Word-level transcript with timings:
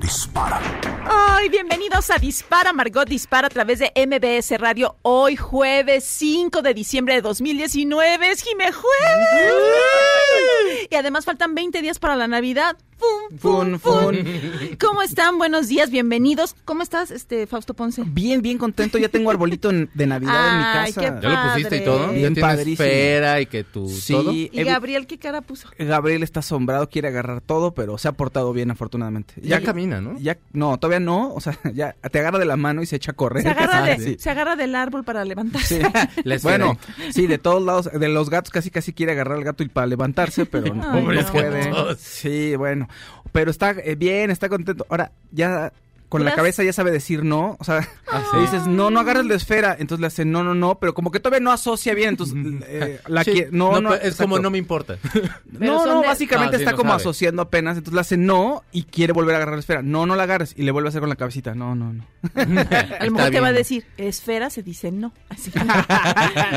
dispara. 0.00 0.60
Ay, 1.06 1.48
bienvenidos 1.48 2.10
a 2.10 2.18
Dispara, 2.18 2.72
Margot 2.72 3.08
Dispara 3.08 3.46
a 3.46 3.50
través 3.50 3.78
de 3.78 3.92
MBS 3.94 4.58
Radio. 4.58 4.96
Hoy 5.02 5.36
jueves 5.36 6.04
5 6.04 6.62
de 6.62 6.74
diciembre 6.74 7.14
de 7.14 7.22
2019. 7.22 8.30
Es 8.30 8.42
Jime 8.42 8.72
Jueves. 8.72 9.54
Y 10.90 10.94
además 10.94 11.24
faltan 11.24 11.54
20 11.54 11.82
días 11.82 11.98
para 11.98 12.16
la 12.16 12.26
Navidad. 12.26 12.76
Fun, 12.98 13.38
fun, 13.38 13.80
fun. 13.80 14.16
¿Cómo 14.80 15.02
están? 15.02 15.36
Buenos 15.38 15.68
días, 15.68 15.90
bienvenidos. 15.90 16.54
¿Cómo 16.64 16.82
estás, 16.82 17.10
este 17.10 17.46
Fausto 17.46 17.74
Ponce? 17.74 18.02
Bien, 18.06 18.40
bien 18.40 18.56
contento. 18.56 18.98
Ya 18.98 19.08
tengo 19.08 19.30
arbolito 19.30 19.70
de 19.72 20.06
Navidad 20.06 20.50
en 20.52 20.58
mi 20.58 20.64
Ay, 20.64 20.92
casa. 20.92 21.00
qué 21.20 21.26
¿Ya 21.26 21.28
lo 21.46 21.52
pusiste 21.52 21.76
y 21.78 21.84
todo? 21.84 21.98
Padre. 21.98 22.12
¿Ya 22.14 22.18
Bien 22.20 22.34
tienes 22.34 22.52
padrísimo. 22.54 22.84
esfera 22.88 23.40
y 23.40 23.46
que 23.46 23.64
tú 23.64 23.88
Sí, 23.88 24.12
todo? 24.12 24.32
¿Y 24.32 24.48
Gabriel 24.64 25.06
qué 25.06 25.18
cara 25.18 25.40
puso? 25.40 25.68
Gabriel 25.78 26.22
está 26.22 26.40
asombrado, 26.40 26.88
quiere 26.88 27.08
agarrar 27.08 27.40
todo, 27.40 27.74
pero 27.74 27.98
se 27.98 28.08
ha 28.08 28.12
portado 28.12 28.52
bien 28.52 28.70
afortunadamente. 28.70 29.34
Ya 29.42 29.60
camina, 29.60 30.00
¿no? 30.00 30.16
Ya, 30.18 30.38
no, 30.52 30.78
todavía 30.78 31.00
no. 31.00 31.34
O 31.34 31.40
sea, 31.40 31.58
ya 31.74 31.94
te 32.10 32.20
agarra 32.20 32.38
de 32.38 32.44
la 32.46 32.56
mano 32.56 32.82
y 32.82 32.86
se 32.86 32.96
echa 32.96 33.10
a 33.10 33.14
correr. 33.14 33.42
Se 33.42 33.48
agarra, 33.50 33.78
Ah, 33.84 33.86
de- 33.86 33.98
sí. 33.98 34.16
se 34.18 34.30
agarra 34.30 34.54
del 34.56 34.74
árbol 34.76 35.04
para 35.04 35.24
levantarse. 35.24 35.82
Sí. 35.82 35.88
Bueno, 36.44 36.78
sí, 37.10 37.26
de 37.26 37.38
todos 37.38 37.62
lados, 37.62 37.90
de 37.92 38.08
los 38.08 38.28
gatos 38.28 38.50
casi 38.50 38.70
casi 38.70 38.92
quiere 38.92 39.12
agarrar 39.12 39.38
al 39.38 39.44
gato 39.44 39.62
y 39.62 39.68
para 39.68 39.86
levantarse, 39.86 40.44
pero 40.46 40.74
no, 40.74 40.90
Ay, 40.90 41.02
no 41.02 41.32
puede. 41.32 41.96
Sí, 41.96 42.54
bueno, 42.56 42.83
pero 43.32 43.50
está 43.50 43.70
eh, 43.72 43.94
bien, 43.94 44.30
está 44.30 44.48
contento. 44.48 44.86
Ahora, 44.88 45.12
ya 45.32 45.72
con 46.14 46.24
la 46.24 46.34
cabeza 46.34 46.62
ya 46.62 46.72
sabe 46.72 46.90
decir 46.90 47.24
no, 47.24 47.56
o 47.58 47.64
sea, 47.64 47.88
¿Ah, 48.10 48.22
le 48.34 48.38
sí? 48.46 48.52
dices, 48.52 48.66
no, 48.66 48.90
no 48.90 49.00
agarres 49.00 49.26
la 49.26 49.34
esfera, 49.34 49.76
entonces 49.78 50.00
le 50.00 50.06
hace 50.06 50.24
no, 50.24 50.42
no, 50.44 50.54
no, 50.54 50.78
pero 50.78 50.94
como 50.94 51.10
que 51.10 51.20
todavía 51.20 51.42
no 51.44 51.52
asocia 51.52 51.94
bien, 51.94 52.10
entonces 52.10 52.36
eh, 52.66 53.00
la 53.08 53.24
Sí, 53.24 53.32
quiere- 53.32 53.48
no, 53.52 53.80
no, 53.80 53.94
es 53.94 54.16
como 54.16 54.38
no 54.38 54.50
me 54.50 54.58
importa. 54.58 54.96
No, 55.58 55.86
no, 55.86 56.00
de- 56.00 56.06
básicamente 56.08 56.56
Ah, 56.56 56.58
sí, 56.58 56.64
está 56.64 56.76
como 56.76 56.90
sabe. 56.90 57.02
asociando 57.02 57.42
apenas, 57.42 57.76
entonces 57.78 57.94
le 57.94 58.00
hace 58.00 58.16
no 58.16 58.62
y 58.72 58.82
quiere 58.84 59.12
volver 59.12 59.34
a 59.34 59.38
agarrar 59.38 59.54
la 59.54 59.60
esfera. 59.60 59.82
No, 59.82 60.04
no 60.06 60.16
la 60.16 60.24
agarres 60.24 60.52
y 60.56 60.62
le 60.62 60.70
vuelve 60.72 60.88
a 60.88 60.90
hacer 60.90 61.00
con 61.00 61.08
la 61.08 61.16
cabecita. 61.16 61.54
No, 61.54 61.74
no, 61.74 61.92
no. 61.92 62.04
A 62.34 63.04
lo 63.04 63.10
mejor 63.12 63.30
te 63.30 63.40
va 63.40 63.48
a 63.48 63.52
decir, 63.52 63.84
esfera 63.96 64.50
se 64.50 64.62
dice 64.62 64.90
no. 64.90 65.12
Así. 65.28 65.50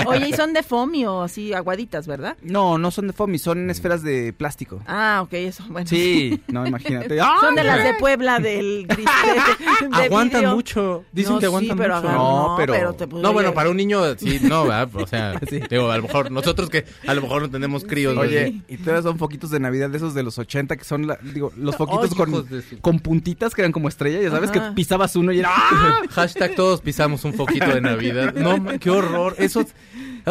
Oye, 0.08 0.30
¿y 0.30 0.34
son 0.34 0.54
de 0.54 0.64
foamy 0.64 1.06
o 1.06 1.22
así 1.24 1.54
aguaditas, 1.54 2.08
verdad? 2.08 2.38
No, 2.42 2.78
no 2.78 2.92
son 2.92 3.08
de 3.08 3.14
foamy, 3.14 3.38
son 3.40 3.70
esferas 3.70 4.02
de 4.04 4.34
plástico. 4.34 4.82
Ah, 4.88 5.20
ok, 5.24 5.34
eso, 5.34 5.64
bueno. 5.70 5.88
Sí, 5.88 6.42
no, 6.48 6.66
imagínate. 6.66 7.18
Son 7.42 7.56
de 7.56 7.64
las 7.64 7.84
de 7.84 7.94
Puebla, 7.96 8.40
del 8.40 8.88
gris- 8.88 9.06
de, 9.48 9.88
Aguantan 10.06 10.46
mucho. 10.56 11.04
Dicen 11.12 11.34
No, 11.34 11.40
que 11.40 11.46
sí, 11.46 11.48
aguantan 11.48 11.78
pero 11.78 11.96
mucho. 11.96 12.08
No, 12.12 12.48
no, 12.50 12.56
pero- 12.58 12.74
pero 12.74 12.94
te 12.94 13.08
No, 13.08 13.34
bueno, 13.34 13.54
para 13.54 13.70
un 13.70 13.78
niño 13.78 14.02
sí, 14.18 14.40
no, 14.42 14.64
¿verdad? 14.66 14.90
O 14.96 15.08
sea, 15.08 15.40
digo, 15.70 15.90
a 15.92 15.98
lo 15.98 16.04
mejor 16.04 16.32
nosotros 16.32 16.70
que 16.70 16.86
a 17.08 17.14
lo 17.14 17.22
mejor 17.22 17.42
no 17.44 17.50
tenemos 17.50 17.84
críos. 17.84 18.16
¿no? 18.16 18.22
Oye, 18.22 18.62
y 18.68 18.78
todavía 18.78 19.04
son 19.04 19.18
foquitos 19.18 19.50
de 19.52 19.60
Navidad 19.60 19.90
de 19.90 19.98
esos 19.98 20.14
de 20.14 20.24
los 20.24 20.38
80 20.38 20.76
que 20.78 20.84
son, 20.84 21.08
la- 21.08 21.20
digo, 21.22 21.52
los 21.58 21.76
foquitos 21.76 22.14
con, 22.16 22.48
con 22.82 23.00
puntitas 23.00 23.54
que 23.56 23.62
eran 23.62 23.72
como 23.72 23.88
estrella, 23.88 24.22
ya 24.22 24.32
sabes, 24.32 24.50
Ajá. 24.52 24.70
que 24.70 24.76
pisabas 24.76 25.16
uno 25.16 25.32
y 25.32 25.40
era 25.40 25.50
¡ah! 25.56 26.02
Hashtag 26.12 26.56
todos 26.56 26.82
pisamos 26.82 27.24
un 27.26 27.34
poquito 27.34 27.68
de 27.68 27.82
Navidad. 27.82 28.34
No, 28.34 28.64
qué 28.80 28.90
horror. 28.90 29.36
Eso, 29.38 29.66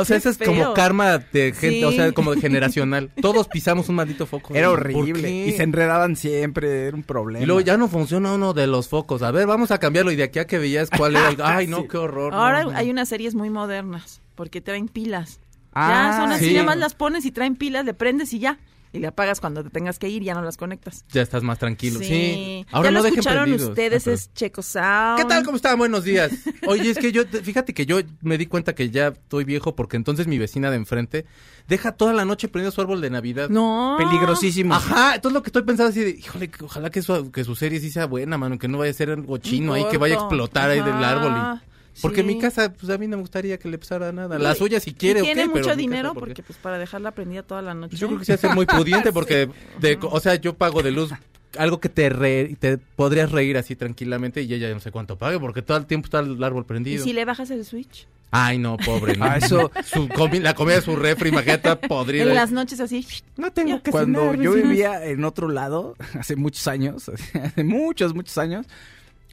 o 0.01 0.05
sea, 0.05 0.17
eso 0.17 0.31
es 0.31 0.39
feo. 0.39 0.47
como 0.49 0.75
karma 0.75 1.19
de 1.19 1.53
gente, 1.53 1.79
Sí. 1.79 1.85
o 1.85 1.93
sea, 1.93 2.13
como 2.13 2.35
de 2.35 2.41
generacional. 2.41 3.11
Todos 3.21 3.49
pisamos 3.49 3.89
un 3.89 3.97
maldito 3.97 4.27
foco. 4.27 4.55
Era 4.55 4.69
¿Por 4.69 4.79
horrible. 4.81 5.47
Y 5.47 5.53
se 5.53 5.63
enredaban 5.63 6.17
siempre, 6.17 6.87
era 6.87 6.97
un 6.97 7.03
problema. 7.03 7.43
Y 7.43 7.47
luego 7.47 7.61
ya 7.61 7.77
no 7.77 7.89
funciona 7.89 8.33
uno 8.33 8.53
de 8.53 8.67
los 8.67 8.89
focos. 8.89 9.23
A 9.23 9.31
ver, 9.31 9.47
vamos 9.47 9.71
a 9.71 9.79
cambiarlo. 9.79 10.13
Y 10.13 10.17
de 10.17 10.25
aquí 10.25 10.39
a 10.39 10.47
que 10.47 10.59
veías 10.59 10.91
cuál 10.91 11.17
era 11.17 11.29
el... 11.31 11.37
Ay, 11.43 11.67
no, 11.67 11.83
Sí. 11.83 11.89
qué 11.91 11.97
horror. 11.99 12.33
Ahora 12.35 12.65
no, 12.65 12.73
no. 12.73 12.77
hay 12.79 12.91
unas 12.91 13.09
series 13.09 13.35
muy 13.35 13.51
modernas, 13.51 14.21
porque 14.35 14.61
traen 14.61 14.89
pilas. 14.89 15.41
Ah, 15.73 16.11
ya 16.13 16.21
son 16.23 16.33
así, 16.33 16.49
sí. 16.49 16.53
nada 16.55 16.67
más 16.67 16.77
las 16.79 16.95
pones 16.95 17.25
y 17.27 17.31
traen 17.33 17.55
pilas, 17.57 17.85
le 17.85 17.93
prendes 17.95 18.33
y 18.33 18.39
ya. 18.39 18.59
Y 18.97 18.99
le 18.99 19.09
apagas 19.09 19.41
cuando 19.41 19.63
te 19.63 19.69
tengas 19.69 19.99
que 19.99 20.09
ir, 20.09 20.23
ya 20.23 20.33
no 20.35 20.41
las 20.41 20.57
conectas. 20.57 21.05
Ya 21.13 21.21
estás 21.21 21.43
más 21.43 21.59
tranquilo. 21.59 22.01
Sí. 22.01 22.65
ya 22.73 22.91
lo 22.91 23.03
dejen 23.03 23.19
escucharon 23.19 23.43
prendidos. 23.45 23.69
ustedes, 23.71 24.09
Ah, 24.09 24.13
es 24.13 24.33
Checo 24.33 24.63
Sound. 24.63 25.19
¿Qué 25.19 25.25
tal? 25.27 25.45
¿Cómo 25.45 25.57
están? 25.57 25.77
Buenos 25.77 26.05
días. 26.05 26.33
Oye, 26.67 26.89
es 26.91 26.97
que 26.99 27.13
yo, 27.13 27.25
fíjate 27.27 27.75
que 27.75 27.85
yo 27.85 27.99
me 28.23 28.39
di 28.39 28.47
cuenta 28.47 28.75
que 28.75 28.89
ya 28.91 29.09
estoy 29.09 29.45
viejo 29.45 29.77
porque 29.77 29.99
entonces 29.99 30.27
mi 30.27 30.39
vecina 30.39 30.71
de 30.71 30.77
enfrente 30.77 31.27
deja 31.69 31.93
toda 31.93 32.15
la 32.15 32.25
noche 32.25 32.49
prendido 32.49 32.71
su 32.71 32.81
árbol 32.81 33.03
de 33.03 33.11
Navidad. 33.11 33.51
No. 33.51 33.97
Peligrosísimo. 33.99 34.75
Ajá, 34.75 35.17
entonces 35.17 35.35
lo 35.35 35.43
que 35.43 35.49
estoy 35.51 35.63
pensando 35.63 35.91
así 35.91 36.01
de, 36.01 36.11
híjole, 36.11 36.49
que 36.49 36.65
ojalá 36.65 36.89
que 36.89 37.03
su, 37.03 37.31
que 37.31 37.45
su 37.45 37.55
serie 37.55 37.79
sí 37.81 37.91
sea 37.91 38.07
buena, 38.07 38.39
mano, 38.39 38.59
que 38.59 38.67
no 38.69 38.79
vaya 38.79 38.93
a 38.93 38.95
ser 38.95 39.11
algo 39.11 39.37
chino 39.39 39.75
ahí, 39.75 39.85
que 39.91 39.99
vaya 39.99 40.15
a 40.15 40.19
explotar 40.21 40.71
ahí 40.71 40.81
del 40.81 41.05
árbol. 41.05 41.33
y- 41.63 41.76
porque 42.03 42.21
sí. 42.23 42.27
mi 42.27 42.39
casa, 42.39 42.73
pues 42.73 42.91
a 42.91 42.99
mí 42.99 43.07
no 43.07 43.17
me 43.17 43.23
gustaría 43.23 43.59
que 43.59 43.69
le 43.69 43.79
pasara 43.79 44.13
nada. 44.13 44.39
La 44.39 44.55
suya 44.55 44.81
si 44.81 44.93
quiere, 44.93 45.21
Y 45.21 45.23
tiene 45.25 45.47
mucho 45.49 45.75
dinero 45.77 46.15
porque 46.15 46.43
pues 46.43 46.59
para 46.59 46.79
dejarla 46.79 47.11
prendida 47.13 47.43
toda 47.43 47.63
la 47.63 47.75
noche. 47.75 47.91
Pues 47.91 48.01
Yo 48.01 48.09
creo 48.09 48.21
que 48.21 48.33
a 48.33 48.37
ser 48.37 48.55
muy 48.55 48.67
pudiente 48.67 49.13
porque, 49.13 49.49
de, 49.81 49.99
o 50.03 50.21
sea, 50.21 50.35
yo 50.37 50.55
pago 50.55 50.83
de 50.83 50.91
luz 50.93 51.11
algo 51.59 51.81
que 51.81 51.89
te, 51.89 52.09
re- 52.11 52.55
te 52.61 52.77
podrías 52.77 53.33
reír 53.33 53.57
así 53.57 53.77
tranquilamente 53.77 54.43
y 54.43 54.53
ella 54.53 54.69
ya 54.69 54.75
no 54.75 54.81
sé 54.81 54.91
cuánto 54.91 55.17
pague 55.17 55.39
porque 55.41 55.63
todo 55.63 55.79
el 55.79 55.87
tiempo 55.87 56.07
está 56.07 56.19
el 56.19 56.43
árbol 56.45 56.65
¿Y 56.65 56.67
prendido. 56.67 57.05
si 57.05 57.13
le 57.15 57.25
bajas 57.25 57.51
el 57.51 57.65
switch? 57.65 58.07
Ay, 58.31 58.59
no, 58.59 58.77
pobre. 58.77 59.17
¿no? 59.17 59.25
Ah, 59.25 59.39
eso- 59.39 59.71
Su 59.85 60.09
comi- 60.09 60.41
la 60.43 60.55
comida 60.55 60.75
de 60.77 60.83
su 60.83 60.97
refri, 60.97 61.31
imagínate, 61.31 61.69
está 61.71 61.81
podrida. 61.81 62.25
En 62.25 62.35
las 62.35 62.51
noches 62.53 62.81
así. 62.81 63.07
No 63.39 63.51
tengo 63.53 63.81
que 63.83 63.91
Cuando 63.91 64.21
cenar, 64.21 64.37
yo 64.41 64.51
vecinos. 64.51 64.71
vivía 64.71 65.05
en 65.07 65.25
otro 65.25 65.49
lado, 65.49 65.95
hace 66.19 66.37
muchos 66.37 66.67
años, 66.69 67.09
hace 67.09 67.65
muchos, 67.65 68.15
muchos 68.15 68.37
años, 68.37 68.67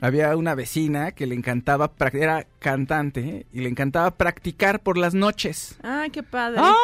había 0.02 0.36
una 0.36 0.56
vecina 0.56 1.12
que 1.12 1.28
le 1.28 1.36
encantaba, 1.36 1.92
era 2.14 2.46
cantante, 2.60 3.46
y 3.54 3.62
le 3.62 3.70
encantaba 3.70 4.12
practicar 4.12 4.82
por 4.82 4.98
las 4.98 5.14
noches. 5.14 5.78
Ay, 5.84 6.10
qué 6.10 6.24
padre. 6.24 6.60
¡Ah! 6.62 6.76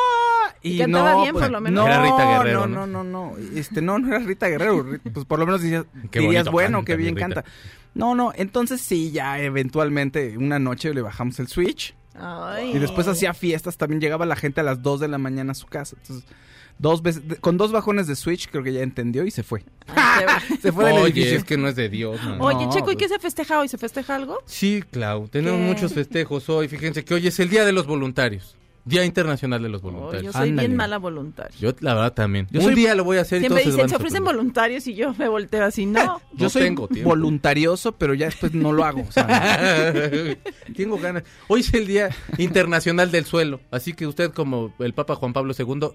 ¿Y 0.61 0.77
cantaba 0.77 1.21
bien, 1.21 1.33
por 1.33 1.41
pues, 1.41 1.51
lo 1.51 1.61
menos? 1.61 1.85
No, 1.85 1.89
Era 1.91 2.03
Rita 2.03 2.25
Guerrero, 2.25 2.67
no, 2.67 2.85
¿no? 2.85 2.87
no, 2.87 3.03
no, 3.03 3.31
no, 3.31 3.37
este, 3.55 3.81
no, 3.81 3.99
no 3.99 4.07
era 4.09 4.19
Rita 4.19 4.47
Guerrero, 4.47 4.85
pues 5.13 5.25
por 5.25 5.39
lo 5.39 5.45
menos 5.45 5.61
dirías, 5.61 5.85
Qué 6.11 6.19
dirías, 6.19 6.49
bueno, 6.49 6.79
canta, 6.79 6.85
qué 6.87 6.97
mi 6.97 7.03
bien 7.03 7.15
Rita. 7.15 7.27
canta. 7.27 7.45
No, 7.93 8.15
no, 8.15 8.31
entonces 8.35 8.81
sí, 8.81 9.11
ya 9.11 9.39
eventualmente 9.39 10.37
una 10.37 10.59
noche 10.59 10.93
le 10.93 11.01
bajamos 11.01 11.39
el 11.39 11.47
switch 11.47 11.95
Ay. 12.15 12.75
y 12.75 12.79
después 12.79 13.07
hacía 13.07 13.33
fiestas, 13.33 13.77
también 13.77 14.01
llegaba 14.01 14.25
la 14.25 14.35
gente 14.35 14.61
a 14.61 14.63
las 14.63 14.81
2 14.81 14.99
de 14.99 15.07
la 15.07 15.17
mañana 15.17 15.53
a 15.53 15.55
su 15.55 15.67
casa. 15.67 15.95
Entonces, 16.01 16.29
dos 16.79 17.01
veces, 17.03 17.21
con 17.41 17.57
dos 17.57 17.71
bajones 17.71 18.07
de 18.07 18.15
switch 18.15 18.49
creo 18.49 18.63
que 18.63 18.73
ya 18.73 18.81
entendió 18.81 19.25
y 19.25 19.31
se 19.31 19.43
fue. 19.43 19.63
Ay, 19.87 20.25
qué- 20.47 20.57
Se 20.61 20.71
fue 20.71 20.85
del 20.85 20.93
Oye, 20.95 21.03
edificio. 21.13 21.37
es 21.37 21.43
que 21.43 21.57
no 21.57 21.67
es 21.67 21.75
de 21.75 21.89
Dios, 21.89 22.21
man. 22.23 22.37
Oye, 22.41 22.65
No, 22.65 22.71
Checo, 22.73 22.91
¿y 22.91 22.95
qué 22.95 23.07
se 23.07 23.19
festeja 23.19 23.59
hoy? 23.59 23.67
¿Se 23.67 23.77
festeja 23.77 24.15
algo? 24.15 24.39
Sí, 24.45 24.83
Clau, 24.89 25.27
tenemos 25.27 25.59
¿Qué? 25.59 25.65
muchos 25.67 25.93
festejos 25.93 26.49
hoy. 26.49 26.67
Fíjense 26.67 27.05
que 27.05 27.13
hoy 27.13 27.27
es 27.27 27.39
el 27.39 27.49
Día 27.49 27.63
de 27.65 27.71
los 27.73 27.85
Voluntarios. 27.85 28.55
Día 28.85 29.03
Internacional 29.05 29.61
de 29.61 29.69
los 29.69 29.83
Oh, 29.83 29.87
yo 29.87 29.91
Voluntarios. 29.91 30.33
soy 30.33 30.49
Ándale. 30.49 30.67
bien 30.67 30.77
mala 30.77 30.97
voluntaria. 30.97 31.55
Yo, 31.59 31.75
la 31.81 31.93
verdad, 31.93 32.13
también. 32.13 32.47
Yo 32.49 32.59
Un 32.61 32.65
soy- 32.67 32.75
día 32.75 32.95
lo 32.95 33.03
voy 33.03 33.17
a 33.17 33.21
hacer 33.21 33.37
y 33.37 33.41
Siempre 33.41 33.61
todos 33.61 33.75
dicen, 33.75 33.89
se 33.89 33.95
ofrecen 33.97 34.23
voluntarios 34.23 34.87
y 34.87 34.95
yo 34.95 35.13
me 35.15 35.27
volteo 35.27 35.63
así, 35.65 35.85
no. 35.85 36.21
Yo 36.33 36.45
No 36.45 36.49
soy 36.49 36.63
tengo 36.63 36.87
tiempo. 36.87 37.09
voluntarioso, 37.09 37.91
pero 37.91 38.13
ya 38.15 38.27
después 38.27 38.53
no 38.55 38.71
lo 38.71 38.85
hago. 38.85 39.01
o 39.07 39.11
sea, 39.11 39.93
Tengo 40.75 40.97
ganas. 40.97 41.23
Hoy 41.49 41.59
es 41.59 41.73
el 41.73 41.85
Día 41.85 42.09
Internacional 42.37 43.11
del 43.11 43.25
Suelo, 43.25 43.59
así 43.69 43.93
que 43.93 44.07
usted 44.07 44.31
como 44.31 44.73
el 44.79 44.93
Papa 44.93 45.15
Juan 45.15 45.33
Pablo 45.33 45.53
II, 45.57 45.89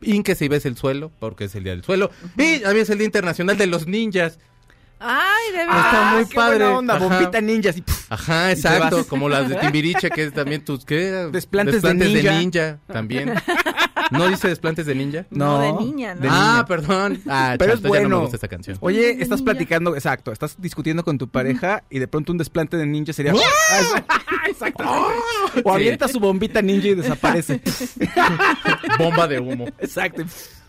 ínquese 0.00 0.44
y 0.44 0.48
bese 0.48 0.68
el 0.68 0.76
suelo, 0.76 1.10
porque 1.18 1.44
es 1.44 1.54
el 1.54 1.64
Día 1.64 1.72
del 1.72 1.84
Suelo. 1.84 2.10
Y 2.36 2.60
también 2.60 2.82
es 2.82 2.90
el 2.90 2.98
Día 2.98 3.06
Internacional 3.06 3.56
de 3.58 3.66
los 3.66 3.86
Ninjas. 3.86 4.38
Ay, 5.00 5.52
de 5.52 5.62
Está 5.62 5.74
verdad. 5.74 6.14
muy 6.16 6.26
qué 6.26 6.34
padre. 6.34 6.56
buena 6.58 6.78
onda, 6.78 6.94
Ajá. 6.96 7.04
bombita 7.08 7.40
ninja. 7.40 7.70
así, 7.70 7.82
puf. 7.82 8.12
Ajá, 8.12 8.50
exacto, 8.52 9.06
como 9.06 9.28
las 9.28 9.48
de 9.48 9.54
Timbiriche, 9.60 10.10
que 10.10 10.24
es 10.24 10.32
también 10.32 10.64
tus, 10.64 10.84
¿qué? 10.84 11.28
Desplantes 11.32 11.82
de 11.82 11.94
de 11.94 11.94
ninja. 11.94 12.32
ninja, 12.38 12.78
también. 12.86 13.34
¿No 14.10 14.26
dice 14.26 14.48
desplantes 14.48 14.86
de 14.86 14.94
ninja? 14.94 15.26
No, 15.30 15.60
de 15.60 15.72
niña, 15.84 16.14
¿no? 16.14 16.20
de 16.22 16.28
ah, 16.30 16.50
niña. 16.52 16.64
perdón. 16.66 17.20
Ah, 17.28 17.56
Pero 17.58 17.74
chato, 17.76 17.76
es 17.76 17.82
ya 17.82 17.88
no 17.88 17.92
me 17.92 17.98
bueno. 18.00 18.20
gusta 18.22 18.36
esa 18.38 18.48
canción. 18.48 18.76
Oye, 18.80 19.14
De 19.14 19.22
estás 19.22 19.40
ninja. 19.40 19.44
platicando, 19.52 19.94
exacto, 19.94 20.32
estás 20.32 20.56
discutiendo 20.58 21.04
con 21.04 21.18
tu 21.18 21.28
pareja 21.28 21.84
y 21.90 21.98
de 21.98 22.08
pronto 22.08 22.32
un 22.32 22.38
desplante 22.38 22.76
de 22.76 22.86
ninja 22.86 23.12
sería... 23.12 23.32
Ah, 23.34 24.02
exacto. 24.48 24.84
O 25.62 25.72
avienta 25.74 26.08
su 26.08 26.18
bombita 26.20 26.62
ninja 26.62 26.88
y 26.88 26.94
desaparece. 26.94 27.60
Bomba 28.98 29.28
de 29.28 29.38
humo. 29.40 29.66
exacto. 29.78 30.22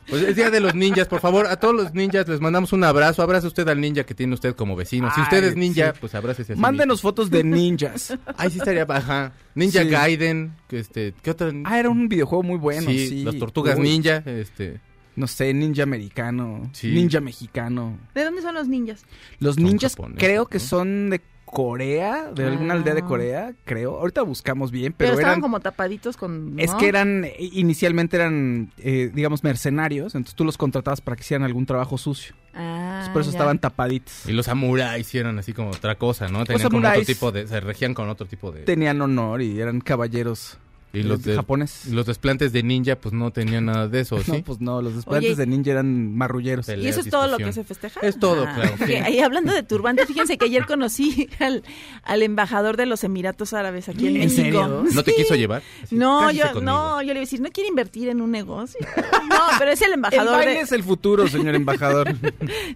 Pues 0.09 0.23
es 0.23 0.35
Día 0.35 0.50
de 0.50 0.59
los 0.59 0.73
Ninjas, 0.75 1.07
por 1.07 1.19
favor, 1.19 1.47
a 1.47 1.57
todos 1.57 1.75
los 1.75 1.94
ninjas 1.94 2.27
les 2.27 2.39
mandamos 2.41 2.73
un 2.73 2.83
abrazo. 2.83 3.21
Abrace 3.21 3.45
usted 3.47 3.67
al 3.67 3.79
ninja 3.79 4.03
que 4.03 4.15
tiene 4.15 4.33
usted 4.33 4.56
como 4.56 4.75
vecino. 4.75 5.09
Si 5.13 5.21
usted 5.21 5.44
Ay, 5.44 5.50
es 5.50 5.56
ninja, 5.56 5.91
sí. 5.94 5.97
pues 6.01 6.15
abrácese 6.15 6.53
a 6.53 6.56
sí 6.56 6.61
Mándenos 6.61 6.97
mismo. 6.97 7.09
fotos 7.09 7.29
de 7.29 7.44
ninjas. 7.44 8.17
Ay, 8.38 8.50
sí 8.50 8.57
estaría, 8.59 8.83
ajá. 8.89 9.33
Ninja 9.56 9.83
Sí. 9.83 9.89
Gaiden, 9.89 10.56
que 10.67 10.79
este, 10.79 11.13
¿qué 11.21 11.31
otra? 11.31 11.51
Ah, 11.65 11.79
era 11.79 11.89
un 11.89 12.07
videojuego 12.09 12.44
muy 12.44 12.57
bueno, 12.57 12.89
sí. 12.89 13.07
sí, 13.07 13.23
las 13.23 13.38
tortugas 13.38 13.77
Uy, 13.77 13.83
ninja, 13.83 14.17
este, 14.25 14.79
No 15.15 15.27
sé, 15.27 15.53
ninja 15.53 15.83
americano, 15.83 16.69
Sí. 16.73 16.88
ninja 16.91 17.19
mexicano. 17.21 17.97
¿De 18.15 18.23
dónde 18.23 18.41
son 18.41 18.56
los 18.56 18.67
ninjas? 18.67 19.06
Los 19.39 19.56
Son 19.56 19.63
ninjas 19.65 19.94
japoneses, 19.94 20.19
creo 20.23 20.45
que 20.47 20.57
¿no? 20.59 20.63
son 20.63 21.09
de 21.09 21.21
Corea, 21.51 22.31
de 22.33 22.45
alguna 22.45 22.73
Ah. 22.73 22.77
aldea 22.77 22.93
de 22.93 23.01
Corea, 23.03 23.53
creo. 23.65 23.97
Ahorita 23.99 24.21
buscamos 24.21 24.71
bien, 24.71 24.93
Pero, 24.95 25.09
pero, 25.09 25.13
estaban 25.13 25.31
eran... 25.33 25.41
como 25.41 25.59
tapaditos 25.59 26.15
con... 26.15 26.59
Es 26.59 26.73
que 26.75 26.87
eran, 26.87 27.25
inicialmente 27.39 28.17
eran, 28.17 28.71
eh, 28.77 29.11
digamos, 29.13 29.43
mercenarios, 29.43 30.15
entonces 30.15 30.35
tú 30.35 30.45
los 30.45 30.57
contratabas 30.57 31.01
para 31.01 31.15
que 31.17 31.21
hicieran 31.21 31.43
algún 31.43 31.65
trabajo 31.65 31.97
sucio. 31.97 32.35
Ah, 32.53 32.87
Entonces, 32.89 33.09
por 33.13 33.21
eso 33.21 33.31
ya. 33.31 33.37
estaban 33.37 33.59
tapaditos. 33.59 34.25
y 34.27 34.33
los 34.33 34.45
samuráis 34.45 35.13
eran 35.15 35.37
así 35.39 35.53
como 35.53 35.69
otra 35.69 35.95
cosa, 35.95 36.27
¿no? 36.29 36.45
Tenían 36.45 36.69
como 36.69 36.87
otro 36.87 37.01
tipo 37.03 37.31
de, 37.31 37.47
se 37.47 37.59
regían 37.59 37.93
con 37.93 38.09
otro 38.09 38.25
tipo 38.27 38.51
de... 38.51 38.61
Tenían 38.63 39.01
honor 39.01 39.41
y 39.41 39.59
eran 39.59 39.81
caballeros 39.81 40.57
y 40.91 41.03
los 41.03 41.21
de, 41.24 41.36
japoneses. 41.36 41.91
los 41.94 42.06
desplantes 42.07 42.51
de 42.51 42.63
ninja, 42.63 42.95
pues 42.95 43.13
no 43.13 43.31
tenían 43.31 43.65
nada 43.65 43.88
de 43.88 44.00
eso, 44.01 44.18
¿sí? 44.24 44.31
No, 44.31 44.44
pues 44.44 44.59
no, 44.59 44.81
los 44.81 44.95
desplantes 44.95 45.31
Oye, 45.31 45.36
de 45.36 45.45
ninja 45.47 45.71
eran 45.71 46.15
marrulleros. 46.15 46.65
Peleas, 46.65 46.86
¿Y 46.86 46.89
eso 46.89 47.00
es 47.01 47.09
todo 47.09 47.27
lo 47.27 47.38
que 47.38 47.53
se 47.53 47.63
festeja? 47.63 48.00
Es 48.01 48.18
todo, 48.19 48.45
Ah, 48.47 48.56
claro, 48.56 48.75
sí. 48.88 48.94
ahí 48.95 49.19
hablando 49.19 49.53
de 49.53 49.62
turbantes, 49.63 50.07
fíjense 50.07 50.38
que 50.38 50.45
ayer 50.45 50.65
conocí 50.65 51.30
al, 51.39 51.63
al 52.03 52.24
embajador 52.24 52.75
de 52.77 52.86
los 52.88 53.03
Emiratos 53.03 53.53
Árabes 53.53 53.88
aquí 53.89 54.07
en, 54.07 54.15
¿En 54.15 54.21
México. 54.24 54.41
serio? 54.41 54.86
¿No 54.91 55.03
te 55.03 55.13
quiso 55.13 55.36
llevar? 55.36 55.62
Así, 55.83 55.95
No, 55.95 56.21
"Cásese 56.21 56.39
yo, 56.39 56.53
conmigo". 56.53 56.71
no, 56.71 57.01
yo 57.01 57.07
le 57.07 57.12
iba 57.13 57.19
a 57.19 57.21
decir, 57.21 57.42
¿no 57.42 57.50
quiere 57.51 57.69
invertir 57.69 58.09
en 58.09 58.21
un 58.21 58.31
negocio? 58.31 58.80
No, 59.30 59.38
pero 59.59 59.71
es 59.71 59.81
el 59.81 59.89
El 59.89 59.94
embajador 59.94 60.31
baile 60.38 60.53
de... 60.53 60.59
es 60.62 60.71
el 60.71 60.83
futuro, 60.83 61.27
señor 61.27 61.53
embajador. 61.56 62.15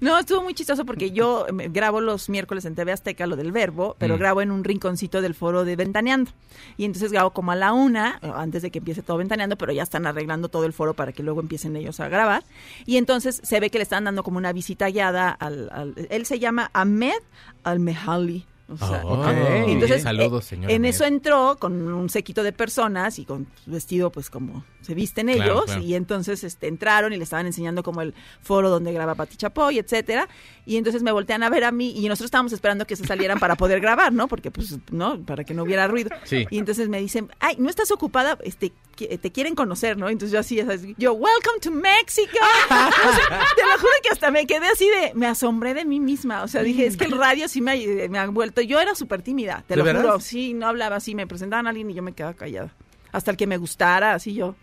No, 0.02 0.20
estuvo 0.20 0.44
muy 0.44 0.54
chistoso 0.54 0.86
porque 0.86 1.12
yo 1.12 1.48
eh, 1.48 1.70
grabo 1.72 2.00
los 2.00 2.30
miércoles 2.30 2.66
en 2.66 2.76
TV 2.76 2.92
Azteca 2.92 3.26
lo 3.26 3.36
del 3.36 3.52
verbo, 3.52 3.96
pero 3.98 4.16
Mm. 4.16 4.20
grabo 4.20 4.42
en 4.42 4.52
un 4.52 4.64
rinconcito 4.64 5.22
del 5.22 5.34
foro 5.34 5.66
de 5.66 5.76
Ventaneando. 5.76 6.32
Y 6.78 6.86
entonces 6.86 7.12
grabo 7.12 7.32
como 7.32 7.52
a 7.52 7.56
la 7.56 7.74
una, 7.74 8.03
eh, 8.22 8.32
antes 8.36 8.62
de 8.62 8.72
que 8.72 8.80
empiece 8.80 9.02
todo 9.02 9.18
Ventaneando, 9.18 9.58
pero 9.58 9.72
ya 9.74 9.84
están 9.84 10.06
arreglando 10.08 10.50
todo 10.50 10.66
el 10.66 10.74
foro 10.74 10.94
para 10.94 11.12
que 11.12 11.24
luego 11.24 11.42
empiecen 11.42 11.76
ellos 11.76 12.00
a 12.00 12.08
grabar. 12.10 12.44
Y 12.86 12.98
entonces 12.98 13.40
se 13.44 13.60
ve 13.60 13.70
que 13.70 13.78
le 13.80 13.84
están 13.84 14.04
dando 14.06 14.24
como 14.24 14.38
una 14.38 14.54
visita 14.54 14.90
guiada 14.90 15.30
al... 15.30 15.70
al- 15.72 15.94
él 16.10 16.26
se 16.26 16.40
llama 16.40 16.70
Ahmed 16.74 17.14
Al-Mehali. 17.64 18.46
O 18.70 18.78
sea, 18.78 19.02
Oh, 19.06 19.20
ok. 19.20 19.28
entonces, 19.68 20.04
saludos, 20.04 20.46
eh, 20.46 20.50
señor. 20.50 20.72
En 20.72 20.86
eso 20.86 21.04
entró 21.04 21.58
con 21.60 21.74
un 21.92 22.10
séquito 22.10 22.44
de 22.44 22.54
personas 22.54 23.20
y 23.20 23.26
con 23.26 23.46
vestido, 23.66 24.10
pues 24.12 24.30
como 24.30 24.64
se 24.84 24.94
visten 24.94 25.30
ellos. 25.30 25.66
claro. 25.66 25.82
Y 25.82 25.96
entonces 25.96 26.44
este, 26.44 26.68
entraron 26.68 27.14
y 27.14 27.18
le 27.18 27.24
estaban 27.24 27.46
enseñando 27.46 27.84
como 27.84 28.02
el 28.02 28.14
foro 28.42 28.70
donde 28.70 28.94
graba 28.94 29.16
Pati 29.16 29.38
Chapoy, 29.38 29.80
etcétera. 29.80 30.28
Y 30.66 30.78
entonces 30.78 31.04
me 31.04 31.12
voltean 31.12 31.44
a 31.44 31.50
ver 31.50 31.64
a 31.64 31.72
mí 31.72 31.94
y 31.96 32.08
nosotros 32.08 32.28
estábamos 32.28 32.54
esperando 32.54 32.86
que 32.86 32.96
se 32.96 33.06
salieran 33.06 33.40
para 33.40 33.56
poder 33.56 33.82
grabar, 33.82 34.14
¿no? 34.14 34.28
Porque, 34.28 34.52
pues, 34.52 34.78
¿no? 34.92 35.20
Para 35.22 35.44
que 35.44 35.54
no 35.54 35.64
hubiera 35.64 35.88
ruido. 35.88 36.10
Sí. 36.24 36.46
Y 36.50 36.58
entonces 36.58 36.88
me 36.90 37.00
dicen, 37.00 37.30
ay, 37.40 37.56
¿no 37.60 37.70
estás 37.70 37.92
ocupada? 37.92 38.38
Este, 38.44 38.72
te 38.96 39.32
quieren 39.32 39.56
conocer, 39.56 39.98
¿no? 39.98 40.10
Entonces 40.10 40.32
yo 40.32 40.40
así, 40.40 40.96
yo, 40.98 41.14
welcome 41.14 41.60
to 41.62 41.72
Mexico. 41.72 42.38
O 42.74 43.16
sea, 43.16 43.44
te 43.56 43.62
lo 43.66 43.78
juro 43.78 43.92
que 44.02 44.10
hasta 44.10 44.32
me 44.32 44.46
quedé 44.46 44.68
así 44.68 44.88
de, 44.88 45.14
me 45.14 45.28
asombré 45.28 45.74
de 45.74 45.86
mí 45.86 46.00
misma. 46.00 46.44
O 46.44 46.48
sea, 46.48 46.64
dije, 46.64 46.86
es 46.86 46.98
que 46.98 47.06
el 47.06 47.12
radio 47.12 47.48
sí 47.48 47.62
me 47.62 47.72
ha, 47.72 48.10
me 48.10 48.18
ha 48.18 48.28
vuelto, 48.28 48.62
yo 48.62 48.80
era 48.80 48.96
súper 48.96 49.22
tímida, 49.22 49.64
te 49.68 49.76
¿De 49.76 49.84
lo 49.84 50.02
juro. 50.02 50.20
Sí, 50.20 50.54
no 50.54 50.68
hablaba 50.68 50.98
así, 50.98 51.16
me 51.16 51.28
presentaban 51.28 51.68
a 51.68 51.70
alguien 51.70 51.90
y 51.92 51.94
yo 51.94 52.02
me 52.02 52.14
quedaba 52.14 52.34
callada. 52.34 52.74
Hasta 53.14 53.32
el 53.32 53.38
que 53.38 53.48
me 53.48 53.58
gustara, 53.58 54.14
así 54.14 54.34
yo. 54.34 54.56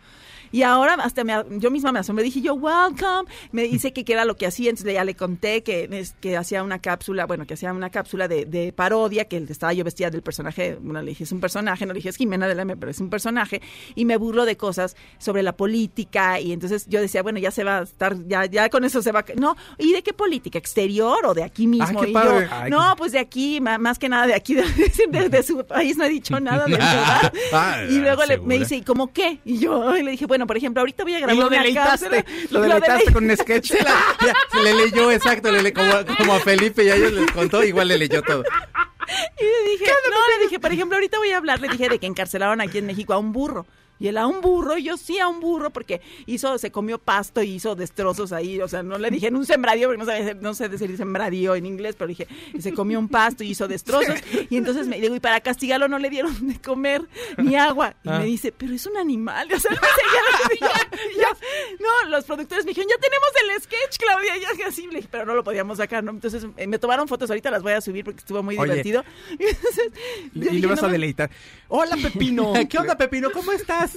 Y 0.53 0.63
ahora 0.63 0.95
hasta 0.95 1.25
me, 1.25 1.35
yo 1.59 1.71
misma 1.71 1.93
me 1.93 1.99
asombré, 2.01 2.25
dije 2.25 2.41
yo, 2.41 2.55
welcome. 2.55 3.29
Me 3.53 3.63
dice 3.63 3.93
que, 3.93 4.05
que 4.05 4.13
era 4.13 4.25
lo 4.25 4.37
que 4.37 4.47
hacía, 4.47 4.71
entonces 4.71 4.93
ya 4.95 5.05
le 5.05 5.15
conté 5.15 5.63
que, 5.63 6.05
que 6.21 6.37
hacía 6.37 6.63
una 6.63 6.79
cápsula, 6.81 7.27
bueno, 7.27 7.47
que 7.47 7.55
hacía 7.55 7.73
una 7.73 7.91
cápsula 7.91 8.27
de, 8.29 8.45
de 8.47 8.73
parodia, 8.73 9.27
que 9.27 9.37
estaba 9.49 9.73
yo 9.73 9.85
vestida 9.85 10.11
del 10.11 10.23
personaje, 10.23 10.77
bueno, 10.81 11.03
le 11.03 11.11
dije, 11.11 11.25
es 11.25 11.33
un 11.33 11.41
personaje, 11.41 11.87
no 11.87 11.93
le 11.93 11.99
dije, 11.99 12.09
es 12.09 12.17
Jimena 12.17 12.49
de 12.49 12.55
la 12.55 12.63
M, 12.63 12.77
pero 12.77 12.91
es 12.91 13.01
un 13.01 13.11
personaje, 13.11 13.61
y 13.95 14.05
me 14.05 14.17
burlo 14.17 14.45
de 14.45 14.57
cosas 14.57 14.97
sobre 15.19 15.43
la 15.43 15.57
política, 15.57 16.41
y 16.41 16.53
entonces 16.53 16.87
yo 16.89 17.01
decía, 17.01 17.23
bueno, 17.23 17.39
ya 17.39 17.51
se 17.51 17.65
va 17.65 17.79
a 17.79 17.83
estar, 17.83 18.17
ya, 18.27 18.47
ya 18.47 18.69
con 18.71 18.85
eso 18.85 19.03
se 19.03 19.13
va, 19.13 19.21
a- 19.21 19.25
no, 19.37 19.57
¿y 19.79 19.93
de 19.93 20.03
qué 20.03 20.13
política? 20.13 20.59
¿Exterior 20.59 21.25
o 21.27 21.35
de 21.35 21.43
aquí 21.45 21.67
mismo? 21.67 22.01
qué 22.01 22.11
y 22.11 22.13
yo, 22.13 22.21
Ay, 22.51 22.71
no, 22.71 22.95
pues 22.97 23.13
de 23.13 23.19
aquí, 23.19 23.61
más 23.61 23.99
que 23.99 24.09
nada 24.09 24.27
de 24.27 24.35
aquí, 24.35 24.55
de, 24.55 24.65
de- 25.11 25.29
de 25.29 25.43
su 25.43 25.65
país, 25.65 25.97
no 25.97 26.05
he 26.05 26.09
dicho 26.09 26.39
nada 26.41 26.65
de 26.67 26.73
verdad. 26.73 27.33
Ah, 27.53 27.83
y 27.89 27.99
luego 27.99 28.25
le- 28.27 28.39
me 28.39 28.59
dice, 28.59 28.77
¿y 28.77 28.83
cómo 28.83 29.13
qué? 29.13 29.39
Y 29.45 29.59
yo 29.59 29.97
y 29.97 30.03
le 30.03 30.11
dije, 30.13 30.27
bueno, 30.27 30.40
por 30.47 30.57
ejemplo, 30.57 30.81
ahorita 30.81 31.03
voy 31.05 31.15
a 31.15 31.19
grabar 31.19 31.35
Y 31.37 31.39
lo 31.41 31.47
una 31.49 31.57
deleitaste, 31.59 32.25
lo 32.51 32.61
deleitaste 32.61 33.05
delei- 33.07 33.13
con 33.13 33.25
un 33.31 33.37
sketch. 33.37 33.67
Se 33.73 33.83
la- 33.83 34.17
ya, 34.27 34.35
se 34.53 34.63
le 34.63 34.75
leyó, 34.75 35.11
exacto, 35.11 35.51
le- 35.53 35.73
como, 35.73 35.93
como 36.19 36.35
a 36.35 36.41
Felipe 36.41 36.85
y 36.85 36.91
a 36.91 36.97
ellos 36.97 37.13
les 37.13 37.31
contó, 37.33 37.63
igual 37.65 37.89
le 37.89 37.99
leyó 37.99 38.23
todo. 38.23 38.43
Y 39.41 39.45
le 39.45 39.71
dije, 39.73 39.85
no, 40.11 40.39
le 40.39 40.45
dije, 40.45 40.61
por 40.61 40.73
ejemplo, 40.73 40.97
ahorita 40.97 41.19
voy 41.19 41.31
a 41.33 41.39
hablar, 41.39 41.61
le 41.61 41.69
dije 41.69 41.89
de 41.89 41.99
que 41.99 42.07
encarcelaron 42.07 42.61
aquí 42.61 42.79
en 42.79 42.87
México 42.87 43.13
a 43.13 43.19
un 43.19 43.33
burro. 43.33 43.67
Y 44.01 44.09
él 44.09 44.17
a 44.17 44.27
un 44.27 44.41
burro, 44.41 44.79
y 44.79 44.85
yo 44.85 44.97
sí 44.97 45.19
a 45.19 45.29
un 45.29 45.39
burro, 45.41 45.71
porque 45.71 46.01
hizo, 46.27 46.57
se 46.59 46.73
comió 46.73 46.99
pasto 46.99 47.43
y 47.43 47.51
hizo 47.51 47.77
destrozos 47.77 48.33
ahí. 48.33 48.59
O 48.61 48.67
sea, 48.67 48.83
no 48.83 48.99
le 48.99 49.11
dije 49.11 49.27
en 49.29 49.37
un 49.37 49.45
sembradío, 49.47 49.89
porque 49.89 49.99
no, 49.99 50.07
sabía- 50.07 50.35
no 50.35 50.55
sé 50.55 50.69
decir 50.71 50.97
sembradío 50.97 51.55
en 51.55 51.67
inglés, 51.67 51.95
pero 51.99 52.09
dije, 52.09 52.27
se 52.59 52.73
comió 52.73 52.99
un 52.99 53.09
pasto 53.09 53.45
y 53.45 53.51
hizo 53.51 53.69
destrozos. 53.69 54.19
Y 54.49 54.57
entonces 54.57 54.87
me 54.89 54.99
digo, 55.01 55.15
y 55.15 55.21
para 55.21 55.41
castigarlo 55.41 55.87
no 55.87 55.99
le 55.99 56.09
dieron 56.11 56.49
de 56.49 56.59
comer 56.61 57.03
ni 57.37 57.57
agua. 57.57 57.95
Y 58.03 58.09
Ah. 58.09 58.19
me 58.19 58.25
dice, 58.25 58.53
pero 58.53 58.73
es 58.75 58.87
un 58.87 58.97
animal. 58.97 59.49
O 59.55 59.61
sea, 59.61 59.71
él 59.71 59.79
me 59.81 60.49
seguía- 60.49 60.91
yo- 61.17 61.39
no, 61.81 62.09
los 62.11 62.25
productores 62.25 62.65
me 62.65 62.71
dijeron, 62.71 62.89
ya 62.89 63.01
tenemos 63.01 63.29
el 63.45 63.63
sketch, 63.63 63.99
Claudia, 63.99 64.33
ya 64.59 64.67
así. 64.67 64.87
Le 64.87 64.97
dije, 64.97 65.09
pero 65.11 65.27
no 65.27 65.35
lo 65.35 65.45
podíamos 65.45 65.77
sacar, 65.77 66.03
¿no? 66.03 66.11
Entonces 66.11 66.47
eh, 66.57 66.67
me 66.67 66.79
tomaron 66.79 67.07
fotos, 67.07 67.29
ahorita 67.31 67.51
las 67.51 67.63
voy 67.63 67.73
a 67.73 67.81
subir 67.83 68.05
porque 68.05 68.21
estuvo 68.21 68.43
muy 68.43 68.57
Oye. 68.57 68.71
divertido. 68.71 69.05
Y, 69.39 69.45
entonces, 69.45 69.93
Y 70.35 70.59
le 70.59 70.67
vas 70.67 70.81
no 70.81 70.89
a 70.89 70.91
deleitar. 70.91 71.31
Hola, 71.69 71.97
Pepino. 71.97 72.53
¿Qué 72.69 72.79
onda, 72.79 72.97
Pepino? 72.97 73.31
¿Cómo 73.31 73.53
estás? 73.53 73.90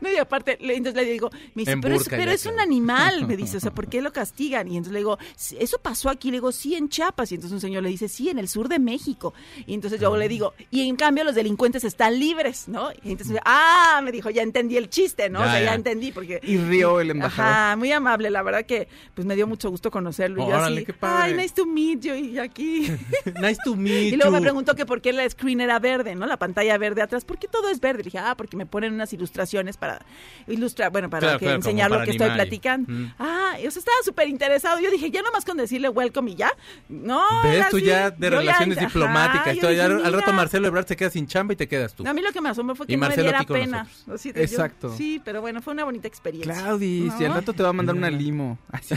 No, 0.00 0.10
y 0.10 0.16
aparte, 0.16 0.58
le- 0.60 0.76
entonces 0.76 1.02
le 1.02 1.10
digo, 1.10 1.30
me 1.54 1.62
dice, 1.62 1.76
pero, 1.80 1.94
es, 1.96 2.08
pero 2.08 2.32
un 2.52 2.60
animal, 2.60 3.26
me 3.26 3.36
dice, 3.36 3.56
o 3.56 3.60
sea, 3.60 3.70
¿por 3.74 3.88
qué 3.88 4.00
lo 4.02 4.12
castigan? 4.12 4.66
Y 4.68 4.76
entonces 4.76 4.92
le 4.92 4.98
digo, 5.00 5.18
"Sí, 5.36 5.56
eso 5.60 5.78
pasó 5.78 6.08
aquí, 6.10 6.30
le 6.30 6.36
digo, 6.38 6.52
sí, 6.52 6.74
en 6.74 6.88
Chiapas. 6.88 7.32
Y 7.32 7.36
entonces 7.36 7.54
un 7.54 7.60
señor 7.60 7.82
le 7.82 7.88
dice, 7.88 8.08
sí, 8.08 8.28
en 8.28 8.38
el 8.38 8.48
sur 8.48 8.68
de 8.68 8.78
México. 8.78 9.34
Y 9.66 9.74
entonces 9.74 10.00
yo 10.00 10.16
le 10.16 10.28
digo, 10.28 10.54
y 10.70 10.88
en 10.88 10.96
cambio 10.96 11.24
los 11.24 11.34
delincuentes 11.34 11.84
están 11.84 12.18
libres, 12.18 12.68
¿no? 12.68 12.90
Y 13.02 13.12
entonces, 13.12 13.38
ah, 13.44 14.00
me 14.02 14.12
dijo, 14.12 14.30
ya 14.30 14.42
entendí 14.42 14.76
el 14.76 14.88
chiste, 14.90 15.28
¿no? 15.30 15.40
o 15.40 15.44
Ya, 15.44 15.50
sea, 15.52 15.60
ya 15.60 15.66
ya. 15.66 15.74
entendí, 15.74 16.12
porque... 16.12 16.40
Y 16.42 16.56
rió 16.58 17.00
el 17.00 17.10
embajador. 17.10 17.52
Ajá, 17.52 17.76
muy 17.76 17.92
amable, 17.92 18.30
la 18.30 18.42
verdad 18.42 18.64
que 18.64 18.88
pues 19.14 19.26
me 19.26 19.34
dio 19.36 19.46
mucho 19.46 19.70
gusto 19.70 19.90
conocerlo. 19.90 20.42
Y 20.42 20.46
yo 20.48 20.56
Órale, 20.56 20.76
así, 20.78 20.86
qué 20.86 20.92
padre. 20.92 21.32
ay, 21.32 21.34
nice 21.38 21.54
to 21.54 21.66
meet 21.66 22.00
you, 22.00 22.14
y 22.14 22.38
aquí... 22.38 22.86
Nice 23.40 23.58
to 23.64 23.74
meet 23.76 24.12
Y 24.12 24.16
luego 24.16 24.30
me 24.32 24.38
you. 24.38 24.42
preguntó 24.44 24.74
que 24.74 24.86
por 24.86 25.00
qué 25.00 25.12
la 25.12 25.28
screen 25.28 25.60
era 25.60 25.78
verde, 25.78 26.14
¿no? 26.14 26.26
La 26.26 26.38
pantalla 26.38 26.76
verde 26.78 27.02
atrás. 27.02 27.24
¿Por 27.24 27.38
qué 27.38 27.48
todo 27.48 27.68
es 27.70 27.80
verde? 27.80 27.98
Le 27.98 28.04
dije, 28.04 28.18
ah, 28.18 28.34
porque 28.36 28.56
me 28.56 28.66
ponen 28.66 28.92
unas 28.94 29.12
ilustraciones 29.26 29.76
para 29.76 30.00
ilustrar, 30.46 30.90
bueno, 30.92 31.10
para 31.10 31.20
Claro, 31.20 31.38
que 31.38 31.44
claro, 31.46 31.56
enseñar 31.56 31.90
lo 31.90 31.98
que 32.04 32.10
estoy 32.12 32.26
animar 32.28 32.46
platicando. 32.46 32.92
Mm. 32.92 33.12
Ah, 33.18 33.56
y, 33.62 33.66
o 33.66 33.70
sea, 33.70 33.80
estaba 33.80 33.96
súper 34.04 34.28
interesado. 34.28 34.78
Yo 34.80 34.90
dije, 34.90 35.10
ya 35.10 35.22
nomás 35.22 35.44
con 35.44 35.56
decirle 35.56 35.88
welcome 35.88 36.30
y 36.30 36.34
ya. 36.36 36.52
No, 36.88 37.22
¿Ves 37.42 37.68
tú 37.70 37.76
así. 37.78 37.86
ya 37.86 38.10
de 38.10 38.30
Yo 38.30 38.38
relaciones 38.38 38.78
diplomáticas? 38.78 39.56
yo 39.56 39.68
dije, 39.68 39.82
al 39.82 40.12
rato. 40.12 40.32
Marcelo 40.32 40.68
Ebrard 40.68 40.86
se 40.86 40.96
queda 40.96 41.10
sin 41.10 41.26
chamba 41.26 41.54
y 41.54 41.56
te 41.56 41.66
quedas 41.66 41.94
tú. 41.94 42.04
No, 42.04 42.10
a 42.10 42.12
mí 42.12 42.20
lo 42.20 42.30
que 42.32 42.40
me 42.40 42.48
asombró 42.50 42.76
fue 42.76 42.86
que 42.86 42.92
Y 42.92 42.96
no 42.96 43.00
me 43.00 43.06
Marcelo 43.08 43.28
diera 43.30 43.44
pena. 43.44 43.82
nosotros. 43.84 44.14
Así 44.20 44.32
de 44.32 44.40
yo- 44.40 44.44
Exacto. 44.44 44.94
sí, 44.96 45.20
pero 45.24 45.40
bueno, 45.40 45.62
fue 45.62 45.72
una 45.72 45.84
bonita 45.84 46.06
experiencia. 46.08 46.52
Claudis, 46.52 47.12
y 47.18 47.24
al 47.24 47.30
No. 47.30 47.34
rato 47.36 47.52
te 47.54 47.62
va 47.62 47.70
a 47.70 47.72
mandar 47.72 47.96
una 47.96 48.10
limo. 48.10 48.58
Así. 48.70 48.94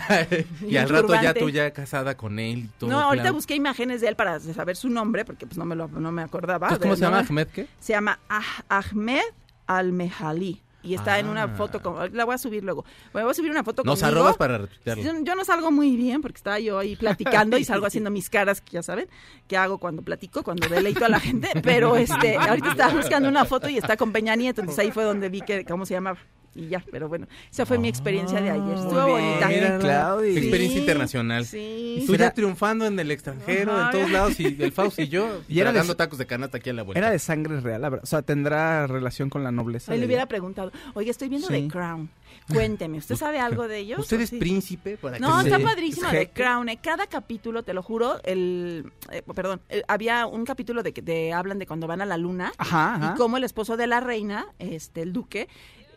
y 0.62 0.66
Y 0.74 0.78
al 0.78 0.90
rato 0.90 1.14
ya 1.22 1.34
tú 1.34 1.50
ya 1.50 1.72
casada 1.72 2.16
con 2.18 2.40
él 2.40 2.60
y 2.60 2.70
todo. 2.78 2.90
No, 2.90 3.00
ahorita 3.00 3.24
claro. 3.24 3.36
busqué 3.36 3.56
imágenes 3.56 4.02
de 4.02 4.10
él 4.10 4.16
para 4.16 4.40
saber 4.40 4.76
su 4.76 4.90
nombre, 4.90 5.24
porque 5.26 5.46
pues 5.46 5.58
no 5.58 5.66
me 5.66 5.76
lo 5.76 5.88
no 5.88 6.12
me 6.12 6.22
acordaba. 6.24 6.68
¿Cómo 6.78 6.92
de- 6.92 6.98
se 6.98 7.02
llama 7.06 7.22
no, 7.22 7.28
Ahmed 7.30 7.48
qué? 7.48 7.68
Se 7.80 7.94
llama 7.94 8.20
Ah- 8.30 8.64
Ahmed 8.70 9.22
Al-Mehali. 9.70 10.62
Y 10.82 10.94
está 10.94 11.20
en 11.20 11.28
una 11.28 11.44
Ah. 11.44 11.48
foto, 11.50 11.82
con, 11.82 12.16
la 12.16 12.24
voy 12.24 12.36
a 12.36 12.38
subir 12.38 12.64
luego. 12.64 12.86
Bueno, 13.12 13.26
voy 13.28 13.32
a 13.32 13.36
subir 13.36 13.52
una 13.52 13.66
foto 13.66 13.84
Nos 13.84 14.00
conmigo. 14.00 14.18
arrobas 14.20 14.38
para 14.38 14.60
retuitearlo. 14.60 15.04
Yo, 15.04 15.12
yo 15.26 15.36
no 15.36 15.44
salgo 15.44 15.72
muy 15.72 15.98
bien 15.98 16.22
porque 16.22 16.38
estaba 16.38 16.58
yo 16.58 16.80
ahí 16.80 16.96
platicando 16.96 17.58
y 17.58 17.66
salgo 17.66 17.86
haciendo 17.86 18.10
mis 18.10 18.30
caras, 18.30 18.62
que 18.62 18.72
ya 18.72 18.84
saben, 18.84 19.10
que 19.50 19.58
hago 19.58 19.78
cuando 19.78 20.04
platico, 20.04 20.42
cuando 20.42 20.70
deleito 20.70 21.04
a 21.04 21.10
la 21.10 21.20
gente. 21.20 21.50
Pero 21.64 21.98
este, 21.98 22.38
ahorita 22.38 22.72
estaba 22.72 22.94
buscando 22.94 23.28
una 23.28 23.44
foto 23.44 23.68
y 23.68 23.78
está 23.78 23.98
con 23.98 24.14
Peña 24.14 24.36
Nieto, 24.38 24.62
entonces 24.62 24.84
ahí 24.86 24.92
fue 24.92 25.04
donde 25.04 25.28
vi 25.28 25.42
que, 25.42 25.66
¿cómo 25.66 25.86
se 25.86 25.96
llamaba? 25.96 26.18
Y 26.56 26.68
ya, 26.68 26.84
pero 26.92 27.08
bueno, 27.08 27.28
esa 27.52 27.66
fue 27.66 27.78
mi 27.78 27.88
experiencia 27.90 28.42
de 28.42 28.50
ayer. 28.50 28.74
Estuvo 28.76 29.02
Muy 29.08 29.22
bien, 29.22 29.30
bonita. 29.30 29.48
mira, 29.48 29.78
Claudia. 29.80 30.32
Experiencia 30.40 30.74
Sí, 30.76 30.80
internacional. 30.80 31.46
Sí. 31.46 32.04
Tú 32.08 32.16
Era- 32.16 32.26
ya 32.28 32.34
triunfando 32.34 32.86
en 32.86 33.00
el 33.00 33.12
extranjero, 33.12 33.72
Ajá. 33.72 33.86
en 33.86 33.92
todos 33.92 34.12
lados, 34.12 34.40
y 34.40 34.58
el 34.62 34.72
Faust 34.72 35.00
y 35.00 35.08
yo 35.10 35.42
Y 35.48 35.60
era 35.60 35.72
de- 35.72 35.96
tacos 35.96 36.18
de 36.18 36.26
canasta 36.26 36.58
aquí 36.58 36.70
a 36.70 36.74
la 36.74 36.84
vuelta. 36.84 37.00
Era 37.00 37.12
de 37.12 37.20
sangre 37.20 37.60
real, 37.62 37.82
la 37.82 37.90
verdad. 37.90 38.04
O 38.04 38.08
sea, 38.08 38.22
tendrá 38.24 38.88
relación 38.88 39.30
con 39.30 39.44
la 39.44 39.52
nobleza. 39.52 39.92
Ahí 39.94 40.00
le 40.00 40.06
hubiera 40.06 40.26
preguntado, 40.28 40.72
oye, 40.96 41.12
estoy 41.12 41.30
viendo 41.30 41.48
Sí. 41.48 41.54
The 41.54 41.68
Crown. 41.68 42.10
Cuénteme, 42.52 42.98
¿usted 42.98 43.16
sabe 43.16 43.40
algo 43.40 43.68
de 43.68 43.78
ellos? 43.80 44.00
¿Usted 44.00 44.18
¿O 44.20 44.22
es 44.22 44.30
sí? 44.30 44.38
príncipe? 44.38 44.98
Para 44.98 45.20
No, 45.20 45.42
está 45.42 45.60
padrísimo 45.60 46.08
es 46.08 46.14
The. 46.14 46.30
Crown. 46.30 46.70
eh. 46.70 46.80
Cada 46.82 47.06
capítulo, 47.08 47.64
te 47.64 47.74
lo 47.74 47.84
juro, 47.84 48.20
el, 48.24 48.92
eh, 49.12 49.22
perdón, 49.36 49.62
eh, 49.70 49.84
había 49.88 50.26
un 50.26 50.46
capítulo 50.46 50.82
de 50.84 50.94
que 50.94 51.02
de, 51.02 51.32
hablan 51.34 51.60
de 51.60 51.68
cuando 51.68 51.86
van 51.88 52.02
a 52.02 52.06
la 52.06 52.18
luna 52.18 52.52
Ajá, 52.58 52.96
ajá. 52.96 53.14
y 53.14 53.18
cómo 53.18 53.38
el 53.38 53.44
esposo 53.44 53.78
de 53.78 53.88
la 53.88 54.00
reina, 54.00 54.48
este, 54.58 55.02
el 55.04 55.14
duque, 55.14 55.48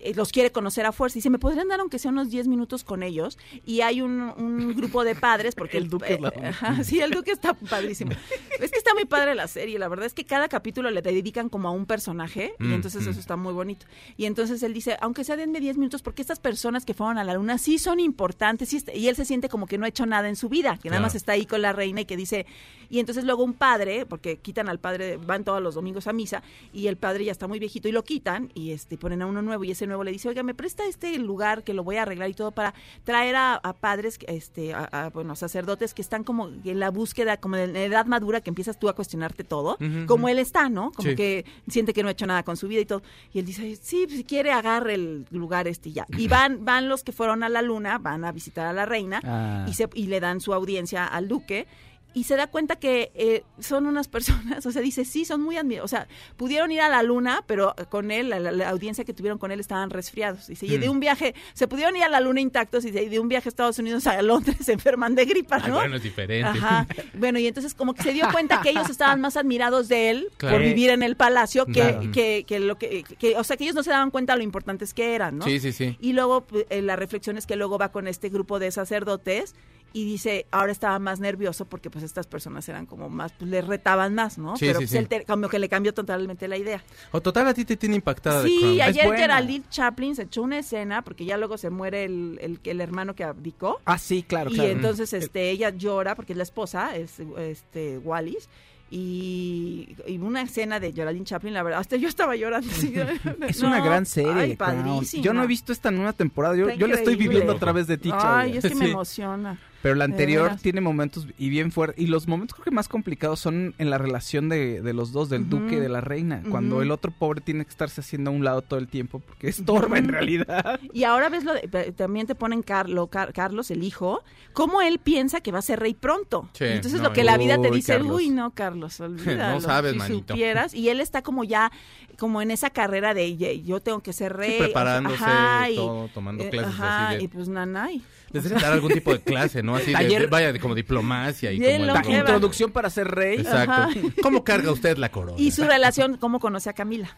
eh, 0.03 0.13
los 0.15 0.33
quiere 0.33 0.53
conocer 0.53 0.87
a 0.87 0.93
fuerza. 0.93 1.15
Dice, 1.15 1.31
¿me 1.31 1.39
podrían 1.39 1.69
dar 1.69 1.81
aunque 1.81 1.99
sea 1.99 2.11
unos 2.11 2.31
10 2.31 2.49
minutos 2.49 2.85
con 2.85 3.03
ellos? 3.03 3.39
Y 3.67 3.81
hay 3.83 4.03
un, 4.03 4.21
un 4.37 4.75
grupo 4.75 5.05
de 5.05 5.15
padres, 5.15 5.55
porque 5.55 5.79
El 5.83 5.89
Duque 5.89 6.15
es 6.15 6.21
la- 6.21 6.29
eh, 6.29 6.47
ajá, 6.49 6.85
sí, 6.85 7.01
el 7.01 7.11
Duque 7.13 7.31
está 7.33 7.55
padrísimo. 7.55 8.13
es 8.61 8.71
que 8.71 8.79
está 8.79 8.95
muy 8.95 9.05
padre 9.05 9.35
la 9.35 9.49
serie, 9.49 9.79
la 9.79 9.89
verdad 9.89 10.07
es 10.07 10.15
que 10.15 10.25
cada 10.25 10.49
capítulo 10.49 10.91
le 10.91 11.03
dedican 11.03 11.49
como 11.49 11.69
a 11.69 11.71
un 11.71 11.87
personaje 11.87 12.55
y 12.59 12.65
Mm, 12.65 12.73
entonces 12.75 13.07
mm. 13.07 13.11
eso 13.11 13.21
está 13.21 13.37
muy 13.37 13.53
bonito. 13.53 13.87
Y 14.17 14.27
entonces 14.27 14.63
él 14.63 14.73
dice, 14.75 14.97
aunque 15.01 15.25
sea 15.25 15.37
denme 15.37 15.61
10 15.61 15.77
minutos, 15.79 16.03
porque 16.03 16.23
estas 16.23 16.41
personas 16.41 16.85
que 16.85 16.95
fueron 16.95 17.19
a 17.19 17.25
la 17.25 17.35
luna 17.35 17.59
sí 17.59 17.79
son 17.79 18.01
importantes 18.01 18.69
sí 18.69 18.83
y 18.95 19.09
él 19.09 19.17
se 19.17 19.25
siente 19.25 19.49
como 19.49 19.67
que 19.67 19.79
no 19.79 19.85
ha 19.85 19.89
hecho 19.89 20.07
nada 20.07 20.29
en 20.29 20.37
su 20.37 20.49
vida, 20.49 20.79
que 20.83 20.89
nada 20.89 20.99
Claro. 20.99 21.03
más 21.03 21.15
está 21.15 21.33
ahí 21.33 21.47
con 21.47 21.63
la 21.63 21.73
reina 21.73 22.01
y 22.03 22.05
que 22.05 22.17
dice, 22.17 22.47
y 22.91 22.99
entonces 23.01 23.25
luego 23.25 23.43
un 23.43 23.55
padre, 23.55 24.05
porque 24.07 24.37
quitan 24.39 24.69
al 24.69 24.79
padre, 24.79 25.17
van 25.17 25.45
todos 25.45 25.63
los 25.63 25.75
domingos 25.75 26.07
a 26.07 26.13
misa 26.13 26.43
y 26.73 26.87
el 26.89 26.97
padre 26.97 27.25
ya 27.25 27.33
está 27.33 27.47
muy 27.49 27.59
viejito 27.59 27.89
y 27.89 27.93
lo 27.93 28.05
quitan 28.05 28.51
y 28.55 28.73
este 28.73 28.99
ponen 28.99 29.23
a 29.23 29.27
uno 29.27 29.41
nuevo 29.43 29.65
y 29.65 29.71
ese 29.71 29.87
nuevo 29.93 30.05
le 30.05 30.11
dice, 30.13 30.29
oiga, 30.29 30.43
me 30.43 30.55
presta 30.55 30.85
este 30.87 31.17
lugar 31.19 31.63
que 31.65 31.75
lo 31.75 31.85
voy 31.85 31.97
a 31.97 32.03
arreglar 32.03 32.29
y 32.31 32.35
todo 32.35 32.51
para 32.53 32.75
traer 33.05 33.37
a, 33.37 33.55
a 33.55 33.73
padres, 33.75 34.19
este, 34.27 34.75
a, 34.75 34.85
a, 34.85 35.11
bueno, 35.11 35.37
sacerdotes 35.37 35.95
que 35.95 36.03
están 36.03 36.25
como 36.25 36.49
en 36.49 36.81
la 36.81 36.91
búsqueda, 36.91 37.37
como 37.37 37.57
en 37.57 37.77
edad 37.77 38.07
madura 38.07 38.41
que 38.41 38.51
empiezas 38.51 38.79
tú 38.79 38.89
a 38.89 38.95
cuestionarte 38.95 39.45
todo, 39.45 39.79
como 40.07 40.29
él 40.29 40.39
está, 40.39 40.69
¿no? 40.69 40.91
Como 40.93 41.11
Sí. 41.11 41.15
que 41.17 41.45
siente 41.69 41.93
que 41.93 42.03
no 42.03 42.09
ha 42.09 42.13
hecho 42.13 42.27
nada 42.27 42.43
con 42.43 42.57
su 42.57 42.69
vida 42.69 42.81
y 42.81 42.87
todo. 42.87 43.03
Y 43.33 43.39
él 43.39 43.45
dice, 43.47 43.77
sí, 43.77 44.05
pues, 44.07 44.17
si 44.19 44.25
quiere 44.25 44.51
agarre 44.53 44.95
el 44.95 45.27
lugar 45.31 45.69
este 45.69 45.91
y 45.91 45.93
ya. 45.93 46.07
Y 46.17 46.29
van, 46.29 46.65
van 46.65 46.89
los 46.89 47.03
que 47.05 47.13
fueron 47.13 47.43
a 47.43 47.49
la 47.49 47.63
luna, 47.63 47.99
van 47.99 48.25
a 48.25 48.33
visitar 48.33 48.67
a 48.67 48.73
la 48.73 48.87
reina 48.87 49.21
Ah. 49.25 49.67
y, 49.69 49.75
se, 49.75 49.89
y 49.95 50.07
le 50.07 50.21
dan 50.21 50.41
su 50.41 50.53
audiencia 50.55 51.07
al 51.07 51.29
duque. 51.29 51.67
Y 52.15 52.25
se 52.25 52.37
da 52.37 52.47
cuenta 52.47 52.77
que 52.77 53.11
eh, 53.15 53.43
son 53.59 53.87
unas 53.87 54.07
personas, 54.09 54.67
o 54.67 54.71
sea, 54.73 54.83
dice, 54.83 55.05
sí, 55.05 55.25
son 55.25 55.41
muy 55.43 55.57
admirados. 55.57 55.91
O 55.91 55.95
sea, 55.97 56.09
pudieron 56.37 56.71
ir 56.71 56.81
a 56.83 56.89
la 56.89 57.03
luna, 57.03 57.43
pero 57.47 57.75
con 57.89 58.11
él, 58.11 58.29
la, 58.31 58.39
la- 58.39 58.53
la 58.53 58.69
audiencia 58.69 59.05
que 59.05 59.15
tuvieron 59.15 59.39
con 59.39 59.51
él 59.51 59.61
estaban 59.61 59.89
resfriados. 59.91 60.47
Dice, 60.49 60.67
y 60.67 60.77
de 60.77 60.89
Mm. 60.89 60.93
un 60.93 61.01
viaje, 61.01 61.35
se 61.55 61.67
pudieron 61.69 61.97
ir 61.97 62.03
a 62.05 62.09
la 62.09 62.21
luna 62.21 62.41
intactos 62.41 62.85
y 62.85 62.91
de, 62.91 63.05
y 63.05 63.09
de 63.09 63.19
un 63.19 63.29
viaje 63.29 63.49
a 63.49 63.51
Estados 63.51 63.79
Unidos 63.79 64.07
a 64.07 64.21
Londres 64.23 64.57
se 64.65 64.73
enferman 64.73 65.15
de 65.15 65.25
gripa, 65.25 65.57
Ay, 65.63 65.71
¿no? 65.71 65.75
bueno, 65.77 65.97
es 65.97 66.03
diferente. 66.03 66.47
Ajá. 66.47 66.87
Bueno, 67.15 67.39
y 67.39 67.47
entonces 67.47 67.75
como 67.75 67.95
que 67.95 68.03
se 68.03 68.13
dio 68.13 68.27
cuenta 68.33 68.61
que 68.61 68.71
ellos 68.71 68.91
estaban 68.91 69.21
más 69.21 69.37
admirados 69.37 69.89
de 69.89 70.11
él 70.11 70.29
Claro. 70.37 70.57
por 70.57 70.65
vivir 70.67 70.91
en 70.91 71.03
el 71.03 71.17
palacio 71.17 71.67
que, 71.67 71.73
Claro. 71.73 72.13
que, 72.13 72.45
que 72.47 72.61
lo 72.61 72.77
que, 72.79 73.05
que- 73.19 73.37
o 73.37 73.45
sea, 73.45 73.57
que 73.57 73.65
ellos 73.65 73.75
no 73.77 73.83
se 73.83 73.91
daban 73.91 74.11
cuenta 74.11 74.35
de 74.35 74.39
lo 74.39 74.45
importantes 74.45 74.93
que 74.95 75.15
eran, 75.15 75.39
¿no? 75.39 75.45
Sí, 75.47 75.61
sí, 75.61 75.73
sí. 75.73 75.97
Y 76.01 76.13
luego 76.13 76.45
eh, 76.69 76.83
la 76.83 76.97
reflexión 76.97 77.39
es 77.39 77.47
que 77.47 77.57
luego 77.57 77.79
va 77.79 77.91
con 77.91 78.07
este 78.07 78.29
grupo 78.29 78.59
de 78.59 78.71
sacerdotes 78.71 79.55
y 79.93 80.05
dice, 80.05 80.47
ahora 80.51 80.73
estaba 80.73 80.99
más 80.99 81.21
nervioso 81.21 81.65
porque 81.67 81.91
pues 81.91 82.03
estas 82.05 82.27
personas 82.27 82.69
eran 82.69 82.87
como 82.87 83.09
más, 83.09 83.33
pues 83.33 83.51
le 83.51 83.61
retaban 83.63 84.15
más, 84.15 84.39
¿no? 84.39 84.57
Sí, 84.57 84.67
Pero 84.67 84.79
sí, 84.81 84.85
pues 84.85 84.91
sí. 84.93 84.97
él 84.99 85.09
te- 85.09 85.25
como 85.25 85.49
que 85.49 85.59
le 85.59 85.69
cambió 85.69 85.93
totalmente 85.95 86.49
la 86.49 86.57
idea. 86.57 86.83
O 87.11 87.21
total, 87.21 87.47
a 87.49 87.55
ti 87.55 87.65
te 87.65 87.77
tiene 87.77 87.97
impactada 87.97 88.43
de 88.43 88.49
Sí, 88.49 88.59
Crown. 88.61 88.81
ayer. 88.81 89.15
Geraldine 89.17 89.65
Chaplin 89.71 90.17
se 90.17 90.23
echó 90.23 90.43
una 90.43 90.59
escena 90.59 91.03
porque 91.03 91.25
ya 91.25 91.37
luego 91.37 91.59
se 91.59 91.71
muere 91.71 92.05
el, 92.05 92.39
el, 92.41 92.61
el 92.65 92.81
hermano 92.81 93.15
que 93.15 93.25
abdicó. 93.25 93.81
Ah, 93.85 93.99
sí, 93.99 94.23
claro, 94.23 94.51
y 94.51 94.55
claro. 94.55 94.71
entonces 94.71 95.13
este 95.13 95.51
ella 95.51 95.71
llora 95.71 96.15
porque 96.15 96.33
es 96.33 96.37
la 96.37 96.43
esposa 96.45 96.97
es 96.97 97.21
este 97.39 97.99
Wallis 97.99 98.49
y, 98.91 99.97
y 100.07 100.19
una 100.19 100.43
escena 100.43 100.79
de 100.79 100.93
Geraldine 100.93 101.25
Chaplin 101.25 101.55
la 101.55 101.63
verdad 101.63 101.81
hasta 101.81 101.97
yo 101.97 102.09
estaba 102.09 102.37
llorando 102.37 102.71
así, 102.71 102.95
Es 103.49 103.61
no, 103.63 103.69
una 103.69 103.83
gran 103.85 104.07
serie. 104.07 104.57
ay. 104.61 105.07
Yo 105.23 105.33
no 105.33 105.43
he 105.43 105.47
visto 105.47 105.73
esta 105.73 105.91
nueva 105.91 106.13
temporada. 106.13 106.55
Yo, 106.57 106.71
yo 106.71 106.87
la 106.87 106.97
estoy 106.97 107.17
viviendo 107.17 107.53
a 107.53 107.59
través 107.59 107.87
de 107.87 107.97
ti, 107.99 108.11
ay 108.13 108.19
Claudia. 108.53 108.59
es 108.59 108.67
que 108.67 108.75
me 108.75 108.91
emociona 108.91 109.59
Pero 109.83 109.95
la 109.97 110.05
anterior 110.05 110.57
tiene 110.63 110.81
momentos 110.81 111.27
y 111.39 111.49
bien 111.49 111.73
fuertes. 111.73 111.99
Y 112.03 112.07
los 112.07 112.29
momentos 112.29 112.55
creo 112.55 112.65
que 112.65 112.71
más 112.71 112.89
complicados 112.89 113.41
son 113.41 113.75
en 113.79 113.91
la 113.91 113.99
relación 113.99 114.49
de, 114.49 114.81
de 114.81 114.93
los 114.93 115.11
dos, 115.13 115.29
del 115.29 115.49
duque 115.49 115.75
y 115.75 115.81
de 115.81 115.89
la 115.89 116.01
reina. 116.01 116.43
Cuando 116.51 116.83
el 116.83 116.91
otro 116.91 117.11
pobre 117.11 117.41
tiene 117.41 117.65
que 117.65 117.71
estarse 117.71 118.01
haciendo 118.01 118.31
a 118.31 118.33
un 118.35 118.45
lado 118.45 118.63
todo 118.63 118.79
el 118.79 118.89
tiempo 118.89 119.19
porque 119.21 119.49
estorba 119.49 119.99
en 119.99 120.05
Ujú. 120.05 120.13
realidad. 120.13 120.81
y 120.93 121.05
ahora 121.05 121.29
ves 121.29 121.45
lo 121.45 121.55
de- 121.55 121.93
también 121.97 122.27
te 122.27 122.35
ponen 122.35 122.63
Carlo, 122.63 123.09
Car- 123.09 123.33
Carlos 123.33 123.71
el 123.71 123.83
hijo 123.83 124.23
cómo 124.53 124.83
él 124.83 124.99
piensa 124.99 125.41
que 125.41 125.51
va 125.51 125.59
a 125.59 125.63
ser 125.63 125.81
rey 125.81 125.95
pronto 125.95 126.49
Sí, 126.53 126.65
entonces 126.65 127.01
no, 127.01 127.09
lo 127.09 127.13
que 127.15 127.25
la 127.25 127.37
vida 127.39 127.61
te 127.61 127.71
dice 127.71 127.95
Carlos. 127.95 128.17
uy 128.17 128.31
no 128.31 128.51
Carlos 128.53 129.01
olvídalo 129.01 129.61
sabes, 129.61 129.93
si 129.93 129.99
manito. 129.99 130.35
supieras 130.35 130.75
y 130.75 130.89
él 130.91 131.01
está 131.01 131.23
como 131.23 131.43
ya 131.45 131.73
como 132.19 132.43
en 132.43 132.51
esa 132.51 132.71
carrera 132.71 133.15
de 133.15 133.37
"Ye- 133.37 133.63
yo 133.63 133.81
tengo 133.81 134.01
que 134.01 134.13
ser 134.13 134.35
rey 134.37 134.53
Sí, 134.53 134.59
preparándose, 134.59 135.17
Ajá, 135.25 135.71
y- 135.71 135.77
todo, 135.77 136.09
tomando 136.09 136.45
eh, 136.45 136.51
clases 136.51 136.75
ajá, 136.75 137.09
así 137.09 137.17
de- 137.19 137.23
y 137.25 137.29
pues 137.29 137.49
nanay 137.49 138.03
Les 138.33 138.43
deben 138.45 138.59
dar 138.61 138.73
algún 138.73 138.93
tipo 138.93 139.13
de 139.13 139.21
clase, 139.21 139.63
¿no? 139.63 139.77
Así 139.77 139.87
de, 139.87 139.93
Taller- 139.93 140.21
de- 140.23 140.27
vaya, 140.27 140.53
de 140.53 140.59
como 140.61 140.75
diplomacia 140.75 141.53
y 141.53 141.59
Bien 141.59 141.87
como 141.87 142.01
como- 142.03 142.17
Introducción 142.17 142.71
para 142.71 142.89
ser 142.91 143.09
rey. 143.09 143.41
Exacto. 143.41 143.73
Ajá. 143.73 143.91
¿Cómo 144.23 144.43
carga 144.45 144.71
usted 144.73 144.97
la 144.97 145.11
corona? 145.11 145.37
Y 145.39 145.51
su 145.51 145.65
relación, 145.65 146.17
cómo 146.17 146.41
conoce 146.41 146.71
a 146.71 146.73
Camila. 146.73 147.15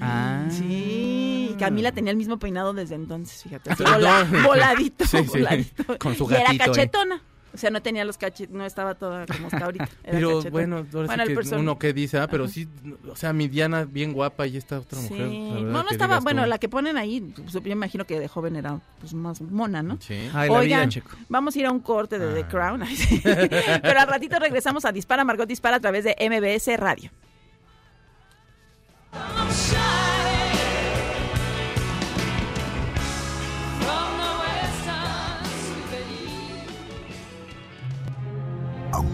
Ah. 0.00 0.44
Sí, 0.50 1.50
y 1.52 1.56
Camila 1.58 1.90
tenía 1.92 2.10
el 2.10 2.16
mismo 2.18 2.38
peinado 2.38 2.72
desde 2.74 2.94
entonces, 2.96 3.42
fíjate. 3.42 3.70
así 3.70 3.82
No. 3.82 3.92
vola- 3.94 4.26
voladito, 4.44 5.04
Sí, 5.10 5.18
sí. 5.18 5.24
voladito. 5.38 5.98
Con 5.98 6.14
su 6.14 6.24
Y 6.30 6.34
era 6.34 6.44
gatito, 6.44 6.64
¿eh? 6.64 6.66
cachetona. 6.66 7.22
O 7.54 7.58
sea, 7.58 7.70
no 7.70 7.80
tenía 7.80 8.04
los 8.04 8.18
cachetes, 8.18 8.54
no 8.54 8.66
estaba 8.66 8.94
toda 8.94 9.24
como 9.26 9.46
está 9.48 9.64
ahorita. 9.64 9.88
era 10.04 10.12
Pero 10.18 10.42
bueno, 10.50 10.76
ahora 10.92 11.06
Bueno, 11.06 11.22
el 11.22 11.28
sí 11.30 11.50
que 11.50 11.56
uno 11.56 11.78
que 11.78 11.92
dice, 11.94 12.18
ah, 12.18 12.26
pero 12.28 12.44
Ajá. 12.44 12.52
sí, 12.52 12.68
o 13.10 13.16
sea, 13.16 13.32
mi 13.32 13.48
Diana 13.48 13.84
bien 13.84 14.12
guapa 14.12 14.46
y 14.46 14.58
esta 14.58 14.78
otra 14.80 14.98
Sí. 15.00 15.14
mujer. 15.14 15.28
verdad 15.28 15.62
No, 15.62 15.82
no 15.82 15.88
estaba, 15.90 16.20
bueno, 16.20 16.42
tú. 16.42 16.48
la 16.48 16.58
que 16.58 16.68
ponen 16.68 16.98
ahí, 16.98 17.20
pues, 17.20 17.52
yo 17.54 17.60
imagino 17.70 18.04
que 18.04 18.20
de 18.20 18.28
joven 18.28 18.56
era 18.56 18.78
pues 19.00 19.14
más 19.14 19.40
mona, 19.40 19.82
¿no? 19.82 19.96
Sí. 20.00 20.28
Ay, 20.34 20.50
la 20.50 20.58
Oigan, 20.58 20.88
vida, 20.90 21.02
vamos 21.30 21.56
a 21.56 21.58
ir 21.58 21.66
a 21.66 21.70
un 21.70 21.80
corte 21.80 22.18
de 22.18 22.34
The 22.34 22.40
Ah. 22.40 22.48
Crown. 22.48 22.86
Sí. 22.86 23.20
Pero 23.24 24.00
al 24.00 24.06
ratito 24.08 24.38
regresamos 24.38 24.84
a 24.84 24.92
Dispara, 24.92 25.24
Margot 25.24 25.48
Dispara 25.48 25.76
a 25.76 25.80
través 25.80 26.04
de 26.04 26.14
MBS 26.20 26.76
Radio. 26.76 27.10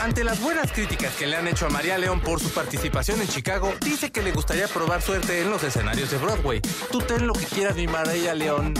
Ante 0.00 0.24
las 0.24 0.40
buenas 0.40 0.70
críticas 0.72 1.14
que 1.16 1.26
le 1.26 1.36
han 1.36 1.48
hecho 1.48 1.66
a 1.66 1.70
María 1.70 1.96
León 1.98 2.20
por 2.20 2.40
su 2.40 2.50
participación 2.50 3.20
en 3.20 3.28
Chicago, 3.28 3.72
dice 3.80 4.10
que 4.10 4.22
le 4.22 4.32
gustaría 4.32 4.68
probar 4.68 5.00
suerte 5.00 5.40
en 5.40 5.50
los 5.50 5.62
escenarios 5.62 6.10
de 6.10 6.18
Broadway. 6.18 6.60
Tú 6.90 7.00
ten 7.00 7.26
lo 7.26 7.32
que 7.32 7.46
quieras, 7.46 7.76
mi 7.76 7.86
María 7.86 8.34
León. 8.34 8.74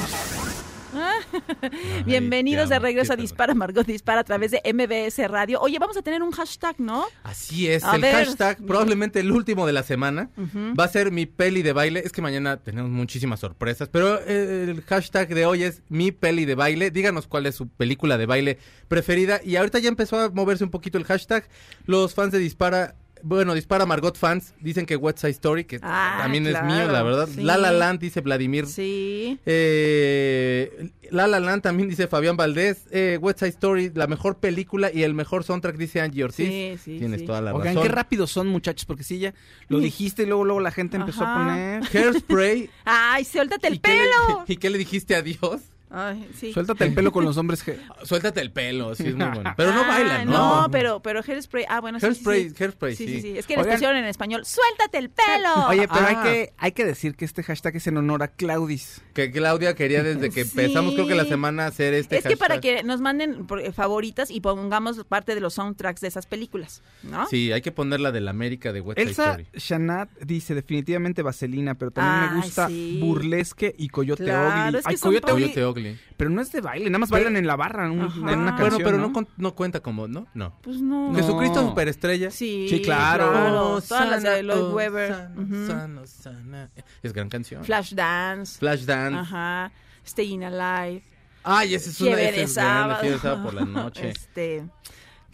Bienvenidos 2.07 2.69
de 2.69 2.79
regreso 2.79 3.13
a 3.13 3.17
Dispara, 3.17 3.55
Margot 3.55 3.87
Dispara 3.87 4.21
a 4.21 4.25
través 4.25 4.51
de 4.51 4.61
MBS 4.73 5.29
Radio. 5.29 5.61
Oye, 5.61 5.79
vamos 5.79 5.97
a 5.97 6.03
tener 6.03 6.23
un 6.23 6.31
hashtag, 6.31 6.79
¿no? 6.79 7.05
Así 7.23 7.69
es, 7.69 7.85
A 7.85 7.97
el 7.97 8.03
ver. 8.03 8.15
hashtag, 8.27 8.65
probablemente 8.67 9.21
el 9.21 9.31
último 9.33 9.67
de 9.67 9.73
la 9.73 9.83
semana, 9.83 10.31
va 10.79 10.85
a 10.85 10.89
ser 10.89 11.11
mi 11.11 11.27
peli 11.27 11.63
de 11.63 11.73
baile. 11.73 12.03
Es 12.05 12.13
que 12.13 12.23
mañana 12.23 12.59
tenemos 12.59 12.91
muchísimas 12.91 13.41
sorpresas, 13.41 13.89
pero 13.89 14.19
eh, 14.21 14.67
el 14.69 14.83
hashtag 14.83 15.29
de 15.35 15.47
hoy 15.47 15.63
es 15.65 15.83
mi 15.89 16.13
peli 16.13 16.45
de 16.45 16.55
baile. 16.55 16.91
Díganos 16.91 17.27
cuál 17.27 17.47
es 17.47 17.55
su 17.55 17.69
película 17.69 18.19
de 18.19 18.27
baile 18.27 18.59
preferida. 18.89 19.41
Y 19.45 19.57
ahorita 19.57 19.79
ya 19.79 19.89
empezó 19.89 20.19
a 20.21 20.31
moverse 20.31 20.65
un 20.65 20.71
poquito 20.71 20.99
el 20.99 21.05
hashtag. 21.05 21.49
Los 21.87 22.15
fans 22.15 22.33
de 22.33 22.39
Dispara, 22.39 22.95
bueno, 23.25 23.55
Dispara 23.55 23.87
Margot 23.87 24.17
fans, 24.17 24.55
dicen 24.61 24.87
que 24.87 24.97
West 24.97 25.19
Side 25.19 25.31
Story, 25.33 25.65
que 25.65 25.79
Ah, 25.83 26.19
también 26.23 26.47
es 26.47 26.63
mío, 26.63 26.87
la 26.93 27.03
verdad. 27.03 27.29
sí. 27.35 27.43
La 27.43 27.57
La 27.57 27.73
Land, 27.73 27.99
dice 28.01 28.21
Vladimir. 28.21 28.67
Sí. 28.67 29.39
Eh, 29.47 30.91
La 31.11 31.27
La 31.27 31.39
Land 31.41 31.63
también 31.63 31.89
dice 31.89 32.07
Fabián 32.07 32.37
Valdés. 32.37 32.85
Eh, 32.91 33.19
West 33.21 33.39
Side 33.41 33.51
Story, 33.51 33.91
la 33.95 34.07
mejor 34.07 34.39
película 34.39 34.91
y 34.93 35.03
el 35.03 35.15
mejor 35.15 35.45
soundtrack, 35.45 35.77
dice 35.77 36.01
Angie 36.01 36.25
Ortiz. 36.25 36.49
Sí, 36.49 36.77
sí, 36.83 36.99
Tienes 36.99 37.21
sí. 37.21 37.27
toda 37.27 37.41
la 37.41 37.53
Oigan, 37.55 37.75
razón. 37.75 37.83
qué 37.83 37.89
rápido 37.95 38.27
son, 38.27 38.49
muchachos, 38.49 38.85
porque 38.85 39.05
sí, 39.05 39.19
ya 39.19 39.35
lo 39.69 39.79
dijiste 39.81 40.25
y 40.25 40.27
luego, 40.27 40.45
luego 40.45 40.61
la 40.61 40.71
gente 40.71 40.97
empezó 40.97 41.25
Ajá. 41.25 41.35
a 41.35 41.39
poner. 41.81 41.83
Hairspray. 41.93 42.71
Ay, 42.85 43.25
suéltate 43.25 43.69
el 43.69 43.75
¿Y 43.75 43.79
qué 43.79 43.91
le- 43.93 43.99
pelo. 43.99 44.45
¿Y 44.49 44.57
qué 44.57 44.71
le 44.71 44.79
dijiste 44.79 45.15
a 45.15 45.23
Dios? 45.23 45.61
Ay, 45.97 46.29
sí. 46.37 46.53
Suéltate 46.53 46.85
el 46.85 46.93
pelo 46.95 47.13
con 47.13 47.25
los 47.25 47.37
hombres. 47.37 47.65
Suéltate 48.03 48.41
el 48.41 48.51
pelo, 48.51 48.95
sí, 48.97 49.07
es 49.09 49.15
muy 49.15 49.27
bueno. 49.29 49.55
Pero 49.57 49.73
no 49.73 49.83
Ah, 49.83 49.89
bailan, 49.89 50.27
¿no? 50.27 50.63
No, 50.63 50.71
pero, 50.73 51.01
pero 51.01 51.21
hairspray. 51.23 51.65
Ah, 51.69 51.81
bueno, 51.81 52.01
sí, 52.01 52.07
sí, 52.07 52.07
Hairspray, 52.09 52.49
sí. 52.51 52.55
hairspray, 52.59 52.97
Sí, 52.97 53.07
sí. 53.07 53.15
sí, 53.15 53.21
sí. 53.23 53.39
Es 53.39 53.47
que 53.47 53.57
les 53.57 53.67
pusieron 53.67 53.97
en 53.97 54.07
español, 54.07 54.45
¡suéltate 54.45 54.99
el 54.99 55.11
pelo! 55.11 55.69
Oye, 55.69 55.87
pero 55.87 56.05
hay, 56.07 56.15
Ah. 56.19 56.23
que, 56.25 56.53
hay 56.59 56.73
que 56.73 56.85
decir 56.85 57.15
que 57.15 57.25
este 57.25 57.45
hashtag 57.45 57.77
es 57.77 57.87
en 57.87 57.97
honor 57.99 58.25
a 58.25 58.29
Claudis. 58.29 59.03
Que 59.15 59.31
Claudia 59.31 59.75
quería 59.75 60.03
desde 60.03 60.29
que 60.31 60.45
Sí. 60.45 60.51
empezamos, 60.61 60.95
creo 60.95 61.07
que 61.07 61.15
la 61.15 61.25
semana, 61.25 61.67
hacer 61.67 61.95
este 61.95 62.19
es 62.19 62.25
que 62.25 62.37
para 62.37 62.57
hashtag. 62.57 62.79
que 62.79 62.83
nos 62.83 63.01
manden 63.01 63.47
eh, 63.63 63.73
favoritas 63.73 64.31
y 64.31 64.41
pongamos 64.41 65.03
parte 65.05 65.35
de 65.35 65.41
los 65.41 65.55
soundtracks 65.55 66.01
de 66.01 66.09
esas 66.09 66.27
películas, 66.27 66.83
¿no? 67.05 67.27
Sí, 67.29 67.53
hay 67.53 67.63
que 67.63 67.71
poner 67.73 68.01
la 68.01 68.11
de 68.13 68.21
la 68.21 68.33
América 68.33 68.73
de 68.73 68.81
West 68.81 68.99
Side 68.99 69.09
Elsa 69.09 69.31
Story. 69.31 69.47
Shanat 69.55 70.11
dice 70.21 70.55
definitivamente 70.55 71.23
Vaselina, 71.23 71.75
pero 71.77 71.93
también 71.93 72.21
me 72.33 72.37
Ay, 72.39 72.43
gusta 72.43 72.67
sí. 72.69 72.99
Burlesque 73.01 73.75
y 73.79 73.89
Coyote 73.89 74.25
Claro, 74.25 74.69
Ugly. 74.69 74.79
es 74.79 74.85
que 74.85 74.91
Ay, 74.91 74.97
Coyote 74.99 75.31
Coyote 75.33 75.97
pero 76.17 76.31
no 76.31 76.41
es 76.41 76.51
de 76.53 76.61
baile, 76.61 76.91
nada 76.91 76.99
más 77.01 77.11
bailan 77.11 77.37
en 77.37 77.47
la 77.47 77.57
barra, 77.57 77.91
un- 77.91 78.01
Ajá. 78.03 78.33
en 78.33 78.39
una 78.41 78.57
canción, 78.57 78.59
Bueno, 78.59 78.79
pero 78.85 78.99
¿no? 78.99 79.09
no, 79.11 79.29
no 79.37 79.55
cuenta 79.55 79.81
como, 79.81 80.07
¿no? 80.09 80.27
No. 80.35 80.55
Pues 80.63 80.81
no. 80.81 81.11
No. 81.13 81.15
Jesucristo 81.19 81.69
superestrella. 81.69 82.31
Sí, 82.31 82.67
Sí, 82.69 82.81
claro. 82.83 83.81
Todas 83.89 84.09
las 84.11 84.23
de 84.23 84.43
Lloyd 84.43 84.61
oh, 84.63 84.75
Webber. 84.75 85.09
sana, 85.13 85.41
Ujú. 85.41 85.67
sana, 85.67 86.07
sana. 86.07 86.71
Es 87.03 87.13
gran 87.13 87.29
canción. 87.29 87.65
Flashdance. 87.65 88.59
Flashdance. 88.59 89.04
Ajá. 89.13 89.73
Staying 90.07 90.45
Alive. 90.45 91.03
Ay, 91.43 91.75
esa 91.75 91.91
es 91.91 92.01
una 92.01 92.17
de 92.17 92.43
es 92.43 92.53
sábado 92.53 93.43
por 93.43 93.55
la 93.55 93.65
noche. 93.65 94.09
Este, 94.17 94.65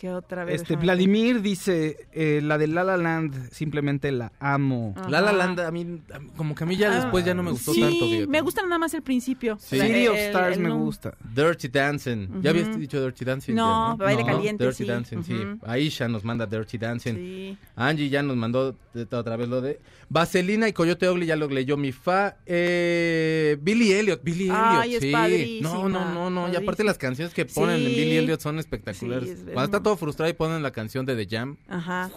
¿qué 0.00 0.11
otra 0.11 0.45
vez? 0.47 0.62
Este, 0.62 0.76
Vladimir 0.76 1.42
dice, 1.42 2.09
eh, 2.12 2.40
la 2.42 2.57
de 2.57 2.66
La 2.66 2.83
La 2.85 2.97
Land, 2.97 3.50
simplemente 3.52 4.11
la 4.11 4.33
amo. 4.40 4.95
Ajá. 4.97 5.11
La 5.11 5.21
La 5.21 5.33
Land, 5.33 5.61
a 5.61 5.71
mí, 5.71 6.00
como 6.37 6.54
que 6.54 6.64
a 6.64 6.66
mí 6.66 6.76
ya 6.76 6.90
Ah, 6.90 6.97
después 7.02 7.23
ya 7.25 7.35
no 7.35 7.42
me 7.42 7.50
gustó 7.50 7.75
sí, 7.75 7.80
tanto. 7.83 8.07
fíjate. 8.07 8.26
me 8.26 8.40
gusta 8.40 8.62
nada 8.62 8.78
más 8.78 8.95
el 8.95 9.02
principio. 9.02 9.59
Sí. 9.61 9.76
La- 9.76 9.87
City 9.87 10.07
of 10.09 10.16
el- 10.16 10.26
Stars 10.28 10.57
el 10.57 10.62
me 10.62 10.69
no- 10.71 10.78
gusta. 10.78 11.14
Dirty 11.35 11.69
Dancing. 11.69 12.40
¿Ya 12.42 12.50
habías 12.50 12.78
dicho 12.78 13.00
Dirty 13.02 13.25
Dancing? 13.26 13.54
No, 13.54 13.97
ya, 13.99 14.04
Baile 14.04 14.25
Caliente, 14.25 14.64
Dirty 14.64 14.85
sí. 14.85 14.88
Dancing, 14.88 15.23
sí. 15.23 15.35
Ujú. 15.35 15.59
Aisha 15.66 16.09
nos 16.09 16.25
manda 16.25 16.47
Dirty 16.47 16.78
Dancing. 16.78 17.14
Sí. 17.14 17.59
Angie 17.76 18.09
ya 18.09 18.23
nos 18.23 18.37
mandó 18.37 18.73
de- 18.95 19.04
de- 19.04 19.16
otra 19.16 19.37
vez 19.37 19.49
lo 19.49 19.61
de 19.61 19.78
Vaselina 20.09 20.66
y 20.66 20.73
Coyote 20.73 21.09
Ugly 21.09 21.26
ya 21.26 21.37
lo 21.37 21.47
leyó 21.49 21.76
mi 21.76 21.92
fa. 21.92 22.37
Eh, 22.47 23.57
Billy 23.61 23.92
Elliot, 23.92 24.23
Billy 24.25 24.45
Elliot. 24.45 24.57
Ay, 24.59 24.95
es 24.97 25.02
sí. 25.02 25.12
padrísima, 25.12 25.69
No, 25.71 25.88
no, 25.88 26.12
no, 26.14 26.30
no. 26.30 26.52
Y 26.52 26.57
aparte 26.57 26.83
las 26.85 26.99
canciones 26.99 27.33
que 27.35 27.45
ponen 27.45 27.76
en 27.76 27.88
Sí. 27.90 27.95
Billy 27.95 28.16
Elliot 28.16 28.40
son 28.40 28.59
espectaculares. 28.59 29.25
Sí, 29.28 29.35
es- 29.35 29.40
Cuando 29.52 29.64
está 29.64 29.83
todo 29.83 29.89
frustrado 29.97 30.30
y 30.30 30.35
ponen 30.35 30.62
la 30.62 30.70
canción 30.70 31.04
de 31.06 31.16
The 31.16 31.37
Jam. 31.37 31.56
Ajá. 31.68 32.11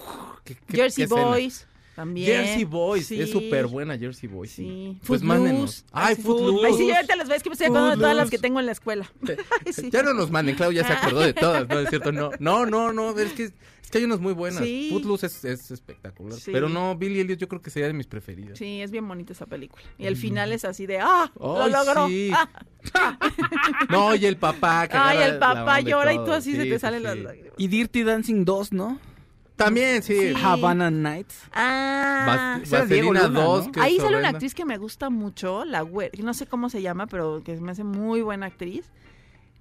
¿qué- 0.44 0.56
qué- 0.56 0.75
Jersey 0.77 1.08
qué? 1.08 1.13
Boys. 1.13 1.68
También. 1.96 2.26
Jersey 2.28 2.64
Boys, 2.64 3.06
Sí. 3.08 3.22
es 3.22 3.30
súper 3.32 3.68
buena 3.68 3.98
Jersey 3.98 4.28
Boys. 4.28 4.52
Sí. 4.52 4.64
Sí. 4.64 5.00
Pues 5.06 5.22
mándenos. 5.22 5.86
Ay, 5.92 6.16
Footloose. 6.16 6.68
Ay, 6.68 6.74
sí, 6.74 6.88
yo 6.88 6.96
ahorita 6.96 7.16
las 7.16 7.28
ves 7.30 7.44
que 7.44 7.50
me 7.50 7.54
estoy 7.54 7.68
acordando 7.68 7.92
de 7.92 7.98
todas 7.98 8.16
las 8.16 8.30
que 8.32 8.38
tengo 8.40 8.60
en 8.60 8.66
la 8.66 8.72
escuela. 8.72 9.12
Sí. 9.72 9.90
Ya 9.92 10.04
no 10.04 10.14
nos 10.14 10.30
manden, 10.32 10.56
Claudia 10.56 10.82
ya 10.82 10.88
se 10.88 10.94
acordó 10.94 11.20
de 11.22 11.34
todas, 11.34 11.68
¿no? 11.68 11.80
Es 11.80 11.90
cierto, 11.90 12.12
no. 12.12 12.32
No, 12.40 12.66
no, 12.66 12.92
no, 12.94 13.18
es 13.18 13.34
que, 13.34 13.44
es 13.46 13.54
que 13.92 13.98
hay 14.00 14.04
unas 14.04 14.20
muy 14.20 14.34
buenas. 14.34 14.64
Sí. 14.64 14.90
Footloose 14.92 15.28
es, 15.28 15.46
es 15.46 15.72
espectacular. 15.72 16.38
Sí. 16.40 16.52
Pero 16.52 16.68
no, 16.70 16.96
Billy 16.96 17.20
Elliot 17.20 17.40
yo 17.40 17.48
creo 17.48 17.62
que 17.62 17.70
sería 17.70 17.88
de 17.88 17.94
mis 17.94 18.08
preferidas. 18.08 18.58
Sí, 18.58 18.82
es 18.82 18.92
bien 18.92 19.08
bonita 19.08 19.34
esa 19.34 19.46
película. 19.46 19.84
Y 19.98 20.06
el 20.08 20.16
final 20.18 20.52
es 20.52 20.66
así 20.66 20.86
de, 20.86 21.00
¡ah! 21.00 21.32
¡Lo 21.40 21.68
logró! 21.68 22.08
sí. 22.08 22.32
¡Ah! 22.34 22.50
No, 23.90 24.14
y 24.16 24.26
el 24.26 24.38
papá. 24.38 24.88
que 24.88 24.98
Ay, 24.98 25.20
el 25.30 25.38
papá 25.40 25.80
llora 25.82 26.12
y 26.14 26.18
todo. 26.18 26.26
tú 26.28 26.32
así 26.34 26.52
se 26.54 26.64
te 26.66 26.74
sí, 26.74 26.80
salen 26.80 27.04
las 27.04 27.18
lágrimas. 27.18 27.54
Y 27.58 27.68
Dirty 27.68 28.04
Dancing 28.04 28.44
2, 28.46 28.74
¿no? 28.74 29.00
También, 29.56 30.02
sí. 30.02 30.18
Sí. 30.18 30.34
Havana 30.44 30.90
Nights. 30.90 31.36
Ah, 31.54 32.58
Vas- 32.60 32.70
Diego 32.90 33.12
Vaselina 33.14 33.28
Luna, 33.28 33.44
2. 33.44 33.66
¿no? 33.68 33.72
que 33.72 33.80
ahí 33.82 33.98
sale 34.00 34.18
una 34.18 34.30
actriz 34.30 34.56
que 34.56 34.66
me 34.66 34.78
gusta 34.78 35.10
mucho, 35.10 35.64
la 35.66 35.82
güer, 35.82 36.12
no 36.24 36.34
sé 36.34 36.48
cómo 36.48 36.70
se 36.70 36.82
llama, 36.82 37.08
pero 37.08 37.44
que 37.44 37.56
me 37.60 37.72
hace 37.72 37.84
muy 37.84 38.22
buena 38.22 38.48
actriz. 38.48 38.90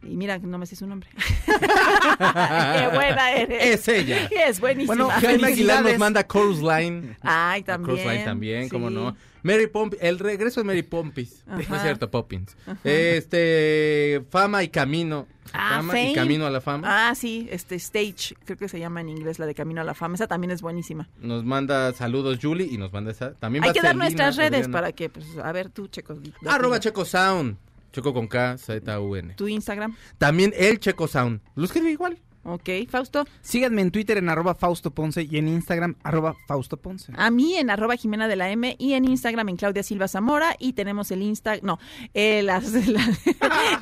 Y 0.03 0.17
mira, 0.17 0.39
no 0.39 0.59
me 0.59 0.67
sé 0.67 0.75
su 0.77 0.87
nombre. 0.87 1.09
Qué 1.47 2.89
buena 2.93 3.33
eres. 3.33 3.81
Es 3.81 3.89
ella. 3.89 4.29
Es 4.31 4.61
buenísima. 4.61 4.95
Bueno, 4.95 5.11
Jaime 5.11 5.49
Aguilar 5.49 5.85
nos 5.85 5.99
manda 5.99 6.27
Chorus 6.27 6.61
Line. 6.61 7.17
Ay, 7.23 7.63
también. 7.63 7.97
Chorus 7.97 8.13
Line 8.13 8.25
también, 8.25 8.69
cómo 8.69 8.89
sí. 8.89 8.95
no. 8.95 9.17
Mary 9.45 9.67
Pompis, 9.67 9.99
el 10.01 10.19
regreso 10.21 10.61
de 10.61 10.65
Mary 10.65 10.83
Pompis. 10.83 11.45
No 11.47 11.59
es 11.59 11.83
cierto, 11.83 12.11
Poppins. 12.11 12.57
Este, 12.85 14.25
Fama 14.31 14.63
y 14.63 14.69
Camino. 14.69 15.27
Ah, 15.53 15.77
Fama 15.79 16.01
y. 16.01 16.15
Camino 16.15 16.47
a 16.47 16.51
la 16.51 16.61
Fama. 16.61 17.09
Ah, 17.11 17.15
sí, 17.17 17.49
este 17.51 17.75
Stage, 17.75 18.37
creo 18.45 18.57
que 18.57 18.69
se 18.69 18.79
llama 18.79 19.01
en 19.01 19.09
inglés, 19.09 19.41
la 19.41 19.47
de 19.47 19.55
Camino 19.55 19.81
a 19.81 19.85
la 19.85 19.95
Fama. 19.95 20.15
Esa 20.15 20.29
también 20.29 20.53
es 20.53 20.63
buenísima. 20.63 21.09
Nos 21.21 21.45
manda 21.45 21.93
saludos 21.93 22.39
Julie 22.41 22.69
y 22.71 22.79
nos 22.79 22.93
manda 22.93 23.11
esa. 23.11 23.35
También 23.35 23.65
Hay 23.65 23.73
que 23.73 23.81
dar 23.83 23.97
Vaselina, 23.97 24.05
nuestras 24.05 24.37
redes 24.37 24.67
Adriana. 24.67 24.73
para 24.73 24.93
que, 24.93 25.09
pues, 25.09 25.27
a 25.43 25.51
ver 25.51 25.71
tú, 25.71 25.89
Checo. 25.89 26.19
Arroba. 26.47 26.79
Checo 26.79 27.05
Sound. 27.05 27.57
Checo 27.93 28.13
con 28.13 28.27
K, 28.27 28.57
Z, 28.59 29.01
U, 29.01 29.17
N. 29.17 29.35
Tu 29.35 29.49
Instagram. 29.49 29.97
También 30.19 30.53
el 30.57 30.81
Checo 30.81 31.07
Sound. 31.09 31.41
Lo 31.55 31.65
escribe 31.65 31.91
igual. 31.91 32.19
Ok, 32.45 32.69
Fausto. 32.89 33.25
Síganme 33.41 33.83
en 33.83 33.93
Twitter 33.93 34.19
en 34.19 34.29
arroba 34.29 34.57
Fausto 34.57 34.91
Ponce 34.91 35.23
y 35.31 35.39
en 35.39 35.47
Instagram 35.47 35.95
arroba 36.03 36.35
Fausto 36.49 36.77
Ponce. 36.77 37.13
A 37.17 37.31
mí 37.31 37.55
en 37.55 37.71
arroba 37.71 37.95
Jimena 37.95 38.27
de 38.27 38.35
la 38.35 38.51
M 38.51 38.75
y 38.81 38.95
en 38.95 39.05
Instagram 39.05 39.49
en 39.51 39.57
Claudia 39.57 39.85
Silva 39.85 40.09
Zamora 40.09 40.57
y 40.59 40.73
tenemos 40.73 41.13
el 41.13 41.23
Insta, 41.23 41.59
no, 41.63 41.79
el, 42.15 42.47
las- 42.47 42.73
la- 42.89 43.17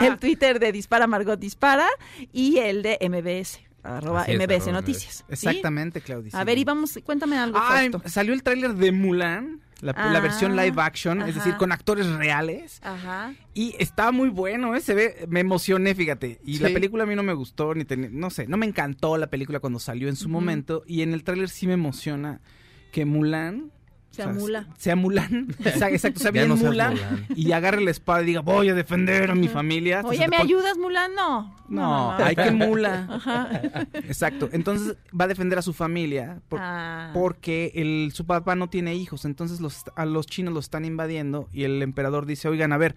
el 0.00 0.18
Twitter 0.18 0.58
de 0.60 0.72
Dispara 0.72 1.06
Margot 1.06 1.40
Dispara 1.40 1.88
y 2.34 2.58
el 2.58 2.82
de 2.82 2.98
MBS, 3.00 3.60
arroba 3.82 4.24
es, 4.24 4.36
MBS 4.38 4.62
arroba 4.68 4.72
Noticias. 4.80 5.16
¿sí? 5.16 5.24
Exactamente, 5.28 6.00
Claudia. 6.00 6.30
A 6.34 6.44
ver, 6.44 6.58
y 6.58 6.64
vamos, 6.64 6.98
cuéntame 7.04 7.36
algo, 7.38 7.58
Ay, 7.60 7.90
Fausto. 7.90 8.08
salió 8.08 8.32
el 8.34 8.42
tráiler 8.42 8.74
de 8.74 8.92
Mulan, 8.92 9.60
la, 9.80 9.92
la 9.92 10.18
Ah, 10.18 10.20
versión 10.20 10.56
live 10.56 10.74
action, 10.82 11.22
es 11.22 11.34
decir, 11.34 11.56
con 11.56 11.72
actores 11.72 12.06
reales. 12.06 12.80
Ajá. 12.82 13.32
Y 13.54 13.74
está 13.78 14.12
muy 14.12 14.28
bueno, 14.28 14.74
¿eh? 14.74 14.80
Se 14.80 14.94
ve, 14.94 15.24
me 15.28 15.40
emocioné, 15.40 15.94
fíjate. 15.94 16.38
Y 16.44 16.58
Sí. 16.58 16.62
la 16.62 16.68
película 16.68 17.04
a 17.04 17.06
mí 17.06 17.14
no 17.16 17.22
me 17.22 17.32
gustó, 17.32 17.74
ni 17.74 17.84
ten- 17.84 18.10
no 18.20 18.28
sé, 18.30 18.46
no 18.46 18.56
me 18.58 18.66
encantó 18.66 19.16
la 19.16 19.28
película 19.28 19.58
cuando 19.60 19.78
salió 19.78 20.08
en 20.08 20.16
su 20.16 20.28
momento. 20.28 20.82
Y 20.86 21.00
en 21.02 21.14
el 21.14 21.24
tráiler 21.24 21.48
sí 21.48 21.66
me 21.66 21.72
emociona 21.74 22.40
que 22.92 23.04
Mulan... 23.06 23.70
Se 24.10 24.22
o 24.22 24.24
sea, 24.24 24.32
amula. 24.32 24.66
Sea 24.76 24.96
Mulan. 24.96 25.48
Exa- 25.60 25.90
Exacto, 25.92 26.20
sea 26.20 26.30
bien 26.30 26.48
no 26.48 26.56
Mulan. 26.56 26.94
Mulan. 26.94 27.26
Y 27.34 27.52
agarre 27.52 27.80
la 27.80 27.90
espada 27.90 28.22
y 28.22 28.26
diga, 28.26 28.40
voy 28.40 28.68
a 28.68 28.74
defender 28.74 29.30
a 29.30 29.34
mi 29.34 29.48
familia. 29.48 30.02
Se 30.02 30.08
Oye, 30.08 30.28
¿me 30.28 30.36
ayudas, 30.36 30.76
Mulan? 30.78 31.14
No. 31.14 31.56
No, 31.68 32.12
hay 32.12 32.34
que 32.34 32.50
Mula. 32.50 33.06
Ajá. 33.10 33.48
Exacto. 33.92 34.48
Entonces 34.52 34.96
va 35.18 35.26
a 35.26 35.28
defender 35.28 35.58
a 35.58 35.62
su 35.62 35.72
familia 35.72 36.40
por- 36.48 36.58
Ah. 36.60 37.10
porque 37.14 37.72
el, 37.76 38.10
su 38.12 38.26
papá 38.26 38.56
no 38.56 38.68
tiene 38.68 38.94
hijos. 38.96 39.24
Entonces 39.24 39.60
los, 39.60 39.84
a 39.94 40.04
los 40.06 40.26
chinos 40.26 40.52
los 40.52 40.64
están 40.66 40.84
invadiendo 40.84 41.48
y 41.52 41.62
el 41.64 41.80
emperador 41.82 42.26
dice, 42.26 42.48
oigan, 42.48 42.72
a 42.72 42.78
ver, 42.78 42.96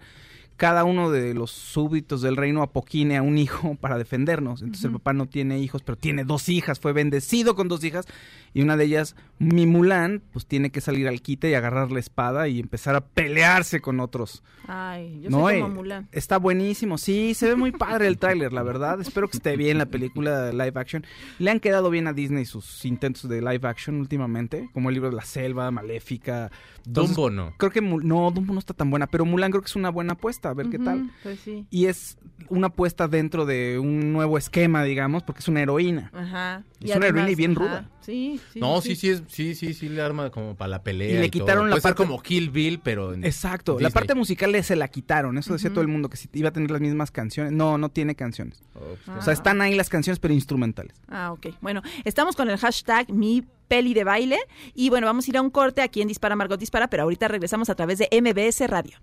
cada 0.56 0.84
uno 0.84 1.10
de 1.10 1.34
los 1.34 1.50
súbditos 1.50 2.22
del 2.22 2.36
reino 2.36 2.62
apoquine 2.62 3.16
a 3.16 3.22
un 3.22 3.38
hijo 3.38 3.74
para 3.80 3.98
defendernos. 3.98 4.62
Entonces 4.62 4.84
el 4.84 4.92
papá 4.92 5.12
no 5.12 5.26
tiene 5.26 5.58
hijos, 5.58 5.82
pero 5.82 5.96
tiene 5.96 6.24
dos 6.24 6.48
hijas, 6.48 6.78
fue 6.80 6.92
bendecido 6.92 7.54
con 7.56 7.68
dos 7.68 7.82
hijas 7.84 8.06
y 8.52 8.62
una 8.62 8.76
de 8.76 8.84
ellas, 8.84 9.16
mi 9.38 9.66
Mulan, 9.66 10.22
pues 10.32 10.46
tiene 10.46 10.70
que 10.70 10.80
salir 10.80 11.08
al 11.08 11.20
quite 11.22 11.50
y 11.50 11.54
agarrar 11.54 11.90
la 11.90 11.98
espada 11.98 12.46
y 12.48 12.60
empezar 12.60 12.94
a 12.94 13.00
pelearse 13.04 13.80
con 13.80 13.98
otros. 13.98 14.44
Ay, 14.68 15.20
yo 15.22 15.30
No, 15.30 15.40
soy 15.40 15.56
eh, 15.56 15.60
como 15.60 15.74
Mulan. 15.74 16.08
Está 16.12 16.38
buenísimo. 16.38 16.96
Sí, 16.98 17.34
se 17.34 17.48
ve 17.48 17.56
muy 17.56 17.72
padre 17.72 18.06
el 18.06 18.18
tráiler, 18.18 18.52
la 18.52 18.62
verdad. 18.64 19.00
Espero 19.00 19.28
que 19.28 19.36
esté 19.38 19.56
bien 19.56 19.76
la 19.78 19.86
película 19.86 20.52
live 20.52 20.72
action. 20.76 21.04
Le 21.40 21.50
han 21.50 21.58
quedado 21.60 21.90
bien 21.90 22.06
a 22.06 22.12
Disney 22.12 22.44
sus 22.44 22.84
intentos 22.84 23.28
de 23.28 23.40
live 23.42 23.66
action 23.68 23.96
últimamente, 24.00 24.70
como 24.72 24.88
el 24.88 24.94
libro 24.94 25.10
de 25.10 25.16
la 25.16 25.24
selva, 25.24 25.70
Maléfica. 25.72 26.50
Entonces, 26.86 27.16
Dumbo 27.16 27.30
no. 27.30 27.54
Creo 27.56 27.72
que 27.72 27.82
Mul- 27.82 28.04
no, 28.04 28.30
Dumbo 28.30 28.52
no 28.52 28.58
está 28.60 28.72
tan 28.74 28.88
buena, 28.90 29.06
pero 29.08 29.24
Mulan 29.24 29.50
creo 29.50 29.62
que 29.62 29.68
es 29.68 29.76
una 29.76 29.90
buena 29.90 30.12
apuesta, 30.14 30.43
a 30.50 30.54
ver 30.54 30.68
qué 30.70 30.78
tal. 30.78 31.10
Pues 31.22 31.40
sí. 31.40 31.66
Y 31.70 31.86
es 31.86 32.16
una 32.48 32.66
apuesta 32.68 33.08
dentro 33.08 33.46
de 33.46 33.78
un 33.78 34.12
nuevo 34.12 34.36
esquema, 34.38 34.82
digamos, 34.84 35.22
porque 35.22 35.40
es 35.40 35.48
una 35.48 35.62
heroína. 35.62 36.10
Ajá. 36.14 36.62
Es 36.80 36.94
una 36.96 37.06
heroína 37.06 37.30
y 37.30 37.34
bien 37.34 37.54
ruda. 37.54 37.88
Sí, 38.00 38.38
sí. 38.52 38.60
No, 38.60 38.80
sí, 38.82 38.96
sí, 38.96 39.08
es, 39.08 39.22
sí, 39.28 39.54
sí, 39.54 39.72
sí 39.72 39.88
le 39.88 40.02
arma 40.02 40.28
como 40.30 40.54
para 40.56 40.68
la 40.68 40.82
pelea. 40.82 41.08
Y 41.08 41.12
le 41.14 41.30
todo. 41.30 41.44
quitaron 41.44 41.64
la 41.70 41.74
Puede 41.76 41.80
ser 41.82 41.94
parte- 41.94 42.02
como 42.06 42.22
Kill 42.22 42.50
Bill, 42.50 42.80
pero 42.82 43.14
en 43.14 43.24
Exacto. 43.24 43.78
La 43.80 43.88
parte 43.90 44.14
musical 44.14 44.52
le- 44.52 44.62
se 44.62 44.76
la 44.76 44.88
quitaron. 44.88 45.38
Eso 45.38 45.54
decía 45.54 45.70
todo 45.70 45.80
el 45.80 45.88
mundo 45.88 46.10
que 46.10 46.16
si 46.18 46.28
iba 46.34 46.50
a 46.50 46.52
tener 46.52 46.70
las 46.70 46.80
mismas 46.82 47.10
canciones. 47.10 47.52
No, 47.52 47.78
no 47.78 47.88
tiene 47.88 48.14
canciones. 48.14 48.62
Oh, 48.74 48.80
pues, 49.06 49.18
O 49.18 49.22
sea, 49.22 49.32
están 49.32 49.62
ahí 49.62 49.74
las 49.74 49.88
canciones, 49.88 50.18
pero 50.18 50.34
instrumentales. 50.34 50.94
Ah, 51.08 51.32
ok. 51.32 51.46
Bueno, 51.62 51.80
estamos 52.04 52.36
con 52.36 52.50
el 52.50 52.58
hashtag 52.58 53.10
mi 53.10 53.42
peli 53.68 53.94
de 53.94 54.04
baile 54.04 54.38
y 54.74 54.90
bueno, 54.90 55.06
vamos 55.06 55.26
a 55.26 55.30
ir 55.30 55.36
a 55.38 55.40
un 55.42 55.48
corte 55.48 55.80
aquí 55.80 56.02
en 56.02 56.08
Dispara 56.08 56.36
Margot 56.36 56.60
Dispara, 56.60 56.88
pero 56.88 57.04
ahorita 57.04 57.28
regresamos 57.28 57.70
a 57.70 57.74
través 57.74 57.96
de 57.98 58.08
MBS 58.12 58.66
Radio. 58.66 58.98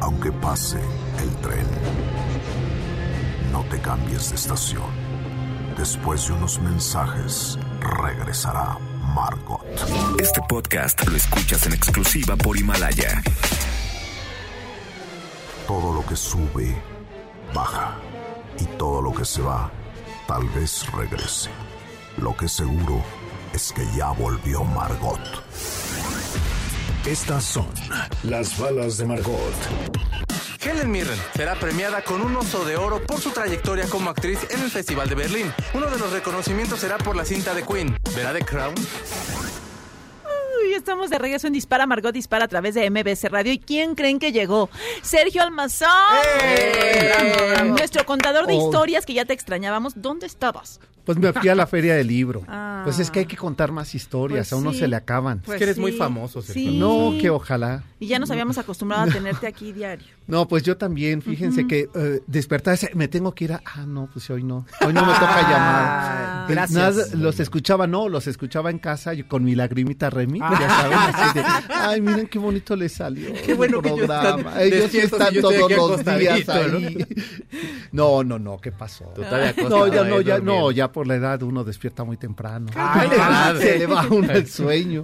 Aunque 0.00 0.32
pase 0.32 0.78
el 1.20 1.30
tren, 1.36 1.66
no 3.52 3.62
te 3.64 3.78
cambies 3.80 4.30
de 4.30 4.36
estación. 4.36 4.90
Después 5.76 6.26
de 6.26 6.34
unos 6.34 6.60
mensajes, 6.60 7.58
regresará 7.80 8.78
Margot. 9.14 9.64
Este 10.18 10.40
podcast 10.48 11.06
lo 11.06 11.16
escuchas 11.16 11.66
en 11.66 11.74
exclusiva 11.74 12.36
por 12.36 12.56
Himalaya. 12.56 13.22
Todo 15.72 15.94
lo 15.94 16.04
que 16.04 16.16
sube, 16.16 16.76
baja. 17.54 17.96
Y 18.58 18.66
todo 18.76 19.00
lo 19.00 19.10
que 19.10 19.24
se 19.24 19.40
va, 19.40 19.72
tal 20.28 20.46
vez 20.50 20.84
regrese. 20.92 21.48
Lo 22.18 22.36
que 22.36 22.46
seguro 22.46 23.02
es 23.54 23.72
que 23.72 23.82
ya 23.96 24.10
volvió 24.10 24.64
Margot. 24.64 25.18
Estas 27.06 27.44
son 27.44 27.68
las 28.22 28.58
balas 28.58 28.98
de 28.98 29.06
Margot. 29.06 29.54
Helen 30.62 30.90
Mirren 30.90 31.18
será 31.34 31.54
premiada 31.54 32.02
con 32.02 32.20
un 32.20 32.36
oso 32.36 32.66
de 32.66 32.76
oro 32.76 33.02
por 33.06 33.18
su 33.18 33.30
trayectoria 33.30 33.88
como 33.88 34.10
actriz 34.10 34.46
en 34.50 34.60
el 34.60 34.70
Festival 34.70 35.08
de 35.08 35.14
Berlín. 35.14 35.50
Uno 35.72 35.86
de 35.86 35.98
los 35.98 36.12
reconocimientos 36.12 36.80
será 36.80 36.98
por 36.98 37.16
la 37.16 37.24
cinta 37.24 37.54
de 37.54 37.64
Queen. 37.64 37.98
¿Verá 38.14 38.34
The 38.34 38.44
Crown? 38.44 38.74
Estamos 40.82 41.10
de 41.10 41.18
regreso 41.18 41.46
en 41.46 41.52
Dispara, 41.52 41.86
Margot 41.86 42.12
Dispara 42.12 42.46
a 42.46 42.48
través 42.48 42.74
de 42.74 42.90
MBC 42.90 43.28
Radio. 43.30 43.52
¿Y 43.52 43.60
quién 43.60 43.94
creen 43.94 44.18
que 44.18 44.32
llegó? 44.32 44.68
Sergio 45.00 45.40
Almazán. 45.40 45.88
Nuestro 47.68 48.04
contador 48.04 48.48
de 48.48 48.54
Oh. 48.54 48.66
historias 48.66 49.06
que 49.06 49.14
ya 49.14 49.24
te 49.24 49.32
extrañábamos. 49.32 49.92
¿Dónde 50.02 50.26
estabas? 50.26 50.80
Pues 51.04 51.18
me 51.18 51.32
fui 51.32 51.48
a 51.48 51.54
la 51.54 51.66
feria 51.68 51.94
del 51.94 52.08
libro. 52.08 52.42
Ah. 52.48 52.80
Pues 52.84 52.98
es 52.98 53.10
que 53.12 53.20
hay 53.20 53.26
que 53.26 53.36
contar 53.36 53.70
más 53.70 53.94
historias, 53.94 54.48
Pues 54.48 54.52
a 54.52 54.56
uno 54.56 54.72
sí. 54.72 54.80
se 54.80 54.88
le 54.88 54.96
acaban. 54.96 55.38
Pues 55.40 55.54
es 55.54 55.58
que 55.58 55.64
eres 55.64 55.78
muy 55.78 55.92
famoso, 55.92 56.42
Sergio. 56.42 56.70
sí. 56.72 56.78
no, 56.78 57.12
que 57.20 57.30
ojalá. 57.30 57.84
Y 58.00 58.08
ya 58.08 58.18
nos 58.18 58.30
habíamos 58.32 58.58
acostumbrado 58.58 59.04
a 59.04 59.12
tenerte 59.12 59.46
aquí 59.46 59.72
diario. 59.72 60.06
No, 60.26 60.46
pues 60.48 60.62
yo 60.62 60.76
también, 60.76 61.20
fíjense 61.20 61.66
que 61.66 61.88
eh, 61.94 62.20
despertar, 62.26 62.74
ese- 62.74 62.90
me 62.94 63.08
tengo 63.08 63.34
que 63.34 63.44
ir 63.44 63.52
a... 63.54 63.62
Ah, 63.64 63.84
no, 63.86 64.08
pues 64.12 64.30
hoy 64.30 64.44
no. 64.44 64.64
Hoy 64.86 64.92
no 64.92 65.04
me 65.04 65.12
toca 65.14 65.28
Ah, 65.34 66.46
llamar. 66.46 66.50
gracias. 66.52 66.96
Nada, 66.96 67.16
los 67.22 67.40
escuchaba, 67.40 67.86
no, 67.86 68.08
los 68.08 68.26
escuchaba 68.28 68.70
en 68.70 68.78
casa 68.78 69.12
yo 69.14 69.26
con 69.28 69.42
mi 69.44 69.54
lagrimita 69.54 70.10
Remy, 70.10 70.38
ya 70.38 70.68
saben, 70.68 70.98
así 70.98 71.38
de, 71.38 71.44
ay, 71.74 72.00
miren 72.00 72.28
qué 72.28 72.38
bonito 72.38 72.76
le 72.76 72.88
salió 72.88 73.30
Qué 73.44 73.54
bueno 73.54 73.78
el 73.78 73.82
que 73.82 73.88
ellos 73.90 74.02
están 74.02 74.46
Ellos 74.60 74.90
sí 74.90 74.98
están 74.98 75.34
todos 75.40 75.70
los 75.70 76.04
días 76.18 76.48
ahí. 76.48 77.06
No, 77.90 78.22
no, 78.24 78.38
no, 78.38 78.58
¿qué 78.60 78.72
pasó? 78.72 79.12
No, 79.68 79.86
ya 79.88 80.04
no, 80.04 80.20
ya 80.20 80.38
no, 80.38 80.42
durmiendo. 80.44 80.70
ya 80.70 80.92
por 80.92 81.06
la 81.06 81.16
edad 81.16 81.42
uno 81.42 81.64
despierta 81.64 82.04
muy 82.04 82.16
temprano. 82.16 82.66
¿Cuál 82.72 83.12
edad? 83.12 83.56
Se 83.58 83.78
le 83.78 83.86
va 83.86 84.02
a 84.02 84.06
uno 84.06 84.30
el 84.32 84.46
sueño. 84.48 85.02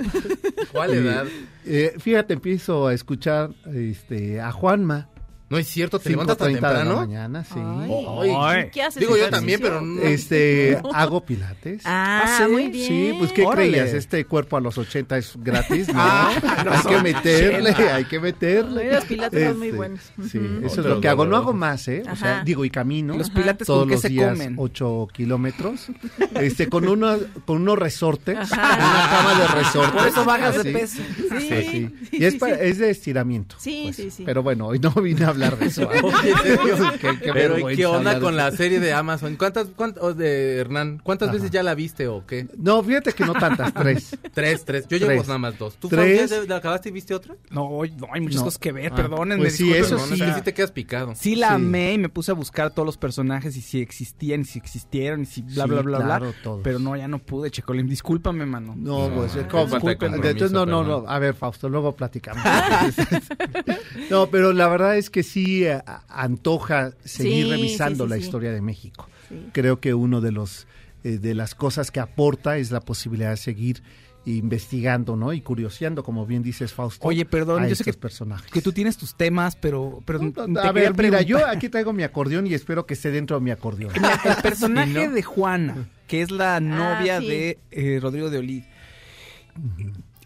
¿Cuál 0.72 0.94
edad? 0.94 1.24
Eh, 1.70 1.96
fíjate, 1.98 2.33
empiezo 2.33 2.87
a 2.87 2.94
escuchar 2.94 3.50
este, 3.74 4.40
a 4.40 4.50
Juanma. 4.52 5.11
No 5.50 5.56
es 5.58 5.66
cierto, 5.66 5.98
¿te 5.98 6.11
levantas 6.11 6.37
tan 6.37 6.48
5:30 6.48 6.54
de 6.56 6.61
la 6.61 6.68
temprano? 6.74 6.96
mañana, 6.96 7.44
sí. 7.44 7.54
Ay, 7.58 8.30
Ay. 8.38 8.70
¿Qué 8.70 8.82
haces? 8.82 9.00
Digo 9.00 9.16
yo 9.16 9.30
también, 9.30 9.61
pero 9.62 9.80
no. 9.80 10.02
Este, 10.02 10.78
hago 10.94 11.24
pilates. 11.24 11.82
Ah, 11.87 12.22
¿Ah, 12.26 12.44
sí? 12.44 12.52
muy 12.52 12.68
bien. 12.68 12.87
Sí, 12.88 13.14
pues 13.18 13.32
¿qué 13.32 13.44
Órale. 13.46 13.70
creías? 13.70 13.94
Este 13.94 14.24
cuerpo 14.26 14.56
a 14.58 14.61
los 14.61 14.76
80 14.76 15.16
es 15.16 15.32
gratis, 15.37 15.88
¿no? 15.92 15.94
Ah, 16.00 16.62
no, 16.64 16.72
hay 16.72 16.82
que 16.82 17.02
meterle, 17.02 17.70
80. 17.70 17.94
hay 17.94 18.04
que 18.04 18.20
meterle. 18.20 18.92
Los 18.92 19.04
pilates 19.06 19.44
son 19.48 19.58
muy 19.58 19.66
Este, 19.68 19.76
buenos. 19.76 20.00
Sí, 20.30 20.40
eso 20.64 20.80
es 20.82 20.87
lo 20.87 21.00
que 21.00 21.08
hago. 21.08 21.24
No 21.26 21.37
hago 21.37 21.52
más, 21.52 21.88
¿eh? 21.88 22.02
O 22.11 22.16
sea, 22.16 22.42
digo, 22.44 22.64
y 22.64 22.70
camino. 22.70 23.16
Los 23.16 23.30
pilates 23.30 23.66
todos 23.66 23.82
con 23.84 23.90
los 23.90 24.00
se 24.02 24.08
días 24.11 24.32
comen. 24.32 24.54
8 24.58 25.08
kilómetros. 25.12 25.87
Este, 26.34 26.68
con, 26.68 26.87
una, 26.88 27.16
con 27.46 27.62
unos 27.62 27.78
resortes. 27.78 28.37
Ajá. 28.52 28.76
Una 28.76 29.11
cama 29.11 29.40
de 29.40 29.46
resortes. 29.48 29.92
Por 29.94 30.08
eso 30.08 30.24
bajas 30.24 30.62
de 30.62 30.72
peso. 30.72 30.98
Sí, 31.16 31.38
Sí, 31.38 31.48
sí. 31.48 31.90
sí, 32.11 32.16
Y 32.18 32.24
es, 32.24 32.32
sí, 32.34 32.38
pa- 32.38 32.46
sí. 32.48 32.52
es 32.61 32.78
de 32.78 32.90
estiramiento. 32.90 33.56
Sí, 33.58 33.80
pues. 33.84 33.96
sí, 33.96 34.11
sí. 34.11 34.22
Pero 34.26 34.42
bueno, 34.42 34.66
hoy 34.66 34.78
no 34.78 34.90
vine 34.92 35.24
a 35.24 35.32
hablar 35.44 35.59
de 35.59 35.66
eso. 35.66 35.88
Oye, 36.03 36.35
Sergio, 36.42 36.77
Qué- 37.01 37.18
qué 37.20 37.33
pero 37.33 37.55
¿y 37.55 37.62
vergüenza 37.62 37.77
qué 37.77 37.87
onda 37.87 38.20
con 38.20 38.37
la 38.37 38.51
serie 38.53 38.81
de 38.81 38.92
Amazon? 38.92 39.37
¿Cuántas, 39.37 39.68
cuántas 39.74 40.16
de 40.16 40.57
Hernán, 40.59 41.01
cuántas 41.03 41.33
veces 41.33 41.51
ya 41.51 41.62
la 41.62 41.74
viste 41.74 42.09
o 42.09 42.27
qué? 42.27 42.46
No, 42.57 42.83
fíjate 42.83 43.12
que 43.12 43.24
no 43.24 43.35
tantas, 43.35 43.72
tres. 43.74 44.16
Tres, 44.35 44.64
tres. 44.64 44.87
Yo 44.88 44.98
llevo 44.98 45.11
Tres. 45.11 45.27
nada 45.27 45.38
más 45.38 45.59
dos. 45.59 45.77
¿Tú 45.77 45.88
Tres. 45.88 46.31
Ya 46.31 46.42
la 46.44 46.57
acabaste 46.57 46.88
y 46.90 46.92
viste 46.92 47.14
otra? 47.14 47.35
No, 47.51 47.81
no, 47.96 48.07
hay 48.12 48.20
muchas 48.20 48.37
No. 48.38 48.44
cosas 48.44 48.59
que 48.59 48.72
ver, 48.72 48.92
Ah, 48.92 48.96
perdónenme. 48.96 49.42
pues 49.44 49.57
sí, 49.57 49.64
disculpen, 49.64 49.85
eso 49.85 49.94
no, 49.96 50.07
No, 50.07 50.14
o 50.14 50.16
sea, 50.16 50.35
sí 50.37 50.42
te 50.42 50.55
quedas 50.55 50.70
picado. 50.70 51.14
Sí 51.16 51.35
la 51.37 51.48
Sí. 51.48 51.55
amé 51.55 51.92
y 51.94 51.98
me 51.98 52.09
puse 52.09 52.31
a 52.31 52.35
buscar 52.35 52.70
todos 52.72 52.87
los 52.87 52.96
personajes 52.96 53.57
y 53.57 53.61
si 53.62 53.81
existían 53.81 54.42
y 54.42 54.44
si 54.44 54.59
existieron 54.59 55.22
y 55.22 55.27
si 55.27 55.42
bla, 55.42 55.64
Sí, 55.64 55.70
bla, 55.70 55.83
bla, 55.83 55.98
claro, 55.98 56.27
bla. 56.31 56.42
todos. 56.42 56.61
Pero 56.62 56.79
no, 56.79 56.96
ya 56.96 57.09
no 57.09 57.18
pude, 57.18 57.51
Checolín. 57.51 57.88
Discúlpame, 57.88 58.46
mano. 58.46 58.74
No, 58.77 59.11
pues 59.14 59.35
es 59.35 59.42
qué 59.44 59.48
como- 59.48 59.68
falta 59.68 59.88
de 59.88 59.96
compromiso, 59.98 60.29
entonces 60.31 60.53
no, 60.53 60.66
no, 60.66 60.85
no, 60.85 61.05
a 61.09 61.18
ver, 61.18 61.35
Fausto, 61.35 61.68
luego 61.68 61.94
platicamos. 61.96 62.42
no, 64.11 64.29
pero 64.31 64.53
la 64.53 64.68
verdad 64.68 64.96
es 64.96 65.11
que 65.11 65.22
sí 65.28 65.64
eh, 65.66 65.80
antoja 66.08 66.92
seguir 67.04 67.44
Sí, 67.46 67.50
revisando 67.50 68.04
sí, 68.04 68.08
sí, 68.08 68.10
la 68.10 68.16
sí. 68.16 68.22
historia 68.22 68.52
de 68.52 68.60
México. 68.60 69.08
Sí. 69.28 69.34
Creo 69.52 69.80
que 69.80 69.94
uno 69.94 70.20
de 70.20 70.32
los 70.32 70.66
eh, 71.04 71.18
de 71.18 71.34
las 71.34 71.54
cosas 71.54 71.90
que 71.90 72.00
aporta 72.00 72.56
es 72.58 72.70
la 72.70 72.80
posibilidad 72.80 73.30
de 73.30 73.36
seguir 73.36 73.82
investigando, 74.26 75.16
¿no? 75.16 75.32
Y 75.32 75.40
curioseando, 75.40 76.02
como 76.02 76.26
bien 76.26 76.42
dices, 76.42 76.74
Fausto. 76.74 77.06
Oye, 77.06 77.24
perdón, 77.24 77.62
a 77.62 77.68
yo 77.68 77.74
sé 77.74 77.84
que, 77.84 77.94
personajes. 77.94 78.50
que 78.50 78.60
tú 78.60 78.72
tienes 78.72 78.98
tus 78.98 79.14
temas, 79.16 79.56
pero, 79.56 80.00
pero 80.04 80.18
No, 80.18 80.32
te 80.32 80.66
a 80.66 80.72
ver, 80.72 80.94
mira, 81.00 81.22
yo 81.22 81.46
aquí 81.46 81.68
traigo 81.70 81.92
mi 81.94 82.02
acordeón 82.02 82.46
y 82.46 82.52
espero 82.52 82.84
que 82.84 82.92
esté 82.94 83.10
dentro 83.10 83.38
de 83.38 83.44
mi 83.44 83.50
acordeón. 83.52 83.92
El 83.94 84.36
personaje 84.42 85.08
de 85.10 85.22
Juana, 85.22 85.88
que 86.06 86.20
es 86.20 86.30
la 86.30 86.60
novia 86.60 87.18
Ah, 87.18 87.20
sí. 87.20 87.28
de 87.28 87.58
eh, 87.70 87.98
Rodrigo 88.02 88.28
de 88.28 88.38
Olid. 88.38 88.64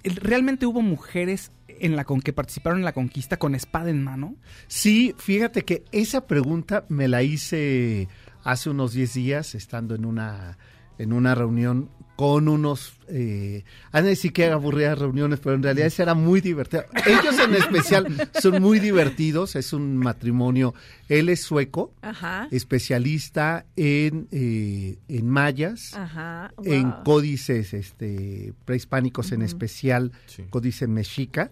¿el- 0.02 0.16
¿Realmente 0.16 0.66
hubo 0.66 0.82
mujeres 0.82 1.52
en 1.82 1.96
la 1.96 2.04
con 2.04 2.20
que 2.20 2.32
participaron 2.32 2.78
en 2.78 2.84
la 2.84 2.92
conquista 2.92 3.38
con 3.38 3.54
espada 3.54 3.90
en 3.90 4.02
mano? 4.02 4.36
Sí, 4.68 5.14
fíjate 5.18 5.64
que 5.64 5.84
esa 5.92 6.26
pregunta 6.26 6.86
me 6.88 7.08
la 7.08 7.22
hice 7.22 8.08
hace 8.44 8.70
unos 8.70 8.92
10 8.92 9.14
días, 9.14 9.54
estando 9.54 9.94
en 9.94 10.04
una, 10.04 10.58
en 10.98 11.12
una 11.12 11.34
reunión 11.34 11.90
con 12.16 12.46
unos, 12.48 12.92
eh, 13.08 13.64
han 13.90 14.04
de 14.04 14.10
decir 14.10 14.32
que 14.32 14.46
aburridas 14.50 14.98
reuniones, 14.98 15.40
pero 15.40 15.54
en 15.56 15.62
realidad 15.62 15.86
esa 15.86 16.02
era 16.04 16.14
muy 16.14 16.40
divertida. 16.40 16.84
Ellos 17.06 17.36
en 17.38 17.54
especial 17.54 18.28
son 18.40 18.60
muy 18.62 18.78
divertidos, 18.80 19.56
es 19.56 19.72
un 19.72 19.96
matrimonio, 19.96 20.74
él 21.08 21.28
es 21.30 21.40
sueco, 21.42 21.92
Ajá. 22.02 22.48
especialista 22.50 23.64
en, 23.76 24.28
eh, 24.30 24.98
en 25.08 25.28
mayas, 25.28 25.94
Ajá. 25.94 26.52
en 26.64 26.92
códices 27.04 27.72
este, 27.74 28.52
prehispánicos, 28.66 29.32
en 29.32 29.42
especial 29.42 30.12
Sí. 30.26 30.44
códice 30.50 30.86
mexica, 30.86 31.50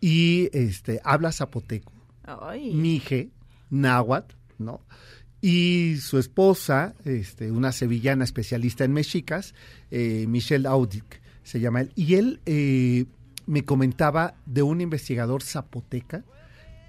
y 0.00 0.50
este, 0.52 1.00
habla 1.04 1.30
zapoteco 1.32 1.92
Ay. 2.24 2.74
mije, 2.74 3.28
náhuatl, 3.70 4.34
¿no? 4.58 4.80
Y 5.42 5.96
su 6.00 6.18
esposa, 6.18 6.94
este, 7.04 7.50
una 7.50 7.72
sevillana 7.72 8.24
especialista 8.24 8.84
en 8.84 8.92
mexicas, 8.92 9.54
eh, 9.90 10.24
Michelle 10.28 10.66
Audic, 10.66 11.20
se 11.42 11.60
llama 11.60 11.82
él. 11.82 11.92
Y 11.96 12.14
él 12.14 12.40
eh, 12.46 13.04
me 13.46 13.64
comentaba 13.64 14.34
de 14.46 14.62
un 14.62 14.80
investigador 14.80 15.42
zapoteca 15.42 16.24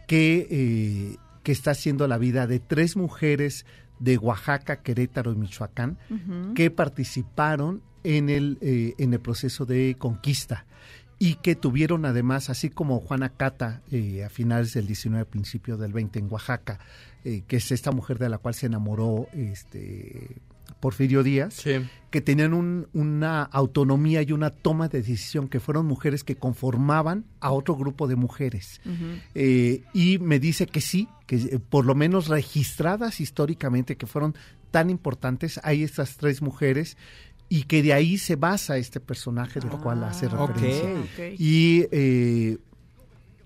que, 0.07 0.47
eh, 0.49 1.17
que 1.43 1.51
está 1.51 1.71
haciendo 1.71 2.07
la 2.07 2.17
vida 2.17 2.47
de 2.47 2.59
tres 2.59 2.95
mujeres 2.95 3.65
de 3.99 4.17
Oaxaca, 4.17 4.81
Querétaro 4.81 5.31
y 5.31 5.35
Michoacán 5.35 5.97
que 6.55 6.69
participaron 6.71 7.81
en 8.03 8.29
el, 8.29 8.57
eh, 8.61 8.95
en 8.97 9.13
el 9.13 9.19
proceso 9.19 9.65
de 9.65 9.95
conquista 9.97 10.65
y 11.19 11.35
que 11.35 11.55
tuvieron 11.55 12.05
además, 12.05 12.49
así 12.49 12.69
como 12.69 12.99
Juana 12.99 13.29
Cata 13.29 13.81
eh, 13.91 14.25
a 14.25 14.29
finales 14.29 14.73
del 14.73 14.87
19, 14.87 15.25
principio 15.25 15.77
del 15.77 15.93
20 15.93 16.19
en 16.19 16.27
Oaxaca, 16.29 16.79
eh, 17.23 17.43
que 17.47 17.57
es 17.57 17.71
esta 17.71 17.91
mujer 17.91 18.17
de 18.19 18.29
la 18.29 18.37
cual 18.37 18.53
se 18.53 18.65
enamoró 18.67 19.27
este 19.33 20.37
Porfirio 20.79 21.23
Díaz, 21.23 21.53
Sí. 21.53 21.75
que 22.09 22.19
tenían 22.19 22.53
un- 22.53 22.87
una 22.93 23.43
autonomía 23.43 24.21
y 24.21 24.33
una 24.33 24.49
toma 24.49 24.89
de 24.89 24.97
decisión, 24.99 25.47
que 25.47 25.61
fueron 25.61 25.85
mujeres 25.85 26.23
que 26.25 26.35
conformaban 26.35 27.25
a 27.39 27.51
otro 27.51 27.75
grupo 27.75 28.07
de 28.07 28.17
mujeres. 28.17 28.81
Eh, 29.33 29.83
y 29.93 30.19
me 30.19 30.39
dice 30.39 30.67
que 30.67 30.81
sí, 30.81 31.07
que 31.25 31.37
eh, 31.37 31.59
por 31.69 31.85
lo 31.85 31.95
menos 31.95 32.27
registradas 32.27 33.21
históricamente, 33.21 33.95
que 33.95 34.07
fueron 34.07 34.35
tan 34.71 34.89
importantes, 34.89 35.59
hay 35.63 35.83
estas 35.83 36.17
tres 36.17 36.41
mujeres 36.41 36.97
y 37.47 37.63
que 37.63 37.81
de 37.83 37.93
ahí 37.93 38.17
se 38.17 38.35
basa 38.35 38.77
este 38.77 38.99
personaje 38.99 39.59
del 39.61 39.69
cual 39.69 40.03
hace 40.03 40.25
Ah, 40.25 40.47
referencia. 40.47 41.29
Y 41.37 41.85
eh, 41.91 42.57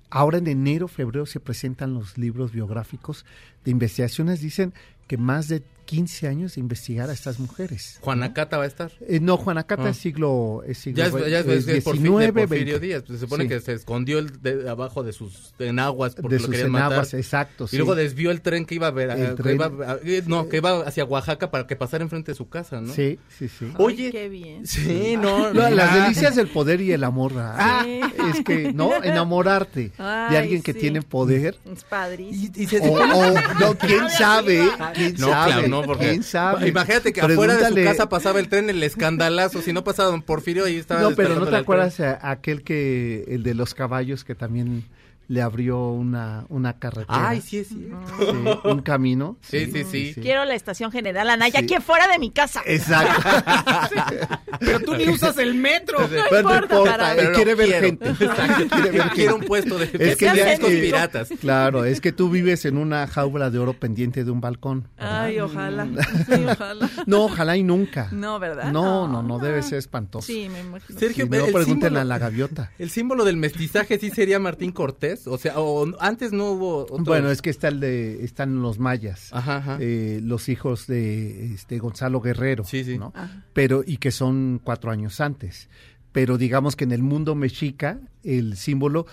ahora 0.10 0.38
en 0.38 0.48
enero, 0.48 0.88
febrero 0.88 1.26
se 1.26 1.40
presentan 1.40 1.94
los 1.94 2.18
libros 2.18 2.52
biográficos 2.52 3.26
de 3.66 3.72
investigaciones. 3.72 4.42
Dicen 4.42 4.74
que 5.08 5.18
más 5.18 5.48
de 5.48 5.64
15 5.86 6.28
años 6.28 6.56
de 6.56 6.60
investigar 6.60 7.10
a 7.10 7.14
estas 7.14 7.40
mujeres. 7.40 7.98
Juanacata 8.02 8.58
va 8.58 8.66
a 8.66 8.68
estar. 8.68 8.92
Eh, 9.08 9.22
no, 9.22 9.38
Juanacata 9.38 9.86
Ah. 9.86 9.90
es 9.92 9.96
siglo, 9.98 10.62
es 10.68 10.80
siglo 10.80 10.98
Ya 10.98 11.06
es, 11.06 11.32
ya 11.32 11.40
es, 11.40 11.46
eh, 11.48 11.56
es 11.56 11.66
de 11.66 11.82
Porfi- 11.82 11.86
de 11.86 12.00
19, 12.00 12.34
Porfirio 12.46 12.74
20. 12.74 12.80
Díaz. 12.88 13.04
Pues 13.08 13.20
se 13.20 13.26
supone 13.26 13.44
Sí. 13.46 13.50
que 13.50 13.60
se 13.62 13.72
escondió 13.72 14.20
el 14.20 14.42
de 14.42 14.70
abajo 14.70 15.02
de 15.04 15.14
sus 15.14 15.54
enaguas 15.60 16.16
porque 16.16 16.36
de 16.36 16.40
lo 16.42 16.46
sus 16.48 16.52
querían 16.52 16.72
enaguas, 16.76 17.08
matar. 17.08 17.20
exacto. 17.22 17.64
Y 17.64 17.68
sí. 17.70 17.78
luego 17.78 17.96
desvió 17.96 18.32
el 18.32 18.42
tren 18.42 18.66
que 18.66 18.76
iba 18.76 18.88
a 18.88 18.92
ver, 18.92 19.12
El 19.12 19.36
que 19.38 19.44
tren. 19.44 19.56
iba 19.56 19.66
a- 19.68 20.00
eh, 20.04 20.24
no, 20.28 20.50
que 20.50 20.58
iba 20.58 20.82
hacia 20.82 21.06
Oaxaca 21.06 21.52
para 21.52 21.66
que 21.68 21.78
pasara 21.78 22.04
enfrente 22.04 22.34
de 22.34 22.36
su 22.36 22.50
casa, 22.50 22.82
¿no? 22.82 22.92
Sí, 22.94 23.18
sí, 23.40 23.48
sí. 23.48 23.68
Ay, 23.70 23.76
Oye, 23.78 24.12
qué 24.12 24.28
bien. 24.28 24.68
Sí, 24.68 25.16
no, 25.16 25.54
No, 25.54 25.54
no, 25.54 25.70
las 25.70 25.90
ah, 25.90 26.02
delicias 26.04 26.36
del 26.36 26.50
poder 26.50 26.82
y 26.82 26.92
el 26.92 27.06
amor. 27.06 27.32
Sí. 27.32 28.02
Es 28.36 28.44
que, 28.44 28.74
¿no? 28.74 28.92
Enamorarte 29.02 29.94
Ay, 29.98 30.32
de 30.34 30.38
alguien 30.38 30.62
que 30.62 30.74
tiene 30.74 31.02
poder. 31.02 31.58
Es 31.72 31.86
padrísimo. 31.86 32.52
Y, 32.58 32.64
y 32.64 32.68
se 32.68 32.80
O, 32.82 32.92
o, 32.92 33.34
no, 33.62 33.78
quién 33.78 34.10
sabe, 34.10 34.68
quién 34.98 35.14
No, 35.18 35.28
sabe, 35.30 35.52
claro, 35.54 35.68
no, 35.70 35.82
porque 35.84 36.10
quién 36.10 36.24
sabe. 36.24 36.68
imagínate 36.68 37.14
que 37.14 37.22
afuera 37.22 37.56
de 37.56 37.68
su 37.70 37.76
casa 37.76 38.10
pasaba 38.10 38.40
el 38.40 38.50
tren, 38.50 38.70
el 38.70 38.82
escandalazo, 38.84 39.62
si 39.62 39.72
no 39.74 39.84
pasaba 39.84 40.10
don 40.10 40.22
Porfirio 40.22 40.66
ahí 40.66 40.76
estaba 40.76 41.02
No, 41.02 41.12
pero 41.16 41.36
¿no 41.36 41.48
te 41.48 41.56
acuerdas 41.56 42.00
a- 42.00 42.30
aquel 42.32 42.64
que, 42.64 43.24
el 43.30 43.44
de 43.44 43.54
los 43.54 43.74
caballos 43.74 44.24
que 44.24 44.36
también 44.36 44.84
le 45.28 45.42
abrió 45.42 45.90
una, 45.90 46.46
una 46.50 46.80
carretera. 46.80 47.30
Ay, 47.30 47.42
sí 47.42 47.58
es 47.60 47.68
cierto. 47.68 47.98
sí, 48.18 48.68
un 48.70 48.82
camino. 48.82 49.38
Sí, 49.42 49.70
sí, 49.72 49.84
sí. 49.84 50.14
Quiero 50.22 50.46
la 50.46 50.56
estación 50.56 50.92
General 50.92 51.30
Anaya 51.30 51.60
Sí. 51.60 51.66
aquí 51.66 51.84
fuera 51.84 52.08
de 52.08 52.18
mi 52.20 52.32
casa. 52.32 52.62
Exacto. 52.66 53.30
Pero 54.60 54.80
tú 54.80 54.96
ni 54.96 55.08
usas 55.10 55.38
el 55.38 55.54
metro. 55.56 55.98
Pero 56.10 56.24
no 56.32 56.38
importa, 56.40 56.62
importa, 56.76 56.92
para- 56.98 57.12
él 57.12 57.18
Pero 57.18 57.34
quiere 57.34 57.52
no 57.52 57.58
ver 57.58 57.84
gente. 57.84 58.10
Exacto. 58.10 58.76
Quiere 58.76 58.92
ver 58.92 59.02
Quiero 59.10 59.14
gente. 59.16 59.34
un 59.34 59.42
puesto 59.42 59.78
de, 59.78 59.86
Es 59.86 60.16
que 60.18 60.26
ya 60.26 60.32
periódicos 60.34 60.70
que- 60.70 60.82
piratas. 60.82 61.30
Claro, 61.40 61.86
es 61.86 62.02
que 62.02 62.12
tú 62.12 62.30
vives 62.30 62.66
en 62.66 62.78
una 62.78 63.08
jaula 63.08 63.50
de 63.50 63.60
oro 63.60 63.74
pendiente 63.74 64.24
de 64.24 64.32
un 64.32 64.42
balcón. 64.42 64.88
¿verdad? 64.98 65.22
Ay, 65.24 65.40
ojalá. 65.40 65.88
Sí, 66.28 66.46
ojalá. 66.50 66.90
No, 67.06 67.24
ojalá 67.26 67.58
y 67.58 67.64
nunca. 67.64 68.10
No, 68.12 68.40
¿verdad? 68.40 68.72
No, 68.72 69.08
no, 69.08 69.22
no 69.24 69.40
debe 69.40 69.62
ser 69.64 69.78
espantoso. 69.80 70.26
Sí, 70.28 70.50
me 70.52 70.60
imagino. 70.62 71.00
Sergio, 71.00 71.26
Sí, 71.26 71.30
pero 71.30 71.44
no 71.44 71.48
el 71.48 71.54
pregúntenle 71.54 72.00
símbolo- 72.00 72.02
a 72.02 72.06
la 72.06 72.18
gaviota. 72.18 72.72
El 72.80 72.90
símbolo 72.90 73.24
del 73.26 73.38
mestizaje 73.38 73.98
sí 74.00 74.10
sería 74.10 74.40
Martín 74.40 74.72
Cortés, 74.72 75.17
o 75.26 75.38
sea, 75.38 75.60
o 75.60 75.88
antes 76.00 76.34
no 76.34 76.52
hubo 76.52 76.78
otro- 76.84 77.04
Bueno, 77.04 77.32
es 77.32 77.42
que 77.42 77.50
está 77.50 77.70
el 77.70 77.80
de, 77.80 78.24
están 78.24 78.62
los 78.62 78.78
mayas, 78.78 79.30
Ajá, 79.34 79.58
ajá. 79.58 79.78
eh, 79.80 80.20
los 80.22 80.50
hijos 80.50 80.86
de 80.86 81.54
este, 81.54 81.80
Gonzalo 81.80 82.22
Guerrero, 82.22 82.64
Sí, 82.66 82.84
sí. 82.84 82.98
¿no? 82.98 83.14
Pero, 83.54 83.84
y 83.86 83.98
que 83.98 84.12
son 84.12 84.60
cuatro 84.64 84.92
años 84.92 85.20
antes. 85.22 85.70
Pero 86.12 86.38
digamos 86.38 86.76
que 86.76 86.84
en 86.84 86.92
el 86.92 87.02
mundo 87.04 87.34
mexica, 87.36 88.00
el 88.24 88.58
símbolo, 88.58 89.06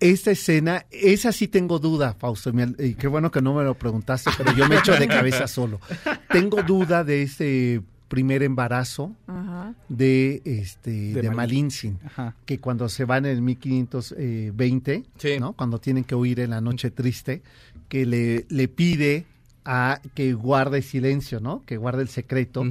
esta 0.00 0.32
escena, 0.32 0.84
esa 0.90 1.30
sí 1.30 1.46
tengo 1.46 1.78
duda, 1.78 2.14
Fausto, 2.18 2.50
y 2.50 2.52
me- 2.54 2.74
y 2.78 2.94
qué 2.94 3.06
bueno 3.06 3.30
que 3.30 3.40
no 3.40 3.54
me 3.54 3.62
lo 3.62 3.74
preguntaste, 3.74 4.30
pero 4.36 4.52
yo 4.52 4.68
me 4.68 4.76
echo 4.78 4.92
de 4.92 5.06
cabeza 5.06 5.46
solo. 5.46 5.80
Tengo 6.30 6.62
duda 6.64 7.04
de 7.04 7.22
este 7.22 7.82
primer 8.12 8.42
embarazo 8.42 9.16
Ajá. 9.26 9.74
de 9.88 10.42
este 10.44 10.90
de, 11.14 11.22
Malin- 11.30 11.34
Malintzin, 11.34 11.98
Ajá. 12.04 12.36
que 12.44 12.58
cuando 12.58 12.90
se 12.90 13.06
van 13.06 13.24
en 13.24 13.32
el 13.36 13.40
1520, 13.40 15.04
Sí. 15.16 15.38
¿no? 15.40 15.54
Cuando 15.54 15.78
tienen 15.80 16.04
que 16.04 16.14
huir 16.14 16.40
en 16.40 16.50
la 16.50 16.60
noche 16.60 16.90
triste, 16.90 17.42
que 17.88 18.04
le, 18.04 18.44
le 18.50 18.68
pide 18.68 19.24
a 19.64 20.00
que 20.14 20.34
guarde 20.34 20.82
silencio, 20.82 21.40
¿no? 21.40 21.62
Que 21.64 21.78
guarde 21.78 22.02
el 22.02 22.08
secreto. 22.08 22.64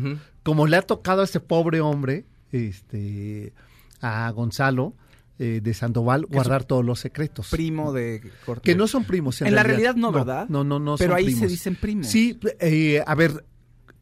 Como 0.43 0.67
le 0.67 0.77
ha 0.77 0.81
tocado 0.83 1.21
a 1.21 1.23
este 1.23 1.39
pobre 1.39 1.81
hombre, 1.81 2.25
este, 2.51 3.51
a 3.99 4.29
Gonzalo 4.31 4.93
eh, 5.39 5.59
de 5.63 5.73
Sandoval, 5.73 6.25
guardar 6.27 6.65
todos 6.65 6.85
los 6.85 6.99
secretos. 6.99 7.49
Primo 7.49 7.91
de 7.93 8.21
Cortés. 8.45 8.63
Que 8.63 8.75
no 8.77 8.87
son 8.87 9.05
primos. 9.05 9.41
En, 9.41 9.47
En 9.47 9.55
la 9.55 9.63
realidad 9.63 9.95
no, 9.95 10.11
¿verdad? 10.11 10.47
No, 10.49 10.63
no, 10.63 10.77
no. 10.77 10.97
Pero 10.97 11.13
son 11.13 11.17
ahí 11.17 11.33
se 11.33 11.47
dicen 11.47 11.75
primos. 11.75 12.05
Sí, 12.07 12.37
eh, 12.59 13.01
a 13.07 13.15
ver, 13.15 13.43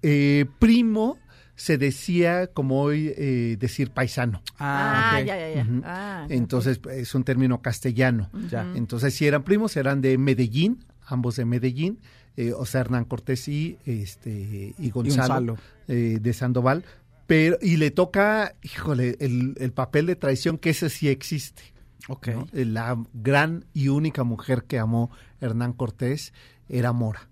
eh, 0.01 0.45
primo 0.59 1.17
se 1.59 1.77
decía 1.77 2.47
como 2.47 2.81
hoy 2.81 3.13
eh, 3.17 3.57
decir 3.59 3.91
paisano. 3.91 4.41
Ah, 4.59 5.17
ok. 5.19 5.25
ya, 5.25 5.37
ya, 5.37 5.55
ya. 5.55 5.67
Ah, 5.83 6.25
Entonces 6.29 6.79
es 6.89 7.13
un 7.13 7.25
término 7.25 7.61
castellano. 7.61 8.29
Ya. 8.49 8.61
Entonces 8.75 9.13
si 9.13 9.27
eran 9.27 9.43
primos 9.43 9.75
eran 9.75 9.99
de 9.99 10.17
Medellín, 10.17 10.85
ambos 11.05 11.35
de 11.35 11.43
Medellín, 11.43 11.99
eh, 12.37 12.53
o 12.53 12.65
sea 12.65 12.79
Hernán 12.81 13.03
Cortés 13.03 13.45
y 13.49 13.77
este 13.85 14.73
y 14.77 14.89
Gonzalo, 14.89 15.55
Gonzalo. 15.55 15.57
eh, 15.89 16.19
de 16.21 16.31
Sandoval, 16.33 16.85
pero 17.27 17.57
y 17.61 17.75
le 17.75 17.91
toca, 17.91 18.55
híjole, 18.63 19.17
el, 19.19 19.55
el 19.59 19.73
papel 19.73 20.05
de 20.05 20.15
traición 20.15 20.57
que 20.59 20.69
ese 20.69 20.89
sí 20.89 21.09
existe. 21.09 21.61
Ok. 22.07 22.27
¿no? 22.29 22.47
La 22.53 22.97
gran 23.13 23.65
y 23.73 23.89
única 23.89 24.23
mujer 24.23 24.63
que 24.63 24.79
amó 24.79 25.11
Hernán 25.41 25.73
Cortés 25.73 26.31
era 26.69 26.93
Mora. 26.93 27.27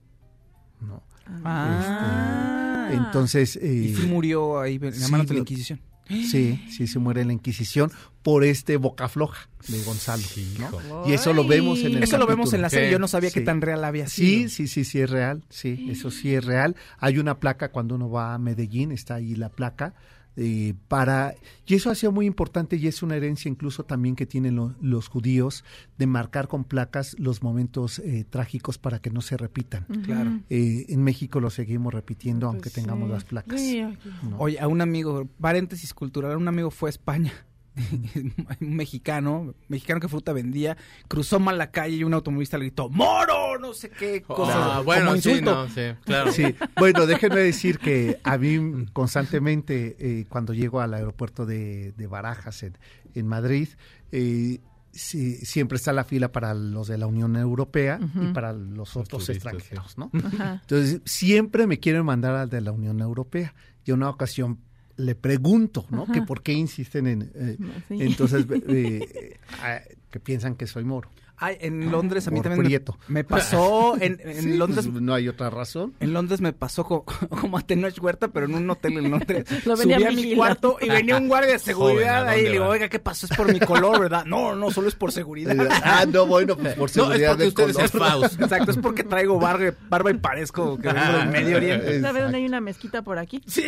¿no? 0.81 1.01
Ah. 1.45 2.66
Entonces, 2.91 3.55
eh, 3.57 3.67
Y 3.91 3.95
sí 3.95 4.05
murió 4.07 4.59
ahí 4.59 4.79
en 4.81 4.93
sí, 4.93 5.11
manos 5.11 5.27
de 5.27 5.33
la 5.35 5.39
Inquisición. 5.41 5.81
Sí, 6.09 6.63
sí 6.71 6.87
se 6.87 6.99
muere 6.99 7.19
en 7.21 7.27
la 7.27 7.33
Inquisición 7.33 7.91
por 8.23 8.45
este 8.45 8.77
boca 8.77 9.09
floja 9.09 9.49
de 9.67 9.83
Gonzalo. 9.83 10.23
¿no? 10.59 10.67
Hijo. 10.67 11.03
Y 11.05 11.11
eso 11.11 11.33
lo 11.33 11.45
vemos 11.45 11.79
en 11.79 11.97
el 11.97 12.03
Eso 12.03 12.17
lo 12.17 12.25
vemos 12.25 12.45
capítulo. 12.51 12.55
en 12.57 12.61
la 12.61 12.69
serie. 12.69 12.87
Sí. 12.87 12.91
Yo 12.93 12.99
no 12.99 13.07
sabía 13.09 13.29
qué 13.29 13.39
Sí. 13.41 13.45
tan 13.45 13.59
real 13.61 13.83
había 13.83 14.07
sido. 14.07 14.47
Sí, 14.47 14.49
sí, 14.49 14.67
sí, 14.69 14.85
sí 14.85 15.01
es 15.01 15.09
real. 15.09 15.43
Sí, 15.49 15.87
eso 15.91 16.09
sí 16.09 16.33
es 16.33 16.45
real. 16.45 16.77
Hay 16.99 17.17
una 17.19 17.39
placa 17.41 17.71
cuando 17.73 17.95
uno 17.95 18.09
va 18.09 18.33
a 18.33 18.37
Medellín, 18.37 18.93
está 18.93 19.15
ahí 19.15 19.35
la 19.35 19.49
placa. 19.49 19.95
Eh, 20.37 20.75
para 20.87 21.33
y 21.65 21.73
eso 21.73 21.89
ha 21.89 21.95
sido 21.95 22.11
muy 22.11 22.25
importante 22.27 22.75
y 22.77 22.87
es 22.87 23.01
una 23.03 23.15
herencia 23.15 23.49
incluso 23.49 23.83
también 23.83 24.15
que 24.15 24.25
tienen 24.25 24.55
lo- 24.55 24.75
los 24.81 25.07
judíos 25.09 25.63
de 25.97 26.05
marcar 26.07 26.47
con 26.47 26.63
placas 26.63 27.15
los 27.19 27.41
momentos 27.43 27.99
eh, 27.99 28.23
trágicos 28.29 28.77
para 28.77 28.99
que 28.99 29.09
no 29.09 29.21
se 29.21 29.35
repitan. 29.35 29.85
Claro. 30.03 30.39
Eh, 30.49 30.85
en 30.89 31.03
México 31.03 31.39
lo 31.39 31.49
seguimos 31.49 31.93
repitiendo 31.93 32.47
aunque 32.47 32.69
Pues 32.69 32.73
tengamos 32.75 33.07
sí. 33.07 33.13
las 33.13 33.23
placas. 33.25 33.59
Sí, 33.59 33.79
aquí. 33.81 34.09
¿no? 34.29 34.37
Oye, 34.37 34.59
a 34.59 34.67
un 34.67 34.79
amigo, 34.81 35.27
paréntesis 35.41 35.93
cultural, 35.93 36.37
un 36.37 36.47
amigo 36.47 36.69
fue 36.71 36.89
a 36.89 36.91
España. 36.91 37.33
un 38.61 38.75
mexicano, 38.75 39.53
mexicano 39.67 39.99
que 39.99 40.07
fruta 40.07 40.33
vendía, 40.33 40.77
cruzó 41.07 41.39
mal 41.39 41.57
la 41.57 41.71
calle 41.71 41.97
y 41.97 42.03
un 42.03 42.13
automovilista 42.13 42.57
le 42.57 42.65
gritó, 42.65 42.89
¡Moro! 42.89 43.57
No 43.59 43.73
sé 43.73 43.89
qué 43.89 44.21
cosa. 44.21 44.77
Ah, 44.77 44.81
bueno, 44.81 45.07
como 45.07 45.21
sí, 45.21 45.29
insulto. 45.29 45.55
no, 45.55 45.69
sí, 45.69 45.81
claro. 46.03 46.31
Sí, 46.31 46.55
bueno, 46.77 47.05
déjenme 47.05 47.39
decir 47.39 47.79
que 47.79 48.19
a 48.23 48.37
mí 48.37 48.85
constantemente 48.93 49.95
eh, 49.99 50.25
cuando 50.29 50.53
llego 50.53 50.81
al 50.81 50.93
aeropuerto 50.93 51.45
de, 51.45 51.91
de 51.93 52.07
Barajas 52.07 52.63
en, 52.63 52.77
en 53.13 53.27
Madrid, 53.27 53.69
eh, 54.11 54.59
sí, 54.91 55.37
siempre 55.45 55.77
está 55.77 55.93
la 55.93 56.03
fila 56.03 56.31
para 56.31 56.53
los 56.53 56.87
de 56.87 56.97
la 56.97 57.07
Unión 57.07 57.35
Europea 57.35 57.99
y 58.21 58.33
para 58.33 58.53
los 58.53 58.95
otros 58.95 59.25
turistas, 59.25 59.53
extranjeros, 59.53 59.97
¿no? 59.97 60.11
Ajá. 60.13 60.59
Entonces, 60.61 61.01
siempre 61.05 61.67
me 61.67 61.79
quieren 61.79 62.05
mandar 62.05 62.35
al 62.35 62.49
de 62.49 62.61
la 62.61 62.71
Unión 62.71 62.99
Europea. 62.99 63.53
Y 63.85 63.91
una 63.91 64.09
ocasión 64.09 64.59
le 64.97 65.15
pregunto, 65.15 65.85
¿no? 65.89 66.05
Que 66.07 66.21
por 66.23 66.41
qué 66.43 66.53
insisten 66.53 67.07
en... 67.07 67.31
eh, 67.35 67.57
Sí. 67.87 67.97
Entonces, 68.01 68.45
eh, 68.67 69.37
eh, 69.65 69.97
que 70.11 70.19
piensan 70.19 70.55
que 70.55 70.67
soy 70.67 70.83
moro. 70.83 71.09
Ay, 71.39 71.55
en 71.61 71.91
Londres 71.91 72.27
a 72.27 72.31
mí 72.31 72.37
Por 72.37 72.45
también 72.45 72.61
me, 72.63 72.65
prieto. 72.65 72.97
me 73.07 73.23
pasó, 73.23 73.95
en, 74.01 74.19
en 74.23 74.41
Sí, 74.41 74.57
Londres 74.57 74.87
pues, 74.91 75.01
no 75.03 75.13
hay 75.13 75.27
otra 75.29 75.49
razón. 75.51 75.93
En 75.99 76.11
Londres 76.13 76.41
me 76.41 76.51
pasó 76.51 76.83
co- 76.83 77.05
como, 77.29 77.57
a 77.59 77.61
Tenoch 77.61 77.95
Huerta, 78.01 78.29
pero 78.29 78.47
en 78.47 78.55
un 78.55 78.67
hotel 78.69 78.97
en 78.97 79.11
Londres. 79.11 79.45
Lo 79.65 79.77
Subí 79.77 79.93
a 79.93 80.09
mi 80.11 80.35
cuarto 80.35 80.77
y 80.81 80.89
venía 80.89 81.15
un 81.17 81.27
guardia 81.27 81.53
de 81.53 81.59
seguridad 81.59 82.27
¿a 82.27 82.31
ahí 82.31 82.39
y 82.41 82.43
le 82.45 82.51
digo, 82.53 82.63
va? 82.65 82.69
oiga, 82.71 82.89
¿qué 82.89 82.97
pasó? 82.97 83.27
Es 83.27 83.37
por 83.37 83.51
mi 83.53 83.59
color, 83.59 83.99
¿verdad? 83.99 84.25
No, 84.25 84.55
no, 84.55 84.71
solo 84.71 84.87
es 84.87 84.95
por 84.95 85.11
seguridad. 85.11 85.55
Ah, 85.83 86.05
no, 86.11 86.25
bueno, 86.25 86.55
pues 86.57 86.73
por 86.73 86.79
No, 86.79 86.85
es 86.85 86.91
seguridad 86.93 87.29
porque 87.31 87.47
usted 87.47 87.63
color. 87.73 87.81
es 87.85 87.91
Faust. 87.91 88.41
Exacto, 88.41 88.71
es 88.71 88.77
porque 88.77 89.03
traigo 89.03 89.39
barba, 89.39 89.73
barba 89.89 90.09
y 90.11 90.15
parezco 90.15 90.77
que 90.79 90.87
vengo 90.91 91.17
del 91.19 91.29
Medio 91.29 91.57
Oriente. 91.57 92.01
¿Sabes 92.01 92.23
dónde 92.23 92.37
hay 92.39 92.45
una 92.47 92.61
mezquita 92.61 93.03
por 93.03 93.19
aquí? 93.19 93.41
Sí. 93.45 93.63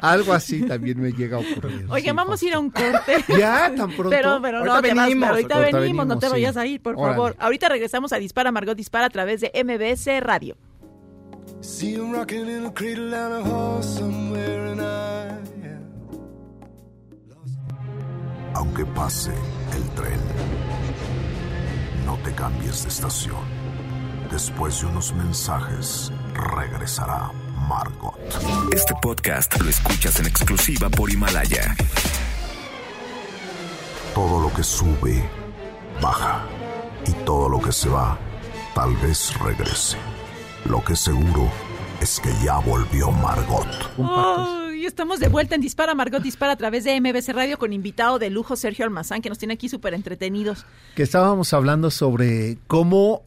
Algo 0.00 0.32
así 0.32 0.62
también 0.62 1.00
me 1.00 1.12
llega 1.12 1.36
a 1.38 1.40
ocurrir. 1.40 1.86
Oye, 1.88 2.04
sí, 2.04 2.10
vamos 2.14 2.42
a 2.42 2.46
ir 2.46 2.54
a 2.54 2.58
un 2.58 2.70
corte. 2.70 3.24
¿Ya? 3.38 3.72
¿Tan 3.74 3.90
pronto? 3.92 4.10
Pero, 4.10 4.38
pero 4.42 4.64
no 4.64 4.82
venimos, 4.92 5.28
ahorita, 5.28 5.56
ahorita 5.56 5.78
venimos, 5.78 6.06
no 6.06 6.18
te 6.18 6.26
sí. 6.26 6.32
vayas 6.32 6.56
a 6.56 6.66
ir, 6.66 6.82
por 6.82 6.94
Órale. 6.96 7.14
favor. 7.14 7.36
Ahorita 7.38 7.68
regresamos 7.68 8.12
a 8.12 8.16
Dispara 8.18 8.52
Margot 8.52 8.76
Dispara 8.76 9.06
a 9.06 9.10
través 9.10 9.40
de 9.40 9.50
MBS 9.54 10.20
Radio. 10.20 10.56
See 11.60 11.94
him 11.94 12.12
rocking 12.12 12.48
in 12.48 12.66
a 12.66 12.70
cradle 12.72 13.14
and 13.14 13.34
a 13.34 13.40
horse 13.42 13.98
somewhere, 13.98 14.72
and 14.72 14.80
I 14.80 15.28
am. 15.30 15.44
Aunque 18.54 18.84
pase 18.84 19.32
el 19.74 19.82
tren, 19.94 20.20
no 22.06 22.16
te 22.22 22.32
cambies 22.34 22.82
de 22.82 22.88
estación. 22.88 23.42
Después 24.30 24.80
de 24.80 24.86
unos 24.86 25.14
mensajes, 25.14 26.12
regresará 26.34 27.30
Margot. 27.68 28.14
Este 28.72 28.94
podcast 29.00 29.58
lo 29.60 29.68
escuchas 29.70 30.18
en 30.20 30.26
exclusiva 30.26 30.88
por 30.90 31.10
Himalaya. 31.10 31.74
Todo 34.14 34.40
lo 34.40 34.54
que 34.54 34.62
sube, 34.62 35.28
baja. 36.00 36.44
Y 37.06 37.12
todo 37.24 37.48
lo 37.48 37.60
que 37.60 37.72
se 37.72 37.88
va, 37.88 38.16
tal 38.74 38.94
vez 38.96 39.36
regrese. 39.40 39.96
Lo 40.66 40.82
que 40.84 40.94
seguro 40.94 41.50
es 42.00 42.20
que 42.20 42.30
ya 42.44 42.58
volvió 42.58 43.10
Margot. 43.10 43.66
Ay, 43.98 44.86
estamos 44.86 45.18
de 45.18 45.28
vuelta 45.28 45.56
en 45.56 45.60
Dispara 45.60 45.94
Margot 45.94 46.22
Dispara 46.22 46.52
a 46.52 46.56
través 46.56 46.84
de 46.84 47.00
MBS 47.00 47.34
Radio 47.34 47.58
con 47.58 47.72
invitado 47.72 48.18
de 48.18 48.30
lujo 48.30 48.56
Sergio 48.56 48.84
Almazán 48.84 49.20
que 49.20 49.28
nos 49.28 49.38
tiene 49.38 49.54
aquí 49.54 49.68
súper 49.68 49.94
entretenidos. 49.94 50.64
Que 50.94 51.02
estábamos 51.02 51.52
hablando 51.52 51.90
sobre 51.90 52.58
cómo 52.66 53.22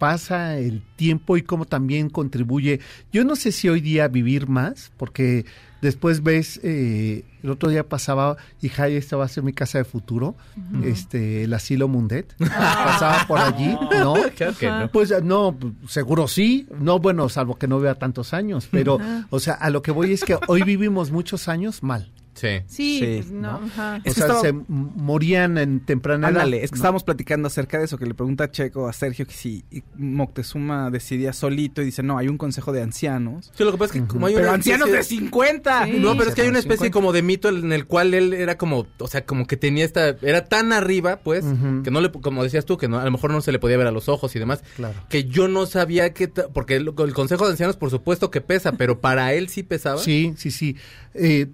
pasa 0.00 0.56
el 0.56 0.82
tiempo 0.96 1.36
y 1.36 1.42
cómo 1.42 1.66
también 1.66 2.08
contribuye. 2.08 2.80
Yo 3.12 3.22
no 3.22 3.36
sé 3.36 3.52
si 3.52 3.68
hoy 3.68 3.82
día 3.82 4.08
vivir 4.08 4.48
más, 4.48 4.90
porque 4.96 5.44
después 5.82 6.22
ves, 6.22 6.58
eh, 6.62 7.26
el 7.42 7.50
otro 7.50 7.68
día 7.68 7.86
pasaba, 7.86 8.38
y 8.62 8.70
Jai, 8.70 8.96
esta 8.96 9.18
va 9.18 9.26
a 9.26 9.28
ser 9.28 9.44
mi 9.44 9.52
casa 9.52 9.76
de 9.76 9.84
futuro, 9.84 10.36
este, 10.82 11.44
el 11.44 11.52
asilo 11.52 11.86
Mundet, 11.86 12.34
pasaba 12.38 13.26
por 13.28 13.38
allí, 13.38 13.76
¿no? 13.98 14.14
Que 14.58 14.68
no. 14.68 14.90
Pues 14.90 15.12
no, 15.22 15.54
seguro 15.86 16.28
sí, 16.28 16.66
no, 16.80 16.98
bueno, 16.98 17.28
salvo 17.28 17.56
que 17.56 17.68
no 17.68 17.78
vea 17.78 17.94
tantos 17.94 18.32
años, 18.32 18.68
pero, 18.70 18.98
o 19.28 19.38
sea, 19.38 19.52
a 19.52 19.68
lo 19.68 19.82
que 19.82 19.90
voy 19.90 20.14
es 20.14 20.24
que 20.24 20.38
hoy 20.48 20.62
vivimos 20.62 21.10
muchos 21.10 21.46
años 21.46 21.82
mal. 21.82 22.10
Sí. 22.34 22.48
Sí, 22.66 22.98
Sí, 23.00 23.12
pues, 23.16 23.30
no, 23.30 23.60
¿no? 23.60 23.66
ajá. 23.66 24.00
Es 24.04 24.12
o 24.12 24.14
sea, 24.14 24.24
estaba- 24.26 24.40
se 24.40 24.52
morían 24.68 25.58
en 25.58 25.80
temprana 25.80 26.28
edad. 26.28 26.38
Ándale, 26.42 26.64
es 26.64 26.70
que 26.70 26.76
¿no? 26.76 26.78
estábamos 26.78 27.04
platicando 27.04 27.48
acerca 27.48 27.78
de 27.78 27.84
eso, 27.84 27.98
que 27.98 28.06
le 28.06 28.14
pregunta 28.14 28.44
a 28.44 28.50
Checo, 28.50 28.88
a 28.88 28.92
Sergio, 28.92 29.26
que 29.26 29.34
si 29.34 29.64
Moctezuma 29.96 30.90
decidía 30.90 31.32
solito 31.32 31.82
y 31.82 31.86
dice, 31.86 32.02
no, 32.02 32.18
hay 32.18 32.28
un 32.28 32.38
consejo 32.38 32.72
de 32.72 32.82
ancianos. 32.82 33.50
Sí, 33.54 33.64
lo 33.64 33.72
que 33.72 33.78
pasa 33.78 33.94
es 33.96 34.02
que 34.02 34.06
como 34.08 34.26
hay 34.26 34.34
Pero 34.34 34.50
ancianos 34.52 34.90
de 34.90 35.02
50. 35.02 35.86
Sí. 35.86 35.92
No, 35.98 36.16
pero 36.16 36.28
es 36.30 36.34
que 36.34 36.42
hay 36.42 36.48
una 36.48 36.58
especie 36.58 36.86
50. 36.86 36.92
como 36.92 37.12
de 37.12 37.22
mito 37.22 37.48
en 37.48 37.72
el 37.72 37.86
cual 37.86 38.14
él 38.14 38.32
era 38.32 38.56
como, 38.58 38.86
o 38.98 39.08
sea, 39.08 39.24
como 39.24 39.46
que 39.46 39.56
tenía 39.56 39.84
esta, 39.84 40.08
era 40.22 40.44
tan 40.44 40.72
arriba, 40.72 41.20
pues, 41.22 41.44
que 41.84 41.90
no 41.90 42.00
le, 42.00 42.10
como 42.10 42.42
decías 42.42 42.64
tú, 42.64 42.76
que 42.76 42.88
no, 42.88 42.98
a 42.98 43.04
lo 43.04 43.10
mejor 43.10 43.30
no 43.32 43.40
se 43.40 43.52
le 43.52 43.58
podía 43.58 43.76
ver 43.76 43.86
a 43.86 43.92
los 43.92 44.08
ojos 44.08 44.34
y 44.36 44.38
demás, 44.38 44.62
Claro. 44.76 44.94
que 45.08 45.24
yo 45.24 45.48
no 45.48 45.66
sabía 45.66 46.12
que, 46.12 46.28
porque 46.28 46.76
el, 46.76 46.88
el 46.96 47.12
Consejo 47.14 47.44
de 47.46 47.52
Ancianos 47.52 47.76
por 47.76 47.90
supuesto 47.90 48.30
que 48.30 48.40
pesa, 48.40 48.72
pero 48.72 49.00
para 49.00 49.32
él 49.34 49.48
sí 49.48 49.62
pesaba. 49.62 49.98
Sí, 49.98 50.34
sí, 50.36 50.50
sí. 50.50 50.76
Eh, 51.14 51.48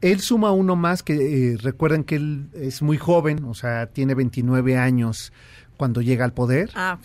él 0.00 0.20
suma 0.20 0.52
uno 0.52 0.76
más 0.76 1.02
que 1.02 1.14
eh, 1.52 1.56
recuerden 1.58 2.04
que 2.04 2.16
él 2.16 2.48
es 2.54 2.82
muy 2.82 2.96
joven, 2.96 3.44
o 3.44 3.54
sea, 3.54 3.86
tiene 3.86 4.14
29 4.14 4.78
años 4.78 5.32
cuando 5.76 6.00
llega 6.02 6.24
al 6.24 6.32
poder 6.32 6.70
Ah, 6.74 6.98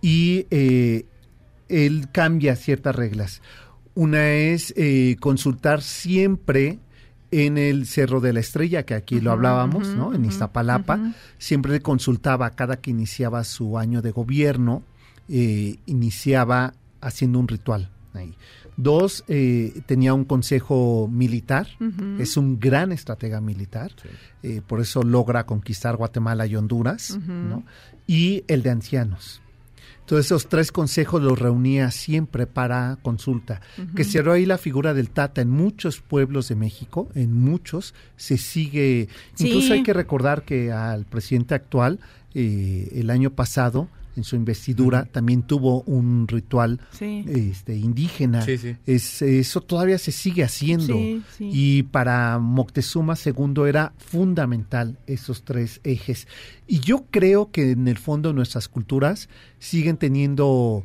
y 0.00 0.46
eh, 0.50 1.06
él 1.68 2.08
cambia 2.12 2.56
ciertas 2.56 2.94
reglas. 2.94 3.42
Una 3.94 4.30
es 4.32 4.74
eh, 4.76 5.16
consultar 5.20 5.82
siempre 5.82 6.78
en 7.30 7.58
el 7.58 7.86
Cerro 7.86 8.20
de 8.20 8.32
la 8.32 8.40
Estrella, 8.40 8.84
que 8.84 8.94
aquí 8.94 9.20
lo 9.20 9.32
hablábamos, 9.32 9.88
¿no? 9.88 10.14
En 10.14 10.24
Iztapalapa, 10.24 11.14
siempre 11.38 11.80
consultaba 11.80 12.50
cada 12.50 12.76
que 12.76 12.90
iniciaba 12.90 13.42
su 13.44 13.78
año 13.78 14.02
de 14.02 14.10
gobierno, 14.10 14.82
eh, 15.28 15.76
iniciaba 15.86 16.74
haciendo 17.00 17.38
un 17.38 17.48
ritual 17.48 17.90
ahí. 18.14 18.34
Dos, 18.76 19.24
eh, 19.28 19.80
tenía 19.86 20.12
un 20.12 20.24
consejo 20.24 21.08
militar, 21.10 21.66
es 22.18 22.36
un 22.36 22.60
gran 22.60 22.92
estratega 22.92 23.40
militar, 23.40 23.92
eh, 24.42 24.60
por 24.66 24.80
eso 24.80 25.02
logra 25.02 25.46
conquistar 25.46 25.96
Guatemala 25.96 26.46
y 26.46 26.56
Honduras, 26.56 27.18
¿no? 27.26 27.64
Y 28.06 28.44
el 28.48 28.62
de 28.62 28.70
ancianos. 28.70 29.40
Entonces 30.06 30.26
esos 30.26 30.46
tres 30.46 30.70
consejos 30.70 31.20
los 31.20 31.36
reunía 31.36 31.90
siempre 31.90 32.46
para 32.46 32.96
consulta. 33.02 33.60
Que 33.96 34.04
cerró 34.04 34.34
ahí 34.34 34.46
la 34.46 34.56
figura 34.56 34.94
del 34.94 35.10
Tata 35.10 35.40
en 35.40 35.50
muchos 35.50 36.00
pueblos 36.00 36.48
de 36.48 36.54
México, 36.54 37.08
en 37.16 37.32
muchos 37.32 37.92
se 38.16 38.38
sigue. 38.38 39.08
Incluso 39.36 39.72
hay 39.72 39.82
que 39.82 39.92
recordar 39.92 40.44
que 40.44 40.70
al 40.70 41.06
presidente 41.06 41.56
actual 41.56 41.98
eh, 42.34 42.88
el 42.92 43.10
año 43.10 43.30
pasado 43.30 43.88
en 44.16 44.24
su 44.24 44.36
investidura 44.36 45.04
también 45.04 45.42
tuvo 45.42 45.82
un 45.82 46.26
ritual 46.28 46.80
Sí. 46.92 47.24
este 47.28 47.76
indígena. 47.76 48.42
Sí, 48.42 48.58
sí. 48.58 48.76
Es, 48.86 49.22
eso 49.22 49.60
todavía 49.60 49.98
se 49.98 50.12
sigue 50.12 50.42
haciendo. 50.44 50.98
Y 51.38 51.82
para 51.84 52.38
Moctezuma 52.38 53.14
II 53.24 53.62
era 53.68 53.92
fundamental 53.98 54.98
esos 55.06 55.44
tres 55.44 55.80
ejes. 55.84 56.26
Y 56.66 56.80
yo 56.80 57.04
creo 57.10 57.50
que 57.50 57.72
en 57.72 57.88
el 57.88 57.98
fondo 57.98 58.32
nuestras 58.32 58.68
culturas 58.68 59.28
siguen 59.58 59.96
teniendo 59.96 60.84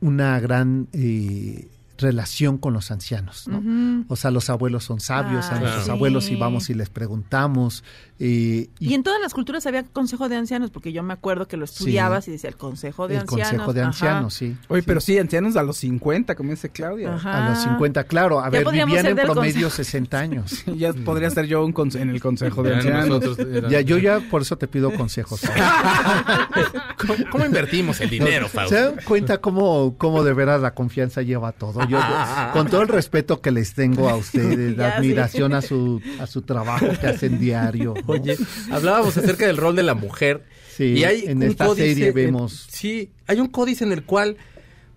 una 0.00 0.40
gran 0.40 0.88
eh, 0.92 1.68
relación 2.00 2.58
con 2.58 2.72
los 2.72 2.90
ancianos, 2.90 3.46
¿no? 3.48 4.04
O 4.08 4.16
sea, 4.16 4.30
los 4.30 4.50
abuelos 4.50 4.84
son 4.84 5.00
sabios, 5.00 5.46
a 5.46 5.60
nuestros 5.60 5.84
sí. 5.84 5.90
abuelos 5.90 6.28
y 6.30 6.36
vamos 6.36 6.70
y 6.70 6.74
les 6.74 6.88
preguntamos. 6.90 7.84
eh, 8.18 8.68
Y 8.78 8.94
en 8.94 9.02
todas 9.02 9.20
las 9.20 9.32
culturas 9.34 9.66
había 9.66 9.84
consejo 9.84 10.28
de 10.28 10.36
ancianos, 10.36 10.70
porque 10.70 10.92
yo 10.92 11.02
me 11.02 11.12
acuerdo 11.12 11.46
que 11.48 11.56
lo 11.56 11.64
estudiabas 11.64 12.26
y 12.28 12.32
decía 12.32 12.50
el 12.50 12.56
consejo 12.56 13.08
de 13.08 13.14
el 13.14 13.20
ancianos. 13.22 13.48
consejo 13.50 13.72
de 13.72 13.80
ajá. 13.80 13.88
ancianos, 13.88 14.34
sí. 14.34 14.56
Oye, 14.68 14.80
Sí. 14.82 14.86
pero 14.86 15.00
sí, 15.00 15.18
ancianos 15.18 15.56
a 15.56 15.62
los 15.62 15.76
50, 15.78 16.34
como 16.34 16.50
dice 16.50 16.70
Claudia. 16.70 17.14
Ajá. 17.14 17.46
A 17.46 17.50
los 17.50 17.62
50, 17.62 18.04
claro. 18.04 18.40
A 18.40 18.44
Ya 18.44 18.50
ver, 18.50 18.68
vivían 18.70 19.06
en 19.06 19.16
promedio 19.16 19.68
consejo. 19.68 19.70
60 19.70 20.18
años. 20.18 20.64
Ya 20.76 20.92
podría 20.92 21.30
ser 21.30 21.46
yo 21.46 21.64
un 21.64 21.74
en 21.94 22.10
el 22.10 22.20
consejo 22.20 22.62
de 22.62 22.74
ancianos. 22.76 23.36
Ya, 23.70 23.80
yo 23.80 23.98
ya 23.98 24.20
por 24.30 24.42
eso 24.42 24.56
te 24.56 24.66
pido 24.68 24.92
consejos. 24.94 25.40
¿Cómo, 26.98 27.14
cómo 27.30 27.44
invertimos 27.46 28.00
el 28.00 28.10
dinero, 28.10 28.48
Fausto? 28.48 28.74
¿Se 28.76 28.82
dan 28.82 28.94
cuenta 29.04 29.38
cómo, 29.38 29.94
cómo 29.98 30.22
de 30.24 30.32
veras 30.32 30.60
la 30.60 30.74
confianza 30.74 31.22
lleva 31.22 31.52
todo? 31.52 31.86
Yo, 31.90 31.98
con 32.52 32.68
todo 32.68 32.82
el 32.82 32.88
respeto 32.88 33.40
que 33.40 33.50
les 33.50 33.74
tengo 33.74 34.08
a 34.08 34.16
ustedes, 34.16 34.76
la 34.76 34.96
admiración 34.96 35.52
a 35.54 35.62
su 35.62 36.00
a 36.18 36.26
su 36.26 36.42
trabajo 36.42 36.86
que 37.00 37.06
hacen 37.06 37.38
diario. 37.38 37.94
¿no? 37.94 38.02
Oye, 38.12 38.36
hablábamos 38.70 39.16
acerca 39.16 39.46
del 39.46 39.56
rol 39.56 39.76
de 39.76 39.82
la 39.82 39.94
mujer. 39.94 40.44
Sí, 40.76 40.84
y 40.98 41.04
hay 41.04 41.24
en 41.26 41.38
un 41.38 41.42
esta 41.44 41.66
códice 41.66 41.88
serie 41.88 42.08
en- 42.08 42.14
vemos- 42.14 42.66
sí, 42.70 43.10
hay 43.26 43.40
un 43.40 43.48
códice 43.48 43.84
en 43.84 43.92
el 43.92 44.04
cual 44.04 44.36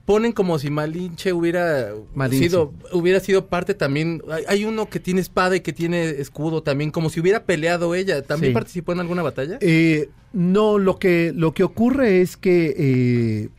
ponen 0.05 0.31
como 0.33 0.59
si 0.59 0.69
Malinche 0.69 1.31
hubiera 1.33 1.91
Malinche. 2.13 2.49
sido 2.49 2.73
hubiera 2.91 3.19
sido 3.19 3.47
parte 3.47 3.73
también. 3.73 4.21
Hay, 4.31 4.43
hay 4.47 4.65
uno 4.65 4.89
que 4.89 4.99
tiene 4.99 5.21
espada 5.21 5.55
y 5.55 5.61
que 5.61 5.71
tiene 5.73 6.09
escudo 6.09 6.61
también, 6.63 6.91
como 6.91 7.09
si 7.09 7.19
hubiera 7.19 7.43
peleado 7.43 7.95
ella. 7.95 8.21
¿También 8.21 8.51
Sí. 8.51 8.53
participó 8.53 8.91
en 8.93 8.99
alguna 8.99 9.21
batalla? 9.23 9.57
Eh, 9.61 10.09
no, 10.33 10.77
lo 10.77 10.99
que, 10.99 11.31
lo 11.35 11.53
que 11.53 11.63
ocurre 11.63 12.21
es 12.21 12.35
que 12.37 12.73
eh, 12.77 13.49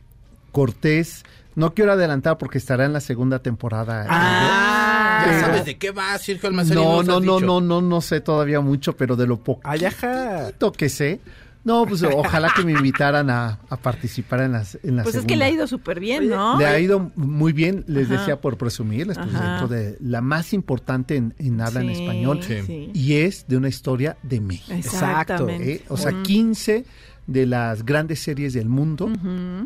Cortés, 0.51 1.23
no 1.55 1.73
quiero 1.73 1.91
adelantar 1.93 2.37
porque 2.37 2.57
estará 2.57 2.85
en 2.85 2.93
la 2.93 2.99
segunda 3.01 3.39
temporada. 3.39 4.05
Ah, 4.09 5.23
ya 5.25 5.31
pero- 5.31 5.39
sabes 5.45 5.65
de 5.65 5.77
qué 5.77 5.91
va, 5.91 6.17
Sergio 6.17 6.49
Almazán. 6.49 6.77
y 6.77 6.81
no, 6.81 7.03
no, 7.03 7.19
no, 7.19 7.39
no, 7.39 7.61
no, 7.61 7.81
no 7.81 8.01
sé 8.01 8.21
todavía 8.21 8.59
mucho, 8.61 8.95
pero 8.95 9.15
de 9.15 9.25
lo 9.27 9.37
poquito 9.43 9.67
Ay, 9.69 9.85
ajá. 9.85 10.51
que 10.77 10.89
sé. 10.89 11.19
No, 11.63 11.83
pues 11.87 12.03
ojalá 12.03 12.51
que 12.55 12.63
me 12.63 12.73
invitaran 12.73 13.29
a, 13.31 13.57
a 13.69 13.77
participar 13.77 14.41
en 14.41 14.51
las 14.51 14.77
en 14.83 14.97
la 14.97 15.03
Pues 15.03 15.15
es 15.15 15.25
que 15.25 15.35
le 15.35 15.45
ha 15.45 15.49
ido 15.49 15.65
súper 15.65 15.99
bien, 15.99 16.29
¿no? 16.29 16.59
Le 16.59 16.65
ha 16.67 16.77
ido 16.79 17.11
muy 17.15 17.53
bien, 17.53 17.83
les 17.87 18.05
Ajá. 18.05 18.19
decía 18.19 18.39
por 18.39 18.55
presumirles, 18.57 19.17
pues 19.17 19.33
dentro 19.33 19.67
de 19.67 19.97
la 19.99 20.21
más 20.21 20.53
importante 20.53 21.15
en, 21.15 21.33
en 21.39 21.59
habla 21.61 21.81
en 21.81 21.89
español 21.89 22.41
Sí. 22.43 22.91
y 22.93 23.13
es 23.15 23.47
de 23.47 23.57
una 23.57 23.67
historia 23.69 24.15
de 24.21 24.41
México. 24.41 24.73
Exactamente. 24.77 25.71
¿eh? 25.73 25.83
O 25.89 25.97
sea, 25.97 26.11
15 26.21 26.85
de 27.27 27.45
las 27.47 27.83
grandes 27.85 28.19
series 28.19 28.53
del 28.53 28.69
mundo 28.69 29.09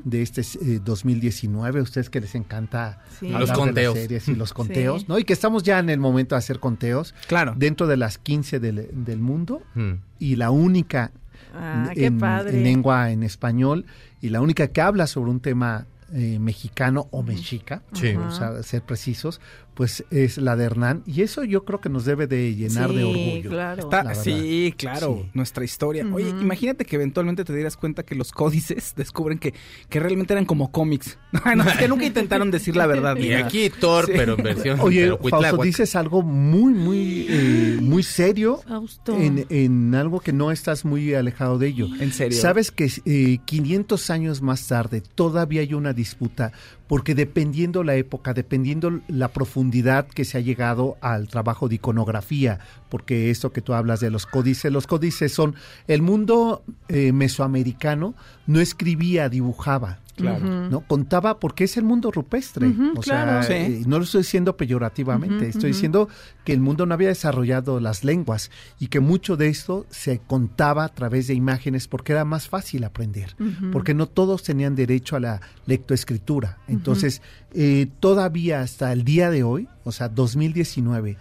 de 0.05 0.21
este 0.21 0.41
eh, 0.41 0.79
2019, 0.83 1.81
ustedes 1.81 2.09
que 2.09 2.21
les 2.21 2.33
encanta 2.35 3.01
Sí. 3.19 3.27
los 3.29 3.41
de 3.41 3.47
las 3.47 3.57
conteos. 3.57 3.93
series 3.97 4.27
y 4.29 4.35
los 4.35 4.53
conteos, 4.53 5.01
Sí. 5.01 5.05
¿no? 5.09 5.19
Y 5.19 5.23
que 5.25 5.33
estamos 5.33 5.63
ya 5.63 5.79
en 5.79 5.89
el 5.89 5.99
momento 5.99 6.35
de 6.35 6.39
hacer 6.39 6.59
conteos 6.59 7.13
Claro. 7.27 7.53
dentro 7.57 7.87
de 7.87 7.97
las 7.97 8.17
15 8.17 8.59
del, 8.59 8.89
del 8.93 9.19
mundo 9.19 9.61
Mm. 9.75 9.91
y 10.19 10.35
la 10.37 10.51
única 10.51 11.11
Ah, 11.53 11.89
qué 11.93 12.05
en, 12.05 12.19
padre. 12.19 12.57
en 12.57 12.63
lengua 12.63 13.11
en 13.11 13.23
español 13.23 13.85
y 14.21 14.29
la 14.29 14.39
única 14.39 14.67
que 14.67 14.81
habla 14.81 15.07
sobre 15.07 15.31
un 15.31 15.39
tema 15.39 15.85
eh, 16.11 16.39
mexicano 16.39 17.07
o 17.11 17.21
mexica, 17.21 17.83
Sí. 17.93 18.13
vamos 18.13 18.41
a 18.41 18.63
ser 18.63 18.81
precisos, 18.81 19.39
pues 19.79 20.03
es 20.11 20.37
la 20.37 20.57
de 20.57 20.65
Hernán 20.65 21.03
y 21.05 21.21
eso 21.21 21.45
yo 21.45 21.63
creo 21.63 21.79
que 21.79 21.87
nos 21.87 22.03
debe 22.03 22.27
de 22.27 22.53
llenar 22.53 22.89
de 22.89 22.97
Sí, 22.97 23.03
orgullo. 23.05 23.49
claro. 23.49 23.83
Está- 23.83 24.13
sí, 24.13 24.73
claro, 24.77 25.19
Sí. 25.23 25.29
nuestra 25.33 25.63
historia. 25.63 26.05
Oye, 26.11 26.27
imagínate 26.31 26.83
que 26.83 26.97
eventualmente 26.97 27.45
te 27.45 27.55
dieras 27.55 27.77
cuenta 27.77 28.03
que 28.03 28.13
los 28.13 28.33
códices 28.33 28.93
descubren 28.97 29.39
que, 29.39 29.53
que 29.87 30.01
realmente 30.01 30.33
eran 30.33 30.43
como 30.43 30.69
cómics. 30.69 31.17
No, 31.55 31.63
es 31.63 31.77
que 31.77 31.87
nunca 31.87 32.05
intentaron 32.05 32.51
decir 32.51 32.75
la 32.75 32.87
verdad. 32.87 33.15
Y 33.21 33.29
nada. 33.29 33.45
aquí 33.45 33.69
Thor, 33.69 34.05
Sí. 34.07 34.11
pero 34.17 34.35
en 34.37 34.43
versión 34.43 34.79
Oye, 34.81 35.15
pero 35.23 35.39
Fausto, 35.41 35.63
dices 35.63 35.95
algo 35.95 36.23
muy, 36.23 36.73
muy, 36.73 37.27
eh, 37.29 37.77
muy 37.81 38.03
serio 38.03 38.57
Fausto. 38.67 39.17
en, 39.17 39.45
en 39.49 39.95
algo 39.95 40.19
que 40.19 40.33
no 40.33 40.51
estás 40.51 40.83
muy 40.83 41.13
alejado 41.13 41.57
de 41.57 41.67
ello. 41.67 41.87
En 42.01 42.11
serio. 42.11 42.37
Sabes 42.37 42.71
que 42.71 42.91
eh, 43.05 43.37
500 43.45 44.09
años 44.09 44.41
más 44.41 44.67
tarde 44.67 44.99
todavía 45.15 45.61
hay 45.61 45.73
una 45.73 45.93
disputa 45.93 46.51
porque 46.89 47.13
dependiendo 47.13 47.83
la 47.83 47.93
época, 47.93 48.33
dependiendo 48.33 48.99
la 49.07 49.27
profundidad 49.27 50.07
que 50.07 50.25
se 50.25 50.39
ha 50.39 50.41
llegado 50.41 50.97
al 51.01 51.27
trabajo 51.27 51.69
de 51.69 51.75
iconografía, 51.75 52.61
porque 52.89 53.29
esto 53.29 53.53
que 53.53 53.61
tú 53.61 53.75
hablas 53.75 53.99
de 53.99 54.09
los 54.09 54.25
códices, 54.25 54.71
los 54.71 54.87
códices 54.87 55.31
son 55.31 55.53
el 55.87 56.01
mundo 56.01 56.63
eh, 56.87 57.11
mesoamericano 57.11 58.15
no 58.47 58.59
escribía, 58.59 59.29
dibujaba. 59.29 59.99
Claro. 60.21 60.69
¿no? 60.69 60.81
Contaba 60.81 61.39
porque 61.39 61.63
es 61.63 61.77
el 61.77 61.83
mundo 61.83 62.11
rupestre. 62.11 62.67
O 62.95 63.01
claro. 63.01 63.43
sea, 63.43 63.43
Sí. 63.43 63.53
eh, 63.73 63.83
no 63.87 63.97
lo 63.97 64.03
estoy 64.03 64.21
diciendo 64.21 64.55
peyorativamente, 64.57 65.47
estoy 65.49 65.71
diciendo 65.71 66.09
que 66.45 66.53
el 66.53 66.59
mundo 66.59 66.85
no 66.85 66.93
había 66.93 67.07
desarrollado 67.09 67.79
las 67.79 68.03
lenguas 68.03 68.51
y 68.79 68.87
que 68.87 68.99
mucho 68.99 69.37
de 69.37 69.47
esto 69.49 69.85
se 69.89 70.19
contaba 70.19 70.83
a 70.83 70.89
través 70.89 71.27
de 71.27 71.33
imágenes 71.33 71.87
porque 71.87 72.11
era 72.13 72.25
más 72.25 72.47
fácil 72.47 72.83
aprender, 72.83 73.35
porque 73.71 73.93
no 73.93 74.07
todos 74.07 74.43
tenían 74.43 74.75
derecho 74.75 75.15
a 75.15 75.19
la 75.19 75.41
lectoescritura. 75.65 76.57
Entonces, 76.67 77.21
eh, 77.53 77.87
todavía 77.99 78.61
hasta 78.61 78.91
el 78.91 79.03
día 79.03 79.29
de 79.31 79.43
hoy, 79.43 79.67
o 79.83 79.91
sea, 79.91 80.09
2019, 80.09 81.17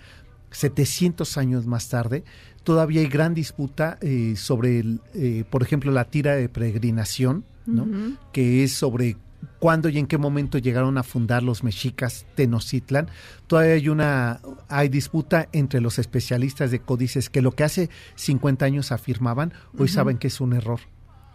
700 0.50 1.36
años 1.38 1.66
más 1.66 1.88
tarde, 1.88 2.24
todavía 2.64 3.00
hay 3.00 3.06
gran 3.08 3.34
disputa 3.34 3.98
eh, 4.00 4.34
sobre, 4.36 4.80
el, 4.80 5.00
eh, 5.14 5.44
por 5.48 5.62
ejemplo, 5.62 5.92
la 5.92 6.04
tira 6.04 6.34
de 6.34 6.48
peregrinación, 6.48 7.44
que 8.32 8.64
es 8.64 8.72
sobre 8.72 9.16
cuándo 9.60 9.88
y 9.88 9.98
en 9.98 10.06
qué 10.06 10.18
momento 10.18 10.58
llegaron 10.58 10.98
a 10.98 11.02
fundar 11.02 11.42
los 11.42 11.62
mexicas 11.64 12.26
Tenochtitlan. 12.34 13.08
Todavía 13.46 13.74
hay 13.74 13.88
una 13.88 14.40
hay 14.68 14.88
disputa 14.88 15.48
entre 15.52 15.80
los 15.80 15.98
especialistas 15.98 16.70
de 16.70 16.80
códices 16.80 17.30
que 17.30 17.42
lo 17.42 17.52
que 17.52 17.64
hace 17.64 17.90
50 18.16 18.64
años 18.64 18.92
afirmaban, 18.92 19.52
hoy 19.76 19.88
saben 19.88 20.18
que 20.18 20.26
es 20.28 20.40
un 20.40 20.52
error. 20.54 20.80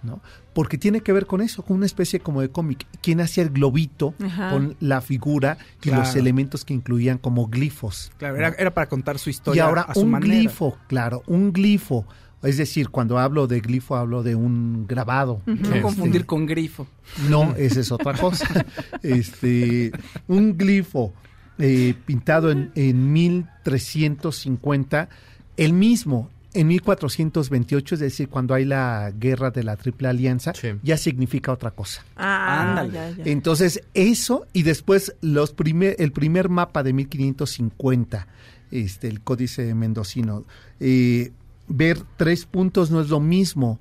¿no? 0.02 0.20
Porque 0.54 0.78
tiene 0.78 1.00
que 1.00 1.14
ver 1.14 1.26
con 1.28 1.40
eso, 1.40 1.64
con 1.64 1.78
una 1.78 1.86
especie 1.86 2.20
como 2.20 2.42
de 2.42 2.50
cómic. 2.50 2.86
¿Quién 3.02 3.22
hacía 3.22 3.42
el 3.44 3.52
globito 3.52 4.14
Ajá. 4.22 4.50
con 4.52 4.76
la 4.82 5.00
figura 5.00 5.58
y 5.78 5.84
Claro. 5.88 6.02
los 6.04 6.16
elementos 6.18 6.66
que 6.66 6.74
incluían 6.74 7.18
como 7.18 7.48
glifos? 7.48 8.12
Claro, 8.18 8.34
¿no? 8.34 8.40
era, 8.42 8.50
era 8.60 8.74
para 8.74 8.90
contar 8.90 9.18
su 9.18 9.30
Y 9.30 9.32
historia 9.32 9.64
ahora 9.64 9.84
a 9.84 9.94
su 9.94 10.02
un 10.02 10.12
manera. 10.12 10.34
glifo, 10.36 10.78
claro, 10.90 11.24
un 11.26 11.54
glifo. 11.54 12.06
Es 12.44 12.58
decir, 12.58 12.90
cuando 12.90 13.18
hablo 13.20 13.48
de 13.48 13.62
glifo 13.62 13.96
hablo 13.96 14.22
de 14.22 14.36
un 14.36 14.86
grabado. 14.88 15.42
No 15.46 15.54
Este, 15.56 15.82
confundir 15.82 16.26
con 16.26 16.46
grifo. 16.46 16.86
No, 17.30 17.56
esa 17.58 17.80
es 17.80 17.92
otra 17.92 18.14
cosa. 18.14 18.66
Este, 19.02 19.92
un 20.28 20.58
glifo 20.58 21.14
eh, 21.58 21.94
pintado 22.06 22.52
en, 22.52 22.72
en 22.76 23.12
1350, 23.14 25.10
el 25.58 25.74
mismo 25.74 26.30
en 26.56 26.68
1428, 26.68 27.96
es 27.96 28.02
decir, 28.02 28.30
cuando 28.30 28.54
hay 28.54 28.64
la 28.66 29.12
guerra 29.18 29.50
de 29.50 29.64
la 29.64 29.76
Triple 29.76 30.08
Alianza, 30.08 30.54
Sí. 30.54 30.68
ya 30.84 30.98
significa 30.98 31.52
otra 31.52 31.72
cosa. 31.72 32.04
Ah, 32.16 32.70
Ándale. 32.70 32.94
ya, 32.94 33.10
ya. 33.10 33.24
Entonces, 33.26 33.82
eso 33.96 34.46
y 34.54 34.62
después 34.62 35.16
los 35.22 35.52
primer, 35.52 35.96
el 35.98 36.12
primer 36.12 36.50
mapa 36.50 36.84
de 36.84 36.94
1550, 36.94 38.28
este, 38.70 39.08
el 39.08 39.22
Códice 39.22 39.74
Mendocino. 39.74 40.44
eh, 40.80 41.32
ver 41.68 42.00
tres 42.18 42.46
puntos 42.46 42.92
no 42.92 43.02
es 43.02 43.10
lo 43.10 43.20
mismo 43.20 43.80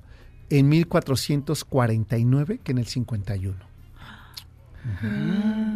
en 0.49 0.69
1449 0.69 2.59
que 2.63 2.71
en 2.71 2.77
el 2.77 2.87
51. 2.87 3.55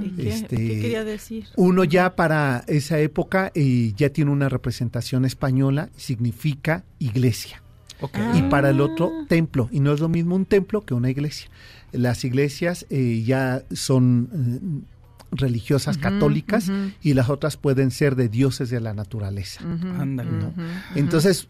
¿Y 0.03 0.09
qué, 0.11 0.29
Este, 0.29 0.55
qué 0.57 0.79
quería 0.81 1.03
decir? 1.05 1.45
Uno 1.55 1.83
ya 1.83 2.15
para 2.15 2.63
esa 2.67 2.99
época 2.99 3.51
eh, 3.55 3.93
ya 3.95 4.09
tiene 4.09 4.31
una 4.31 4.49
representación 4.49 5.23
española, 5.25 5.89
significa 5.95 6.83
iglesia. 6.99 7.61
Ok. 8.01 8.17
Y 8.35 8.41
para 8.43 8.69
el 8.69 8.81
otro, 8.81 9.11
templo. 9.27 9.69
Y 9.71 9.79
no 9.79 9.91
es 9.93 9.99
lo 10.01 10.09
mismo 10.09 10.35
un 10.35 10.45
templo 10.45 10.81
que 10.85 10.93
una 10.93 11.09
iglesia. 11.09 11.49
Las 11.93 12.23
iglesias 12.25 12.85
eh, 12.89 13.23
ya 13.25 13.63
son 13.71 14.29
eh, 14.33 14.85
religiosas 15.31 15.97
católicas 15.97 16.69
y 17.01 17.13
las 17.13 17.29
otras 17.29 17.57
pueden 17.57 17.91
ser 17.91 18.15
de 18.15 18.27
dioses 18.29 18.69
de 18.69 18.81
la 18.81 18.93
naturaleza. 18.93 19.61
Ándale. 19.63 20.31
¿no? 20.31 20.53
Entonces, 20.95 21.43
to- 21.43 21.49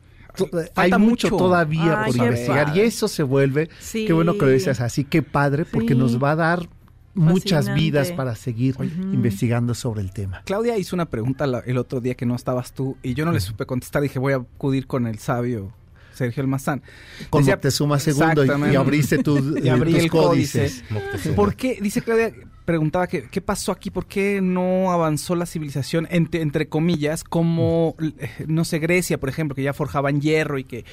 hay 0.76 0.92
mucho, 0.92 1.30
mucho. 1.30 1.38
todavía 1.38 2.04
Ay, 2.04 2.12
por 2.14 2.26
investigar 2.26 2.66
padre. 2.68 2.84
y 2.84 2.86
eso 2.88 3.08
se 3.08 3.24
vuelve, 3.24 3.70
Sí. 3.80 4.06
qué 4.06 4.14
bueno 4.14 4.34
que 4.38 4.46
lo 4.46 4.52
dices 4.52 4.80
así, 4.82 5.04
qué 5.04 5.22
padre, 5.22 5.66
porque 5.66 5.94
Sí. 5.94 6.00
nos 6.00 6.22
va 6.22 6.32
a 6.32 6.36
dar 6.36 6.70
muchas 7.14 7.66
Fascinante. 7.66 7.82
vidas 7.82 8.12
para 8.12 8.36
seguir 8.36 8.76
investigando 9.12 9.74
sobre 9.74 10.02
el 10.02 10.12
tema. 10.12 10.42
Claudia 10.46 10.78
hizo 10.78 10.96
una 10.96 11.06
pregunta 11.06 11.46
el 11.66 11.78
otro 11.78 12.00
día 12.02 12.14
que 12.16 12.26
no 12.26 12.36
estabas 12.36 12.74
tú 12.74 12.96
y 13.02 13.14
yo 13.16 13.26
no 13.26 13.32
le 13.32 13.40
supe 13.40 13.66
contestar. 13.66 14.02
Dije, 14.04 14.20
voy 14.20 14.34
a 14.34 14.38
acudir 14.38 14.86
con 14.88 15.08
el 15.08 15.18
sabio 15.18 15.74
Sergio 16.14 16.42
Almazán. 16.42 16.82
Como 17.30 17.42
Decía- 17.46 17.60
Tezuma 17.60 18.00
segundo 18.00 18.44
y, 18.46 18.76
abriste 18.76 19.20
tus, 19.20 19.40
Y 19.64 19.70
abrí 19.70 19.94
tus 19.94 20.04
el 20.04 20.10
códices. 20.12 20.84
códice. 20.92 21.34
¿Por 21.34 21.56
qué? 21.56 21.80
Dice 21.82 22.02
Claudia, 22.02 22.34
preguntaba 22.68 23.08
que, 23.08 23.24
qué 23.30 23.40
pasó 23.40 23.72
aquí, 23.72 23.90
por 23.90 24.08
qué 24.08 24.42
no 24.42 24.92
avanzó 24.92 25.38
la 25.38 25.46
civilización, 25.46 26.06
entre, 26.12 26.42
entre 26.42 26.68
comillas, 26.68 27.24
como, 27.24 27.96
eh, 28.20 28.30
no 28.46 28.66
sé, 28.66 28.80
Grecia, 28.80 29.18
por 29.18 29.30
ejemplo, 29.30 29.56
que 29.56 29.64
ya 29.64 29.72
forjaban 29.72 30.20
hierro 30.20 30.60
y 30.60 30.66
que 30.66 30.84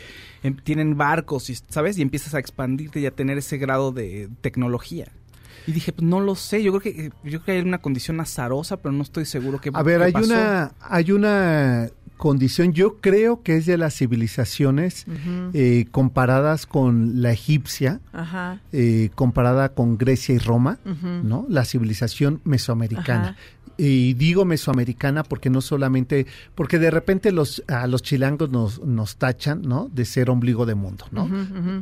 em, 0.44 0.56
tienen 0.56 0.96
barcos, 0.96 1.50
y, 1.50 1.56
¿sabes? 1.68 1.98
Y 1.98 2.02
empiezas 2.02 2.32
a 2.34 2.38
expandirte 2.38 3.00
y 3.00 3.06
a 3.06 3.10
tener 3.10 3.38
ese 3.38 3.58
grado 3.58 3.90
de 3.90 4.28
tecnología. 4.40 5.08
Y 5.66 5.72
dije, 5.72 5.92
pues 5.92 6.06
no 6.06 6.20
lo 6.20 6.36
sé, 6.36 6.62
yo 6.62 6.70
creo 6.78 6.80
que, 6.94 7.10
yo 7.24 7.30
creo 7.40 7.44
que 7.44 7.52
hay 7.52 7.60
una 7.60 7.78
condición 7.78 8.20
azarosa, 8.20 8.76
pero 8.76 8.92
no 8.92 9.02
estoy 9.02 9.24
seguro 9.24 9.60
que 9.60 9.70
A 9.74 9.82
ver, 9.82 9.98
qué 9.98 10.04
hay 10.04 10.12
pasó. 10.12 10.26
una, 10.26 10.74
hay 10.80 11.10
una 11.10 11.90
condición, 12.24 12.72
yo 12.72 12.96
creo 13.02 13.42
que 13.42 13.54
es 13.58 13.66
de 13.66 13.76
las 13.76 13.94
civilizaciones 13.98 15.04
eh, 15.52 15.84
comparadas 15.90 16.64
con 16.64 17.20
la 17.20 17.32
egipcia, 17.32 18.00
Ajá. 18.14 18.62
eh, 18.72 19.10
comparada 19.14 19.68
con 19.74 19.98
Grecia 19.98 20.34
y 20.34 20.38
Roma. 20.38 20.78
¿no? 21.22 21.44
La 21.50 21.66
civilización 21.66 22.40
mesoamericana. 22.44 23.28
Ajá. 23.28 23.36
Y 23.76 24.14
digo 24.14 24.46
mesoamericana 24.46 25.22
porque 25.22 25.50
no 25.50 25.60
solamente, 25.60 26.26
porque 26.54 26.78
de 26.78 26.90
repente 26.90 27.30
los, 27.30 27.62
a 27.68 27.86
los 27.88 28.00
chilangos 28.02 28.48
nos, 28.48 28.80
nos 28.82 29.16
tachan, 29.16 29.60
¿no? 29.60 29.90
De 29.92 30.06
ser 30.06 30.30
ombligo 30.30 30.64
de 30.64 30.74
mundo, 30.76 31.04
¿no? 31.10 31.28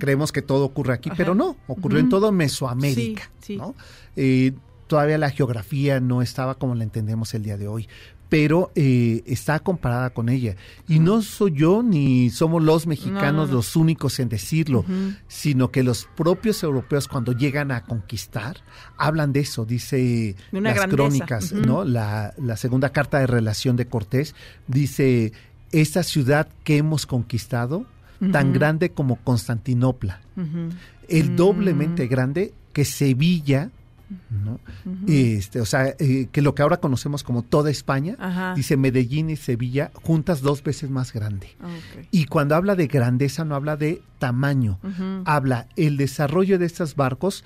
Creemos 0.00 0.32
que 0.32 0.42
todo 0.42 0.64
ocurre 0.64 0.94
aquí, 0.94 1.10
Ajá. 1.10 1.16
pero 1.18 1.36
no, 1.36 1.54
ocurrió 1.68 2.00
en 2.00 2.08
todo 2.08 2.32
Mesoamérica, 2.32 3.30
Sí, 3.38 3.52
sí. 3.52 3.56
¿no? 3.58 3.76
Eh, 4.16 4.54
todavía 4.88 5.18
la 5.18 5.30
geografía 5.30 6.00
no 6.00 6.20
estaba 6.20 6.56
como 6.56 6.74
la 6.74 6.82
entendemos 6.82 7.32
el 7.34 7.44
día 7.44 7.56
de 7.56 7.68
hoy, 7.68 7.86
pero 8.32 8.70
eh, 8.74 9.22
está 9.26 9.58
comparada 9.58 10.08
con 10.08 10.30
ella. 10.30 10.56
Y 10.88 11.00
no 11.00 11.20
soy 11.20 11.52
yo 11.54 11.82
ni 11.82 12.30
somos 12.30 12.62
los 12.62 12.86
mexicanos 12.86 13.22
No, 13.34 13.42
no, 13.42 13.46
no. 13.48 13.52
los 13.56 13.76
únicos 13.76 14.18
en 14.20 14.30
decirlo, 14.30 14.86
sino 15.28 15.70
que 15.70 15.82
los 15.82 16.08
propios 16.16 16.62
europeos 16.62 17.08
cuando 17.08 17.32
llegan 17.32 17.70
a 17.70 17.84
conquistar 17.84 18.56
hablan 18.96 19.34
de 19.34 19.40
eso, 19.40 19.66
dice 19.66 20.34
De 20.50 20.60
las 20.62 20.74
grandeza. 20.76 20.96
crónicas. 20.96 21.52
¿no? 21.52 21.84
La, 21.84 22.32
la 22.38 22.56
segunda 22.56 22.88
carta 22.88 23.18
de 23.18 23.26
relación 23.26 23.76
de 23.76 23.84
Cortés 23.86 24.34
dice, 24.66 25.34
esta 25.70 26.02
ciudad 26.02 26.48
que 26.64 26.78
hemos 26.78 27.04
conquistado, 27.04 27.84
tan 28.32 28.54
grande 28.54 28.92
como 28.92 29.16
Constantinopla, 29.16 30.22
el 31.08 31.32
Mm. 31.32 31.36
doblemente 31.36 32.06
grande 32.06 32.54
que 32.72 32.86
Sevilla, 32.86 33.70
¿no? 34.30 34.60
este, 35.06 35.60
o 35.60 35.66
sea, 35.66 35.94
eh, 35.98 36.28
que 36.30 36.42
lo 36.42 36.54
que 36.54 36.62
ahora 36.62 36.78
conocemos 36.78 37.22
como 37.22 37.42
toda 37.42 37.70
España, 37.70 38.16
Ajá. 38.18 38.54
dice 38.54 38.76
Medellín 38.76 39.30
y 39.30 39.36
Sevilla 39.36 39.90
juntas 39.94 40.40
dos 40.40 40.62
veces 40.62 40.90
más 40.90 41.12
grande. 41.12 41.48
Ah. 41.60 41.68
Y 42.10 42.26
cuando 42.26 42.54
habla 42.54 42.74
de 42.74 42.86
grandeza 42.86 43.44
no 43.44 43.54
habla 43.54 43.76
de 43.76 44.02
tamaño, 44.18 44.78
habla 45.24 45.66
el 45.76 45.96
desarrollo 45.96 46.58
de 46.58 46.66
estos 46.66 46.94
barcos 46.94 47.44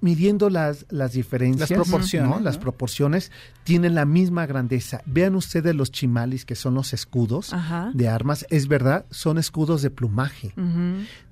midiendo 0.00 0.50
las, 0.50 0.86
las 0.90 1.12
diferencias, 1.12 1.70
Las 1.70 1.78
proporciones, 1.78 2.30
¿no? 2.30 2.40
las 2.40 2.58
proporciones, 2.58 3.32
tienen 3.64 3.94
la 3.94 4.04
misma 4.04 4.46
grandeza. 4.46 5.02
Vean 5.06 5.34
ustedes 5.34 5.74
los 5.74 5.90
chimalis, 5.90 6.44
que 6.44 6.54
son 6.54 6.74
los 6.74 6.92
escudos 6.92 7.52
Ajá. 7.52 7.90
de 7.94 8.08
armas, 8.08 8.46
es 8.50 8.68
verdad, 8.68 9.06
son 9.10 9.38
escudos 9.38 9.82
de 9.82 9.90
plumaje, 9.90 10.52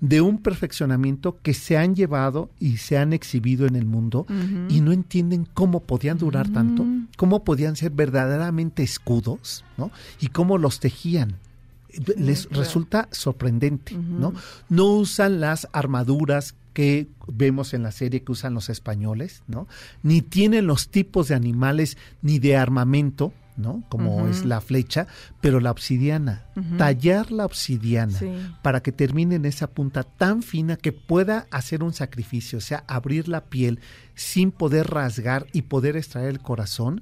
de 0.01 0.21
un 0.21 0.39
perfeccionamiento 0.39 1.39
que 1.43 1.55
se 1.55 1.77
han 1.77 1.95
llevado 1.95 2.51
y 2.59 2.79
se 2.79 2.99
han 2.99 3.13
exhibido 3.13 3.67
en 3.67 3.77
el 3.77 3.87
mundo 3.87 4.27
y 4.69 4.81
no 4.81 4.93
entienden 4.93 5.47
cómo 5.55 5.81
podían 5.81 6.19
durar 6.19 6.49
tanto, 6.49 6.85
cómo 7.17 7.45
podían 7.45 7.77
ser 7.77 7.93
verdaderamente 7.93 8.83
escudos, 8.83 9.65
¿no? 9.77 9.91
Y 10.21 10.29
cómo 10.29 10.59
los 10.59 10.81
tejían. 10.81 11.37
Les 12.19 12.51
resulta 12.51 13.09
sorprendente. 13.11 13.95
¿no? 13.95 14.35
No 14.69 14.87
usan 14.87 15.41
las 15.41 15.67
armaduras 15.73 16.55
que 16.77 17.09
vemos 17.27 17.73
en 17.73 17.83
la 17.83 17.91
serie 17.91 18.23
que 18.23 18.33
usan 18.33 18.53
los 18.53 18.69
españoles, 18.69 19.43
¿no? 19.47 19.67
Ni 20.03 20.21
tienen 20.21 20.67
los 20.67 20.91
tipos 20.91 21.29
de 21.29 21.35
animales 21.35 21.97
ni 22.21 22.39
de 22.39 22.59
armamento, 22.59 23.33
¿no? 23.57 23.83
Como 23.89 24.29
es 24.29 24.45
la 24.45 24.61
flecha, 24.61 25.07
pero 25.41 25.59
la 25.61 25.71
obsidiana, 25.71 26.45
tallar 26.77 27.33
la 27.33 27.47
obsidiana 27.47 28.13
Sí. 28.19 28.29
para 28.61 28.83
que 28.83 28.93
termine 28.93 29.37
en 29.37 29.47
esa 29.47 29.69
punta 29.69 30.03
tan 30.03 30.43
fina 30.43 30.77
que 30.77 30.93
pueda 30.93 31.47
hacer 31.51 31.83
un 31.83 31.95
sacrificio, 31.95 32.59
o 32.59 32.61
sea, 32.61 32.85
abrir 32.89 33.27
la 33.27 33.47
piel 33.47 33.81
sin 34.15 34.51
poder 34.51 34.89
rasgar 34.91 35.47
y 35.55 35.63
poder 35.63 35.97
extraer 35.97 36.29
el 36.29 36.41
corazón, 36.41 37.01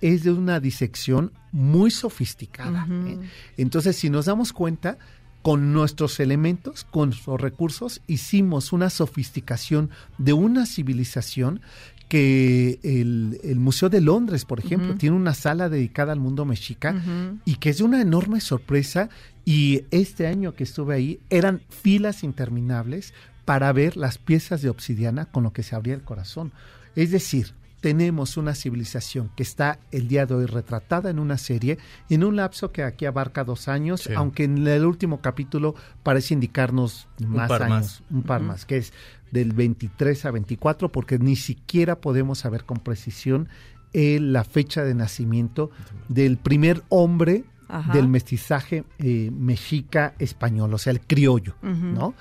es 0.00 0.22
de 0.22 0.30
una 0.30 0.60
disección 0.60 1.32
muy 1.50 1.90
sofisticada. 1.90 2.86
¿eh? 2.88 3.18
Entonces, 3.56 3.96
si 3.96 4.08
nos 4.08 4.26
damos 4.26 4.52
cuenta, 4.52 4.98
con 5.46 5.72
nuestros 5.72 6.18
elementos, 6.18 6.82
con 6.82 7.10
nuestros 7.10 7.40
recursos, 7.40 8.02
hicimos 8.08 8.72
una 8.72 8.90
sofisticación 8.90 9.90
de 10.18 10.32
una 10.32 10.66
civilización 10.66 11.60
que 12.08 12.80
el, 12.82 13.38
el 13.44 13.60
Museo 13.60 13.88
de 13.88 14.00
Londres, 14.00 14.44
por 14.44 14.58
ejemplo, 14.58 14.96
tiene 14.96 15.14
una 15.14 15.34
sala 15.34 15.68
dedicada 15.68 16.12
al 16.12 16.18
mundo 16.18 16.44
mexica 16.46 17.00
y 17.44 17.58
que 17.58 17.70
es 17.70 17.78
de 17.78 17.84
una 17.84 18.00
enorme 18.02 18.40
sorpresa. 18.40 19.08
Y 19.44 19.84
este 19.92 20.26
año 20.26 20.52
que 20.56 20.64
estuve 20.64 20.96
ahí, 20.96 21.20
eran 21.30 21.60
filas 21.68 22.24
interminables 22.24 23.14
para 23.44 23.72
ver 23.72 23.96
las 23.96 24.18
piezas 24.18 24.62
de 24.62 24.68
obsidiana 24.68 25.26
con 25.26 25.44
lo 25.44 25.52
que 25.52 25.62
se 25.62 25.76
abría 25.76 25.94
el 25.94 26.02
corazón. 26.02 26.50
Es 26.96 27.12
decir, 27.12 27.52
tenemos 27.86 28.36
una 28.36 28.56
civilización 28.56 29.30
que 29.36 29.44
está 29.44 29.78
el 29.92 30.08
día 30.08 30.26
de 30.26 30.34
hoy 30.34 30.46
retratada 30.46 31.08
en 31.08 31.20
una 31.20 31.38
serie, 31.38 31.78
en 32.10 32.24
un 32.24 32.34
lapso 32.34 32.72
que 32.72 32.82
aquí 32.82 33.06
abarca 33.06 33.44
dos 33.44 33.68
años, 33.68 34.00
Sí. 34.00 34.12
aunque 34.16 34.42
en 34.42 34.66
el 34.66 34.84
último 34.84 35.20
capítulo 35.20 35.76
parece 36.02 36.34
indicarnos 36.34 37.06
más 37.24 37.48
años, 37.48 37.68
más. 37.68 38.02
un 38.10 38.24
par 38.24 38.42
más, 38.42 38.66
que 38.66 38.78
es 38.78 38.92
del 39.30 39.52
23 39.52 40.24
a 40.24 40.32
24, 40.32 40.90
porque 40.90 41.20
ni 41.20 41.36
siquiera 41.36 42.00
podemos 42.00 42.40
saber 42.40 42.64
con 42.64 42.78
precisión 42.78 43.48
eh, 43.92 44.18
la 44.20 44.42
fecha 44.42 44.82
de 44.82 44.94
nacimiento 44.96 45.70
del 46.08 46.38
primer 46.38 46.82
hombre 46.88 47.44
Ajá. 47.68 47.92
del 47.92 48.08
mestizaje 48.08 48.84
eh, 48.98 49.30
mexica-español, 49.32 50.72
o 50.74 50.78
sea, 50.78 50.92
el 50.92 51.00
criollo, 51.00 51.54
¿no? 51.62 52.14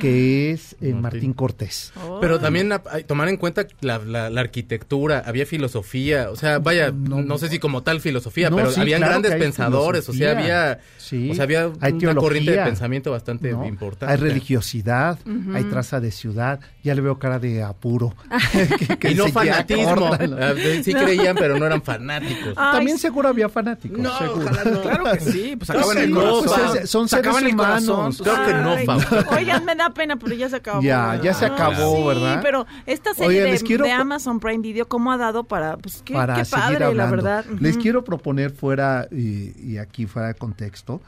Que 0.00 0.50
es 0.50 0.76
eh, 0.80 0.92
Martín 0.94 1.32
Cortés. 1.32 1.92
Oh. 2.04 2.18
Pero 2.20 2.38
también 2.40 2.72
a- 2.72 2.82
hay- 2.90 3.04
tomar 3.04 3.28
en 3.28 3.36
cuenta 3.36 3.66
la, 3.80 3.98
la- 3.98 4.28
la 4.30 4.40
arquitectura, 4.40 5.22
había 5.24 5.46
filosofía, 5.46 6.30
o 6.30 6.36
sea, 6.36 6.58
vaya, 6.58 6.90
no, 6.92 7.38
sé 7.38 7.48
si 7.48 7.58
como 7.58 7.82
tal 7.82 8.00
filosofía, 8.00 8.50
No, 8.50 8.56
pero 8.56 8.70
sí, 8.72 8.80
habían 8.80 8.98
claro 9.00 9.20
grandes 9.20 9.34
pensadores, 9.40 10.08
o 10.08 10.12
sea, 10.12 10.32
había, 10.32 10.80
Sí, 10.96 11.30
o 11.30 11.34
sea, 11.34 11.44
había 11.44 11.60
hay 11.80 11.92
una 11.92 11.98
teología, 12.00 12.14
corriente 12.20 12.50
de 12.52 12.62
pensamiento 12.64 13.10
bastante 13.12 13.52
¿no? 13.52 13.64
importante. 13.66 14.12
Hay 14.12 14.20
religiosidad, 14.20 15.18
hay 15.54 15.64
traza 15.64 16.00
de 16.00 16.10
ciudad, 16.10 16.60
ya 16.82 16.94
le 16.94 17.00
veo 17.00 17.18
cara 17.18 17.38
de 17.38 17.62
apuro. 17.62 18.14
Que- 18.78 18.96
que 18.98 19.10
y 19.12 19.14
no 19.14 19.28
fanatismo. 19.28 20.10
Ah, 20.12 20.54
Sí 20.82 20.92
creían, 20.92 21.36
pero 21.36 21.58
no 21.58 21.66
eran 21.66 21.82
fanáticos. 21.82 22.54
Ay, 22.56 22.76
También 22.76 22.98
seguro 22.98 23.28
había 23.28 23.48
fanáticos. 23.48 23.98
No, 23.98 24.16
seguro. 24.18 24.46
ojalá 24.50 24.64
no. 24.70 24.87
Claro 24.88 25.12
que 25.12 25.20
sí, 25.20 25.56
pues 25.56 25.70
acaban 25.70 25.98
el 25.98 26.10
no, 26.10 26.20
corazón. 26.40 26.44
pues 26.72 26.84
es- 26.84 26.90
son 26.90 27.08
Sacaban 27.08 27.40
seres 27.40 27.50
el 27.52 27.56
corazón. 27.56 27.94
humanos. 27.94 28.20
Creo 28.22 28.46
que 28.46 28.54
no, 28.54 28.78
Fausto. 28.86 29.30
Oigan, 29.36 29.64
me 29.64 29.74
da 29.74 29.90
pena, 29.90 30.16
pero 30.16 30.34
ya 30.34 30.48
se 30.48 30.56
acabó. 30.56 30.82
Ya, 30.82 31.20
ya 31.22 31.34
se 31.34 31.46
acabó, 31.46 31.96
sí, 31.96 32.06
¿verdad? 32.06 32.40
pero 32.42 32.66
esta 32.86 33.14
serie 33.14 33.42
Oye, 33.44 33.52
de, 33.52 33.60
quiero 33.60 33.84
Amazon 33.92 34.40
Prime 34.40 34.58
Video, 34.62 34.86
¿cómo 34.88 35.12
ha 35.12 35.16
dado 35.16 35.44
para, 35.44 35.76
pues, 35.76 36.02
qué, 36.04 36.14
para 36.14 36.34
qué 36.36 36.44
seguir 36.44 36.64
padre, 36.78 36.94
la 36.94 37.10
verdad. 37.10 37.44
Les 37.60 37.76
quiero 37.76 38.04
proponer 38.04 38.50
fuera 38.50 39.08
y, 39.10 39.52
y 39.60 39.78
aquí 39.78 40.06
fuera 40.06 40.28
de 40.28 40.34
contexto 40.34 41.00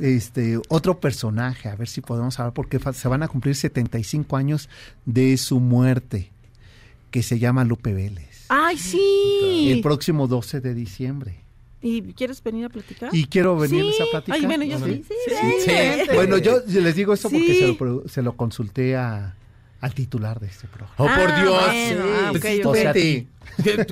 este 0.00 0.58
otro 0.68 0.98
personaje, 0.98 1.68
a 1.68 1.76
ver 1.76 1.86
si 1.86 2.00
podemos 2.00 2.38
hablar 2.40 2.52
porque 2.54 2.80
se 2.92 3.06
van 3.08 3.22
a 3.22 3.28
cumplir 3.28 3.54
75 3.54 4.36
años 4.36 4.68
de 5.04 5.36
su 5.36 5.60
muerte, 5.60 6.32
que 7.12 7.22
se 7.22 7.38
llama 7.38 7.62
Lupe 7.64 7.94
Vélez. 7.94 8.46
Ay, 8.48 8.78
sí. 8.78 9.70
El 9.70 9.80
próximo 9.82 10.26
12 10.26 10.60
de 10.60 10.74
diciembre. 10.74 11.40
¿Y 11.82 12.02
quieres 12.14 12.42
venir 12.42 12.64
a 12.64 12.68
platicar? 12.68 13.10
Y 13.14 13.26
quiero 13.26 13.56
venirles 13.56 13.96
Sí. 13.96 14.02
a 14.02 14.06
platicar. 14.10 14.40
Ay, 14.40 14.46
bueno, 14.46 14.64
yo 14.64 14.78
sí. 14.84 15.04
Sí, 15.08 15.34
Sí. 15.64 15.70
Bueno, 16.14 16.38
yo 16.38 16.60
les 16.66 16.94
digo 16.96 17.12
esto 17.12 17.28
porque 17.30 17.46
Sí. 17.54 17.58
se 17.60 17.66
lo, 17.68 17.76
pro- 17.78 18.02
se 18.08 18.22
lo 18.22 18.36
consulté 18.36 18.96
a, 18.96 19.36
al 19.80 19.94
titular 19.94 20.40
de 20.40 20.46
este 20.46 20.66
programa. 20.68 20.94
Oh, 20.96 21.04
por 21.04 21.30
Ah, 21.30 21.42
Dios. 21.42 21.54
ah, 21.60 22.92
sí. 22.94 23.28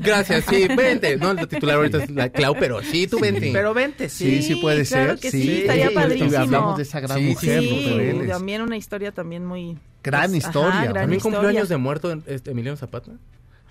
Gracias, 0.03 0.45
sí, 0.49 0.67
vente. 0.77 1.17
No, 1.17 1.31
el 1.33 1.47
titular 1.49 1.77
ahorita 1.77 2.05
es 2.05 2.11
la 2.11 2.29
Clau, 2.31 2.55
pero 2.59 2.83
sí, 2.83 3.07
tú 3.07 3.19
vente. 3.21 3.51
Pero 3.53 3.75
vente, 3.75 4.09
sí. 4.09 4.37
Sí, 4.37 4.43
sí, 4.43 4.55
puede 4.57 4.85
claro 4.85 5.13
ser. 5.13 5.21
que 5.21 5.31
sí, 5.31 5.61
estaría 5.61 5.91
Y 5.91 5.95
padrísimo. 5.95 6.37
hablamos 6.39 6.77
de 6.77 6.83
esa 6.83 7.01
gran 7.01 7.19
Sí, 7.19 7.25
mujer, 7.25 7.61
sí, 7.63 8.19
también 8.29 8.63
una 8.63 8.77
historia 8.77 9.13
también 9.13 9.45
muy... 9.47 9.77
Gran 10.03 10.31
pues, 10.33 10.45
historia. 10.45 10.83
gran 10.83 10.95
¿También 10.95 11.21
cumplió 11.21 11.41
historia. 11.43 11.61
años 11.61 11.69
de 11.69 11.77
muerto 11.77 12.13
este, 12.27 12.51
Emiliano 12.51 12.77
Zapata? 12.77 13.13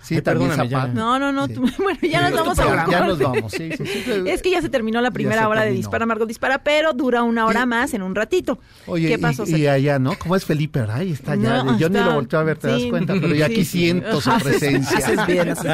Sí, 0.04 0.16
Ay, 0.16 0.22
también 0.22 0.50
perdóname, 0.50 0.68
ya. 0.70 0.86
No, 0.88 1.18
no, 1.18 1.32
no, 1.32 1.46
Sí. 1.46 1.54
tú- 1.54 1.62
bueno, 1.82 1.98
ya 2.02 2.20
nos 2.20 2.30
Sí, 2.30 2.36
vamos 2.36 2.58
a 2.58 2.86
Ya 2.90 3.06
nos 3.06 3.18
vamos, 3.18 3.52
sí, 3.52 3.70
sí, 3.76 3.84
sí. 3.86 4.04
Es 4.26 4.42
que 4.42 4.50
ya 4.50 4.60
se 4.60 4.68
terminó 4.68 5.00
la 5.00 5.10
primera 5.10 5.48
hora 5.48 5.62
de. 5.62 5.70
Dispara, 5.72 6.06
Margot 6.06 6.28
Dispara, 6.28 6.62
pero 6.62 6.92
dura 6.92 7.22
una 7.22 7.46
hora 7.46 7.66
más 7.66 7.94
en 7.94 8.02
un 8.02 8.14
ratito. 8.14 8.58
Oye, 8.86 9.08
¿Qué 9.08 9.18
pasó, 9.18 9.44
y, 9.46 9.66
allá, 9.66 9.98
¿no? 9.98 10.14
¿Cómo 10.18 10.36
es 10.36 10.44
Felipe? 10.44 10.84
Ay, 10.88 11.12
está 11.12 11.32
allá. 11.32 11.64
No, 11.64 11.78
Yo 11.78 11.88
ni 11.88 11.98
lo 11.98 12.14
volteo 12.14 12.38
a 12.40 12.44
ver, 12.44 12.58
te 12.58 12.68
das 12.68 12.82
sí, 12.82 12.90
cuenta, 12.90 13.14
pero 13.14 13.28
yo 13.28 13.34
sí, 13.36 13.42
aquí 13.42 13.64
sí. 13.64 13.78
siento 13.78 14.20
su 14.20 14.30
presencia. 14.42 14.98
haces 14.98 15.26
bien, 15.26 15.48
haces 15.48 15.72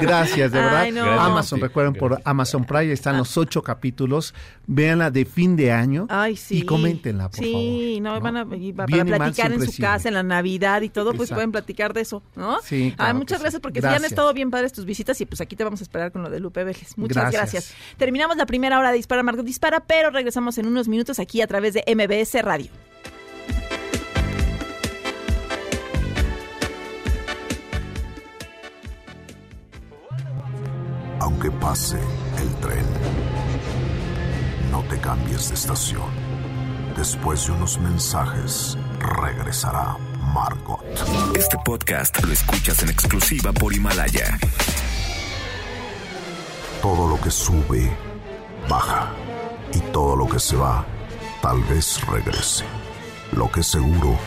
Gracias, 0.00 0.52
de 0.52 0.58
verdad. 0.58 0.80
Ay, 0.80 0.92
no. 0.92 1.04
Amazon, 1.04 1.58
Sí, 1.58 1.62
recuerden, 1.62 1.94
por. 1.94 2.20
Amazon 2.24 2.64
Prime 2.64 2.92
están 2.92 3.18
los 3.18 3.36
ocho 3.36 3.62
capítulos. 3.62 4.34
Véanla 4.66 5.10
de 5.10 5.24
fin 5.24 5.54
de 5.54 5.70
año 5.70 6.06
Ay, 6.08 6.36
sí. 6.36 6.58
y 6.58 6.62
coméntenla, 6.62 7.28
por 7.28 7.38
sí, 7.44 7.52
favor. 7.52 8.02
no, 8.02 8.14
¿no? 8.14 8.20
van 8.20 8.36
a 8.36 8.46
para 8.76 9.04
platicar 9.04 9.52
en 9.52 9.64
su 9.70 9.80
casa, 9.80 10.08
en 10.08 10.14
la 10.14 10.22
Navidad 10.24 10.82
y 10.82 10.88
todo, 10.88 11.12
pues 11.14 11.30
pueden 11.30 11.52
platicar 11.52 11.92
de 11.94 12.00
eso, 12.00 12.22
¿no? 12.34 12.60
Sí, 12.62 12.94
muchas 13.14 13.40
gracias 13.40 13.60
porque 13.66 13.80
sí 13.80 13.86
han 13.86 13.92
Gracias. 13.94 14.12
estado 14.12 14.32
bien 14.32 14.52
padres 14.52 14.72
tus 14.72 14.84
visitas 14.84 15.20
y 15.20 15.26
pues 15.26 15.40
aquí 15.40 15.56
te 15.56 15.64
vamos 15.64 15.80
a 15.80 15.82
esperar 15.82 16.12
con 16.12 16.22
lo 16.22 16.30
de 16.30 16.38
Lupe 16.38 16.62
Vélez. 16.62 16.96
Muchas 16.96 17.32
gracias. 17.32 17.52
Gracias. 17.64 17.74
Terminamos 17.98 18.36
la 18.36 18.46
primera 18.46 18.78
hora 18.78 18.90
de 18.90 18.96
Dispara, 18.96 19.24
Margot 19.24 19.44
Dispara, 19.44 19.80
pero 19.80 20.10
regresamos 20.10 20.56
en 20.58 20.66
unos 20.68 20.86
minutos 20.86 21.18
aquí 21.18 21.40
a 21.42 21.48
través 21.48 21.74
de 21.74 21.82
MBS 21.92 22.40
Radio. 22.42 22.70
Aunque 31.20 31.50
pase 31.50 31.98
el 32.40 32.54
tren, 32.60 32.84
no 34.70 34.82
te 34.84 34.98
cambies 35.00 35.48
de 35.48 35.54
estación. 35.54 36.10
Después 36.96 37.46
de 37.46 37.52
unos 37.52 37.78
mensajes, 37.78 38.78
regresará 39.00 39.96
Margot. 40.32 40.80
Este 41.34 41.56
podcast 41.64 42.22
lo 42.24 42.32
escuchas 42.32 42.82
en 42.82 42.90
exclusiva 42.90 43.52
por 43.52 43.72
Himalaya. 43.74 44.38
Todo 46.82 47.08
lo 47.08 47.20
que 47.20 47.30
sube, 47.30 47.90
baja. 48.68 49.12
Y 49.72 49.80
todo 49.92 50.16
lo 50.16 50.28
que 50.28 50.38
se 50.38 50.56
va, 50.56 50.86
tal 51.42 51.62
vez 51.64 52.00
regrese. 52.06 52.64
Lo 53.32 53.50
que 53.50 53.62
seguro 53.62 54.18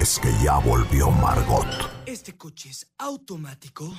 es 0.00 0.18
que 0.18 0.32
ya 0.42 0.58
volvió 0.58 1.10
Margot. 1.10 1.66
Este 2.06 2.36
coche 2.36 2.70
es 2.70 2.86
automático, 2.98 3.94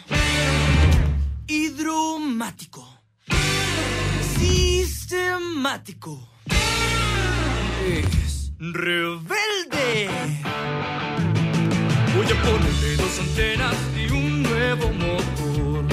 hidromático, 1.47 2.87
sistemático. 4.37 6.27
Es 7.87 8.51
rebelde. 8.59 10.09
Voy 12.29 12.37
a 12.37 12.41
ponerle 12.43 12.95
dos 12.97 13.19
antenas 13.19 13.75
y 13.97 14.11
un 14.11 14.43
nuevo 14.43 14.89
motor. 14.93 15.85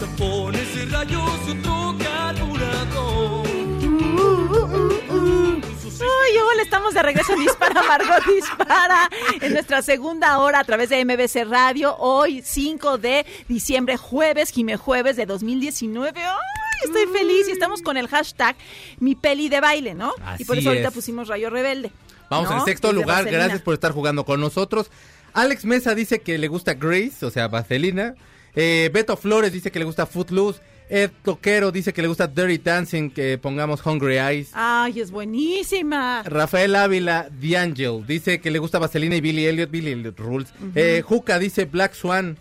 Tapones 0.00 0.74
de 0.74 0.86
rayos 0.86 1.30
y 1.46 1.50
otro 1.52 1.94
carburador. 2.02 3.46
Ay, 6.00 6.36
hola, 6.36 6.62
estamos 6.62 6.94
de 6.94 7.02
regreso 7.02 7.34
en 7.34 7.40
Dispara, 7.42 7.80
Margot 7.84 8.24
Dispara, 8.26 9.08
en 9.40 9.52
nuestra 9.52 9.82
segunda 9.82 10.38
hora 10.40 10.58
a 10.58 10.64
través 10.64 10.88
de 10.88 11.04
MBC 11.04 11.44
Radio, 11.48 11.94
hoy 11.98 12.42
5 12.44 12.98
de 12.98 13.24
diciembre, 13.48 13.96
jueves, 13.98 14.50
Jime 14.50 14.76
Jueves 14.76 15.14
de 15.14 15.26
2019. 15.26 16.20
¡Ay, 16.20 16.24
estoy 16.84 17.06
feliz! 17.06 17.46
Y 17.48 17.52
estamos 17.52 17.82
con 17.82 17.96
el 17.96 18.08
hashtag 18.08 18.56
Mi 18.98 19.14
Peli 19.14 19.48
de 19.48 19.60
Baile, 19.60 19.94
¿no? 19.94 20.12
y 20.40 20.44
por 20.44 20.56
Así 20.56 20.62
eso 20.62 20.70
ahorita 20.70 20.88
es. 20.88 20.94
pusimos 20.94 21.28
Rayo 21.28 21.50
Rebelde. 21.50 21.92
Vamos 22.32 22.50
¿no? 22.50 22.58
en 22.58 22.64
sexto 22.64 22.92
lugar, 22.92 23.24
gracias 23.26 23.60
por 23.60 23.74
estar 23.74 23.92
jugando 23.92 24.24
con 24.24 24.40
nosotros. 24.40 24.90
Alex 25.34 25.64
Mesa 25.64 25.94
dice 25.94 26.20
que 26.20 26.38
le 26.38 26.48
gusta 26.48 26.74
Grace, 26.74 27.24
o 27.24 27.30
sea, 27.30 27.48
Vaselina. 27.48 28.14
Eh, 28.54 28.90
Beto 28.92 29.16
Flores 29.16 29.52
dice 29.52 29.70
que 29.70 29.78
le 29.78 29.84
gusta 29.84 30.06
Footloose. 30.06 30.60
Ed 30.88 31.10
Toquero 31.22 31.72
dice 31.72 31.94
que 31.94 32.02
le 32.02 32.08
gusta 32.08 32.26
Dirty 32.26 32.58
Dancing, 32.58 33.10
que 33.10 33.38
pongamos 33.38 33.84
Hungry 33.84 34.18
Eyes. 34.18 34.50
Ay, 34.52 35.00
es 35.00 35.10
buenísima. 35.10 36.22
Rafael 36.22 36.76
Ávila, 36.76 37.28
D'Angel, 37.30 38.04
dice 38.06 38.40
que 38.40 38.50
le 38.50 38.58
gusta 38.58 38.78
Vaselina 38.78 39.16
y 39.16 39.22
Billy 39.22 39.46
Elliot, 39.46 39.70
Billy 39.70 39.92
Elliot 39.92 40.18
Rules. 40.18 40.52
eh, 40.74 41.02
Juca 41.02 41.38
dice 41.38 41.64
Black 41.64 41.94
Swan. 41.94 42.36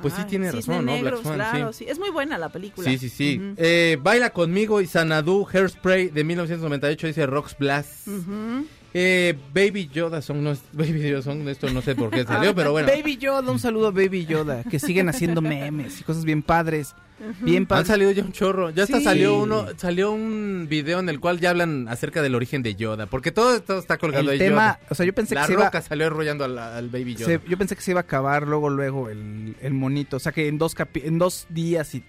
Pues 0.00 0.14
sí 0.14 0.22
tiene 0.24 0.50
razón, 0.50 0.86
¿no? 0.86 0.92
Negros, 0.92 1.22
Black 1.22 1.22
Swan, 1.22 1.34
claro, 1.36 1.72
sí. 1.74 1.84
sí. 1.84 1.90
Es 1.90 1.98
muy 1.98 2.08
buena 2.08 2.38
la 2.38 2.48
película. 2.48 2.88
Sí, 2.88 2.96
sí, 2.96 3.10
sí. 3.10 3.38
Eh, 3.58 3.98
Baila 4.00 4.30
conmigo 4.30 4.80
y 4.80 4.86
Sanadu 4.86 5.46
Hairspray 5.52 6.08
de 6.08 6.24
1998 6.24 7.06
dice 7.08 7.26
Rocks 7.26 7.56
Blast. 7.58 8.08
Ujú. 8.08 8.66
Eh, 8.94 9.34
Baby 9.54 9.88
Yoda 9.92 10.20
Song, 10.20 10.38
no 10.42 10.54
Baby 10.72 11.08
Yoda 11.08 11.22
Song, 11.22 11.46
esto 11.48 11.70
no 11.70 11.80
sé 11.82 11.94
por 11.94 12.10
qué 12.10 12.24
salió, 12.24 12.54
pero 12.54 12.72
bueno. 12.72 12.88
Baby 12.88 13.16
Yoda, 13.16 13.50
un 13.50 13.58
saludo 13.58 13.88
a 13.88 13.90
Baby 13.90 14.26
Yoda, 14.26 14.64
que 14.64 14.78
siguen 14.78 15.08
haciendo 15.08 15.40
memes 15.40 16.00
y 16.00 16.04
cosas 16.04 16.24
bien 16.24 16.42
padres. 16.42 16.94
Bien 17.40 17.58
Han 17.62 17.66
padres. 17.66 17.86
salido 17.86 18.10
ya 18.10 18.24
un 18.24 18.32
chorro. 18.32 18.70
Ya 18.70 18.82
hasta 18.82 18.98
Sí. 18.98 19.04
salió 19.04 19.38
uno, 19.38 19.66
salió 19.76 20.10
un 20.10 20.66
video 20.68 20.98
en 20.98 21.08
el 21.08 21.20
cual 21.20 21.38
ya 21.38 21.50
hablan 21.50 21.86
acerca 21.88 22.20
del 22.20 22.34
origen 22.34 22.62
de 22.64 22.74
Yoda, 22.74 23.06
porque 23.06 23.30
todo 23.30 23.54
esto 23.54 23.78
está 23.78 23.96
colgando 23.96 24.32
El 24.32 24.38
de 24.40 24.44
tema, 24.46 24.78
Yoda. 24.80 24.80
o 24.90 24.94
sea, 24.96 25.06
yo 25.06 25.12
pensé 25.14 25.36
La 25.36 25.42
que 25.42 25.46
se 25.46 25.52
iba, 25.52 25.64
roca 25.66 25.80
salió 25.82 26.06
enrollando 26.08 26.44
al, 26.44 26.58
al 26.58 26.88
Baby 26.88 27.14
Yoda. 27.14 27.26
se- 27.26 27.40
yo 27.48 27.56
pensé 27.56 27.76
que 27.76 27.82
se 27.82 27.92
iba 27.92 28.00
a 28.00 28.02
acabar 28.02 28.48
luego, 28.48 28.70
luego 28.70 29.08
el, 29.08 29.54
el 29.62 29.72
monito, 29.72 30.16
o 30.16 30.20
sea, 30.20 30.32
que 30.32 30.48
en 30.48 30.58
dos 30.58 30.76
capi- 30.76 31.02
en 31.04 31.18
dos 31.18 31.46
días 31.48 31.94
y, 31.94 32.02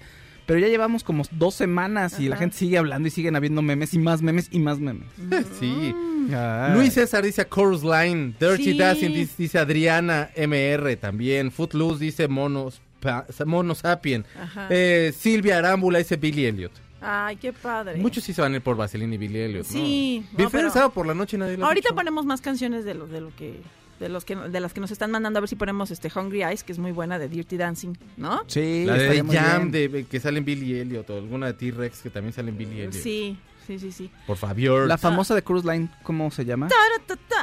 pero 0.46 0.60
ya 0.60 0.68
llevamos 0.68 1.04
como 1.04 1.24
dos 1.32 1.56
semanas 1.56 2.20
y 2.20 2.28
la 2.30 2.38
gente 2.38 2.58
sigue 2.58 2.78
hablando 2.78 3.08
y 3.08 3.12
siguen 3.12 3.36
habiendo 3.36 3.62
memes 3.62 3.94
y 3.94 4.00
más 4.00 4.22
memes 4.22 4.50
y 4.52 4.60
más 4.60 4.80
memes. 4.80 5.08
sí. 5.60 5.94
Ay. 6.34 6.74
Luis 6.76 6.94
César 6.94 7.24
dice 7.24 7.46
Chorus 7.48 7.84
Line. 7.84 8.34
Dirty 8.40 8.64
Sí. 8.64 8.78
Dancing 8.78 9.10
dice, 9.14 9.34
dice 9.38 9.60
Adriana 9.60 10.30
MR 10.36 10.96
también. 10.98 11.52
Footloose 11.52 12.04
dice 12.04 12.28
Monos, 12.28 12.82
pa- 13.00 13.26
Mono 13.46 13.76
Sapien. 13.76 14.26
Ajá. 14.42 14.68
Eh, 14.70 15.14
Silvia 15.18 15.58
Arámbula 15.60 15.98
dice 16.00 16.16
Billy 16.16 16.46
Elliot. 16.46 16.72
Ay, 17.06 17.36
qué 17.36 17.52
padre. 17.52 17.98
Muchos 17.98 18.24
sí 18.24 18.34
se 18.34 18.42
van 18.42 18.54
a 18.54 18.56
ir 18.56 18.62
por 18.62 18.78
Vaseline 18.78 19.14
y 19.16 19.18
Billy 19.18 19.40
Elliot. 19.40 19.66
¿no? 19.66 19.72
Sí, 19.74 20.26
no, 20.38 20.50
pero- 20.50 20.70
sábado 20.70 20.92
por 20.94 21.06
la 21.06 21.14
noche 21.14 21.38
nadie 21.38 21.58
lo 21.58 21.66
ha 21.66 21.68
Ahorita 21.68 21.94
ponemos 21.94 22.26
más 22.26 22.40
canciones 22.40 22.86
de 22.86 22.94
lo, 22.94 23.08
de 23.08 23.20
lo 23.20 23.36
que 23.36 23.60
de 24.00 24.10
los 24.10 24.26
que 24.26 24.36
de 24.36 24.60
las 24.60 24.74
que 24.74 24.80
nos 24.80 24.92
están 24.92 25.12
mandando 25.12 25.40
a 25.40 25.42
ver 25.42 25.50
si 25.50 25.56
ponemos 25.56 25.92
este 25.92 26.12
Hungry 26.14 26.44
Eyes 26.44 26.64
que 26.64 26.72
es 26.72 26.80
muy 26.80 26.92
buena 26.92 27.20
de 27.20 27.30
Dirty 27.30 27.58
Dancing, 27.58 27.94
¿no? 28.18 28.44
Sí, 28.48 28.86
La 28.86 28.96
de 28.96 29.24
Jam, 29.24 29.72
de, 29.72 30.06
que 30.10 30.20
salen 30.20 30.46
Billy 30.46 30.80
Elliot, 30.80 31.10
o 31.10 31.18
alguna 31.18 31.48
de 31.48 31.54
T-Rex 31.54 32.02
que 32.02 32.10
también 32.10 32.34
salen 32.34 32.58
Billy 32.58 32.82
Elliot. 32.82 32.94
Sí, 32.94 33.38
sí, 33.66 33.80
sí, 33.80 33.92
sí. 33.92 34.12
Por 34.28 34.38
favor. 34.38 34.88
La 34.88 34.98
famosa 34.98 35.36
de 35.36 35.44
Cruise 35.44 35.66
Line, 35.66 35.90
¿cómo 36.04 36.32
se 36.32 36.46
llama? 36.46 36.70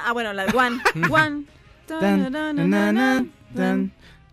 Ah, 0.04 0.12
bueno, 0.12 0.32
la 0.32 0.46
de 0.46 0.56
One, 0.56 0.80
One. 1.10 1.44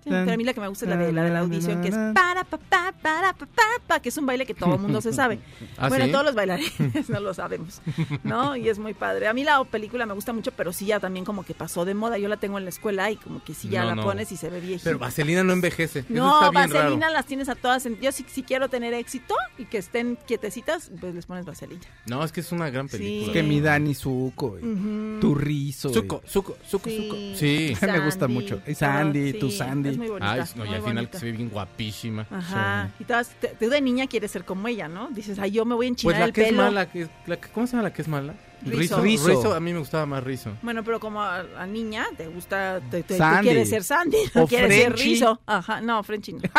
Pero 0.10 0.32
a 0.32 0.38
mí 0.38 0.44
la 0.44 0.54
que 0.54 0.62
me 0.62 0.68
gusta 0.68 0.86
es 0.86 0.90
la 0.90 0.98
de 0.98 1.12
la, 1.12 1.24
de 1.24 1.30
la 1.32 1.40
audición, 1.40 1.82
que 1.82 1.90
es 1.90 1.96
para, 2.14 2.44
pa, 2.44 2.58
pa, 2.58 2.94
para, 3.02 3.34
pa, 3.34 3.46
pa, 3.46 3.64
pa, 3.86 4.00
que 4.02 4.10
es 4.10 4.18
un 4.18 4.26
baile 4.26 4.46
que 4.46 4.54
todo 4.54 4.76
el 4.76 4.80
mundo 4.82 5.02
se 5.02 5.14
sabe. 5.14 5.40
¿Ah, 5.78 5.90
bueno, 5.90 6.06
sí? 6.06 6.12
todos 6.12 6.26
los 6.26 6.36
bailarines 6.36 7.10
no 7.10 7.20
lo 7.20 7.34
sabemos, 7.34 7.82
¿no? 8.24 8.56
Y 8.56 8.70
es 8.70 8.80
muy 8.80 8.94
padre. 8.94 9.28
A 9.28 9.34
mí 9.34 9.44
la 9.44 9.64
película 9.64 10.06
me 10.06 10.14
gusta 10.14 10.34
mucho, 10.34 10.52
pero 10.52 10.72
sí 10.74 10.86
ya 10.88 11.00
también 11.00 11.26
como 11.26 11.44
que 11.44 11.54
pasó 11.54 11.86
de 11.86 11.94
moda. 11.94 12.18
Yo 12.18 12.28
la 12.28 12.38
tengo 12.38 12.58
en 12.58 12.64
la 12.64 12.70
escuela 12.70 13.10
y 13.12 13.16
como 13.18 13.44
que 13.44 13.54
sí 13.54 13.70
ya 13.70 13.82
No, 13.82 13.88
la 13.90 13.96
no. 13.96 14.04
pones 14.04 14.32
y 14.32 14.38
se 14.38 14.50
ve 14.50 14.60
viejita. 14.60 14.84
Pero 14.86 15.00
Vaselina 15.00 15.44
no 15.44 15.54
envejece. 15.54 16.00
Eso 16.00 16.08
No, 16.10 16.34
está 16.46 16.52
bien 16.52 16.72
vaselina 16.72 17.06
raro. 17.08 17.14
las 17.14 17.26
tienes 17.26 17.50
a 17.50 17.56
todas. 17.56 17.86
en- 17.86 18.00
Yo 18.00 18.12
si, 18.12 18.24
si 18.28 18.44
quiero 18.44 18.70
tener 18.70 18.94
éxito 18.94 19.36
y 19.58 19.66
que 19.66 19.78
estén 19.78 20.18
quietecitas, 20.28 20.92
pues 21.00 21.14
les 21.16 21.26
pones 21.26 21.46
vaselina. 21.46 21.82
No, 22.06 22.24
es 22.24 22.32
que 22.32 22.42
es 22.42 22.52
una 22.52 22.70
gran 22.70 22.88
Sí. 22.90 22.98
película. 22.98 23.34
Que 23.34 23.44
mi 23.44 23.62
Dani 23.62 23.94
Zuko, 23.96 24.58
y 24.60 25.20
tu 25.20 25.36
rizo. 25.36 25.90
Suco, 25.94 26.22
suco, 26.26 26.58
suco, 26.68 26.90
Sí. 26.90 26.98
suco. 27.04 27.16
Sí. 27.36 27.74
Me 27.88 28.00
gusta 28.06 28.28
mucho. 28.28 28.62
Y 28.68 28.74
Sandy, 28.76 29.34
Pero 29.34 29.40
tu 29.48 29.52
Sandy. 29.52 29.97
Es 30.04 30.10
muy 30.10 30.10
bonita. 30.10 30.32
Ay, 30.34 30.44
no, 30.56 30.66
y 30.66 30.74
al 30.74 30.82
final 30.84 31.10
que 31.10 31.18
se 31.20 31.26
ve 31.26 31.32
bien 31.32 31.50
guapísima. 31.50 32.26
Ajá. 32.30 32.90
Y 33.00 33.04
todas, 33.04 33.30
te- 33.40 33.50
tú 33.60 33.70
de 33.70 33.82
niña 33.82 34.08
quieres 34.08 34.32
ser 34.32 34.46
como 34.46 34.68
ella, 34.68 34.88
¿no? 34.88 35.10
Dices, 35.10 35.40
ay, 35.40 35.52
yo 35.52 35.66
me 35.66 35.76
voy 35.76 35.88
a 35.88 35.90
enchinar 35.90 36.14
Pues 36.14 36.20
la 36.20 36.26
el 36.26 36.34
que 36.34 36.42
pelo. 36.44 36.62
es 36.64 36.66
mala, 36.74 36.86
que 36.92 37.08
la 37.26 37.38
que- 37.38 37.50
¿cómo 37.50 37.68
se 37.68 37.72
llama 37.74 37.84
la 37.84 37.94
que 37.94 38.02
es 38.02 38.08
mala? 38.08 38.34
Rizzo. 38.66 39.02
Rizzo. 39.02 39.54
a 39.54 39.60
mí 39.60 39.72
me 39.74 39.80
gustaba 39.80 40.06
más 40.06 40.24
Rizo. 40.24 40.52
Bueno, 40.62 40.84
pero 40.84 41.00
como 41.00 41.22
a, 41.22 41.40
a 41.58 41.66
niña 41.66 42.06
te 42.18 42.28
gusta, 42.28 42.82
te, 42.92 43.04
quieres 43.04 43.70
ser 43.70 43.84
Sandy, 43.84 44.18
no 44.34 44.44
O 44.44 44.48
quieres 44.48 44.74
ser. 44.76 44.94
Rizzo. 44.96 45.42
Ajá, 45.46 45.80
no, 45.82 46.02
Frenchy 46.04 46.34
no. 46.34 46.40
no, 46.42 46.52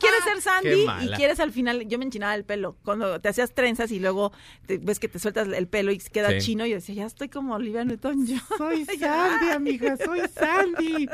quieres 0.00 0.24
ser 0.24 0.40
Sandy 0.42 0.86
y 1.04 1.08
quieres 1.16 1.40
al 1.40 1.52
final, 1.52 1.86
yo 1.88 1.98
me 1.98 2.04
enchinaba 2.04 2.34
el 2.34 2.44
pelo, 2.44 2.76
cuando 2.84 3.20
te 3.20 3.28
hacías 3.28 3.52
trenzas 3.54 3.90
y 3.92 3.98
luego 4.00 4.32
te- 4.66 4.78
ves 4.78 4.98
que 4.98 5.08
te 5.08 5.18
sueltas 5.18 5.48
el 5.48 5.68
pelo 5.68 5.92
y 5.92 5.98
queda 5.98 6.30
Sí. 6.30 6.38
chino, 6.46 6.66
y 6.66 6.70
yo 6.70 6.76
decía, 6.76 6.94
ya 6.94 7.06
estoy 7.06 7.28
como 7.28 7.54
Olivia 7.54 7.84
Newton-John. 7.84 8.40
Soy 8.58 8.84
Sandy, 8.98 9.50
amiga, 9.50 9.96
soy 9.96 10.22
Sandy. 10.34 11.08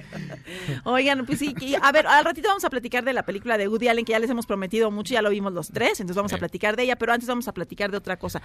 Oigan, 0.85 1.27
pues 1.27 1.39
sí, 1.39 1.55
y- 1.61 1.75
a 1.81 1.93
ver, 1.93 2.07
al 2.07 2.25
ratito 2.25 2.49
vamos 2.49 2.65
a 2.65 2.71
platicar 2.71 3.05
de 3.05 3.13
la 3.13 3.25
película 3.25 3.59
de 3.59 3.69
Woody 3.69 3.89
Allen, 3.89 4.05
que 4.05 4.13
ya 4.13 4.19
les 4.19 4.31
hemos 4.31 4.47
prometido 4.47 4.91
mucho, 4.91 5.15
ya 5.15 5.23
lo 5.23 5.31
vimos 5.31 5.53
los 5.53 5.69
tres, 5.69 6.01
entonces 6.01 6.17
vamos 6.17 6.33
a 6.33 6.39
platicar 6.39 6.77
de 6.77 6.85
ella, 6.85 6.97
pero 6.97 7.13
antes 7.13 7.29
vamos 7.29 7.49
a 7.49 7.53
platicar 7.53 7.91
de 7.91 7.97
otra 7.99 8.19
cosa. 8.19 8.43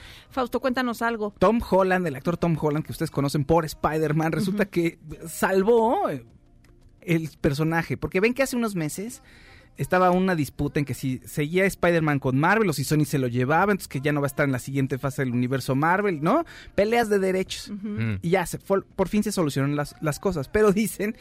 Fausto, 0.47 0.61
cuéntanos 0.61 1.01
algo. 1.01 1.33
Tom 1.39 1.59
Holland, 1.69 2.07
el 2.07 2.15
actor 2.15 2.37
Tom 2.37 2.57
Holland, 2.59 2.85
que 2.85 2.93
ustedes 2.93 3.11
conocen 3.11 3.43
por 3.43 3.65
Spider-Man, 3.65 4.31
resulta 4.31 4.65
que 4.65 4.97
salvó 5.27 6.09
el 7.01 7.29
personaje. 7.41 7.97
Porque 7.97 8.21
ven 8.21 8.33
que 8.33 8.43
hace 8.43 8.55
unos 8.55 8.73
meses 8.73 9.21
estaba 9.78 10.11
una 10.11 10.36
disputa 10.36 10.80
en 10.80 10.86
que 10.86 10.93
si 10.93 11.19
seguía 11.25 11.65
Spider-Man 11.65 12.19
con 12.19 12.38
Marvel 12.39 12.69
o 12.69 12.73
si 12.73 12.84
Sony 12.84 13.05
se 13.05 13.19
lo 13.19 13.28
llevaba, 13.28 13.71
entonces 13.71 13.88
que 13.88 14.01
ya 14.01 14.11
no 14.11 14.21
va 14.21 14.25
a 14.25 14.28
estar 14.28 14.45
en 14.45 14.51
la 14.51 14.59
siguiente 14.59 14.97
fase 14.97 15.23
del 15.23 15.34
universo 15.34 15.75
Marvel, 15.75 16.21
¿no? 16.21 16.45
Peleas 16.75 17.09
de 17.09 17.19
derechos. 17.19 17.71
Mm. 17.82 18.15
Y 18.21 18.30
ya, 18.32 18.45
se, 18.45 18.57
fue- 18.57 18.82
por 18.84 19.07
fin 19.07 19.23
se 19.23 19.32
solucionaron 19.32 19.75
las, 19.75 19.95
las 20.01 20.19
cosas. 20.19 20.47
Pero 20.49 20.71
dicen 20.73 21.15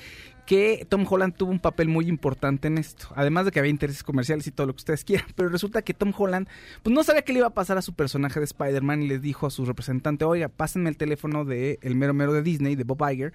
que 0.46 0.86
Tom 0.88 1.04
Holland 1.08 1.34
tuvo 1.34 1.50
un 1.50 1.58
papel 1.58 1.88
muy 1.88 2.06
importante 2.08 2.68
en 2.68 2.78
esto. 2.78 3.08
Además 3.16 3.44
de 3.46 3.50
que 3.50 3.58
había 3.58 3.70
intereses 3.70 4.02
comerciales 4.02 4.46
y 4.46 4.52
todo 4.52 4.68
lo 4.68 4.72
que 4.74 4.78
ustedes 4.80 5.04
quieran. 5.04 5.26
Pero 5.34 5.48
resulta 5.48 5.82
que 5.82 5.92
Tom 5.92 6.12
Holland, 6.16 6.48
pues 6.82 6.94
no 6.94 7.02
sabía 7.04 7.22
qué 7.22 7.32
le 7.32 7.40
iba 7.40 7.48
a 7.48 7.54
pasar 7.54 7.78
a 7.78 7.82
su 7.82 7.94
personaje 7.94 8.38
de 8.40 8.44
Spider-Man 8.46 9.02
y 9.02 9.08
les 9.08 9.20
dijo 9.20 9.46
a 9.46 9.50
su 9.50 9.64
representante, 9.66 10.24
oiga, 10.24 10.48
pásenme 10.48 10.88
el 10.88 10.96
teléfono 10.96 11.44
de 11.44 11.78
el 11.82 11.94
mero 11.96 12.14
mero 12.14 12.32
de 12.32 12.42
Disney, 12.42 12.76
de 12.76 12.84
Bob 12.84 13.02
Iger, 13.10 13.32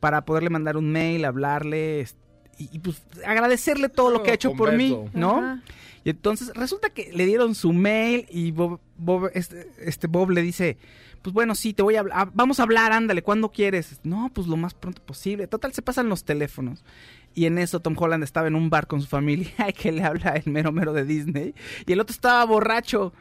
para 0.00 0.24
poderle 0.24 0.50
mandar 0.50 0.76
un 0.76 0.90
mail, 0.90 1.24
hablarle 1.24 2.00
est- 2.00 2.16
y, 2.60 2.68
y, 2.76 2.78
pues 2.78 3.02
agradecerle 3.26 3.88
todo 3.88 4.10
lo 4.10 4.22
que 4.22 4.30
ha 4.30 4.34
hecho 4.34 4.52
por 4.54 4.72
mí. 4.72 4.96
¿no? 5.14 5.38
Ajá. 5.38 5.62
Y 6.04 6.10
entonces 6.10 6.52
resulta 6.54 6.88
que 6.90 7.10
le 7.12 7.26
dieron 7.26 7.54
su 7.54 7.72
mail 7.72 8.26
y 8.30 8.52
Bob, 8.52 8.80
Bob- 8.96 9.30
este, 9.34 9.70
este 9.78 10.06
Bob 10.06 10.30
le 10.30 10.40
dice, 10.42 10.78
pues 11.20 11.34
bueno, 11.34 11.54
sí, 11.54 11.74
te 11.74 11.82
voy 11.82 11.96
a 11.96 12.00
hablar, 12.00 12.30
vamos 12.32 12.58
a 12.58 12.62
hablar, 12.62 12.92
ándale, 12.92 13.22
¿cuándo 13.22 13.50
quieres? 13.50 14.00
No, 14.02 14.30
pues 14.32 14.46
lo 14.46 14.56
más 14.56 14.72
pronto 14.72 15.02
posible. 15.02 15.46
Total, 15.46 15.72
se 15.74 15.82
pasan 15.82 16.08
los 16.08 16.24
teléfonos. 16.24 16.82
Y 17.34 17.44
en 17.44 17.58
eso 17.58 17.80
Tom 17.80 17.94
Holland 17.98 18.24
estaba 18.24 18.48
en 18.48 18.54
un 18.56 18.70
bar 18.70 18.86
con 18.86 19.00
su 19.02 19.06
familia 19.08 19.52
y 19.68 19.72
que 19.74 19.92
le 19.92 20.02
habla 20.02 20.30
el 20.42 20.50
mero 20.50 20.72
mero 20.72 20.92
de 20.94 21.04
Disney. 21.04 21.54
Y 21.86 21.92
el 21.92 22.00
otro 22.00 22.12
estaba 22.14 22.44
borracho. 22.46 23.12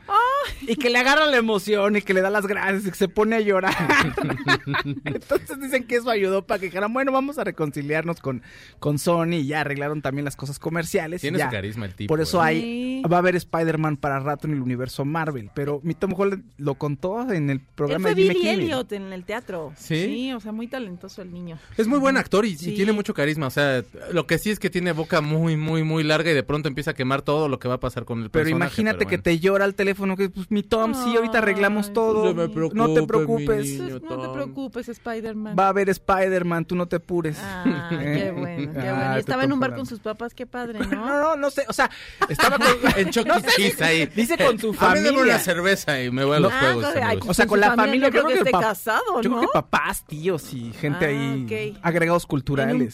Y 0.61 0.75
que 0.75 0.89
le 0.89 0.99
agarra 0.99 1.25
la 1.27 1.37
emoción 1.37 1.95
y 1.95 2.01
que 2.01 2.13
le 2.13 2.21
da 2.21 2.29
las 2.29 2.45
gracias 2.47 2.85
y 2.85 2.89
que 2.91 2.95
se 2.97 3.07
pone 3.07 3.35
a 3.35 3.39
llorar. 3.39 3.73
Entonces 5.05 5.59
dicen 5.61 5.83
que 5.85 5.95
eso 5.97 6.09
ayudó 6.09 6.45
para 6.45 6.59
que 6.59 6.67
dijeran, 6.67 6.91
bueno, 6.93 7.11
vamos 7.11 7.37
a 7.37 7.43
reconciliarnos 7.43 8.19
con, 8.19 8.41
con 8.79 8.99
Sony 8.99 9.33
y 9.35 9.47
ya 9.47 9.61
arreglaron 9.61 10.01
también 10.01 10.25
las 10.25 10.35
cosas 10.35 10.59
comerciales. 10.59 11.21
y 11.21 11.23
Tiene 11.23 11.39
ya. 11.39 11.45
su 11.45 11.51
carisma 11.51 11.85
el 11.85 11.95
tipo. 11.95 12.11
Por 12.11 12.21
eso 12.21 12.39
¿eh? 12.41 12.45
hay, 12.45 12.59
Sí. 12.59 13.01
va 13.11 13.17
a 13.17 13.19
haber 13.19 13.35
Spider-Man 13.35 13.97
para 13.97 14.19
rato 14.19 14.47
en 14.47 14.53
el 14.53 14.61
universo 14.61 15.05
Marvel. 15.05 15.49
Pero 15.53 15.79
mi 15.83 15.93
Tom 15.93 16.13
Holland 16.15 16.43
lo 16.57 16.75
contó 16.75 17.21
en 17.31 17.49
el 17.49 17.57
Él 17.57 17.63
programa 17.75 18.09
fue 18.09 18.15
de 18.15 18.21
Jimmy 18.23 18.33
Billy. 18.35 18.49
Elliot 18.49 18.91
en 18.93 19.13
el 19.13 19.23
teatro. 19.25 19.73
¿Sí? 19.77 20.31
o 20.33 20.39
sea, 20.39 20.51
muy 20.51 20.67
talentoso 20.67 21.21
el 21.21 21.31
niño. 21.31 21.57
Es 21.77 21.87
muy 21.87 21.99
buen 21.99 22.17
actor 22.17 22.45
y, 22.45 22.49
y 22.51 22.57
Sí. 22.57 22.75
tiene 22.75 22.91
mucho 22.91 23.13
carisma. 23.13 23.47
O 23.47 23.51
sea, 23.51 23.83
lo 24.11 24.27
que 24.27 24.37
sí 24.37 24.49
es 24.51 24.59
que 24.59 24.69
tiene 24.69 24.91
boca 24.91 25.21
muy, 25.21 25.55
muy, 25.57 25.83
muy 25.83 26.03
larga 26.03 26.31
y 26.31 26.33
de 26.33 26.43
pronto 26.43 26.67
empieza 26.67 26.91
a 26.91 26.93
quemar 26.93 27.21
todo 27.21 27.47
lo 27.47 27.59
que 27.59 27.67
va 27.67 27.75
a 27.75 27.79
pasar 27.79 28.05
con 28.05 28.21
el 28.23 28.29
Pero 28.29 28.43
personaje. 28.43 28.67
imagínate 28.81 28.97
pero 28.99 29.09
que 29.09 29.15
bueno. 29.17 29.23
te 29.23 29.39
llora 29.39 29.65
el 29.65 29.75
teléfono, 29.75 30.15
que 30.17 30.28
pues 30.29 30.49
mi 30.51 30.63
Tom, 30.63 30.93
sí, 30.93 31.15
ahorita 31.15 31.37
arreglamos 31.39 31.87
Ay, 31.87 31.93
todo. 31.93 32.25
no 32.25 32.33
me 32.33 32.49
preocupes, 32.49 32.77
no 32.77 32.93
te 32.93 33.03
preocupes. 33.07 33.65
niño. 33.67 33.99
Pues, 33.99 34.01
no 34.09 34.19
te 34.21 34.29
preocupes, 34.33 34.89
Spider-Man. 34.89 35.55
Va 35.57 35.65
a 35.65 35.69
haber 35.69 35.89
Spider-Man, 35.89 36.65
tú 36.65 36.75
no 36.75 36.87
te 36.87 36.97
apures. 36.97 37.37
Ah, 37.41 37.63
qué 37.89 38.31
bueno, 38.31 38.71
qué 38.73 38.79
bueno. 38.79 38.95
Ah, 38.95 39.13
Y 39.17 39.19
estaba 39.19 39.43
en 39.43 39.53
un 39.53 39.59
bar 39.59 39.75
con 39.75 39.85
sus 39.85 39.99
papás, 39.99 40.33
qué 40.33 40.45
padre, 40.45 40.79
No, 40.79 40.87
¿no? 40.87 41.19
no, 41.21 41.35
no 41.35 41.49
sé, 41.49 41.65
o 41.67 41.73
sea, 41.73 41.89
estaba 42.29 42.57
con, 42.57 42.67
En 42.97 43.09
Chuck 43.09 43.27
E. 43.27 43.41
Cheese 43.55 43.83
ahí. 43.83 44.05
Dice 44.07 44.37
con 44.37 44.57
su 44.59 44.71
A 44.71 44.73
familia. 44.73 45.11
una 45.11 45.39
cerveza 45.39 46.01
y 46.01 46.11
me 46.11 46.23
voy 46.23 46.37
a 46.37 46.39
los 46.39 46.51
Ah, 46.53 46.59
juegos. 46.59 46.85
con- 46.85 46.97
ay, 46.97 47.03
amigos. 47.03 47.29
O 47.29 47.33
sea, 47.33 47.47
Con 47.47 47.59
la 47.59 47.67
familia, 47.75 47.85
familia, 47.85 48.07
no 48.07 48.11
creo 48.11 48.25
que 48.27 48.33
el 48.33 48.39
esté 48.39 48.51
casado, 48.51 49.21
Yo 49.21 49.29
¿no? 49.29 49.37
creo 49.37 49.49
que 49.49 49.53
papás, 49.53 50.05
tíos 50.05 50.53
y 50.53 50.71
gente 50.73 51.05
Ah, 51.05 51.09
ahí 51.09 51.73
ok. 51.73 51.79
agregados 51.83 52.23
En 52.23 52.25
un 52.25 52.29
culturales. 52.29 52.93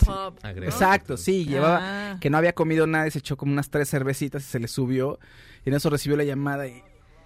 Exacto, 0.64 1.18
sí, 1.18 1.46
llevaba 1.46 1.80
Ah. 1.82 2.18
que 2.20 2.30
no 2.30 2.38
había 2.38 2.54
comido 2.54 2.88
nada 2.88 3.08
y 3.08 3.12
se 3.12 3.20
echó 3.20 3.38
como 3.38 3.52
unas 3.52 3.70
tres 3.70 3.90
cervecitas 3.90 4.44
y 4.44 4.46
se 4.46 4.60
le 4.60 4.68
subió 4.68 5.20
y 5.66 5.70
en 5.70 5.76
eso 5.76 5.90
recibió 5.90 6.18
la 6.18 6.24
llamada 6.24 6.68
y 6.68 6.84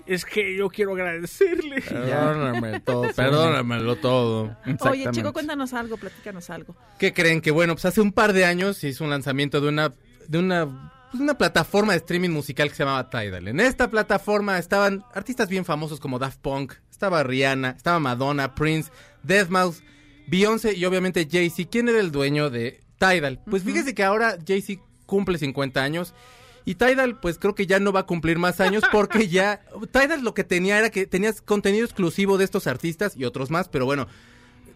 es 0.09 0.25
que 0.25 0.57
yo 0.57 0.69
quiero 0.69 0.93
agradecerle. 0.93 1.81
Perdóname 1.81 2.79
todo, 2.79 3.13
perdónamelo 3.15 3.95
todo. 3.97 4.57
Oye, 4.81 5.07
chico, 5.11 5.31
cuéntanos 5.31 5.73
algo, 5.73 5.97
platícanos 5.97 6.49
algo. 6.49 6.75
¿Qué 6.97 7.13
creen? 7.13 7.41
Que 7.41 7.51
bueno, 7.51 7.75
pues 7.75 7.85
hace 7.85 8.01
un 8.01 8.11
par 8.11 8.33
de 8.33 8.43
años 8.43 8.77
se 8.77 8.87
hizo 8.87 9.03
un 9.03 9.11
lanzamiento 9.11 9.61
de 9.61 9.69
una, 9.69 9.93
de 10.27 10.39
una, 10.39 10.65
pues 11.11 11.21
una 11.21 11.37
plataforma 11.37 11.93
de 11.93 11.99
streaming 11.99 12.31
musical 12.31 12.69
que 12.69 12.75
se 12.75 12.83
llamaba 12.83 13.11
Tidal. 13.11 13.49
En 13.49 13.59
esta 13.59 13.91
plataforma 13.91 14.57
estaban 14.57 15.05
artistas 15.13 15.47
bien 15.47 15.63
famosos 15.63 15.99
como 15.99 16.17
Daft 16.17 16.39
Punk, 16.39 16.73
estaba 16.89 17.21
Rihanna, 17.21 17.69
estaba 17.77 17.99
Madonna, 17.99 18.55
Prince, 18.55 18.91
Deathmouse, 19.21 19.83
Beyoncé 20.25 20.73
y 20.73 20.85
obviamente 20.85 21.27
Jay-Z. 21.31 21.69
¿Quién 21.69 21.87
era 21.87 21.99
el 21.99 22.11
dueño 22.11 22.49
de 22.49 22.81
Tidal? 22.97 23.41
Pues 23.47 23.61
fíjese 23.61 23.93
que 23.93 24.03
ahora 24.03 24.39
Jay-Z 24.43 24.81
cumple 25.05 25.37
50 25.37 25.83
años. 25.83 26.15
Y 26.69 26.75
Tidal, 26.75 27.19
pues 27.19 27.39
creo 27.39 27.55
que 27.55 27.65
ya 27.65 27.79
no 27.79 27.91
va 27.91 28.01
a 28.01 28.05
cumplir 28.05 28.37
más 28.37 28.59
años 28.59 28.83
porque 28.91 29.27
ya. 29.27 29.63
Tidal 29.91 30.23
lo 30.23 30.35
que 30.35 30.43
tenía 30.43 30.77
era 30.77 30.91
que 30.91 31.07
tenías 31.07 31.41
contenido 31.41 31.83
exclusivo 31.83 32.37
de 32.37 32.45
estos 32.45 32.67
artistas 32.67 33.17
y 33.17 33.25
otros 33.25 33.49
más, 33.49 33.67
pero 33.67 33.85
bueno, 33.85 34.05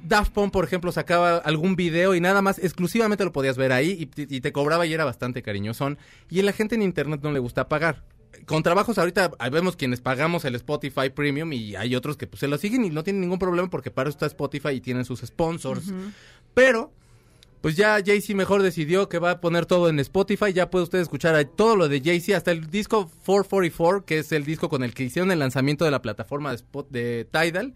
Daft 0.01 0.33
Punk, 0.33 0.51
por 0.51 0.65
ejemplo, 0.65 0.91
sacaba 0.91 1.37
algún 1.37 1.75
video 1.75 2.15
y 2.15 2.19
nada 2.19 2.41
más 2.41 2.57
exclusivamente 2.57 3.23
lo 3.23 3.31
podías 3.31 3.57
ver 3.57 3.71
ahí 3.71 4.09
y, 4.15 4.35
y 4.35 4.41
te 4.41 4.51
cobraba 4.51 4.87
y 4.87 4.93
era 4.95 5.05
bastante 5.05 5.43
cariñosón. 5.43 5.99
Y 6.31 6.39
a 6.39 6.43
la 6.43 6.51
gente 6.51 6.73
en 6.73 6.81
internet 6.81 7.19
no 7.21 7.31
le 7.31 7.37
gusta 7.37 7.69
pagar. 7.69 8.03
Con 8.47 8.63
trabajos 8.63 8.97
ahorita 8.97 9.29
vemos 9.51 9.75
quienes 9.75 10.01
pagamos 10.01 10.45
el 10.45 10.55
Spotify 10.55 11.11
Premium 11.13 11.53
y 11.53 11.75
hay 11.75 11.95
otros 11.95 12.17
que 12.17 12.25
pues 12.25 12.39
se 12.39 12.47
lo 12.47 12.57
siguen 12.57 12.85
y 12.85 12.89
no 12.89 13.03
tienen 13.03 13.21
ningún 13.21 13.37
problema 13.37 13.69
porque 13.69 13.91
para 13.91 14.09
eso 14.09 14.15
está 14.15 14.25
Spotify 14.25 14.69
y 14.69 14.81
tienen 14.81 15.05
sus 15.05 15.19
sponsors. 15.19 15.93
Pero 16.55 16.91
pues 17.63 17.75
ya 17.77 17.97
Jay-Z 18.05 18.35
mejor 18.35 18.61
decidió 18.61 19.07
que 19.07 19.17
va 19.19 19.31
a 19.31 19.39
poner 19.41 19.65
todo 19.65 19.87
en 19.87 19.97
Spotify. 19.99 20.51
Ya 20.53 20.69
puede 20.69 20.83
usted 20.83 20.99
escuchar 20.99 21.41
todo 21.45 21.77
lo 21.77 21.87
de 21.87 22.01
Jay-Z, 22.01 22.35
hasta 22.35 22.51
el 22.51 22.69
disco 22.69 23.09
444, 23.25 24.05
que 24.05 24.19
es 24.19 24.31
el 24.33 24.43
disco 24.43 24.67
con 24.67 24.83
el 24.83 24.93
que 24.93 25.03
hicieron 25.03 25.31
el 25.31 25.39
lanzamiento 25.39 25.85
de 25.85 25.91
la 25.91 26.01
plataforma 26.01 26.49
de, 26.49 26.57
Spot, 26.57 26.89
de 26.89 27.25
Tidal. 27.31 27.73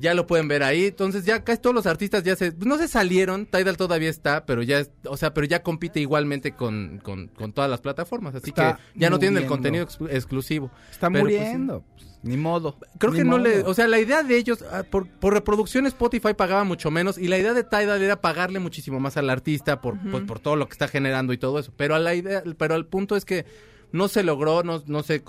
Ya 0.00 0.14
lo 0.14 0.26
pueden 0.26 0.48
ver 0.48 0.62
ahí. 0.62 0.86
Entonces 0.86 1.24
ya 1.26 1.44
casi 1.44 1.60
todos 1.60 1.74
los 1.76 1.84
artistas 1.86 2.22
ya 2.24 2.34
se... 2.34 2.54
No 2.64 2.78
se 2.78 2.88
salieron, 2.88 3.44
Tidal 3.44 3.76
todavía 3.76 4.08
está, 4.08 4.46
pero 4.46 4.62
ya, 4.62 4.86
o 5.06 5.18
sea, 5.18 5.34
pero 5.34 5.46
ya 5.46 5.62
compite 5.62 6.00
igualmente 6.00 6.52
con, 6.52 6.98
con, 7.02 7.28
con 7.28 7.52
todas 7.52 7.68
las 7.70 7.82
plataformas. 7.82 8.34
Así 8.34 8.48
Está 8.48 8.80
que 8.94 9.00
ya 9.00 9.10
no 9.10 9.18
tienen 9.18 9.42
el 9.42 9.46
contenido 9.48 9.84
ex- 9.84 9.98
exclusivo. 10.08 10.70
Está 10.90 11.10
Pero, 11.10 11.24
pues, 11.24 11.34
muriendo. 11.36 11.84
pues, 11.94 12.15
ni 12.26 12.36
modo. 12.36 12.76
Creo 12.98 13.12
Ni 13.12 13.18
que 13.18 13.24
no 13.24 13.38
le, 13.38 13.60
o 13.62 13.74
sea, 13.74 13.86
la 13.88 13.98
idea 13.98 14.22
de 14.22 14.36
ellos, 14.36 14.64
ah, 14.70 14.82
por, 14.82 15.08
por 15.08 15.32
reproducción 15.32 15.86
Spotify 15.86 16.34
pagaba 16.34 16.64
mucho 16.64 16.90
menos 16.90 17.18
y 17.18 17.28
la 17.28 17.38
idea 17.38 17.54
de 17.54 17.64
Tidal 17.64 18.02
era 18.02 18.20
pagarle 18.20 18.58
muchísimo 18.58 19.00
más 19.00 19.16
al 19.16 19.30
artista 19.30 19.80
por, 19.80 19.98
pues, 20.10 20.24
por 20.24 20.40
todo 20.40 20.56
lo 20.56 20.66
que 20.66 20.72
está 20.72 20.88
generando 20.88 21.32
y 21.32 21.38
todo 21.38 21.58
eso. 21.58 21.72
Pero 21.76 21.94
a 21.94 21.98
la 21.98 22.14
idea, 22.14 22.42
pero 22.58 22.74
el 22.74 22.86
punto 22.86 23.16
es 23.16 23.24
que 23.24 23.46
no 23.92 24.08
se 24.08 24.22
logró, 24.22 24.62
no, 24.62 24.82
no 24.86 25.02
se, 25.02 25.22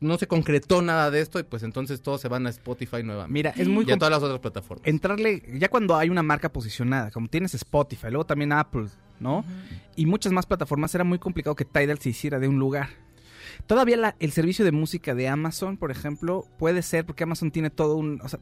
no 0.00 0.18
se 0.18 0.26
concretó 0.26 0.82
nada 0.82 1.10
de 1.10 1.20
esto 1.20 1.38
y 1.38 1.42
pues 1.42 1.62
entonces 1.62 2.00
todos 2.00 2.20
se 2.20 2.28
van 2.28 2.46
a 2.46 2.50
Spotify 2.50 3.02
nuevamente. 3.02 3.32
Mira, 3.32 3.50
es 3.50 3.68
muy 3.68 3.84
y 3.86 3.92
a 3.92 3.96
todas 3.96 4.12
las 4.12 4.22
otras 4.22 4.40
plataformas. 4.40 4.86
entrarle, 4.86 5.42
ya 5.58 5.68
cuando 5.68 5.96
hay 5.96 6.10
una 6.10 6.22
marca 6.22 6.50
posicionada, 6.50 7.10
como 7.10 7.28
tienes 7.28 7.54
Spotify, 7.54 8.08
luego 8.08 8.24
también 8.24 8.52
Apple, 8.52 8.86
¿no? 9.20 9.44
Y 9.96 10.06
muchas 10.06 10.32
más 10.32 10.46
plataformas, 10.46 10.94
era 10.94 11.04
muy 11.04 11.18
complicado 11.18 11.54
que 11.54 11.64
Tidal 11.64 11.98
se 11.98 12.10
hiciera 12.10 12.38
de 12.38 12.48
un 12.48 12.58
lugar. 12.58 12.88
Todavía 13.66 13.96
la- 13.96 14.16
el 14.18 14.30
servicio 14.32 14.64
de 14.64 14.72
música 14.72 15.14
de 15.14 15.26
Amazon, 15.28 15.76
por 15.78 15.90
ejemplo, 15.90 16.46
puede 16.58 16.82
ser 16.82 17.06
porque 17.06 17.24
Amazon 17.24 17.50
tiene 17.50 17.70
todo 17.70 17.96
un, 17.96 18.20
o 18.22 18.28
sea, 18.28 18.38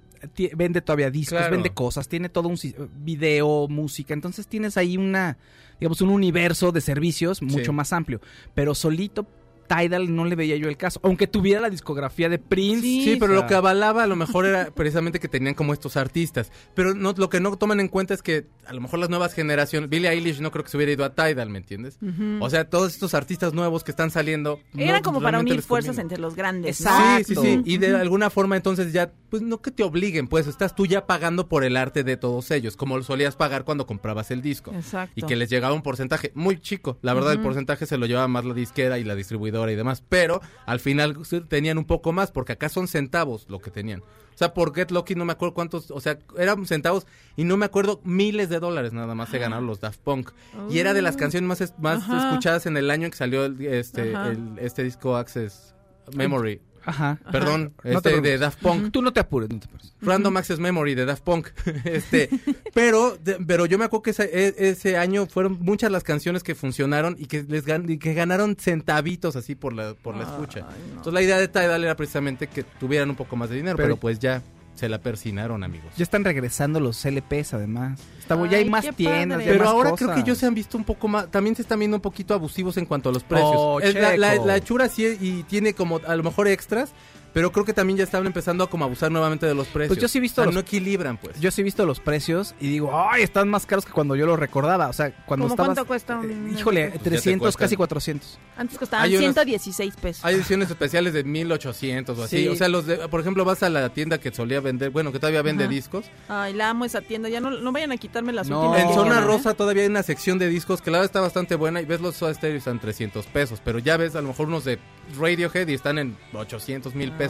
vende 0.56 0.80
todavía 0.80 1.10
discos, 1.10 1.38
Claro. 1.38 1.52
vende 1.52 1.70
cosas, 1.70 2.08
tiene 2.08 2.28
todo 2.28 2.48
un 2.48 2.58
video, 3.04 3.68
música, 3.68 4.14
entonces 4.14 4.48
tienes 4.48 4.76
ahí 4.76 4.96
una, 4.96 5.38
digamos, 5.78 6.00
un 6.00 6.08
universo 6.10 6.72
de 6.72 6.80
servicios 6.80 7.40
mucho 7.40 7.66
Sí. 7.66 7.72
más 7.72 7.92
amplio, 7.92 8.20
pero 8.54 8.74
solito 8.74 9.26
Tidal 9.72 10.14
no 10.14 10.24
le 10.24 10.36
veía 10.36 10.56
yo 10.56 10.68
el 10.68 10.76
caso, 10.76 11.00
aunque 11.02 11.26
tuviera 11.26 11.60
la 11.60 11.70
discografía 11.70 12.28
de 12.28 12.38
Prince. 12.38 12.82
Sí, 12.82 13.16
pero 13.18 13.32
o 13.32 13.36
lo 13.36 13.46
que 13.46 13.54
avalaba 13.54 14.02
a 14.02 14.06
lo 14.06 14.16
mejor 14.16 14.46
era 14.46 14.70
precisamente 14.70 15.20
que 15.20 15.28
tenían 15.28 15.54
como 15.54 15.72
estos 15.72 15.96
artistas. 15.96 16.52
Pero 16.74 16.94
no, 16.94 17.14
lo 17.16 17.28
que 17.28 17.40
no 17.40 17.56
toman 17.56 17.80
en 17.80 17.88
cuenta 17.88 18.14
es 18.14 18.22
que 18.22 18.46
a 18.66 18.72
lo 18.72 18.80
mejor 18.80 18.98
las 18.98 19.08
nuevas 19.08 19.34
generaciones, 19.34 19.88
Billie 19.88 20.10
Eilish 20.10 20.40
no 20.40 20.50
creo 20.50 20.64
que 20.64 20.70
se 20.70 20.76
hubiera 20.76 20.92
ido 20.92 21.04
a 21.04 21.14
Tidal, 21.14 21.48
¿me 21.48 21.58
entiendes? 21.58 21.98
O 22.40 22.50
sea, 22.50 22.68
todos 22.68 22.92
estos 22.92 23.14
artistas 23.14 23.54
nuevos 23.54 23.84
que 23.84 23.90
están 23.90 24.10
saliendo. 24.10 24.60
Era 24.76 24.98
no 24.98 25.02
como 25.02 25.20
para 25.20 25.38
unir 25.40 25.62
fuerzas 25.62 25.96
conviene. 25.96 26.02
entre 26.02 26.18
los 26.18 26.34
grandes. 26.34 26.80
¿no? 26.80 26.90
Exacto. 26.90 27.28
Sí, 27.28 27.34
sí, 27.34 27.40
sí. 27.42 27.62
Y 27.64 27.78
de 27.78 27.96
alguna 27.96 28.30
forma 28.30 28.56
entonces 28.56 28.92
ya, 28.92 29.12
pues 29.30 29.42
no 29.42 29.62
que 29.62 29.70
te 29.70 29.82
obliguen, 29.82 30.28
pues 30.28 30.46
estás 30.46 30.74
tú 30.74 30.86
ya 30.86 31.06
pagando 31.06 31.48
por 31.48 31.64
el 31.64 31.76
arte 31.76 32.04
de 32.04 32.16
todos 32.16 32.50
ellos, 32.50 32.76
como 32.76 32.96
lo 32.96 33.02
solías 33.02 33.36
pagar 33.36 33.64
cuando 33.64 33.86
comprabas 33.86 34.30
el 34.30 34.42
disco. 34.42 34.72
Exacto. 34.74 35.14
Y 35.16 35.22
que 35.22 35.36
les 35.36 35.48
llegaba 35.48 35.74
un 35.74 35.82
porcentaje 35.82 36.32
muy 36.34 36.60
chico. 36.60 36.98
La 37.02 37.14
verdad, 37.14 37.32
el 37.32 37.40
porcentaje 37.40 37.86
se 37.86 37.96
lo 37.96 38.06
llevaba 38.06 38.28
más 38.28 38.44
la 38.44 38.54
disquera 38.54 38.98
y 38.98 39.04
la 39.04 39.14
distribuidora 39.14 39.61
y 39.70 39.74
demás. 39.76 40.02
Pero 40.08 40.40
al 40.66 40.80
final 40.80 41.16
tenían 41.48 41.78
un 41.78 41.84
poco 41.84 42.12
más, 42.12 42.32
porque 42.32 42.52
acá 42.52 42.68
son 42.68 42.88
centavos 42.88 43.46
lo 43.48 43.60
que 43.60 43.70
tenían. 43.70 44.00
O 44.00 44.38
sea, 44.38 44.54
por 44.54 44.74
Get 44.74 44.90
Lucky 44.90 45.14
no 45.14 45.24
me 45.26 45.32
acuerdo 45.32 45.52
cuántos, 45.54 45.90
o 45.90 46.00
sea, 46.00 46.18
eran 46.38 46.64
centavos 46.66 47.06
y 47.36 47.44
no 47.44 47.56
me 47.58 47.66
acuerdo 47.66 48.00
miles 48.02 48.48
de 48.48 48.60
dólares 48.60 48.92
nada 48.94 49.14
más 49.14 49.28
se 49.28 49.38
ganaron 49.38 49.66
los 49.66 49.80
Daft 49.80 50.00
Punk. 50.00 50.30
Y 50.70 50.78
era 50.78 50.94
de 50.94 51.02
las 51.02 51.16
canciones 51.16 51.46
más, 51.46 51.60
es- 51.60 51.74
más 51.78 51.98
Ajá. 52.02 52.28
escuchadas 52.30 52.64
en 52.66 52.76
el 52.78 52.90
año 52.90 53.04
en 53.04 53.10
que 53.10 53.16
salió 53.18 53.44
el- 53.44 53.60
este, 53.66 54.12
el- 54.12 54.58
este 54.58 54.82
disco 54.84 55.16
Access 55.16 55.74
Memory. 56.14 56.60
Ajá. 56.85 57.18
Perdón, 57.30 57.74
No 57.85 58.01
te 58.03 58.11
este 58.16 58.20
de. 58.20 58.39
Daft 58.39 58.61
Punk. 58.61 58.91
Tú 58.93 59.03
no 59.03 59.12
te 59.12 59.20
apures, 59.20 59.49
no 59.51 59.59
te 59.61 59.66
apures. 59.66 59.95
Random 60.01 60.37
Access 60.37 60.59
Memory 60.59 60.95
de 60.95 61.05
Daft 61.05 61.22
Punk. 61.22 61.49
este, 61.85 62.28
pero, 62.74 63.16
de- 63.22 63.39
pero 63.47 63.66
yo 63.66 63.78
me 63.78 63.85
acuerdo 63.85 64.03
que 64.03 64.11
ese, 64.11 64.24
e- 64.33 64.55
ese 64.70 64.97
año 64.97 65.26
fueron 65.26 65.59
muchas 65.61 65.91
las 65.93 66.03
canciones 66.05 66.43
que 66.43 66.55
funcionaron 66.55 67.16
y 67.18 67.26
que 67.26 67.43
les 67.45 67.66
gan- 67.66 67.89
y 67.91 67.99
que 67.99 68.14
ganaron 68.14 68.57
centavitos 68.57 69.37
así 69.37 69.55
por 69.55 69.72
la, 69.72 69.95
por 69.95 70.16
la 70.16 70.24
escucha. 70.24 70.66
Entonces 70.89 71.12
la 71.12 71.22
idea 71.22 71.39
de 71.39 71.49
Tidal 71.49 71.85
era 71.85 71.95
precisamente 71.97 72.47
que 72.49 72.62
tuvieran 72.64 73.11
un 73.11 73.16
poco 73.16 73.37
más 73.37 73.51
de 73.51 73.57
dinero, 73.57 73.76
pero, 73.76 73.87
Pero- 73.89 73.97
pues 73.99 74.18
ya 74.18 74.43
se 74.83 74.89
la 74.89 74.99
persinaron, 74.99 75.62
amigos. 75.62 75.93
Ya 75.97 76.03
están 76.03 76.24
regresando 76.24 76.80
los 76.80 77.05
LPs 77.05 77.55
además. 77.55 78.01
Está, 78.18 78.35
ya 78.49 78.57
hay 78.57 78.64
Ay, 78.64 78.70
más 78.70 78.85
tiendas, 78.97 79.39
ya 79.39 79.53
Pero 79.53 79.61
más 79.64 79.68
ahora 79.68 79.91
cosas. 79.91 80.07
creo 80.07 80.14
que 80.16 80.20
ellos 80.22 80.39
se 80.39 80.47
han 80.47 80.55
visto 80.55 80.76
un 80.76 80.83
poco 80.83 81.07
más, 81.07 81.30
también 81.30 81.55
se 81.55 81.62
están 81.62 81.78
viendo 81.78 81.97
un 81.99 82.01
poquito 82.01 82.35
abusivos 82.35 82.76
en 82.78 82.87
cuanto 82.87 83.09
a 83.09 83.12
los 83.12 83.22
precios. 83.22 83.53
Oh, 83.55 83.78
Es 83.78 83.95
la, 83.95 84.16
la, 84.16 84.35
la 84.35 84.57
hechura 84.57 84.89
sí 84.89 85.07
y 85.20 85.45
tiene 85.45 85.72
como 85.72 86.01
a 86.05 86.16
lo 86.16 86.24
mejor 86.24 86.49
extras, 86.49 86.91
pero 87.33 87.51
creo 87.53 87.64
que 87.64 87.72
también 87.72 87.97
ya 87.99 88.05
estaban 88.05 88.26
empezando 88.26 88.64
a 88.64 88.70
como 88.70 88.85
abusar 88.85 89.11
nuevamente 89.11 89.47
de 89.47 89.55
los 89.55 89.66
precios. 89.68 89.97
Pues 89.97 90.01
yo 90.03 90.09
sí 90.09 90.18
he 90.18 90.20
visto 90.20 90.41
O 90.41 90.45
sea, 90.45 90.47
los- 90.47 90.55
no 90.55 90.61
equilibran, 90.61 91.16
pues. 91.18 91.39
Yo 91.41 91.51
sí 91.51 91.61
he 91.61 91.64
visto 91.64 91.85
los 91.87 92.01
precios 92.01 92.55
y 92.61 92.68
digo, 92.68 92.91
ay, 92.95 93.22
están 93.22 93.49
más 93.49 93.66
caros 93.66 93.85
que 93.85 93.93
cuando 93.93 94.16
yo 94.16 94.26
los 94.26 94.39
recordaba. 94.39 94.89
O 94.89 94.93
sea, 94.93 95.11
cuando 95.26 95.45
¿Cómo 95.47 95.55
estabas... 95.55 95.68
cuánto 95.76 95.87
cuesta 95.87 96.18
un- 96.18 96.49
eh, 96.51 96.59
híjole, 96.59 96.91
te 96.91 96.99
300, 96.99 97.47
cuestan. 97.47 97.64
casi 97.66 97.76
400. 97.76 98.39
Antes 98.57 98.78
costaban 98.78 99.05
Hay 99.05 99.12
unos- 99.16 99.20
116 99.22 99.95
pesos. 99.97 100.24
Hay 100.24 100.35
ediciones 100.35 100.68
especiales 100.70 101.12
de 101.14 101.24
1800 101.24 102.18
o 102.18 102.24
así. 102.24 102.43
Sí. 102.43 102.49
O 102.49 102.55
sea, 102.57 102.68
los 102.68 102.87
de, 102.87 102.97
por 103.09 103.20
ejemplo, 103.20 103.45
vas 103.45 103.62
a 103.62 103.70
la 103.70 103.89
tienda 103.89 104.18
que 104.18 104.33
solía 104.33 104.61
vender, 104.61 104.91
bueno, 104.91 105.11
que 105.12 105.18
todavía 105.18 105.43
vende 105.43 105.64
Ajá. 105.64 105.70
discos. 105.72 106.05
Ay, 106.28 106.53
la 106.55 106.70
amo 106.70 106.85
esa 106.85 107.01
tienda. 107.01 107.28
Ya 107.28 107.41
no, 107.41 107.51
no 107.51 107.72
vayan 107.72 107.93
a 107.93 107.97
quitarme 107.97 108.33
las 108.33 108.49
No. 108.49 108.61
últimas. 108.70 108.89
En 108.91 108.95
zona 108.95 109.18
¿eh? 109.18 109.24
rosa 109.24 109.55
todavía 109.55 109.83
hay 109.85 109.89
una 109.89 110.03
sección 110.03 110.39
de 110.39 110.49
discos 110.49 110.83
que 110.83 110.91
la 110.91 110.99
verdad 110.99 111.07
está 111.07 111.20
bastante 111.20 111.55
buena 111.55 111.80
y 111.80 111.85
ves 111.87 112.01
los 112.01 112.16
Soda 112.16 112.35
Stereo 112.35 112.57
y 112.57 112.59
están 112.59 112.78
300 112.78 113.26
pesos, 113.26 113.61
pero 113.64 113.78
ya 113.78 113.97
ves 113.97 114.14
a 114.16 114.20
lo 114.20 114.28
mejor 114.28 114.49
unos 114.49 114.64
de 114.64 114.78
Radiohead 115.18 115.66
y 115.68 115.74
están 115.74 115.99
en 115.99 116.16
800 116.35 116.95
mil 116.95 117.11
pesos. 117.12 117.21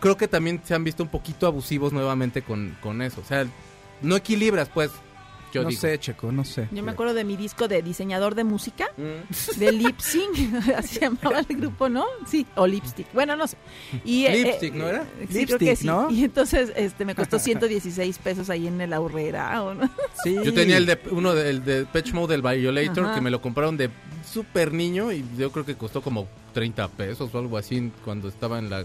Creo 0.00 0.16
que 0.16 0.28
también 0.28 0.60
se 0.64 0.74
han 0.74 0.84
visto 0.84 1.02
un 1.02 1.08
poquito 1.08 1.46
abusivos 1.46 1.92
nuevamente 1.92 2.42
con, 2.42 2.76
con 2.80 3.02
eso. 3.02 3.20
O 3.20 3.24
sea, 3.24 3.46
no 4.00 4.16
equilibras, 4.16 4.68
pues, 4.68 4.90
yo 5.52 5.62
no 5.62 5.68
digo. 5.68 5.80
sé, 5.82 5.98
Checo, 6.00 6.32
no 6.32 6.44
sé. 6.44 6.66
Yo 6.72 6.82
me 6.82 6.90
acuerdo 6.92 7.12
de 7.14 7.24
mi 7.24 7.36
disco 7.36 7.68
de 7.68 7.82
diseñador 7.82 8.34
de 8.34 8.42
música, 8.42 8.88
Mm. 8.96 9.58
de 9.58 9.72
Lip 9.72 10.00
Sync, 10.00 10.54
así 10.76 10.94
se 10.94 11.00
llamaba 11.02 11.40
el 11.46 11.56
grupo, 11.56 11.88
¿no? 11.90 12.04
Sí, 12.26 12.46
o 12.56 12.66
Lipstick, 12.66 13.06
bueno, 13.12 13.36
no 13.36 13.46
sé. 13.46 13.56
Y, 14.04 14.24
eh, 14.24 14.42
Lipstick, 14.44 14.74
eh, 14.74 14.78
¿no 14.78 14.88
era? 14.88 15.02
Sí, 15.02 15.26
creo 15.26 15.38
Lipstick, 15.40 15.58
que 15.58 15.76
sí. 15.76 15.86
¿no? 15.86 16.10
Y 16.10 16.24
entonces 16.24 16.72
este, 16.74 17.04
me 17.04 17.14
costó 17.14 17.38
116 17.38 18.18
pesos 18.18 18.48
ahí 18.50 18.66
en 18.66 18.80
el 18.80 18.92
Aurrera. 18.94 19.62
¿o 19.62 19.74
no? 19.74 19.88
Sí. 20.24 20.36
Yo 20.42 20.52
tenía 20.54 20.78
el 20.78 20.86
de 20.86 20.98
uno 21.10 21.34
del 21.34 21.62
de 21.64 21.84
Patch 21.84 22.12
Mode 22.12 22.32
del 22.36 22.42
Violator 22.42 23.04
Ajá. 23.04 23.14
que 23.14 23.20
me 23.20 23.30
lo 23.30 23.40
compraron 23.42 23.76
de 23.76 23.90
súper 24.28 24.72
niño 24.72 25.12
y 25.12 25.22
yo 25.36 25.52
creo 25.52 25.66
que 25.66 25.74
costó 25.76 26.00
como 26.00 26.26
30 26.54 26.88
pesos 26.88 27.34
o 27.34 27.38
algo 27.38 27.58
así 27.58 27.92
cuando 28.04 28.28
estaba 28.28 28.58
en 28.58 28.70
la 28.70 28.84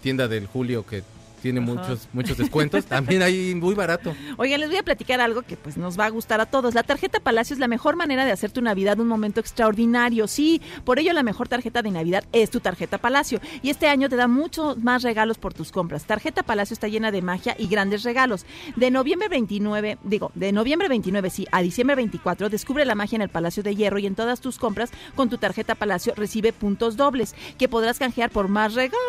tienda 0.00 0.28
del 0.28 0.46
Julio 0.46 0.84
que 0.84 1.02
tiene 1.40 1.60
Ajá. 1.60 1.72
muchos 1.72 2.08
muchos 2.12 2.36
descuentos. 2.36 2.84
También 2.86 3.22
ahí 3.22 3.54
muy 3.54 3.74
barato. 3.74 4.14
Oigan, 4.36 4.60
les 4.60 4.68
voy 4.68 4.78
a 4.78 4.82
platicar 4.82 5.20
algo 5.20 5.42
que 5.42 5.56
pues 5.56 5.76
nos 5.76 5.98
va 5.98 6.06
a 6.06 6.10
gustar 6.10 6.40
a 6.40 6.46
todos. 6.46 6.74
La 6.74 6.82
tarjeta 6.82 7.20
Palacio 7.20 7.54
es 7.54 7.60
la 7.60 7.68
mejor 7.68 7.96
manera 7.96 8.24
de 8.24 8.32
hacer 8.32 8.50
tu 8.50 8.62
Navidad 8.62 8.98
un 9.00 9.08
momento 9.08 9.40
extraordinario. 9.40 10.26
Sí, 10.28 10.60
por 10.84 10.98
ello 10.98 11.12
la 11.12 11.22
mejor 11.22 11.48
tarjeta 11.48 11.82
de 11.82 11.90
Navidad 11.90 12.24
es 12.32 12.50
tu 12.50 12.60
tarjeta 12.60 12.98
Palacio. 12.98 13.40
Y 13.62 13.70
este 13.70 13.88
año 13.88 14.08
te 14.08 14.16
da 14.16 14.28
muchos 14.28 14.78
más 14.78 15.02
regalos 15.02 15.38
por 15.38 15.54
tus 15.54 15.72
compras. 15.72 16.04
Tarjeta 16.04 16.42
Palacio 16.42 16.74
está 16.74 16.88
llena 16.88 17.10
de 17.10 17.22
magia 17.22 17.56
y 17.58 17.66
grandes 17.66 18.02
regalos. 18.02 18.46
De 18.76 18.90
noviembre 18.90 19.28
29, 19.28 19.98
digo, 20.04 20.30
de 20.34 20.52
noviembre 20.52 20.88
29, 20.88 21.30
sí, 21.30 21.46
a 21.52 21.62
diciembre 21.62 21.96
24, 21.96 22.48
descubre 22.48 22.84
la 22.84 22.94
magia 22.94 23.16
en 23.16 23.22
el 23.22 23.28
Palacio 23.28 23.62
de 23.62 23.74
Hierro 23.74 23.98
y 23.98 24.06
en 24.06 24.14
todas 24.14 24.40
tus 24.40 24.58
compras 24.58 24.90
con 25.14 25.28
tu 25.28 25.38
tarjeta 25.38 25.74
Palacio 25.74 26.14
recibe 26.16 26.52
puntos 26.52 26.96
dobles 26.96 27.34
que 27.58 27.68
podrás 27.68 27.98
canjear 27.98 28.30
por 28.30 28.48
más 28.48 28.74
regalos. 28.74 29.00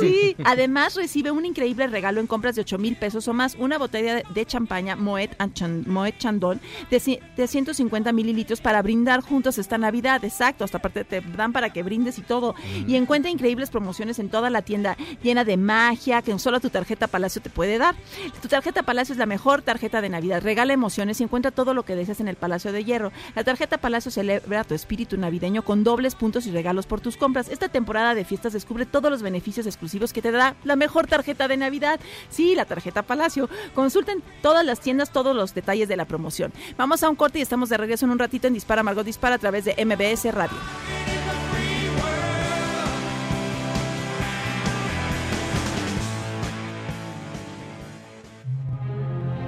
Sí, 0.00 0.36
además 0.44 0.94
recibe 0.94 1.27
un 1.30 1.44
increíble 1.46 1.86
regalo 1.86 2.20
en 2.20 2.26
compras 2.26 2.54
de 2.54 2.62
8 2.62 2.78
mil 2.78 2.96
pesos 2.96 3.26
o 3.28 3.32
más, 3.34 3.54
una 3.56 3.78
botella 3.78 4.22
de, 4.28 4.46
champaña 4.46 4.96
Moet, 4.96 5.30
Chan- 5.54 5.84
Moet 5.86 6.16
Chandon 6.18 6.60
de, 6.90 7.20
de 7.36 7.46
150 7.46 8.12
mililitros 8.12 8.60
para 8.60 8.82
brindar 8.82 9.20
juntos 9.20 9.58
esta 9.58 9.78
Navidad. 9.78 10.24
Exacto, 10.24 10.64
hasta 10.64 10.78
aparte 10.78 11.04
te 11.04 11.20
dan 11.20 11.52
para 11.52 11.70
que 11.70 11.82
brindes 11.82 12.18
y 12.18 12.22
todo. 12.22 12.54
Y 12.86 12.96
encuentra 12.96 13.30
increíbles 13.30 13.70
promociones 13.70 14.18
en 14.18 14.28
toda 14.28 14.50
la 14.50 14.62
tienda 14.62 14.96
llena 15.22 15.44
de 15.44 15.56
magia 15.56 16.22
que 16.22 16.38
solo 16.38 16.60
tu 16.60 16.70
tarjeta 16.70 17.06
Palacio 17.06 17.42
te 17.42 17.50
puede 17.50 17.78
dar. 17.78 17.94
Tu 18.42 18.48
tarjeta 18.48 18.82
Palacio 18.82 19.12
es 19.12 19.18
la 19.18 19.26
mejor 19.26 19.62
tarjeta 19.62 20.00
de 20.00 20.08
Navidad. 20.08 20.42
Regala 20.42 20.72
emociones 20.72 21.20
y 21.20 21.24
encuentra 21.24 21.50
todo 21.50 21.74
lo 21.74 21.84
que 21.84 21.94
deseas 21.96 22.20
en 22.20 22.28
el 22.28 22.36
Palacio 22.36 22.72
de 22.72 22.84
Hierro. 22.84 23.12
La 23.34 23.44
tarjeta 23.44 23.78
Palacio 23.78 24.10
celebra 24.10 24.64
tu 24.64 24.74
espíritu 24.74 25.16
navideño 25.16 25.62
con 25.62 25.84
dobles 25.84 26.14
puntos 26.14 26.46
y 26.46 26.50
regalos 26.50 26.86
por 26.86 27.00
tus 27.00 27.16
compras. 27.16 27.48
Esta 27.48 27.68
temporada 27.68 28.14
de 28.14 28.24
fiestas 28.24 28.52
descubre 28.52 28.86
todos 28.86 29.10
los 29.10 29.22
beneficios 29.22 29.66
exclusivos 29.66 30.12
que 30.12 30.22
te 30.22 30.30
da 30.30 30.54
la 30.64 30.76
mejor 30.76 31.06
tarjeta 31.06 31.17
de 31.22 31.56
Navidad. 31.56 32.00
Sí, 32.30 32.54
la 32.54 32.64
tarjeta 32.64 33.02
Palacio. 33.02 33.48
Consulten 33.74 34.22
todas 34.42 34.64
las 34.64 34.80
tiendas, 34.80 35.12
todos 35.12 35.34
los 35.34 35.54
detalles 35.54 35.88
de 35.88 35.96
la 35.96 36.04
promoción. 36.04 36.52
Vamos 36.76 37.02
a 37.02 37.10
un 37.10 37.16
corte 37.16 37.38
y 37.38 37.42
estamos 37.42 37.68
de 37.68 37.76
regreso 37.76 38.06
en 38.06 38.12
un 38.12 38.18
ratito 38.18 38.46
en 38.46 38.54
Dispara 38.54 38.82
Margot 38.82 39.04
Dispara 39.04 39.34
a 39.34 39.38
través 39.38 39.64
de 39.64 39.74
MBS 39.84 40.32
Radio. 40.32 40.56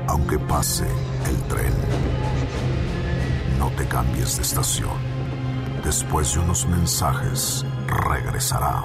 Aunque 0.09 0.39
pase 0.41 0.87
el 1.29 1.37
tren, 1.49 1.73
no 3.59 3.71
te 3.71 3.87
cambies 3.87 4.37
de 4.37 4.43
estación. 4.43 4.99
Después 5.85 6.35
de 6.35 6.41
unos 6.41 6.66
mensajes, 6.66 7.64
regresará 7.87 8.85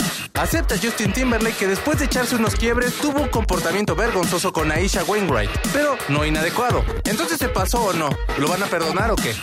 Acepta 0.41 0.75
Justin 0.75 1.13
Timberlake 1.13 1.55
que 1.55 1.67
después 1.67 1.99
de 1.99 2.05
echarse 2.05 2.35
unos 2.35 2.55
quiebres 2.55 2.95
tuvo 2.95 3.21
un 3.21 3.29
comportamiento 3.29 3.95
vergonzoso 3.95 4.51
con 4.51 4.71
Aisha 4.71 5.03
Wainwright, 5.03 5.51
pero 5.71 5.95
no 6.09 6.25
inadecuado. 6.25 6.83
Entonces 7.05 7.37
se 7.37 7.47
pasó 7.47 7.83
o 7.83 7.93
no? 7.93 8.09
¿Lo 8.39 8.47
van 8.47 8.63
a 8.63 8.65
perdonar 8.65 9.11
o 9.11 9.15
qué? 9.15 9.35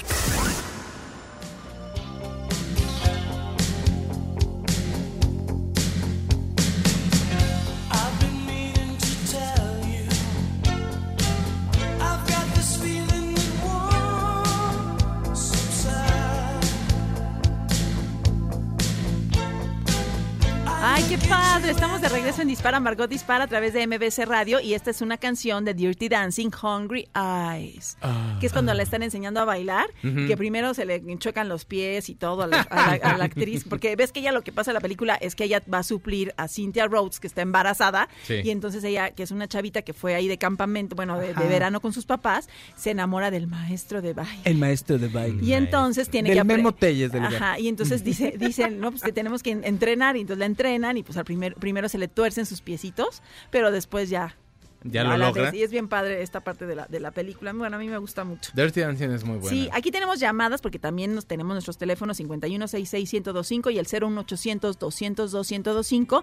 Dispara, 22.59 22.80
Margot 22.80 23.09
Dispara 23.09 23.44
a 23.44 23.46
través 23.46 23.72
de 23.72 23.86
MBC 23.86 24.26
Radio 24.26 24.59
y 24.59 24.74
esta 24.74 24.90
es 24.90 25.00
una 25.00 25.16
canción 25.16 25.64
de 25.64 25.74
Dirty 25.74 26.09
Dancing, 26.09 26.50
Hungry 26.61 27.09
Eyes, 27.14 27.96
que 28.40 28.46
es 28.46 28.52
cuando 28.52 28.74
la 28.74 28.82
están 28.82 29.04
enseñando 29.04 29.38
a 29.38 29.44
bailar, 29.44 29.86
que 30.02 30.36
primero 30.36 30.74
se 30.74 30.84
le 30.84 31.00
chocan 31.18 31.48
los 31.48 31.64
pies 31.64 32.09
y 32.09 32.16
todo 32.16 32.42
a 32.42 32.46
la, 32.48 32.62
a 32.62 32.96
la- 32.98 33.11
a 33.12 33.16
la 33.16 33.24
actriz, 33.26 33.62
porque 33.70 33.94
ves 33.94 34.11
que 34.11 34.18
ella 34.18 34.32
lo 34.32 34.42
que 34.42 34.50
pasa 34.50 34.72
en 34.72 34.74
la 34.74 34.80
película 34.80 35.14
es 35.14 35.36
que 35.36 35.44
ella 35.44 35.62
va 35.72 35.78
a 35.78 35.82
suplir 35.84 36.34
a 36.36 36.48
Cynthia 36.48 36.88
Rhodes, 36.88 37.20
que 37.20 37.28
está 37.28 37.42
embarazada, 37.42 38.09
Sí. 38.24 38.40
y 38.42 38.50
entonces 38.50 38.82
ella, 38.82 39.12
que 39.12 39.22
es 39.22 39.30
una 39.30 39.46
chavita 39.46 39.82
que 39.82 39.92
fue 39.92 40.16
ahí 40.16 40.26
de 40.26 40.36
campamento, 40.36 40.96
bueno, 40.96 41.16
de, 41.16 41.32
verano 41.34 41.80
con 41.80 41.92
sus 41.92 42.06
papás, 42.06 42.48
se 42.74 42.90
enamora 42.90 43.30
del 43.30 43.46
maestro 43.46 44.02
de 44.02 44.14
baile. 44.14 44.42
El 44.44 44.56
maestro 44.59 44.98
de 44.98 45.06
baile. 45.06 45.44
Y 45.44 45.52
entonces 45.52 46.09
tiene 46.09 46.30
Del 46.30 46.38
que 46.38 46.44
Memo 46.44 46.74
Telles 46.74 47.12
del. 47.12 47.24
Ajá, 47.24 47.56
y 47.61 47.68
entonces 47.68 48.02
dice, 48.11 48.34
dicen, 48.36 48.80
no, 48.80 48.90
pues 48.90 49.02
que 49.04 49.12
tenemos 49.12 49.44
que 49.44 49.52
en- 49.52 49.62
entrenar, 49.64 50.16
y 50.16 50.22
entonces 50.22 50.40
la 50.40 50.46
entrenan, 50.46 50.96
y 50.96 51.04
pues 51.04 51.16
al 51.16 51.24
primer, 51.24 51.54
primero 51.54 51.88
se 51.88 51.98
le 51.98 52.09
tuercen 52.09 52.47
sus 52.49 52.61
piecitos, 52.61 53.22
pero 53.51 53.70
después 53.70 54.11
ya. 54.11 54.36
Ya 54.84 55.03
lo 55.03 55.16
logra. 55.16 55.53
Y 55.55 55.62
es 55.62 55.70
bien 55.70 55.88
padre 55.88 56.20
esta 56.22 56.40
parte 56.40 56.66
de 56.66 56.76
la, 56.76 56.86
de 56.86 57.01
la 57.01 57.11
película. 57.11 57.53
Bueno, 57.53 57.76
a 57.76 57.80
mí 57.80 57.88
me 57.88 57.99
gusta 57.99 58.22
mucho. 58.24 58.53
Dirty 58.55 58.80
Dancing 58.80 59.11
es 59.11 59.24
muy 59.24 59.38
buena. 59.38 59.51
Sí, 59.51 59.68
aquí 59.72 59.90
tenemos 59.90 60.20
llamadas 60.20 60.61
porque 60.61 60.78
también 60.78 61.16
nos 61.16 61.26
tenemos 61.26 61.53
nuestros 61.55 61.78
teléfonos 61.78 62.20
5166-1025 62.20 63.72
y 63.72 63.78
el 63.78 63.86
01800-200-205. 63.86 66.22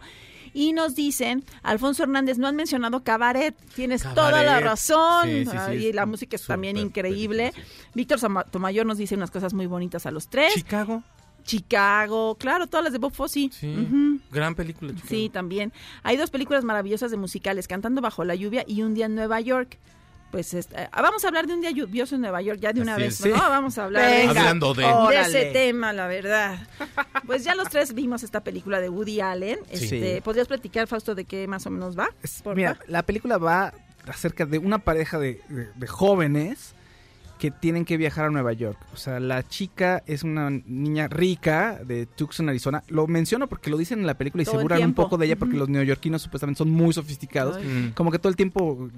Y 0.53 0.71
nos 0.71 0.95
dicen, 0.95 1.43
Alfonso 1.63 2.03
Hernández, 2.03 2.37
no 2.37 2.47
han 2.47 2.55
mencionado 2.55 3.03
Cabaret. 3.03 3.53
Tienes 3.75 4.03
toda 4.03 4.41
la 4.41 4.61
razón. 4.61 5.25
Sí, 5.25 5.43
sí, 5.43 5.51
sí, 5.51 5.57
Ay, 5.57 5.87
y 5.87 5.93
la 5.93 6.05
música 6.05 6.37
es 6.37 6.45
también 6.45 6.77
increíble. 6.77 7.51
Víctor 7.93 8.19
Tomayor 8.51 8.85
nos 8.85 8.97
dice 8.97 9.15
unas 9.15 9.31
cosas 9.31 9.53
muy 9.53 9.67
bonitas 9.67 10.05
a 10.05 10.11
los 10.11 10.29
tres. 10.29 10.53
Chicago. 10.53 11.03
Chicago, 11.45 12.35
claro, 12.35 12.67
todas 12.67 12.83
las 12.83 12.93
de 12.93 12.99
Bob 12.99 13.13
Fosse. 13.13 13.49
Sí. 13.51 14.19
Gran 14.31 14.55
película. 14.55 14.91
Chicago. 14.91 15.07
Sí, 15.09 15.29
también. 15.29 15.71
Hay 16.03 16.17
dos 16.17 16.29
películas 16.29 16.63
maravillosas 16.63 17.11
de 17.11 17.17
musicales, 17.17 17.67
Cantando 17.67 18.01
bajo 18.01 18.23
la 18.23 18.35
lluvia 18.35 18.63
y 18.67 18.81
Un 18.81 18.93
día 18.93 19.05
en 19.05 19.15
Nueva 19.15 19.39
York. 19.41 19.77
Pues 20.31 20.53
este, 20.53 20.75
ah, 20.91 21.01
vamos 21.01 21.23
a 21.23 21.27
hablar 21.29 21.47
de 21.47 21.53
un 21.53 21.61
día 21.61 21.71
lluvioso 21.71 22.15
en 22.15 22.21
Nueva 22.21 22.41
York 22.41 22.59
ya 22.59 22.73
de 22.73 22.81
una 22.81 22.95
Así 22.95 23.03
vez, 23.03 23.19
es. 23.21 23.25
¿no? 23.27 23.35
Sí. 23.35 23.41
Vamos 23.41 23.77
a 23.77 23.85
hablar 23.85 24.09
Venga. 24.11 24.33
de, 24.33 24.39
Hablando 24.39 24.73
de- 24.73 25.21
ese 25.21 25.45
tema, 25.53 25.93
la 25.93 26.07
verdad. 26.07 26.59
Pues 27.25 27.45
ya 27.45 27.55
los 27.55 27.69
tres 27.69 27.93
vimos 27.93 28.21
esta 28.23 28.43
película 28.43 28.81
de 28.81 28.89
Woody 28.89 29.21
Allen. 29.21 29.59
Sí. 29.71 29.85
Este, 29.85 30.21
¿Podrías 30.21 30.47
platicar, 30.47 30.87
Fausto, 30.87 31.15
de 31.15 31.23
qué 31.23 31.47
más 31.47 31.65
o 31.67 31.69
menos 31.69 31.97
va? 31.97 32.09
Es- 32.21 32.43
mira, 32.53 32.77
la 32.87 33.03
película 33.03 33.37
va 33.37 33.73
acerca 34.07 34.45
de 34.45 34.57
una 34.57 34.79
pareja 34.79 35.19
de, 35.19 35.39
de- 35.47 35.69
de 35.73 35.87
jóvenes 35.87 36.74
que 37.45 37.51
tienen 37.51 37.85
que 37.85 37.97
viajar 37.97 38.25
a 38.25 38.29
Nueva 38.31 38.53
York. 38.53 38.77
O 38.93 38.97
sea, 38.97 39.19
la 39.19 39.47
chica 39.47 40.01
es 40.07 40.23
una 40.23 40.49
niña 40.49 41.07
rica 41.07 41.79
de 41.85 42.07
Tucson, 42.07 42.49
Arizona. 42.49 42.83
Lo 42.87 43.05
menciono 43.05 43.47
porque 43.47 43.69
lo 43.69 43.77
dicen 43.77 43.99
en 43.99 44.07
la 44.07 44.15
película 44.17 44.41
y 44.41 44.45
Todo 44.45 44.55
se 44.57 44.61
burlan 44.63 44.83
un 44.83 44.93
poco 44.95 45.17
de 45.17 45.27
ella 45.27 45.35
porque 45.35 45.57
los 45.57 45.69
neoyorquinos 45.69 46.23
supuestamente 46.23 46.57
son 46.57 46.71
muy 46.71 46.91
sofisticados. 46.93 47.59
Mm. 47.63 47.89
Como 47.93 48.09
que 48.11 48.17
todo 48.17 48.29
el 48.31 48.35
tiempo 48.35 48.89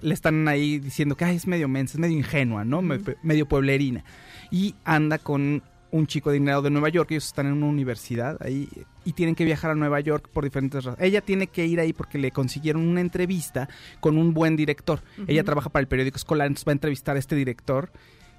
le 0.00 0.14
están 0.14 0.48
ahí 0.48 0.78
diciendo 0.78 1.14
que 1.14 1.26
"Ay, 1.26 1.36
es 1.36 1.46
medio 1.46 1.68
mensa, 1.68 1.94
es 1.94 1.98
medio 2.00 2.16
ingenua, 2.16 2.64
¿no? 2.64 2.80
Me- 2.80 3.00
medio 3.22 3.46
pueblerina. 3.46 4.02
Y 4.50 4.74
anda 4.84 5.18
con 5.18 5.62
un 5.92 6.06
chico 6.06 6.30
adinerado 6.30 6.62
de 6.62 6.70
Nueva 6.70 6.88
York, 6.88 7.10
ellos 7.10 7.26
están 7.26 7.46
en 7.46 7.54
una 7.54 7.66
universidad 7.66 8.36
ahí 8.40 8.68
y 9.04 9.12
tienen 9.12 9.34
que 9.34 9.44
viajar 9.44 9.70
a 9.70 9.74
Nueva 9.74 10.00
York 10.00 10.28
por 10.32 10.44
diferentes 10.44 10.84
razones. 10.84 11.04
Ella 11.04 11.20
tiene 11.20 11.46
que 11.48 11.66
ir 11.66 11.80
ahí 11.80 11.92
porque 11.92 12.18
le 12.18 12.30
consiguieron 12.30 12.86
una 12.86 13.00
entrevista 13.00 13.68
con 14.00 14.18
un 14.18 14.34
buen 14.34 14.56
director. 14.56 15.00
Ella 15.26 15.44
trabaja 15.44 15.70
para 15.70 15.80
el 15.80 15.88
periódico 15.88 16.16
escolar, 16.16 16.46
entonces 16.46 16.66
va 16.66 16.72
a 16.72 16.74
entrevistar 16.74 17.16
a 17.16 17.18
este 17.18 17.34
director, 17.34 17.90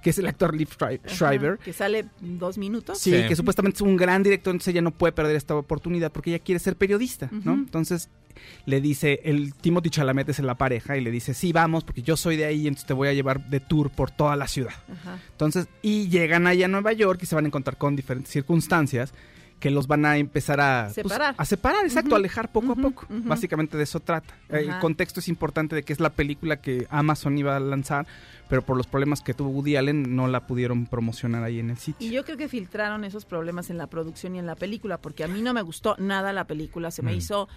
que 0.01 0.09
es 0.11 0.17
el 0.17 0.25
actor 0.27 0.55
Liv 0.55 0.69
Ajá, 0.79 0.97
Shriver. 1.07 1.57
Que 1.59 1.73
sale 1.73 2.05
dos 2.19 2.57
minutos. 2.57 2.97
Sí, 2.99 3.11
Sí. 3.11 3.27
que 3.27 3.35
supuestamente 3.35 3.75
es 3.77 3.81
un 3.81 3.95
gran 3.97 4.23
director, 4.23 4.51
entonces 4.51 4.71
ella 4.73 4.81
no 4.81 4.91
puede 4.91 5.13
perder 5.13 5.35
esta 5.35 5.55
oportunidad 5.55 6.11
porque 6.11 6.31
ella 6.31 6.39
quiere 6.43 6.59
ser 6.59 6.75
periodista, 6.75 7.29
¿no? 7.31 7.53
Entonces 7.53 8.09
le 8.65 8.81
dice, 8.81 9.19
el 9.25 9.53
Timothy 9.53 9.89
Chalamet 9.89 10.29
es 10.29 10.39
la 10.39 10.55
pareja 10.55 10.97
y 10.97 11.01
le 11.01 11.11
dice, 11.11 11.33
sí, 11.33 11.51
vamos, 11.53 11.83
porque 11.83 12.01
yo 12.01 12.15
soy 12.17 12.37
de 12.37 12.45
ahí, 12.45 12.65
entonces 12.67 12.87
te 12.87 12.93
voy 12.93 13.09
a 13.09 13.13
llevar 13.13 13.49
de 13.49 13.59
tour 13.59 13.89
por 13.91 14.09
toda 14.09 14.35
la 14.35 14.47
ciudad. 14.47 14.73
Ajá. 14.91 15.19
Entonces, 15.31 15.67
y 15.81 16.07
llegan 16.09 16.47
allá 16.47 16.65
a 16.65 16.69
Nueva 16.69 16.93
York 16.93 17.19
y 17.21 17.25
se 17.25 17.35
van 17.35 17.45
a 17.45 17.47
encontrar 17.49 17.77
con 17.77 17.95
diferentes 17.95 18.31
circunstancias 18.31 19.13
que 19.59 19.69
los 19.69 19.85
van 19.85 20.05
a 20.07 20.17
empezar 20.17 20.59
a 20.59 20.85
pues, 20.85 20.95
Separar. 20.95 21.35
a 21.37 21.45
separar, 21.45 21.85
exacto, 21.85 22.15
a 22.15 22.17
alejar 22.17 22.51
poco 22.51 22.71
a 22.71 22.75
poco. 22.75 23.05
ujú. 23.07 23.21
Básicamente 23.27 23.77
de 23.77 23.83
eso 23.83 23.99
trata. 23.99 24.33
El 24.49 24.79
contexto 24.79 25.19
es 25.19 25.27
importante 25.27 25.75
de 25.75 25.83
que 25.83 25.93
es 25.93 25.99
la 25.99 26.09
película 26.09 26.61
que 26.61 26.87
Amazon 26.89 27.37
iba 27.37 27.55
a 27.55 27.59
lanzar, 27.59 28.07
pero 28.51 28.61
por 28.63 28.75
los 28.75 28.85
problemas 28.85 29.21
que 29.21 29.33
tuvo 29.33 29.49
Woody 29.49 29.77
Allen 29.77 30.13
no 30.13 30.27
la 30.27 30.45
pudieron 30.45 30.85
promocionar 30.85 31.41
ahí 31.43 31.59
en 31.59 31.69
el 31.69 31.77
sitio. 31.77 32.05
Y 32.05 32.11
yo 32.11 32.25
creo 32.25 32.35
que 32.35 32.49
filtraron 32.49 33.05
esos 33.05 33.23
problemas 33.23 33.69
en 33.69 33.77
la 33.77 33.87
producción 33.87 34.35
y 34.35 34.39
en 34.39 34.45
la 34.45 34.55
película, 34.55 34.97
porque 34.99 35.23
a 35.23 35.29
mí 35.29 35.41
no 35.41 35.53
me 35.53 35.61
gustó 35.61 35.95
nada 35.99 36.33
la 36.33 36.45
película, 36.47 36.91
se 36.91 37.01
me 37.01 37.13
Mm. 37.13 37.17
hizo 37.17 37.47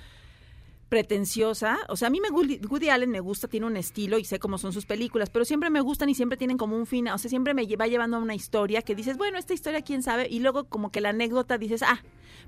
pretenciosa. 0.89 1.79
O 1.89 1.97
sea, 1.97 2.09
a 2.09 2.11
mí 2.11 2.21
me 2.21 2.31
Woody, 2.31 2.61
Woody 2.69 2.91
Allen 2.91 3.11
me 3.11 3.21
gusta, 3.21 3.49
tiene 3.49 3.67
un 3.67 3.77
estilo 3.77 4.19
y 4.19 4.25
sé 4.25 4.39
cómo 4.39 4.57
son 4.59 4.73
sus 4.73 4.87
películas, 4.87 5.31
pero 5.31 5.45
siempre 5.45 5.69
me 5.71 5.81
gustan 5.81 6.09
y 6.09 6.15
siempre 6.15 6.37
tienen 6.39 6.57
como 6.59 6.77
un 6.77 6.87
fin, 6.87 7.09
o 7.09 7.19
sea, 7.19 7.29
siempre 7.29 7.55
me 7.55 7.67
va 7.77 7.87
llevando 7.87 8.17
a 8.17 8.21
una 8.21 8.35
historia 8.35 8.83
que 8.83 8.95
dices, 8.95 9.17
bueno, 9.17 9.37
esta 9.39 9.55
historia 9.55 9.83
quién 9.83 10.03
sabe, 10.03 10.29
y 10.31 10.41
luego 10.41 10.65
como 10.65 10.91
que 10.93 11.01
la 11.01 11.09
anécdota 11.09 11.59
dices, 11.59 11.83
ah, 11.83 12.01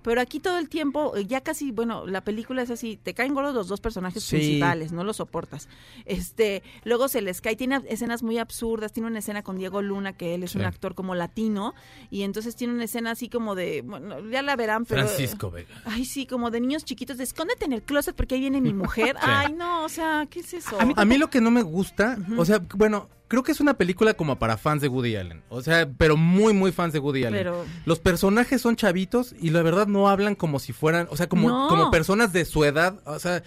pero 0.07 0.21
aquí 0.21 0.39
todo 0.39 0.59
el 0.59 0.69
tiempo, 0.69 1.17
eh, 1.17 1.27
ya 1.27 1.41
casi, 1.41 1.73
bueno, 1.73 2.07
la 2.07 2.21
película 2.21 2.63
es 2.63 2.71
así, 2.71 2.97
te 2.97 3.13
caen 3.13 3.35
gordos 3.35 3.53
los 3.57 3.67
dos 3.67 3.81
personajes 3.81 4.23
Sí. 4.23 4.37
principales, 4.37 4.93
no 4.93 5.03
los 5.03 5.17
soportas. 5.17 5.69
Este, 6.05 6.63
luego 6.85 7.09
se 7.09 7.23
les 7.23 7.41
cae, 7.41 7.57
tiene 7.57 7.81
escenas 7.89 8.23
muy 8.23 8.39
absurdas, 8.39 8.93
tiene 8.93 9.09
una 9.09 9.19
escena 9.19 9.43
con 9.43 9.59
Diego 9.59 9.83
Luna, 9.83 10.13
que 10.13 10.37
él 10.37 10.45
es 10.45 10.55
un 10.55 10.63
actor 10.65 10.95
como 10.95 11.17
latino, 11.17 11.75
y 12.09 12.23
entonces 12.23 12.55
tiene 12.55 12.73
una 12.73 12.85
escena 12.85 13.11
así 13.11 13.29
como 13.29 13.57
de, 13.57 13.83
bueno, 13.83 14.21
ya 14.31 14.43
la 14.43 14.55
verán, 14.55 14.85
pero... 14.85 15.03
Francisco 15.09 15.51
Vega. 15.51 15.75
Ay, 15.85 16.05
sí, 16.05 16.25
como 16.25 16.53
de 16.53 16.61
niños 16.61 16.85
chiquitos, 16.85 17.19
de 17.19 17.25
escóndete 17.25 17.65
en 17.65 17.73
el 17.73 17.83
closet 17.83 18.15
porque 18.15 18.37
ahí 18.37 18.41
viene 18.43 18.61
mi 18.61 18.73
mujer. 18.75 19.17
Ay, 19.21 19.55
no, 19.55 19.83
o 19.85 19.89
sea, 19.89 20.29
¿qué 20.31 20.39
es 20.39 20.55
eso? 20.55 20.79
A 20.81 21.05
mí 21.05 21.19
lo 21.19 21.31
que 21.31 21.41
no 21.41 21.51
me 21.51 21.63
gusta, 21.63 22.17
o 22.39 22.45
sea, 22.45 22.61
bueno, 22.77 23.09
creo 23.29 23.43
que 23.43 23.53
es 23.53 23.61
una 23.61 23.75
película 23.75 24.15
como 24.15 24.39
para 24.39 24.57
fans 24.57 24.83
de 24.83 24.89
Woody 24.89 25.17
Allen. 25.17 25.43
O 25.49 25.63
sea, 25.63 25.89
pero 25.99 26.17
muy, 26.17 26.53
muy 26.53 26.73
fans 26.73 26.93
de 26.93 26.99
Woody 26.99 27.25
Allen. 27.25 27.39
Pero- 27.41 27.65
Los 27.85 27.99
personajes 28.01 28.61
son 28.61 28.77
chavitos 28.77 29.35
y 29.41 29.51
la 29.51 29.63
verdad 29.63 29.87
no 29.87 30.09
hablan 30.09 30.35
como 30.35 30.59
si 30.59 30.73
fueran, 30.73 31.09
o 31.11 31.17
sea, 31.17 31.29
como, 31.29 31.49
No. 31.49 31.69
como 31.69 31.91
personas 31.91 32.33
de 32.33 32.45
su 32.45 32.65
edad. 32.65 33.01
O 33.05 33.19
sea, 33.19 33.43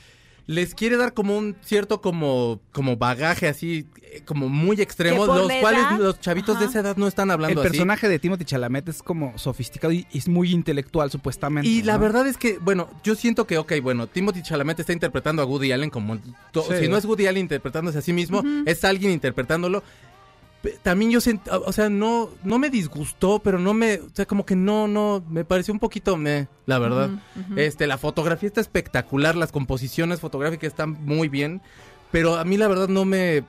les 0.49 0.73
quiere 0.73 0.97
dar 0.97 1.13
como 1.13 1.37
un 1.37 1.55
cierto 1.61 2.01
como, 2.01 2.59
como 2.71 2.97
bagaje 2.97 3.47
así, 3.47 3.85
eh, 4.01 4.23
como 4.25 4.49
muy 4.49 4.81
extremo, 4.81 5.27
los 5.27 5.51
cuales 5.61 5.81
edad, 5.81 5.99
los 5.99 6.19
chavitos 6.19 6.59
de 6.59 6.65
esa 6.65 6.79
edad 6.79 6.97
no 6.97 7.07
están 7.07 7.27
El 7.27 7.33
hablando 7.33 7.61
así. 7.61 7.69
personaje 7.69 8.09
de 8.09 8.17
Timothy 8.17 8.45
Chalamet 8.45 8.89
es 8.89 9.03
como 9.03 9.37
sofisticado 9.37 9.93
y 9.93 10.07
es 10.11 10.27
muy 10.27 10.49
intelectual 10.49 11.11
supuestamente. 11.11 11.69
Y 11.69 11.83
la 11.83 11.99
verdad 11.99 12.25
es 12.25 12.37
que, 12.37 12.57
bueno, 12.57 12.89
yo 13.03 13.13
siento 13.13 13.45
que, 13.45 13.59
ok, 13.59 13.73
bueno, 13.83 14.07
Timothy 14.07 14.41
Chalamet 14.41 14.79
está 14.79 14.91
interpretando 14.91 15.43
a 15.43 15.45
Woody 15.45 15.71
Allen 15.71 15.91
como... 15.91 16.15
Sí. 16.15 16.23
Si 16.79 16.87
no 16.87 16.97
es 16.97 17.05
Woody 17.05 17.27
Allen 17.27 17.43
interpretándose 17.43 17.99
a 17.99 18.01
sí 18.01 18.11
mismo, 18.11 18.43
es 18.65 18.83
alguien 18.83 19.11
interpretándolo. 19.11 19.83
También 20.83 21.09
yo 21.11 21.19
sent- 21.19 21.47
o 21.49 21.71
sea, 21.71 21.89
no, 21.89 22.29
no 22.43 22.59
me 22.59 22.69
disgustó, 22.69 23.39
pero 23.39 23.59
no 23.59 23.73
me, 23.73 23.95
o 23.95 24.09
sea, 24.13 24.25
como 24.25 24.45
que 24.45 24.55
no, 24.57 24.87
no, 24.89 25.23
me 25.29 25.45
pareció 25.45 25.73
un 25.73 25.79
poquito 25.79 26.17
me, 26.17 26.47
la 26.65 26.79
verdad. 26.79 27.09
Este, 27.55 27.87
la 27.87 27.97
fotografía 27.97 28.47
está 28.47 28.59
espectacular, 28.59 29.35
las 29.37 29.51
composiciones 29.53 30.19
fotográficas 30.19 30.67
están 30.67 30.97
muy 31.05 31.29
bien, 31.29 31.61
pero 32.11 32.35
a 32.35 32.43
mí 32.43 32.57
la 32.57 32.67
verdad 32.67 32.89
no 32.89 33.05
me, 33.05 33.43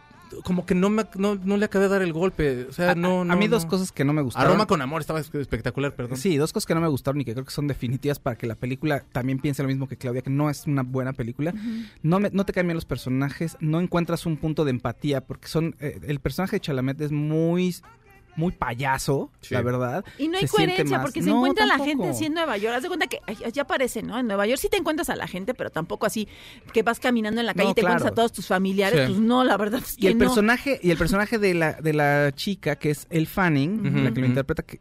como 0.44 0.64
que 0.66 0.74
no 0.74 0.90
me, 0.90 1.04
no, 1.16 1.34
no 1.36 1.56
le 1.56 1.64
acabé 1.64 1.84
de 1.86 1.90
dar 1.90 2.02
el 2.02 2.12
golpe, 2.12 2.66
o 2.68 2.72
sea, 2.72 2.92
A- 2.92 2.94
no, 2.94 3.22
a, 3.22 3.24
no. 3.24 3.36
mí 3.36 3.48
dos 3.48 3.64
no. 3.64 3.70
cosas 3.70 3.92
que 3.92 4.04
no 4.04 4.12
me 4.12 4.22
gustaron. 4.22 4.52
Roma 4.52 4.66
con 4.66 4.80
amor 4.82 5.00
estaba 5.00 5.20
espectacular, 5.20 5.94
perdón. 5.94 6.16
Sí, 6.16 6.36
dos 6.36 6.52
cosas 6.52 6.66
que 6.66 6.74
no 6.74 6.80
me 6.80 6.88
gustaron 6.88 7.20
y 7.20 7.24
que 7.24 7.32
creo 7.32 7.44
que 7.44 7.50
son 7.50 7.66
definitivas 7.66 8.18
para 8.18 8.36
que 8.36 8.46
la 8.46 8.54
película 8.54 9.04
también 9.12 9.38
piense 9.38 9.62
lo 9.62 9.68
mismo 9.68 9.88
que 9.88 9.96
Claudia, 9.96 10.22
que 10.22 10.30
no 10.30 10.48
es 10.50 10.66
una 10.66 10.82
buena 10.82 11.12
película. 11.12 11.52
no, 12.02 12.20
me- 12.20 12.30
no 12.30 12.44
te 12.44 12.52
cambian 12.52 12.74
los 12.76 12.84
personajes, 12.84 13.56
no 13.60 13.80
encuentras 13.80 14.26
un 14.26 14.36
punto 14.36 14.64
de 14.64 14.70
empatía, 14.70 15.20
porque 15.26 15.48
son 15.48 15.74
eh, 15.80 15.98
el 16.06 16.20
personaje 16.20 16.56
de 16.56 16.60
Chalamet 16.60 17.00
es 17.00 17.12
muy 17.12 17.74
muy 18.36 18.52
payaso, 18.52 19.30
Sí. 19.40 19.54
la 19.54 19.62
verdad. 19.62 20.04
Y 20.18 20.28
no 20.28 20.38
hay 20.38 20.46
Se 20.46 20.48
coherencia 20.56 20.96
más- 20.98 21.06
porque 21.06 21.22
se 21.22 21.28
No, 21.30 21.36
encuentra 21.36 21.66
la 21.66 21.78
gente 21.78 22.08
así 22.08 22.26
en 22.26 22.34
Nueva 22.34 22.56
York. 22.56 22.74
Haz 22.76 22.82
de 22.82 22.88
cuenta 22.88 23.06
que 23.06 23.20
ay, 23.26 23.36
ya 23.52 23.62
aparece, 23.62 24.02
¿no? 24.02 24.18
En 24.18 24.26
Nueva 24.26 24.46
York 24.46 24.58
sí 24.60 24.68
te 24.68 24.76
encuentras 24.76 25.10
a 25.10 25.16
la 25.16 25.26
gente, 25.26 25.52
pero 25.54 25.70
tampoco 25.70 26.06
así 26.06 26.28
que 26.72 26.82
vas 26.82 27.00
caminando 27.00 27.40
en 27.40 27.46
la 27.46 27.54
calle 27.54 27.64
No, 27.66 27.70
y 27.72 27.74
te 27.74 27.80
encuentras 27.82 28.10
a 28.10 28.14
todos 28.14 28.32
tus 28.32 28.46
familiares. 28.46 29.00
Sí. 29.00 29.06
Pues 29.12 29.18
no, 29.20 29.44
la 29.44 29.56
verdad 29.56 29.80
es 29.84 29.96
que 29.96 30.04
Y 30.04 30.06
el 30.08 30.18
no. 30.18 30.24
personaje, 30.26 30.78
y 30.82 30.90
el 30.90 30.96
personaje 30.96 31.38
de 31.38 31.54
la, 31.54 31.72
de 31.74 31.92
la 31.92 32.32
chica, 32.34 32.76
que 32.76 32.90
es 32.90 33.06
El 33.10 33.26
Fanning, 33.26 34.04
la 34.04 34.12
que 34.12 34.20
lo 34.20 34.26
interpreta, 34.26 34.62
que 34.62 34.80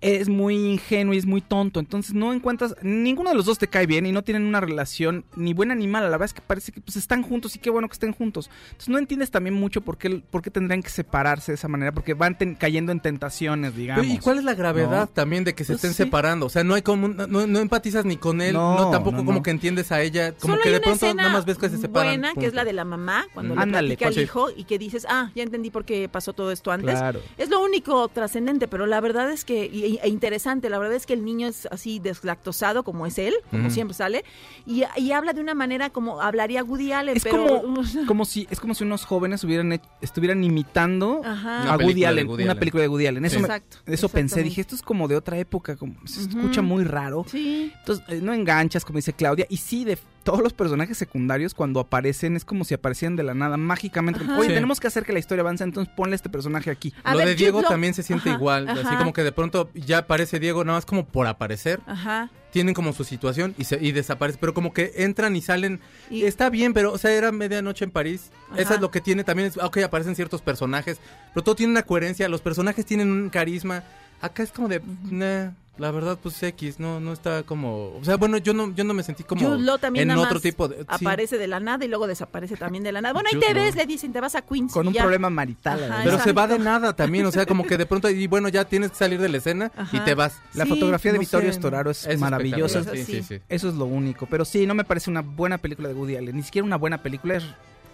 es 0.00 0.28
muy 0.28 0.54
ingenuo 0.56 1.14
y 1.14 1.18
es 1.18 1.26
muy 1.26 1.40
tonto. 1.40 1.80
Entonces 1.80 2.14
no 2.14 2.32
encuentras, 2.32 2.74
ninguno 2.82 3.30
de 3.30 3.36
los 3.36 3.44
dos 3.44 3.58
te 3.58 3.68
cae 3.68 3.86
bien 3.86 4.06
y 4.06 4.12
no 4.12 4.22
tienen 4.22 4.46
una 4.46 4.60
relación 4.60 5.24
ni 5.36 5.52
buena 5.52 5.74
ni 5.74 5.86
mala. 5.86 6.06
La 6.08 6.12
verdad 6.16 6.26
es 6.26 6.34
que 6.34 6.40
parece 6.40 6.72
que 6.72 6.80
pues 6.80 6.96
están 6.96 7.22
juntos 7.22 7.54
y 7.56 7.58
qué 7.58 7.70
bueno 7.70 7.88
que 7.88 7.92
estén 7.94 8.12
juntos. 8.12 8.50
Entonces 8.66 8.88
no 8.88 8.98
entiendes 8.98 9.30
también 9.30 9.54
mucho 9.54 9.80
por 9.82 9.98
qué, 9.98 10.22
por 10.30 10.42
qué 10.42 10.50
tendrían 10.50 10.82
que 10.82 10.90
separarse 10.90 11.52
de 11.52 11.56
esa 11.56 11.68
manera, 11.68 11.92
porque 11.92 12.14
van 12.14 12.36
ten- 12.38 12.54
cayendo 12.54 12.92
en 12.92 13.00
tentaciones, 13.00 13.74
digamos. 13.76 14.04
Pero, 14.06 14.14
¿Y 14.14 14.18
cuál 14.18 14.38
es 14.38 14.44
la 14.44 14.54
gravedad 14.54 15.00
No. 15.00 15.06
también 15.08 15.44
de 15.44 15.54
que 15.54 15.64
se 15.64 15.72
Pues 15.74 15.78
estén 15.84 15.90
sí. 15.92 16.04
separando? 16.04 16.46
O 16.46 16.50
sea, 16.50 16.64
no 16.64 16.74
hay 16.74 16.82
como 16.82 17.08
no, 17.08 17.46
no 17.46 17.58
empatizas 17.58 18.04
ni 18.04 18.16
con 18.16 18.40
él, 18.40 18.54
no, 18.54 18.76
No, 18.76 18.90
tampoco 18.90 19.18
no, 19.18 19.24
como 19.24 19.38
no. 19.38 19.42
que 19.42 19.50
entiendes 19.50 19.92
a 19.92 20.00
ella, 20.02 20.32
como 20.32 20.54
Solo 20.54 20.62
que 20.62 20.68
hay 20.68 20.72
de 20.74 20.78
una 20.78 20.84
pronto 20.84 21.06
escena 21.06 21.22
nada 21.24 21.34
más 21.34 21.44
ves 21.44 21.58
que 21.58 21.68
se 21.68 21.78
separan. 21.78 22.20
buena, 22.20 22.34
que 22.34 22.46
es 22.46 22.54
la 22.54 22.64
de 22.64 22.72
la 22.72 22.84
mamá, 22.84 23.26
cuando 23.34 23.54
Mm. 23.54 23.56
le 23.58 23.62
Ándale, 23.62 23.88
platica 23.88 24.08
al 24.08 24.14
sí. 24.14 24.20
hijo 24.22 24.48
y 24.56 24.64
que 24.64 24.78
dices, 24.78 25.06
ah, 25.10 25.30
ya 25.34 25.42
entendí 25.42 25.70
por 25.70 25.84
qué 25.84 26.08
pasó 26.08 26.32
todo 26.32 26.50
esto 26.52 26.70
antes. 26.72 26.94
Claro. 26.98 27.20
Es 27.38 27.50
lo 27.50 27.62
único 27.62 28.08
trascendente, 28.08 28.66
pero 28.68 28.86
la 28.86 29.00
verdad 29.00 29.30
es 29.30 29.44
que, 29.44 29.66
y, 29.66 29.89
e- 30.02 30.08
interesante. 30.08 30.68
La 30.70 30.78
verdad 30.78 30.94
es 30.96 31.06
que 31.06 31.12
el 31.14 31.24
niño 31.24 31.48
es 31.48 31.66
así 31.66 31.98
deslactosado 31.98 32.82
como 32.84 33.06
es 33.06 33.18
él, 33.18 33.34
como 33.50 33.70
siempre 33.70 33.94
sale, 33.94 34.24
y, 34.66 34.84
y 34.96 35.12
habla 35.12 35.32
de 35.32 35.40
una 35.40 35.54
manera 35.54 35.90
como 35.90 36.20
hablaría 36.20 36.62
Woody 36.62 36.92
Allen, 36.92 37.16
Es 37.16 37.22
pero 37.24 37.62
como, 37.62 37.82
como 38.06 38.24
si 38.24 38.46
es 38.50 38.60
como 38.60 38.74
si 38.74 38.84
unos 38.84 39.04
jóvenes 39.04 39.42
hubieran 39.44 39.72
hecho- 39.72 39.88
estuvieran 40.00 40.42
imitando 40.44 41.22
Ajá. 41.24 41.72
A 41.72 41.76
Woody 41.78 42.04
Allen, 42.04 42.28
Woody 42.28 42.42
una 42.44 42.52
Allen. 42.52 42.60
película 42.60 42.82
de 42.82 42.88
Woody 42.88 43.06
Allen. 43.06 43.24
Eso, 43.24 43.36
Sí. 43.36 43.40
me- 43.42 43.46
Exacto, 43.46 43.78
eso 43.86 44.08
pensé, 44.08 44.42
dije, 44.42 44.60
esto 44.60 44.74
es 44.74 44.82
como 44.82 45.08
de 45.08 45.16
otra 45.16 45.38
época, 45.38 45.76
como 45.76 45.94
se 46.06 46.20
escucha 46.22 46.62
muy 46.62 46.84
raro. 46.84 47.24
Sí. 47.28 47.72
Entonces, 47.80 48.04
eh, 48.08 48.20
no 48.22 48.32
enganchas, 48.32 48.84
como 48.84 48.96
dice 48.98 49.12
Claudia. 49.12 49.46
Y 49.48 49.56
sí, 49.56 49.84
de 49.84 49.98
todos 50.22 50.40
los 50.42 50.52
personajes 50.52 50.98
secundarios, 50.98 51.54
cuando 51.54 51.80
aparecen, 51.80 52.36
es 52.36 52.44
como 52.44 52.64
si 52.64 52.74
aparecieran 52.74 53.16
de 53.16 53.22
la 53.22 53.34
nada, 53.34 53.56
mágicamente. 53.56 54.20
Ajá. 54.22 54.38
Oye, 54.38 54.48
Sí. 54.48 54.54
tenemos 54.54 54.78
que 54.80 54.86
hacer 54.86 55.04
que 55.04 55.12
la 55.12 55.18
historia 55.18 55.40
avance, 55.42 55.64
entonces 55.64 55.92
ponle 55.96 56.14
este 56.16 56.28
personaje 56.28 56.70
aquí. 56.70 56.92
A 57.04 57.12
lo 57.12 57.18
ver, 57.18 57.28
de 57.28 57.34
Diego 57.36 57.62
también 57.62 57.94
se 57.94 58.02
siente 58.02 58.28
Ajá, 58.28 58.38
igual, 58.38 58.68
así 58.68 58.94
como 58.96 59.12
que 59.12 59.22
de 59.24 59.32
pronto 59.32 59.70
ya 59.74 59.98
aparece 59.98 60.38
Diego 60.38 60.64
nada 60.64 60.78
más 60.78 60.86
como 60.86 61.06
por 61.06 61.26
aparecer, 61.26 61.80
Ajá. 61.86 62.30
tienen 62.52 62.74
como 62.74 62.92
su 62.92 63.04
situación 63.04 63.54
y, 63.58 63.64
se, 63.64 63.78
y 63.80 63.92
desaparece, 63.92 64.38
pero 64.40 64.52
como 64.54 64.72
que 64.74 64.92
entran 64.96 65.34
y 65.36 65.40
salen, 65.40 65.80
Y- 66.10 66.24
está 66.24 66.50
bien, 66.50 66.74
pero 66.74 66.92
o 66.92 66.98
sea, 66.98 67.12
era 67.12 67.32
medianoche 67.32 67.84
en 67.84 67.90
París, 67.90 68.30
Ajá. 68.50 68.60
eso 68.60 68.74
es 68.74 68.80
lo 68.80 68.90
que 68.90 69.00
tiene 69.00 69.24
también, 69.24 69.48
es, 69.48 69.56
ok, 69.56 69.78
aparecen 69.78 70.16
ciertos 70.16 70.42
personajes, 70.42 70.98
pero 71.32 71.44
todo 71.44 71.54
tiene 71.54 71.70
una 71.72 71.82
coherencia, 71.82 72.28
los 72.28 72.40
personajes 72.42 72.84
tienen 72.84 73.10
un 73.10 73.30
carisma, 73.30 73.84
acá 74.20 74.42
es 74.42 74.52
como 74.52 74.68
de, 74.68 74.80
nah, 75.10 75.50
la 75.78 75.90
verdad 75.90 76.18
pues 76.22 76.42
X, 76.42 76.78
no, 76.78 77.00
no 77.00 77.12
está 77.14 77.42
como, 77.42 77.96
o 77.96 78.00
sea, 78.04 78.16
bueno, 78.16 78.36
yo 78.36 78.52
no, 78.52 78.74
yo 78.74 78.84
no 78.84 78.92
me 78.92 79.02
sentí 79.02 79.22
como 79.24 79.40
Jude 79.48 79.60
Law 79.60 79.78
también 79.78 80.02
en 80.02 80.08
nada 80.08 80.20
otro 80.22 80.34
más 80.34 80.42
tipo 80.42 80.68
de... 80.68 80.76
sí. 80.76 80.82
aparece 80.88 81.38
de 81.38 81.46
la 81.46 81.58
nada 81.58 81.84
y 81.84 81.88
luego 81.88 82.06
desaparece 82.06 82.56
también 82.56 82.84
de 82.84 82.92
la 82.92 83.00
nada. 83.00 83.14
Bueno, 83.14 83.30
ahí 83.32 83.36
Jude 83.36 83.46
te 83.46 83.54
Law. 83.54 83.64
ese, 83.64 83.78
le 83.78 83.86
dicen, 83.86 84.12
te 84.12 84.20
vas 84.20 84.34
a 84.34 84.42
Queens. 84.42 84.72
Con 84.74 84.84
y 84.84 84.88
un 84.88 84.94
ya. 84.94 85.00
problema 85.02 85.30
marital. 85.30 85.82
Ajá. 85.90 86.00
Pero 86.04 86.18
se 86.18 86.32
va 86.32 86.46
de 86.46 86.58
nada 86.58 86.92
también, 86.94 87.24
o 87.24 87.32
sea, 87.32 87.46
como 87.46 87.64
que 87.66 87.78
de 87.78 87.86
pronto, 87.86 88.10
y 88.10 88.26
bueno, 88.26 88.48
ya 88.50 88.66
tienes 88.66 88.90
que 88.90 88.96
salir 88.98 89.20
de 89.20 89.28
la 89.30 89.38
escena 89.38 89.72
y 89.92 90.00
te 90.00 90.14
vas. 90.14 90.34
La 90.54 90.64
Sí, 90.64 90.70
fotografía 90.70 91.12
de 91.12 91.18
no 91.18 91.20
Vittorio 91.20 91.50
sé, 91.52 91.58
Storaro 91.58 91.90
es, 91.90 92.06
es 92.06 92.20
maravillosa. 92.20 92.80
espectacular, 92.80 93.06
Sí, 93.06 93.12
Sí, 93.20 93.22
sí, 93.22 93.36
sí. 93.38 93.42
Eso 93.48 93.68
es 93.70 93.74
lo 93.74 93.86
único. 93.86 94.26
Pero 94.26 94.44
sí, 94.44 94.66
no 94.66 94.74
me 94.74 94.84
parece 94.84 95.08
una 95.10 95.22
buena 95.22 95.56
película 95.58 95.88
de 95.88 95.94
Woody 95.94 96.16
Allen. 96.16 96.36
Ni 96.36 96.42
siquiera 96.42 96.66
una 96.66 96.76
buena 96.76 97.02
película. 97.02 97.36
Es 97.36 97.44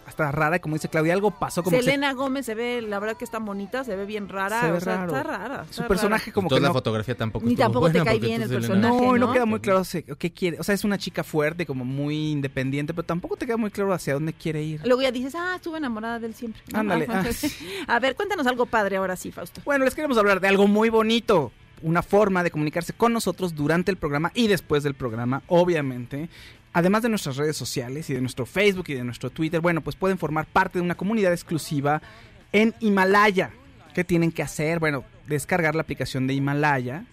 hasta 0.06 0.30
rara, 0.30 0.60
como 0.60 0.76
dice 0.76 0.88
Claudia. 0.88 1.12
Algo 1.12 1.32
pasó 1.32 1.62
como 1.62 1.76
que 1.76 1.82
se- 1.82 1.90
Selena 1.90 2.12
Gómez 2.14 2.46
se 2.46 2.54
ve, 2.54 2.80
la 2.80 2.98
verdad 3.00 3.16
que 3.16 3.24
está 3.24 3.38
bonita, 3.38 3.82
se 3.84 3.96
ve 3.96 4.06
bien 4.06 4.28
rara. 4.28 4.60
Se 4.60 4.70
ve 4.70 4.78
o 4.78 4.80
sea, 4.80 5.04
está 5.04 5.22
rara. 5.22 5.66
su 5.70 5.82
personaje 5.86 6.32
como 6.32 6.48
que 6.48 6.54
Entonces 6.54 6.62
la 6.62 6.68
no, 6.68 6.74
fotografía 6.74 7.16
tampoco 7.16 7.44
Ni 7.46 7.56
tampoco 7.56 7.90
te 7.90 8.02
cae 8.04 8.18
bien 8.18 8.42
el 8.42 8.48
personaje. 8.48 8.88
no, 8.88 9.16
no 9.16 9.26
¿no? 9.26 9.32
queda 9.32 9.46
muy 9.46 9.60
claro 9.60 9.82
qué 10.18 10.32
quiere. 10.32 10.58
O 10.60 10.62
sea, 10.62 10.74
es 10.74 10.84
una 10.84 10.96
chica 10.96 11.24
fuerte, 11.24 11.66
como 11.66 11.84
muy 11.84 12.30
independiente, 12.30 12.94
pero 12.94 13.04
tampoco 13.04 13.36
te 13.36 13.46
queda 13.46 13.56
muy 13.56 13.70
claro 13.70 13.92
hacia 13.92 14.14
dónde 14.14 14.32
quiere 14.32 14.62
ir. 14.62 14.80
Luego 14.84 15.02
ya 15.02 15.10
dices, 15.10 15.34
ah, 15.34 15.54
estuve 15.56 15.78
enamorada 15.78 16.20
de 16.20 16.28
él 16.28 16.34
siempre. 16.34 16.62
¿no? 16.72 16.78
Ándale, 16.80 17.06
ah. 17.10 17.24
A 17.88 17.98
ver, 17.98 18.14
cuéntanos 18.14 18.46
algo 18.46 18.66
padre 18.66 18.96
ahora 18.96 19.16
sí, 19.16 19.32
Fausto. 19.32 19.60
Bueno, 19.64 19.84
les 19.84 19.94
queremos 19.94 20.16
hablar 20.18 20.40
de 20.40 20.48
algo 20.48 20.66
muy 20.68 20.88
bonito. 20.88 21.52
Una 21.82 22.02
forma 22.02 22.42
de 22.42 22.50
comunicarse 22.50 22.94
con 22.94 23.12
nosotros 23.12 23.54
durante 23.54 23.90
el 23.90 23.98
programa 23.98 24.32
y 24.34 24.46
después 24.46 24.82
del 24.82 24.94
programa, 24.94 25.42
obviamente. 25.48 26.30
Además 26.76 27.02
de 27.02 27.08
nuestras 27.08 27.38
redes 27.38 27.56
sociales 27.56 28.10
y 28.10 28.12
de 28.12 28.20
nuestro 28.20 28.44
Facebook 28.44 28.84
y 28.88 28.92
de 28.94 29.02
nuestro 29.02 29.30
Twitter, 29.30 29.62
bueno, 29.62 29.80
pues 29.80 29.96
pueden 29.96 30.18
formar 30.18 30.44
parte 30.44 30.78
de 30.78 30.84
una 30.84 30.94
comunidad 30.94 31.32
exclusiva 31.32 32.02
en 32.52 32.74
Himalaya. 32.80 33.50
¿Qué 33.94 34.04
tienen 34.04 34.30
que 34.30 34.42
hacer? 34.42 34.78
Bueno, 34.78 35.02
descargar 35.26 35.74
la 35.74 35.80
aplicación 35.80 36.26
de 36.26 36.34
Himalaya. 36.34 37.06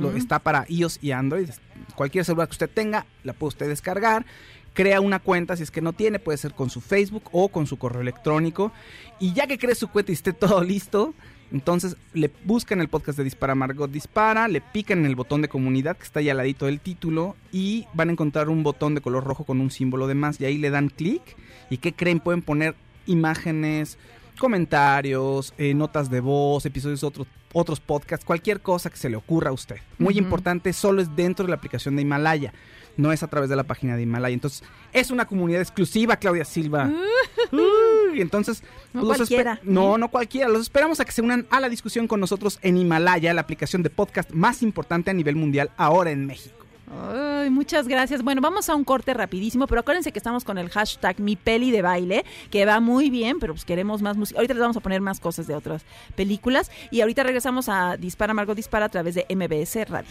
Lo- 0.00 0.16
está 0.16 0.40
para 0.40 0.64
iOS 0.68 0.98
y 1.00 1.12
Android. 1.12 1.48
Cualquier 1.94 2.24
celular 2.24 2.48
que 2.48 2.54
usted 2.54 2.68
tenga, 2.68 3.06
la 3.22 3.34
puede 3.34 3.50
usted 3.50 3.68
descargar. 3.68 4.26
Crea 4.72 5.00
una 5.00 5.20
cuenta, 5.20 5.54
si 5.56 5.62
es 5.62 5.70
que 5.70 5.80
no 5.80 5.92
tiene, 5.92 6.18
puede 6.18 6.36
ser 6.36 6.52
con 6.52 6.68
su 6.68 6.80
Facebook 6.80 7.22
o 7.30 7.50
con 7.50 7.68
su 7.68 7.78
correo 7.78 8.00
electrónico. 8.02 8.72
Y 9.20 9.32
ya 9.32 9.46
que 9.46 9.58
cree 9.58 9.76
su 9.76 9.86
cuenta 9.86 10.10
y 10.10 10.14
esté 10.14 10.32
todo 10.32 10.60
listo, 10.64 11.14
entonces 11.52 11.96
le 12.12 12.30
buscan 12.44 12.80
el 12.80 12.88
podcast 12.88 13.18
de 13.18 13.24
Dispara 13.24 13.54
Margot 13.54 13.90
Dispara, 13.90 14.48
le 14.48 14.60
pican 14.60 15.00
en 15.00 15.06
el 15.06 15.16
botón 15.16 15.42
de 15.42 15.48
comunidad 15.48 15.96
que 15.96 16.04
está 16.04 16.20
ahí 16.20 16.28
al 16.28 16.38
ladito 16.38 16.66
del 16.66 16.80
título 16.80 17.36
y 17.52 17.86
van 17.94 18.08
a 18.08 18.12
encontrar 18.12 18.48
un 18.48 18.62
botón 18.62 18.94
de 18.94 19.00
color 19.00 19.24
rojo 19.24 19.44
con 19.44 19.60
un 19.60 19.70
símbolo 19.70 20.06
de 20.06 20.14
más 20.14 20.40
y 20.40 20.44
ahí 20.44 20.58
le 20.58 20.70
dan 20.70 20.88
clic 20.88 21.22
y 21.70 21.78
¿qué 21.78 21.92
creen? 21.92 22.20
Pueden 22.20 22.42
poner 22.42 22.74
imágenes, 23.06 23.98
comentarios, 24.38 25.54
eh, 25.58 25.74
notas 25.74 26.10
de 26.10 26.20
voz, 26.20 26.66
episodios 26.66 27.00
de 27.00 27.06
otros, 27.06 27.26
otros 27.52 27.80
podcasts, 27.80 28.24
cualquier 28.24 28.60
cosa 28.60 28.90
que 28.90 28.96
se 28.96 29.08
le 29.08 29.16
ocurra 29.16 29.50
a 29.50 29.52
usted. 29.52 29.76
Muy 29.98 30.18
importante, 30.18 30.72
solo 30.72 31.00
es 31.02 31.14
dentro 31.14 31.44
de 31.44 31.50
la 31.50 31.56
aplicación 31.56 31.96
de 31.96 32.02
Himalaya, 32.02 32.52
no 32.96 33.12
es 33.12 33.22
a 33.22 33.28
través 33.28 33.50
de 33.50 33.56
la 33.56 33.64
página 33.64 33.96
de 33.96 34.02
Himalaya. 34.02 34.34
Entonces, 34.34 34.62
es 34.92 35.10
una 35.10 35.26
comunidad 35.26 35.60
exclusiva, 35.60 36.16
Claudia 36.16 36.44
Silva. 36.44 36.90
Uy, 37.52 38.20
entonces, 38.20 38.62
No 38.92 39.02
los 39.02 39.16
cualquiera. 39.16 39.60
No, 39.62 39.98
no 39.98 40.08
cualquiera. 40.08 40.48
Los 40.48 40.62
esperamos 40.62 41.00
a 41.00 41.04
que 41.04 41.12
se 41.12 41.22
unan 41.22 41.46
a 41.50 41.60
la 41.60 41.68
discusión 41.68 42.06
con 42.06 42.20
nosotros 42.20 42.58
en 42.62 42.76
Himalaya, 42.76 43.34
la 43.34 43.40
aplicación 43.40 43.82
de 43.82 43.90
podcast 43.90 44.30
más 44.32 44.62
importante 44.62 45.10
a 45.10 45.14
nivel 45.14 45.36
mundial 45.36 45.70
ahora 45.76 46.10
en 46.10 46.26
México. 46.26 46.64
Ay, 47.02 47.50
muchas 47.50 47.88
gracias. 47.88 48.22
Bueno, 48.22 48.40
vamos 48.40 48.68
a 48.68 48.74
un 48.74 48.84
corte 48.84 49.14
rapidísimo, 49.14 49.66
pero 49.66 49.80
acuérdense 49.80 50.12
que 50.12 50.18
estamos 50.18 50.44
con 50.44 50.58
el 50.58 50.68
hashtag 50.70 51.18
mi 51.18 51.34
peli 51.34 51.70
de 51.70 51.82
baile, 51.82 52.24
que 52.50 52.64
va 52.66 52.80
muy 52.80 53.10
bien, 53.10 53.40
pero 53.40 53.54
pues 53.54 53.64
queremos 53.64 54.02
más 54.02 54.16
música. 54.16 54.38
Ahorita 54.38 54.54
les 54.54 54.60
vamos 54.60 54.76
a 54.76 54.80
poner 54.80 55.00
más 55.00 55.18
cosas 55.18 55.46
de 55.46 55.54
otras 55.54 55.82
películas 56.14 56.70
y 56.90 57.00
ahorita 57.00 57.22
regresamos 57.22 57.68
a 57.68 57.96
Dispara 57.96 58.34
Margot 58.34 58.56
Dispara 58.56 58.86
a 58.86 58.90
través 58.90 59.14
de 59.14 59.26
MBS 59.34 59.88
Radio. 59.88 60.10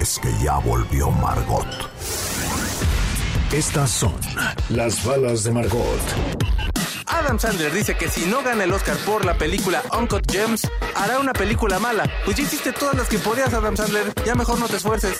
es 0.00 0.18
que 0.18 0.32
ya 0.42 0.58
volvió 0.58 1.10
Margot. 1.10 1.66
Estas 3.52 3.90
son 3.90 4.14
las 4.68 5.04
balas 5.04 5.44
de 5.44 5.52
Margot. 5.52 6.00
Adam 7.06 7.38
Sandler 7.38 7.72
dice 7.72 7.96
que 7.96 8.08
si 8.08 8.26
no 8.26 8.42
gana 8.42 8.64
el 8.64 8.72
Oscar 8.72 8.96
por 8.98 9.24
la 9.24 9.38
película 9.38 9.82
Uncut 9.98 10.30
Gems, 10.30 10.68
hará 10.96 11.18
una 11.20 11.32
película 11.32 11.78
mala. 11.78 12.10
Pues 12.24 12.38
hiciste 12.38 12.72
todas 12.72 12.96
las 12.96 13.08
que 13.08 13.18
podías, 13.18 13.52
Adam 13.54 13.76
Sandler. 13.76 14.12
Ya 14.26 14.34
mejor 14.34 14.58
no 14.58 14.68
te 14.68 14.76
esfuerces. 14.76 15.18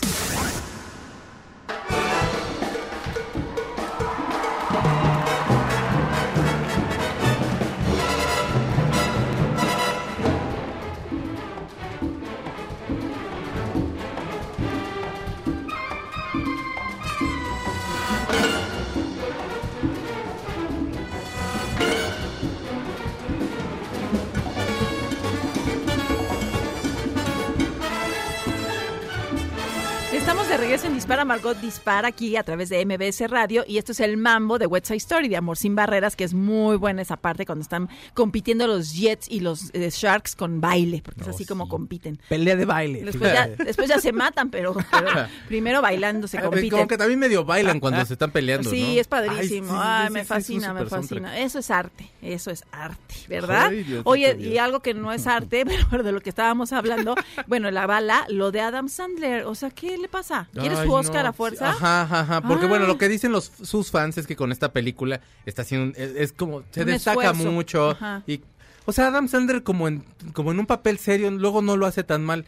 Dispara 31.05 31.27
Margot 31.27 31.55
Dispara 31.61 32.09
aquí 32.09 32.35
a 32.37 32.43
través 32.45 32.71
de 32.71 32.83
MBS 32.87 33.29
Radio 33.29 33.63
y 33.69 33.77
esto 33.77 33.93
es 33.93 34.01
el 34.01 34.17
mambo 34.17 34.59
de 34.59 34.67
West 34.67 34.87
Side 34.87 34.97
Story 34.97 35.29
de 35.29 35.37
Amor 35.37 35.59
sin 35.59 35.75
Barreras, 35.77 36.17
que 36.17 36.25
es 36.25 36.33
muy 36.33 36.77
buena 36.79 37.03
esa 37.03 37.19
parte 37.19 37.45
cuando 37.45 37.61
están 37.61 37.91
compitiendo 38.15 38.67
los 38.67 38.95
Jets 38.95 39.29
y 39.29 39.41
los 39.41 39.69
eh, 39.75 39.91
Sharks 39.93 40.35
con 40.35 40.63
baile, 40.63 41.03
porque 41.05 41.21
es 41.21 41.29
así 41.29 41.45
como 41.45 41.69
compiten. 41.69 42.19
Pelea 42.31 42.57
de 42.57 42.65
baile. 42.65 43.03
Después 43.05 43.31
ya, 43.35 43.49
después 43.49 43.87
ya 43.87 43.99
se 44.01 44.13
matan, 44.13 44.49
pero, 44.49 44.75
pero 44.91 45.09
primero 45.47 45.83
bailando 45.83 46.27
se 46.27 46.39
Como 46.39 46.53
compiten. 46.53 46.89
que 46.89 46.97
también 46.97 47.19
medio 47.19 47.45
bailan 47.45 47.81
cuando 47.81 48.03
se 48.07 48.15
están 48.15 48.31
peleando, 48.31 48.71
Sí, 48.71 48.95
¿no? 48.95 49.01
es 49.03 49.07
padrísimo. 49.07 49.73
sí, 49.75 49.79
Ay, 49.79 50.07
sí, 50.07 50.13
me 50.15 50.25
fascina, 50.25 50.73
me 50.73 50.87
fascina. 50.87 51.29
soundtrack. 51.29 51.39
Eso 51.45 51.59
es 51.59 51.71
arte, 51.71 52.11
eso 52.23 52.51
es 52.51 52.65
arte, 52.73 53.15
¿verdad? 53.29 53.67
Ay, 53.67 53.83
Diosito 53.83 54.09
Oye, 54.09 54.35
Dios. 54.37 54.55
y 54.55 54.57
algo 54.57 54.81
que 54.81 54.95
no 54.95 55.13
es 55.13 55.27
arte, 55.27 55.67
pero 55.91 56.03
de 56.03 56.13
lo 56.13 56.23
que 56.23 56.31
estábamos 56.31 56.73
hablando, 56.73 57.15
bueno, 57.47 57.71
la 57.71 57.87
bala, 57.87 58.25
lo 58.31 58.51
de 58.53 58.63
Adam 58.63 58.89
Sandler, 58.89 59.45
o 59.45 59.55
sea, 59.55 59.69
¿qué 59.69 59.99
le 59.99 60.09
pasa? 60.09 60.49
¿Quieres 60.59 60.79
su 60.79 60.95
Oscar 61.05 61.25
no, 61.25 61.31
a 61.31 61.33
fuerza? 61.33 61.71
Ajá, 61.71 62.03
ajá, 62.03 62.21
ajá. 62.21 62.41
Porque 62.43 62.67
bueno, 62.67 62.87
lo 62.87 62.99
que 62.99 63.09
dicen 63.09 63.33
los 63.33 63.51
sus 63.63 63.91
fans 63.91 64.19
es 64.19 64.27
que 64.27 64.37
con 64.37 64.53
esta 64.53 64.73
película 64.73 65.21
está 65.47 65.63
haciendo 65.63 65.97
es, 65.99 66.13
es 66.17 66.33
como 66.33 66.63
se 66.71 66.81
Un 66.83 66.87
destaca 66.87 67.31
esfuerzo. 67.31 67.53
mucho 67.53 67.91
Ajá. 67.91 68.23
y 68.27 68.41
o 68.87 68.93
sea, 68.93 69.07
Adam 69.09 69.29
Sandler 69.29 69.63
como 69.63 69.89
en 69.89 70.05
como 70.33 70.53
en 70.53 70.59
un 70.59 70.67
papel 70.67 70.99
serio 70.99 71.31
luego 71.31 71.63
no 71.63 71.77
lo 71.77 71.87
hace 71.87 72.05
tan 72.05 72.25
mal. 72.25 72.45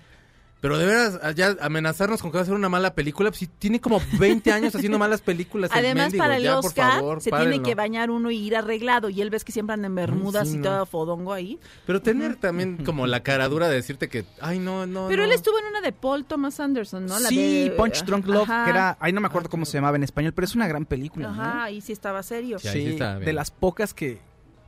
Pero 0.60 0.78
de 0.78 0.86
veras, 0.86 1.20
ya 1.36 1.54
amenazarnos 1.60 2.22
con 2.22 2.30
que 2.32 2.38
va 2.38 2.42
a 2.42 2.46
ser 2.46 2.54
una 2.54 2.70
mala 2.70 2.94
película, 2.94 3.30
pues 3.30 3.40
sí, 3.40 3.46
tiene 3.46 3.78
como 3.80 4.00
20 4.18 4.50
años 4.52 4.74
haciendo 4.74 4.98
malas 4.98 5.20
películas. 5.20 5.70
el 5.72 5.78
Además, 5.78 6.04
mendigo. 6.06 6.24
para 6.24 6.36
el 6.38 6.42
Ya, 6.44 6.54
por 6.56 6.64
Oscar 6.66 6.92
favor, 6.92 7.20
se 7.20 7.30
tiene 7.30 7.62
que 7.62 7.74
bañar 7.74 8.10
uno 8.10 8.30
y 8.30 8.38
ir 8.38 8.56
arreglado. 8.56 9.10
Y 9.10 9.20
él 9.20 9.28
ves 9.30 9.44
que 9.44 9.52
siempre 9.52 9.74
anda 9.74 9.86
en 9.86 9.94
bermudas 9.94 10.48
sí, 10.48 10.54
y 10.54 10.58
no. 10.58 10.64
todo 10.64 10.86
fodongo 10.86 11.32
ahí. 11.34 11.58
Pero 11.86 12.00
tener 12.00 12.36
también 12.36 12.78
como 12.84 13.06
la 13.06 13.22
cara 13.22 13.48
dura 13.48 13.68
de 13.68 13.76
decirte 13.76 14.08
que, 14.08 14.24
ay, 14.40 14.58
no, 14.58 14.86
no. 14.86 15.08
Pero 15.08 15.22
no. 15.22 15.28
él 15.28 15.32
estuvo 15.32 15.58
en 15.58 15.66
una 15.66 15.82
de 15.82 15.92
Paul 15.92 16.24
Thomas 16.24 16.58
Anderson, 16.58 17.04
¿no? 17.06 17.18
La 17.20 17.28
sí, 17.28 17.64
de- 17.64 17.70
Punch 17.72 18.04
Drunk 18.04 18.26
Love, 18.26 18.48
Ajá. 18.50 18.64
que 18.64 18.70
era, 18.70 18.96
ahí 18.98 19.12
no 19.12 19.20
me 19.20 19.26
acuerdo 19.26 19.50
cómo 19.50 19.66
se 19.66 19.74
llamaba 19.76 19.96
en 19.96 20.04
español, 20.04 20.32
pero 20.32 20.46
es 20.46 20.54
una 20.54 20.66
gran 20.66 20.86
película. 20.86 21.28
¿no? 21.28 21.34
Ajá, 21.42 21.64
ahí 21.64 21.80
sí 21.82 21.92
estaba 21.92 22.22
serio. 22.22 22.58
Sí, 22.58 22.68
sí 22.72 22.86
está 22.88 23.14
bien. 23.16 23.26
de 23.26 23.32
las 23.34 23.50
pocas 23.50 23.92
que, 23.92 24.20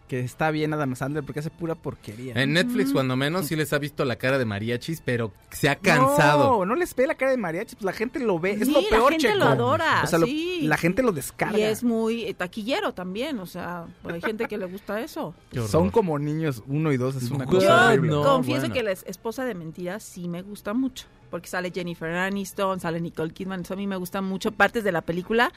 que 0.08 0.20
está 0.20 0.50
bien 0.50 0.72
Adam 0.72 0.96
Sandler 0.96 1.22
porque 1.22 1.40
hace 1.40 1.50
pura 1.50 1.74
porquería. 1.74 2.32
En 2.34 2.54
Netflix, 2.54 2.92
cuando 2.92 3.14
menos, 3.16 3.46
sí 3.46 3.54
les 3.56 3.72
ha 3.72 3.78
visto 3.78 4.04
la 4.04 4.16
cara 4.16 4.38
de 4.38 4.44
mariachis, 4.44 5.02
pero 5.04 5.32
se 5.50 5.68
ha 5.68 5.76
cansado. 5.76 6.58
No, 6.60 6.66
no 6.66 6.74
les 6.74 6.94
ve 6.96 7.06
la 7.06 7.14
cara 7.14 7.30
de 7.30 7.36
mariachi, 7.36 7.76
pues 7.76 7.84
la 7.84 7.92
gente 7.92 8.18
lo 8.18 8.38
ve, 8.40 8.52
es 8.52 8.66
Sí, 8.66 8.72
lo 8.72 8.80
la 8.80 8.88
peor, 8.88 9.10
gente 9.12 9.26
Checo. 9.28 9.38
lo 9.38 9.44
adora, 9.44 10.00
O 10.02 10.06
sea, 10.06 10.18
lo- 10.18 10.26
la 10.62 10.76
gente 10.76 11.02
lo 11.02 11.12
descarga. 11.12 11.58
Y 11.58 11.62
es 11.62 11.84
muy 11.84 12.24
eh, 12.24 12.34
taquillero 12.34 12.92
también, 12.94 13.38
o 13.38 13.46
sea, 13.46 13.84
hay 14.04 14.20
gente 14.20 14.46
que 14.48 14.58
le 14.58 14.64
gusta 14.66 15.00
eso. 15.00 15.34
Son 15.68 15.90
como 15.90 16.18
niños 16.18 16.62
uno 16.66 16.90
y 16.92 16.96
dos, 16.96 17.14
es 17.16 17.30
una 17.30 17.44
Yo 17.44 17.50
cosa 17.50 17.66
Yo 17.66 17.86
horrible. 17.92 18.10
no, 18.10 18.22
confieso 18.24 18.60
bueno. 18.60 18.74
que 18.74 18.82
la 18.82 18.92
es- 18.92 19.04
esposa 19.06 19.44
de 19.44 19.54
mentiras 19.54 20.02
sí 20.02 20.26
me 20.28 20.42
gusta 20.42 20.72
mucho, 20.72 21.06
porque 21.30 21.48
sale 21.48 21.70
Jennifer 21.70 22.10
Aniston, 22.14 22.80
sale 22.80 23.00
Nicole 23.00 23.32
Kidman, 23.32 23.60
eso 23.60 23.74
a 23.74 23.76
mí 23.76 23.86
me 23.86 23.96
gustan 23.96 24.24
mucho 24.24 24.52
partes 24.52 24.84
de 24.84 24.92
la 24.92 25.02
película 25.02 25.52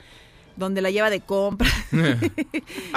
donde 0.55 0.81
la 0.81 0.91
lleva 0.91 1.09
de 1.09 1.21
compra 1.21 1.69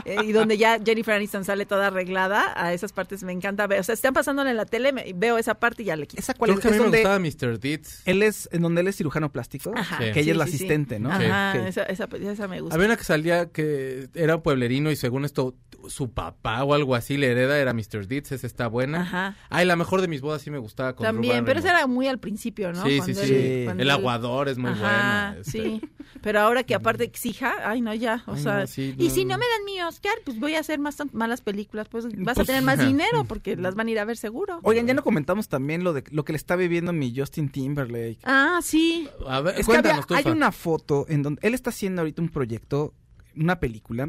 eh, 0.04 0.16
y 0.24 0.32
donde 0.32 0.56
ya 0.58 0.78
Jennifer 0.84 1.14
Aniston 1.14 1.44
sale 1.44 1.66
toda 1.66 1.88
arreglada, 1.88 2.52
a 2.56 2.72
esas 2.72 2.92
partes 2.92 3.22
me 3.24 3.32
encanta 3.32 3.66
ver, 3.66 3.80
o 3.80 3.82
sea, 3.82 3.92
están 3.94 4.14
pasando 4.14 4.46
en 4.46 4.56
la 4.56 4.66
tele, 4.66 4.92
me- 4.92 5.12
veo 5.14 5.38
esa 5.38 5.54
parte 5.54 5.82
y 5.82 5.86
ya 5.86 5.96
le 5.96 6.06
quito. 6.06 6.20
¿Esa 6.20 6.34
cuál 6.34 6.50
Creo 6.50 6.58
es? 6.58 6.62
que 6.62 6.68
a 6.68 6.70
mí 6.72 6.76
me 6.78 6.82
donde 6.84 6.98
gustaba 6.98 7.18
Mr. 7.18 7.58
Deeds. 7.60 8.02
él 8.06 8.22
es, 8.22 8.48
en 8.52 8.62
donde 8.62 8.80
él 8.82 8.88
es 8.88 8.96
cirujano 8.96 9.30
plástico, 9.32 9.72
Ajá, 9.76 9.98
Sí. 9.98 10.04
que 10.12 10.20
ella 10.20 10.24
sí, 10.24 10.30
es 10.30 10.36
la 10.36 10.44
sí, 10.46 10.50
sí. 10.52 10.56
asistente, 10.56 10.98
¿no? 10.98 11.10
Ajá, 11.10 11.66
esa, 11.66 11.82
esa, 11.84 12.08
esa 12.20 12.48
me 12.48 12.60
gusta. 12.60 12.74
Había 12.74 12.86
una 12.86 12.96
que 12.96 13.04
salía 13.04 13.46
que 13.46 14.08
era 14.14 14.38
pueblerino 14.42 14.90
y 14.90 14.96
según 14.96 15.24
esto, 15.24 15.54
su 15.88 16.10
papá 16.12 16.62
o 16.64 16.74
algo 16.74 16.94
así 16.94 17.16
le 17.16 17.30
hereda, 17.30 17.58
era 17.58 17.72
Mr. 17.74 18.06
Deeds, 18.06 18.32
esa 18.32 18.46
está 18.46 18.66
buena. 18.68 19.02
Ajá. 19.02 19.36
Ay, 19.50 19.66
la 19.66 19.76
mejor 19.76 20.00
de 20.00 20.08
mis 20.08 20.20
bodas 20.22 20.40
sí 20.42 20.50
me 20.50 20.58
gustaba 20.58 20.94
con 20.94 21.04
También, 21.04 21.44
pero 21.44 21.58
esa 21.60 21.70
era 21.70 21.86
muy 21.86 22.06
al 22.08 22.18
principio, 22.18 22.72
¿no? 22.72 22.82
Sí, 22.84 22.92
sí, 22.92 22.98
Cuando 23.12 23.22
sí. 23.22 23.34
él- 23.34 23.64
cuando 23.64 23.82
El 23.82 23.88
él- 23.88 23.94
aguador 23.94 24.48
es 24.48 24.56
muy 24.58 24.70
Ajá, 24.70 24.80
buena. 24.80 25.36
este. 25.40 25.50
Sí, 25.50 25.80
pero 26.22 26.40
ahora 26.40 26.62
que 26.62 26.74
aparte 26.74 27.04
exija, 27.04 27.43
ay 27.64 27.80
no 27.80 27.94
ya, 27.94 28.22
o 28.26 28.32
Ay, 28.34 28.42
sea, 28.42 28.60
no, 28.60 28.66
sí, 28.66 28.94
y 28.98 29.08
no, 29.08 29.14
si 29.14 29.24
no. 29.24 29.38
me 29.38 29.44
dan 29.44 29.64
mi 29.64 29.80
Oscar, 29.82 30.14
pues 30.24 30.38
voy 30.38 30.54
a 30.54 30.60
hacer 30.60 30.78
más 30.78 30.96
malas 31.12 31.40
películas, 31.40 31.88
pues 31.88 32.04
vas 32.06 32.32
a 32.32 32.34
Pues, 32.34 32.46
tener 32.46 32.62
más 32.62 32.78
dinero 32.78 33.24
porque 33.24 33.56
las 33.56 33.74
van 33.74 33.88
a 33.88 33.90
ir 33.90 33.98
a 33.98 34.04
ver 34.04 34.16
seguro. 34.16 34.60
Oigan, 34.62 34.86
ya 34.86 34.94
no 34.94 35.02
comentamos 35.02 35.48
también 35.48 35.84
lo 35.84 35.92
de 35.92 36.04
lo 36.10 36.24
que 36.24 36.32
le 36.32 36.36
está 36.36 36.56
viviendo 36.56 36.92
mi 36.92 37.14
Justin 37.16 37.48
Timberlake. 37.48 38.18
Ah, 38.24 38.60
sí. 38.62 39.08
A 39.26 39.40
ver, 39.40 39.58
Es 39.58 39.66
que 39.66 39.72
había- 39.72 39.82
cuéntanos 39.82 40.06
tú, 40.06 40.14
hay 40.14 40.22
Fa. 40.24 40.32
una 40.32 40.52
foto 40.52 41.06
en 41.08 41.22
donde 41.22 41.40
él 41.46 41.54
está 41.54 41.70
haciendo 41.70 42.02
ahorita 42.02 42.22
un 42.22 42.28
proyecto, 42.28 42.94
una 43.36 43.58
película, 43.60 44.08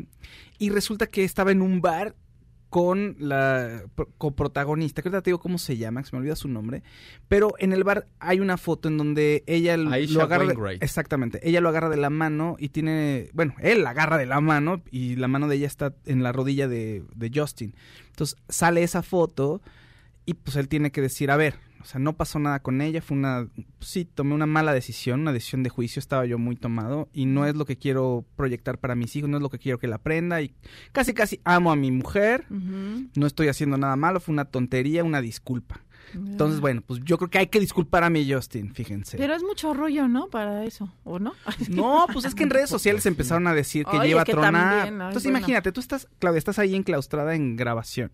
y 0.60 0.70
resulta 0.70 1.08
que 1.08 1.24
estaba 1.24 1.52
en 1.52 1.62
un 1.62 1.82
bar 1.82 2.16
con 2.76 3.16
la 3.20 3.84
pro- 3.96 4.10
coprotagonista, 4.18 5.02
que 5.02 5.08
ahorita 5.08 5.22
te 5.22 5.30
digo 5.30 5.40
cómo 5.40 5.58
se 5.58 5.78
llama, 5.78 6.02
que 6.04 6.10
se 6.10 6.14
me 6.14 6.20
olvida 6.20 6.36
su 6.36 6.50
nombre, 6.50 6.84
pero 7.30 7.54
en 7.58 7.72
el 7.72 7.86
bar 7.86 8.08
hay 8.20 8.42
una 8.42 8.58
foto 8.58 8.90
en 8.90 8.98
donde 8.98 9.46
ella 9.48 9.76
Aisha 9.76 10.14
lo 10.14 10.24
agarra 10.24 10.46
Wainwright. 10.48 10.84
exactamente, 10.84 11.40
ella 11.48 11.62
lo 11.62 11.70
agarra 11.70 11.88
de 11.88 11.96
la 11.96 12.10
mano 12.10 12.58
y 12.60 12.68
tiene, 12.68 13.30
bueno, 13.32 13.56
él 13.62 13.84
la 13.84 13.92
agarra 13.92 14.18
de 14.18 14.26
la 14.26 14.42
mano 14.42 14.82
y 14.92 15.16
la 15.16 15.30
mano 15.30 15.48
de 15.48 15.56
ella 15.56 15.68
está 15.68 15.94
en 16.06 16.22
la 16.22 16.34
rodilla 16.34 16.68
de, 16.68 17.06
de 17.16 17.32
Justin. 17.34 17.74
Entonces 18.10 18.38
sale 18.50 18.84
esa 18.84 19.04
foto 19.04 19.62
y 20.26 20.34
pues 20.34 20.58
él 20.58 20.68
tiene 20.68 20.92
que 20.92 21.00
decir, 21.00 21.32
a 21.32 21.38
ver, 21.38 21.56
o 21.86 21.88
sea, 21.88 22.00
no 22.00 22.14
pasó 22.14 22.40
nada 22.40 22.62
con 22.62 22.82
ella, 22.82 23.00
fue 23.00 23.16
una, 23.16 23.48
sí, 23.80 24.06
tomé 24.06 24.34
una 24.34 24.48
mala 24.48 24.74
decisión, 24.74 25.20
una 25.22 25.32
decisión 25.32 25.62
de 25.62 25.70
juicio, 25.70 26.00
estaba 26.00 26.26
yo 26.26 26.40
muy 26.40 26.56
tomado 26.56 27.10
y 27.14 27.28
no 27.28 27.46
es 27.46 27.56
lo 27.56 27.66
que 27.66 27.78
quiero 27.78 28.26
proyectar 28.36 28.80
para 28.80 28.96
mis 28.96 29.16
hijos, 29.16 29.30
no 29.30 29.38
es 29.38 29.44
lo 29.44 29.52
que 29.52 29.60
quiero 29.60 29.78
que 29.78 29.86
la 29.88 29.98
aprenda 29.98 30.42
y 30.42 30.56
casi 30.94 31.14
casi 31.14 31.42
amo 31.44 31.72
a 31.72 31.76
mi 31.76 31.92
mujer, 31.92 32.46
no 32.50 33.28
estoy 33.28 33.50
haciendo 33.50 33.78
nada 33.78 33.96
malo, 33.96 34.20
fue 34.20 34.34
una 34.34 34.46
tontería, 34.46 35.04
una 35.04 35.22
disculpa. 35.22 35.82
Entonces, 36.16 36.60
bueno, 36.60 36.82
pues 36.82 37.02
yo 37.04 37.18
creo 37.20 37.30
que 37.30 37.38
hay 37.38 37.48
que 37.48 37.60
disculpar 37.60 38.04
a 38.04 38.10
mi 38.10 38.32
Justin, 38.32 38.74
fíjense. 38.74 39.18
Pero 39.18 39.36
es 39.36 39.44
mucho 39.44 39.74
rollo, 39.76 40.08
¿no? 40.08 40.28
Para 40.30 40.64
eso, 40.64 40.92
¿o 41.04 41.20
no? 41.20 41.34
No, 41.70 42.08
pues 42.12 42.26
es 42.26 42.34
que 42.34 42.44
en 42.44 42.50
redes 42.50 42.70
sociales 42.70 43.06
empezaron 43.06 43.46
a 43.46 43.54
decir 43.54 43.86
que 43.86 43.98
Oye, 43.98 44.08
lleva 44.10 44.22
a 44.22 44.26
que 44.26 44.32
tronar. 44.32 44.54
también, 44.54 45.02
ay, 45.02 45.08
Entonces 45.10 45.24
bueno. 45.24 45.38
imagínate, 45.38 45.72
tú 45.72 45.82
estás, 45.82 46.08
Claudia, 46.18 46.40
estás 46.40 46.58
ahí 46.58 46.74
enclaustrada 46.74 47.36
en 47.36 47.56
grabación 47.56 48.10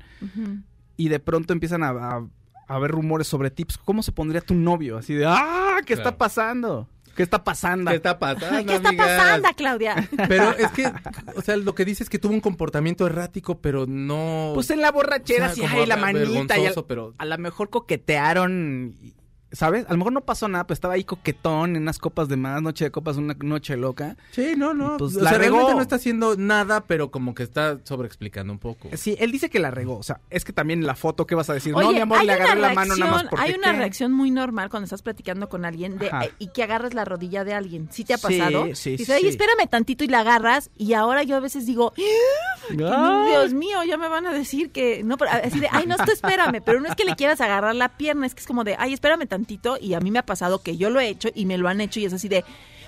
y 0.97 1.07
de 1.09 1.19
pronto 1.19 1.53
empiezan 1.53 1.83
a 1.83 2.27
haber 2.75 2.91
rumores 2.91 3.27
sobre 3.27 3.51
tips. 3.51 3.77
¿Cómo 3.77 4.03
se 4.03 4.11
pondría 4.11 4.41
tu 4.41 4.53
novio? 4.55 4.97
Así 4.97 5.13
de, 5.13 5.25
¡ah! 5.27 5.77
¿Qué 5.85 5.93
está 5.93 6.17
pasando? 6.17 6.87
¿Qué 7.15 7.23
está 7.23 7.43
pasando? 7.43 7.91
¿Qué 7.91 7.97
está 7.97 8.17
pasando, 8.17 8.65
¿Qué 8.65 8.75
está 8.75 8.93
pasando, 8.93 9.49
Claudia? 9.57 10.07
Pero 10.29 10.51
es 10.57 10.71
que, 10.71 10.91
o 11.35 11.41
sea, 11.41 11.57
lo 11.57 11.75
que 11.75 11.83
dice 11.83 12.03
es 12.03 12.09
que 12.09 12.19
tuvo 12.19 12.33
un 12.33 12.39
comportamiento 12.39 13.05
errático, 13.05 13.59
pero 13.59 13.85
no... 13.85 14.51
Pues 14.53 14.69
en 14.69 14.79
la 14.81 14.91
borrachera, 14.91 15.47
O 15.47 15.49
sea, 15.49 15.55
sí, 15.55 15.61
como 15.69 15.81
ay, 15.81 15.87
la 15.87 15.97
manita. 15.97 16.23
Y 16.23 16.37
a, 16.37 16.63
vergonzoso, 16.63 16.87
pero- 16.87 17.13
a 17.17 17.25
lo 17.25 17.37
mejor 17.37 17.69
coquetearon, 17.69 18.95
y- 19.01 19.13
¿sabes? 19.51 19.85
A 19.87 19.91
lo 19.91 19.97
mejor 19.97 20.13
no 20.13 20.21
pasó 20.21 20.47
nada, 20.47 20.65
pero 20.65 20.73
estaba 20.73 20.93
ahí 20.95 21.03
coquetón 21.03 21.75
en 21.75 21.81
unas 21.83 21.99
copas 21.99 22.27
de 22.27 22.37
más, 22.37 22.61
noche 22.61 22.85
de 22.85 22.91
copas, 22.91 23.17
una 23.17 23.35
noche 23.39 23.75
loca. 23.77 24.15
Sí, 24.31 24.53
no, 24.57 24.73
no. 24.73 24.97
Pues 24.97 25.15
o 25.17 25.21
la 25.21 25.29
sea, 25.31 25.39
realmente 25.39 25.65
regó. 25.67 25.75
no 25.77 25.81
está 25.81 25.95
haciendo 25.97 26.35
nada, 26.37 26.81
pero 26.81 27.11
como 27.11 27.33
que 27.35 27.43
está 27.43 27.77
sobreexplicando 27.83 28.53
un 28.53 28.59
poco. 28.59 28.89
Sí, 28.95 29.15
él 29.19 29.31
dice 29.31 29.49
que 29.49 29.59
la 29.59 29.71
regó. 29.71 29.97
O 29.97 30.03
sea, 30.03 30.19
es 30.29 30.45
que 30.45 30.53
también 30.53 30.85
la 30.85 30.95
foto, 30.95 31.25
¿qué 31.27 31.35
vas 31.35 31.49
a 31.49 31.53
decir? 31.53 31.73
Oye, 31.75 31.85
no, 31.87 31.91
mi 31.93 31.99
amor, 31.99 32.23
le 32.23 32.33
agarré 32.33 32.59
la 32.61 32.73
mano 32.73 32.95
nada 32.95 33.11
más 33.11 33.23
porque. 33.25 33.45
Hay 33.45 33.53
una 33.53 33.71
¿qué? 33.71 33.77
reacción 33.77 34.11
muy 34.11 34.31
normal 34.31 34.69
cuando 34.69 34.85
estás 34.85 35.01
platicando 35.01 35.49
con 35.49 35.65
alguien 35.65 35.97
de, 35.97 36.07
eh, 36.07 36.31
y 36.39 36.47
que 36.47 36.63
agarras 36.63 36.93
la 36.93 37.05
rodilla 37.05 37.43
de 37.43 37.53
alguien. 37.53 37.89
¿Sí 37.91 38.03
te 38.03 38.13
ha 38.13 38.17
Sí, 38.17 38.37
pasado? 38.39 38.65
sí, 38.75 38.91
Dices, 38.91 39.07
sí, 39.07 39.11
"Ay, 39.13 39.21
sí. 39.21 39.27
espérame 39.29 39.67
tantito 39.69 40.03
y 40.03 40.07
la 40.07 40.19
agarras. 40.21 40.69
Y 40.77 40.93
ahora 40.93 41.23
yo 41.23 41.35
a 41.35 41.39
veces 41.39 41.65
digo, 41.65 41.93
"Ay, 41.97 42.75
Dios 43.29 43.53
mío, 43.53 43.83
ya 43.83 43.97
me 43.97 44.07
van 44.07 44.25
a 44.27 44.33
decir 44.33 44.71
que... 44.71 45.03
No, 45.03 45.17
pero 45.17 45.31
así 45.31 45.59
de, 45.59 45.67
ay, 45.71 45.85
no, 45.87 45.97
tú 45.97 46.11
espérame. 46.11 46.61
Pero 46.63 46.79
no 46.79 46.87
es 46.87 46.95
que 46.95 47.03
le 47.05 47.15
quieras 47.15 47.41
agarrar 47.41 47.75
la 47.75 47.89
pierna, 47.89 48.25
es 48.25 48.33
que 48.35 48.41
es 48.41 48.47
como 48.47 48.63
de, 48.63 48.75
ay, 48.77 48.93
espérame 48.93 49.27
tantito. 49.27 49.40
Y 49.81 49.93
a 49.93 49.99
mí 49.99 50.11
me 50.11 50.19
ha 50.19 50.25
pasado 50.25 50.61
que 50.61 50.77
yo 50.77 50.89
lo 50.89 50.99
he 50.99 51.07
hecho 51.09 51.29
y 51.33 51.45
me 51.45 51.57
lo 51.57 51.67
han 51.69 51.81
hecho 51.81 51.99
y 51.99 52.05
es 52.05 52.13
así 52.13 52.27
de... 52.27 52.43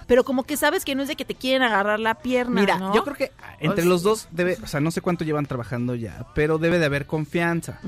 Pero 0.06 0.26
como 0.26 0.44
que 0.44 0.58
sabes 0.58 0.84
que 0.84 0.96
no 0.96 1.02
es 1.04 1.08
de 1.08 1.16
que 1.16 1.24
te 1.24 1.34
quieren 1.34 1.62
agarrar 1.62 1.98
la 1.98 2.16
pierna, 2.16 2.60
Mira, 2.60 2.78
¿no? 2.78 2.94
yo 2.94 3.04
creo 3.06 3.16
que 3.16 3.32
entre 3.62 3.70
O 3.70 3.76
sea- 3.84 3.86
los 3.86 4.04
dos 4.04 4.28
debe, 4.32 4.58
o 4.62 4.68
sea, 4.68 4.82
no 4.82 4.92
sé 4.92 5.00
cuánto 5.00 5.24
llevan 5.24 5.46
trabajando 5.46 5.96
ya, 5.96 6.26
pero 6.36 6.58
debe 6.58 6.78
de 6.78 6.86
haber 6.86 7.06
confianza. 7.06 7.80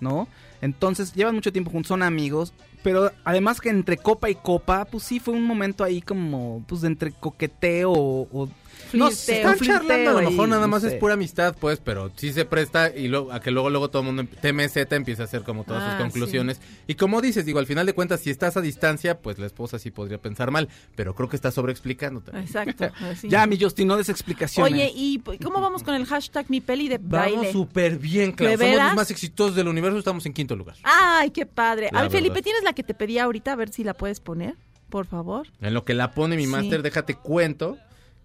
¿no? 0.00 0.28
Entonces, 0.62 1.12
llevan 1.12 1.34
mucho 1.34 1.52
tiempo 1.52 1.70
juntos, 1.70 1.88
son 1.88 2.02
amigos, 2.02 2.54
pero 2.82 3.12
además 3.24 3.60
que 3.60 3.68
entre 3.68 3.98
copa 3.98 4.30
y 4.30 4.34
copa, 4.34 4.86
pues 4.86 5.04
sí 5.04 5.20
fue 5.20 5.34
un 5.34 5.44
momento 5.44 5.84
ahí 5.84 6.00
como, 6.00 6.64
pues 6.66 6.80
de 6.80 6.86
entre 6.88 7.12
coqueteo 7.12 7.92
o... 7.92 8.28
o- 8.32 8.48
no 8.92 9.10
sé, 9.10 9.42
Flirteo, 9.42 9.52
Están 9.52 9.66
charlando, 9.68 10.10
a 10.10 10.22
lo 10.22 10.30
mejor 10.30 10.44
ahí, 10.46 10.50
nada 10.50 10.62
no 10.62 10.68
más 10.68 10.82
sé. 10.82 10.88
es 10.88 10.94
pura 10.94 11.14
amistad, 11.14 11.56
pues, 11.58 11.80
pero 11.82 12.10
sí 12.16 12.32
se 12.32 12.44
presta 12.44 12.94
y 12.94 13.08
luego, 13.08 13.32
a 13.32 13.40
que 13.40 13.50
luego 13.50 13.70
luego 13.70 13.88
todo 13.90 14.02
el 14.02 14.06
mundo, 14.06 14.22
em- 14.22 14.28
TMZ 14.28 14.92
empieza 14.92 15.22
a 15.22 15.24
hacer 15.26 15.42
como 15.42 15.64
todas 15.64 15.82
Ah, 15.82 15.90
sus 15.92 16.00
conclusiones. 16.02 16.60
Y 16.86 16.94
como 16.94 17.20
dices, 17.20 17.44
digo, 17.46 17.58
al 17.58 17.66
final 17.66 17.86
de 17.86 17.92
cuentas, 17.92 18.20
si 18.20 18.30
estás 18.30 18.56
a 18.56 18.60
distancia, 18.60 19.18
pues 19.20 19.38
la 19.38 19.46
esposa 19.46 19.78
sí 19.78 19.90
podría 19.90 20.18
pensar 20.18 20.50
mal, 20.50 20.68
pero 20.96 21.14
creo 21.14 21.28
que 21.28 21.36
está 21.36 21.50
sobreexplicando 21.50 22.20
también. 22.20 22.44
Exacto. 22.46 22.88
así. 23.00 23.28
Ya, 23.28 23.46
mi 23.46 23.58
Justin, 23.60 23.88
no 23.88 23.96
des 23.96 24.08
explicaciones. 24.08 24.72
Oye, 24.72 24.92
¿y 24.94 25.18
cómo 25.42 25.60
vamos 25.60 25.82
con 25.82 25.94
el 25.94 26.04
hashtag 26.06 26.46
mi 26.50 26.60
peli 26.60 26.88
de 26.88 26.98
Vamos 26.98 27.36
baile? 27.36 27.52
súper 27.52 27.98
bien, 27.98 28.32
claro. 28.32 28.56
¿De 28.56 28.66
Somos 28.72 28.84
los 28.86 28.94
más 28.96 29.10
exitosos 29.10 29.54
del 29.56 29.68
universo, 29.68 29.98
estamos 29.98 30.24
en 30.26 30.32
quinto 30.32 30.56
lugar. 30.56 30.76
Ay, 30.82 31.30
qué 31.30 31.46
padre. 31.46 31.88
La 31.92 32.00
A 32.00 32.02
ver, 32.02 32.10
Felipe. 32.12 32.42
¿tienes 32.42 32.62
la 32.62 32.72
que 32.72 32.82
te 32.82 32.94
pedí 32.94 33.18
ahorita? 33.18 33.52
A 33.52 33.56
ver 33.56 33.70
si 33.70 33.84
la 33.84 33.94
puedes 33.94 34.20
poner, 34.20 34.54
por 34.88 35.06
favor. 35.06 35.48
En 35.60 35.74
lo 35.74 35.84
que 35.84 35.94
la 35.94 36.12
pone 36.12 36.36
mi 36.36 36.44
Sí. 36.44 36.50
máster, 36.50 36.82
déjate 36.82 37.14
cuento 37.14 37.76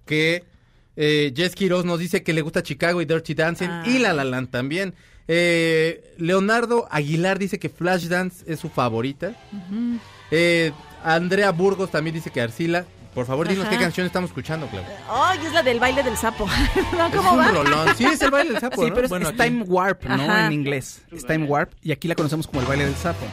que 0.05 0.43
eh, 0.95 1.33
Jess 1.35 1.55
Quiroz 1.55 1.85
nos 1.85 1.99
dice 1.99 2.23
que 2.23 2.33
le 2.33 2.41
gusta 2.41 2.61
Chicago 2.63 3.01
y 3.01 3.05
Dirty 3.05 3.33
Dancing 3.33 3.67
Ah. 3.69 3.83
y 3.85 3.99
La 3.99 4.13
La 4.13 4.23
Land 4.23 4.49
también. 4.49 4.93
Eh, 5.27 6.13
Leonardo 6.17 6.87
Aguilar 6.91 7.39
dice 7.39 7.57
que 7.59 7.69
Flashdance 7.69 8.43
es 8.51 8.59
su 8.59 8.69
favorita. 8.69 9.33
Eh, 10.31 10.71
Andrea 11.03 11.51
Burgos 11.51 11.91
también 11.91 12.13
dice 12.15 12.29
que 12.31 12.41
Arcila. 12.41 12.85
Por 13.13 13.27
favor, 13.27 13.47
dinos 13.47 13.65
Ajá. 13.67 13.75
qué 13.75 13.79
canción 13.83 14.07
estamos 14.07 14.31
escuchando, 14.31 14.65
Clau. 14.67 14.83
Ay, 15.07 15.39
es 15.45 15.53
la 15.53 15.61
del 15.61 15.79
baile 15.79 16.01
del 16.01 16.17
sapo. 16.17 16.47
¿No? 16.97 17.07
Es 17.07 17.15
¿Cómo 17.15 17.33
un 17.33 17.39
va? 17.39 17.47
rolón. 17.51 17.95
Sí, 17.95 18.05
es 18.05 18.19
el 18.23 18.31
baile 18.31 18.53
del 18.53 18.59
sapo, 18.59 18.81
Sí, 18.81 18.89
¿no? 18.89 18.95
pero 18.95 19.05
es, 19.05 19.09
Bueno, 19.11 19.29
es 19.29 19.39
aquí. 19.39 19.49
Time 19.49 19.63
Warp, 19.65 20.03
¿no? 20.05 20.13
Ajá. 20.23 20.47
En 20.47 20.53
inglés. 20.53 21.03
Es 21.11 21.23
Time 21.25 21.45
Warp 21.45 21.71
y 21.83 21.91
aquí 21.91 22.07
la 22.07 22.15
conocemos 22.15 22.47
como 22.47 22.61
el 22.61 22.65
baile 22.67 22.85
del 22.85 22.95
sapo. 22.95 23.25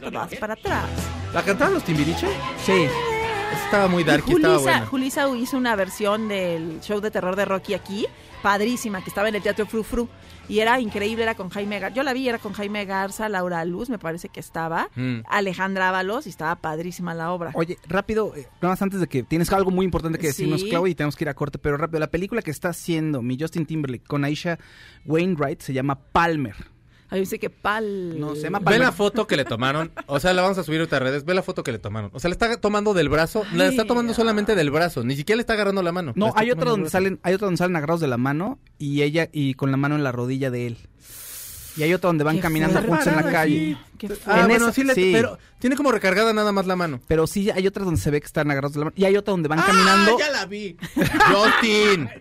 Todas 0.00 0.34
para 0.36 0.54
atrás. 0.54 0.84
¿La 1.34 1.42
cantaban 1.42 1.74
los 1.74 1.82
Timbiriche? 1.84 2.28
Sí. 2.64 2.86
Estaba 3.54 3.88
muy 3.88 4.04
darky, 4.04 4.32
Y 4.32 4.34
estaba 4.36 4.54
Julisa, 4.54 4.70
buena. 4.70 4.86
Julisa 4.86 5.36
hizo 5.36 5.56
una 5.56 5.76
versión 5.76 6.28
del 6.28 6.80
show 6.80 7.00
de 7.00 7.10
terror 7.10 7.34
de 7.36 7.44
Rocky 7.44 7.74
aquí, 7.74 8.06
padrísima, 8.42 9.02
que 9.02 9.10
estaba 9.10 9.28
en 9.28 9.34
el 9.34 9.42
Teatro 9.42 9.66
Fru 9.66 9.82
Fru. 9.82 10.08
Y 10.48 10.60
era 10.60 10.78
increíble, 10.78 11.24
era 11.24 11.34
con 11.34 11.48
Jaime 11.50 11.80
Garza. 11.80 11.96
Yo 11.96 12.04
la 12.04 12.12
vi, 12.12 12.28
era 12.28 12.38
con 12.38 12.52
Jaime 12.52 12.84
Garza, 12.84 13.28
Laura 13.28 13.64
Luz, 13.64 13.90
me 13.90 13.98
parece 13.98 14.28
que 14.28 14.38
estaba. 14.38 14.88
Mm. 14.94 15.22
Alejandra 15.28 15.88
Ábalos, 15.88 16.26
y 16.26 16.30
estaba 16.30 16.54
padrísima 16.54 17.14
la 17.14 17.32
obra. 17.32 17.50
Oye, 17.54 17.78
rápido, 17.88 18.32
eh, 18.36 18.46
nada 18.62 18.74
más 18.74 18.82
antes 18.82 19.00
de 19.00 19.08
que 19.08 19.24
tienes 19.24 19.52
algo 19.52 19.72
muy 19.72 19.84
importante 19.84 20.18
que 20.18 20.28
decirnos, 20.28 20.60
Sí. 20.60 20.68
Claudia, 20.70 20.92
y 20.92 20.94
tenemos 20.94 21.16
que 21.16 21.24
ir 21.24 21.28
a 21.28 21.34
corte, 21.34 21.58
pero 21.58 21.76
rápido, 21.76 21.98
la 21.98 22.10
película 22.12 22.42
que 22.42 22.52
está 22.52 22.68
haciendo 22.68 23.22
mi 23.22 23.36
Justin 23.40 23.66
Timberlake 23.66 24.04
con 24.06 24.24
Aisha 24.24 24.58
Wainwright 25.04 25.60
se 25.62 25.72
llama 25.72 25.98
Palmer. 25.98 26.54
Ay, 27.08 27.20
dice 27.20 27.38
que 27.38 27.50
pal. 27.50 28.18
No, 28.18 28.34
se 28.34 28.42
llama 28.42 28.58
Ve 28.58 28.78
la 28.78 28.92
foto 28.92 29.26
que 29.26 29.36
le 29.36 29.44
tomaron. 29.44 29.92
O 30.06 30.18
sea, 30.18 30.32
la 30.32 30.42
vamos 30.42 30.58
a 30.58 30.64
subir 30.64 30.80
a 30.80 30.84
otras 30.84 31.02
redes. 31.02 31.24
Ve 31.24 31.34
la 31.34 31.42
foto 31.42 31.62
que 31.62 31.72
le 31.72 31.78
tomaron. 31.78 32.10
O 32.12 32.20
sea, 32.20 32.28
le 32.28 32.32
está 32.32 32.56
tomando 32.60 32.94
del 32.94 33.08
brazo. 33.08 33.44
La 33.52 33.66
está 33.66 33.84
tomando 33.84 34.12
solamente 34.14 34.54
del 34.54 34.70
brazo. 34.70 35.04
Ni 35.04 35.16
siquiera 35.16 35.36
le 35.36 35.42
está 35.42 35.52
agarrando 35.52 35.82
la 35.82 35.92
mano. 35.92 36.12
No, 36.16 36.32
hay 36.34 36.50
otra 36.50 36.70
donde 36.70 36.90
salen, 36.90 37.20
hay 37.22 37.34
otra 37.34 37.46
donde 37.46 37.58
salen 37.58 37.76
agarrados 37.76 38.00
de 38.00 38.08
la 38.08 38.16
mano 38.16 38.58
y 38.78 39.02
ella 39.02 39.28
y 39.32 39.54
con 39.54 39.70
la 39.70 39.76
mano 39.76 39.94
en 39.94 40.04
la 40.04 40.12
rodilla 40.12 40.50
de 40.50 40.66
él. 40.66 40.78
Y 41.76 41.82
hay 41.82 41.92
otra 41.92 42.08
donde 42.08 42.24
van 42.24 42.36
Qué 42.36 42.42
caminando 42.42 42.80
juntos 42.80 43.06
en 43.06 43.16
la 43.16 43.30
calle. 43.30 43.76
Qué 43.96 44.08
Ah, 44.26 44.40
En 44.40 44.46
bueno, 44.48 44.66
esa- 44.66 44.72
sí, 44.72 44.84
le- 44.84 44.94
sí. 44.94 45.10
pero 45.12 45.38
tiene 45.58 45.76
como 45.76 45.90
recargada 45.92 46.32
nada 46.32 46.52
más 46.52 46.66
la 46.66 46.76
mano. 46.76 47.00
Pero 47.06 47.26
sí 47.26 47.50
hay 47.50 47.66
otras 47.66 47.84
donde 47.84 48.00
se 48.00 48.10
ve 48.10 48.20
que 48.20 48.26
están 48.26 48.50
agarrados 48.50 48.74
de 48.74 48.80
la 48.80 48.84
mano. 48.86 48.94
Y 48.96 49.04
hay 49.04 49.16
otra 49.16 49.32
donde 49.32 49.48
van 49.48 49.60
caminando. 49.62 50.12
¡Ah, 50.16 50.18
ya 50.18 50.30
la 50.30 50.46
vi! 50.46 50.76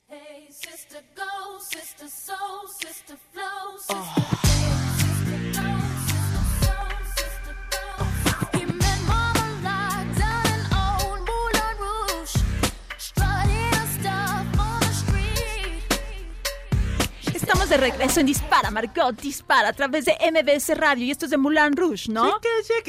Flow, 3.81 4.30
de 17.71 17.77
regreso 17.77 18.19
en 18.19 18.25
Dispara 18.25 18.69
Margot 18.69 19.15
Dispara 19.21 19.69
a 19.69 19.73
través 19.73 20.03
de 20.03 20.13
MBS 20.29 20.77
Radio 20.77 21.05
y 21.05 21.11
esto 21.11 21.23
es 21.23 21.31
de 21.31 21.37
Moulin 21.37 21.73
Rouge, 21.73 22.11
¿no? 22.11 22.37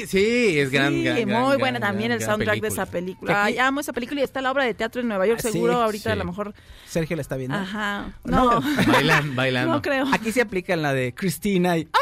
Sí, 0.08 0.58
es 0.58 0.70
gran, 0.72 0.90
Sí, 0.92 1.02
gran, 1.04 1.18
muy 1.18 1.24
gran, 1.24 1.58
buena 1.58 1.78
gran, 1.78 1.90
también 1.92 2.08
gran, 2.10 2.20
el 2.20 2.26
soundtrack 2.26 2.60
de 2.60 2.68
esa 2.68 2.86
película. 2.86 3.44
Ay, 3.44 3.58
amo 3.58 3.78
esa 3.78 3.92
película 3.92 4.20
y 4.20 4.24
está 4.24 4.42
la 4.42 4.50
obra 4.50 4.64
de 4.64 4.74
teatro 4.74 5.00
en 5.00 5.06
Nueva 5.06 5.24
York, 5.28 5.38
Ah, 5.38 5.46
sí, 5.46 5.52
seguro 5.52 5.74
ahorita 5.80 6.12
a 6.12 6.16
lo 6.16 6.24
mejor. 6.24 6.52
Sergio 6.88 7.14
la 7.14 7.22
está 7.22 7.36
viendo. 7.36 7.56
Ajá. 7.56 8.12
No. 8.24 8.60
No, 8.60 8.62
Bailan, 8.92 9.36
bailando. 9.36 9.72
no 9.72 9.82
creo. 9.82 10.06
Aquí 10.12 10.32
se 10.32 10.40
aplica 10.40 10.74
la 10.74 10.92
de 10.92 11.14
Cristina 11.14 11.78
y 11.78 11.88
¡Ah! 11.92 11.98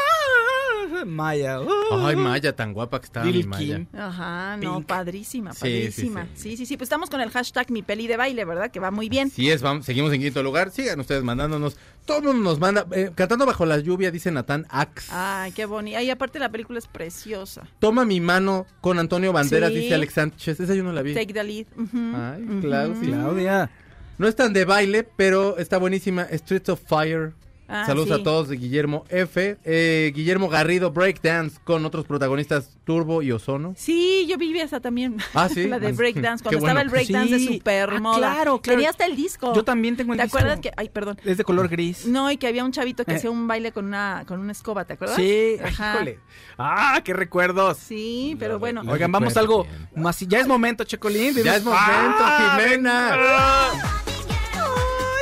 Maya. 1.05 1.59
¡uh! 1.61 1.67
Ay, 2.05 2.15
Maya, 2.15 2.55
tan 2.55 2.73
guapa 2.73 2.99
que 2.99 3.05
está 3.05 3.23
mi 3.23 3.43
Maya. 3.43 3.75
Kim. 3.77 3.87
Ajá, 3.97 4.57
no, 4.57 4.77
Pink. 4.77 4.87
padrísima, 4.87 5.53
Sí, 5.53 5.59
padrísima. 5.61 6.23
sí, 6.35 6.51
Sí 6.51 6.57
sí. 6.57 6.65
sí, 6.65 6.77
Pues 6.77 6.87
estamos 6.87 7.09
con 7.09 7.21
el 7.21 7.29
hashtag 7.31 7.69
mi 7.71 7.81
peli 7.83 8.07
de 8.07 8.17
baile, 8.17 8.45
¿verdad? 8.45 8.71
Que 8.71 8.79
va 8.79 8.91
muy 8.91 9.09
bien. 9.09 9.29
Sí 9.29 9.49
es, 9.49 9.61
vamos, 9.61 9.85
seguimos 9.85 10.11
en 10.13 10.21
quinto 10.21 10.41
lugar. 10.43 10.71
Sigan 10.71 10.99
ustedes 10.99 11.23
mandándonos. 11.23 11.77
Todo 12.05 12.17
el 12.17 12.23
mundo 12.25 12.41
nos 12.43 12.59
manda. 12.59 12.85
eh, 12.91 13.11
cantando 13.13 13.45
bajo 13.45 13.65
la 13.65 13.77
lluvia, 13.77 14.09
dice 14.11 14.31
Natán 14.31 14.65
Ax. 14.69 15.09
Ay, 15.11 15.51
qué 15.51 15.65
bonito. 15.65 15.97
Ay, 15.97 16.09
aparte 16.09 16.39
la 16.39 16.49
película 16.49 16.79
es 16.79 16.87
preciosa. 16.87 17.67
Toma 17.79 18.05
mi 18.05 18.19
mano 18.19 18.65
con 18.81 18.97
Antonio 18.99 19.31
Banderas, 19.33 19.69
Sí. 19.71 19.79
dice 19.79 19.93
Alex 19.95 20.13
Sánchez. 20.13 20.59
Esa 20.59 20.73
yo 20.73 20.83
no 20.83 20.91
la 20.93 21.01
vi. 21.03 21.13
Take 21.13 21.33
the 21.33 21.43
lead. 21.43 21.67
Ujú. 21.77 22.15
Ay, 22.15 22.43
Ujú. 22.43 22.61
Clau, 22.61 22.95
sí. 22.99 23.05
Claudia. 23.07 23.69
No 24.17 24.27
es 24.27 24.35
tan 24.35 24.53
de 24.53 24.65
baile, 24.65 25.03
pero 25.03 25.57
está 25.57 25.77
buenísima. 25.77 26.25
Streets 26.31 26.69
of 26.69 26.81
Fire. 26.87 27.33
Ah, 27.73 27.85
Saludos 27.85 28.09
sí. 28.15 28.21
a 28.21 28.23
todos 28.23 28.49
de 28.49 28.57
Guillermo 28.57 29.05
F. 29.09 29.57
Eh, 29.63 30.11
Guillermo 30.13 30.49
Garrido, 30.49 30.91
Breakdance, 30.91 31.57
con 31.63 31.85
otros 31.85 32.05
protagonistas 32.05 32.77
Turbo 32.83 33.21
y 33.21 33.31
Ozono. 33.31 33.73
Sí, 33.77 34.25
yo 34.29 34.37
viví 34.37 34.59
esa 34.59 34.81
también. 34.81 35.17
Ah, 35.33 35.47
¿sí? 35.47 35.67
la 35.69 35.79
de 35.79 35.87
Ah, 35.87 35.91
breakdance, 35.95 36.43
cuando 36.43 36.59
estaba 36.59 36.81
el 36.81 36.89
breakdance 36.89 37.37
Sí. 37.39 37.47
de 37.47 37.53
super 37.53 37.89
Ah, 37.93 37.99
moda. 38.01 38.17
claro, 38.17 38.59
claro. 38.61 38.77
Tenía 38.77 38.89
hasta 38.89 39.05
el 39.05 39.15
disco. 39.15 39.53
Yo 39.55 39.63
también 39.63 39.95
tengo 39.95 40.11
el 40.13 40.17
¿Te 40.19 40.23
disco. 40.25 40.37
acuerdas 40.37 40.59
que 40.59 40.71
ay, 40.75 40.89
perdón. 40.89 41.17
Es 41.23 41.37
de 41.37 41.43
color 41.45 41.69
gris. 41.69 42.05
No, 42.05 42.29
y 42.29 42.37
que 42.37 42.47
había 42.47 42.65
un 42.65 42.71
chavito 42.73 43.05
que 43.05 43.13
Eh. 43.13 43.15
hacía 43.15 43.31
un 43.31 43.47
baile 43.47 43.71
con 43.71 43.85
una 43.85 44.23
con 44.27 44.39
una 44.41 44.51
escoba, 44.51 44.83
¿te 44.85 44.93
acuerdas? 44.93 45.15
Sí, 45.15 45.55
Ajá. 45.63 45.93
híjole. 45.95 46.19
Ah, 46.57 47.01
qué 47.05 47.13
recuerdos. 47.13 47.77
Sí, 47.77 48.35
pero 48.37 48.59
bueno. 48.59 48.83
Lo 48.83 48.91
Oigan, 48.91 49.11
vamos 49.11 49.37
a 49.37 49.39
algo 49.39 49.63
bien. 49.63 49.87
más. 50.03 50.19
Ya 50.19 50.39
es 50.39 50.47
momento, 50.47 50.83
Checolín. 50.83 51.33
Ya 51.43 51.55
es 51.55 51.63
momento, 51.63 51.81
Ah, 52.19 52.57
Jimena. 52.59 53.13
Ay, 53.13 54.10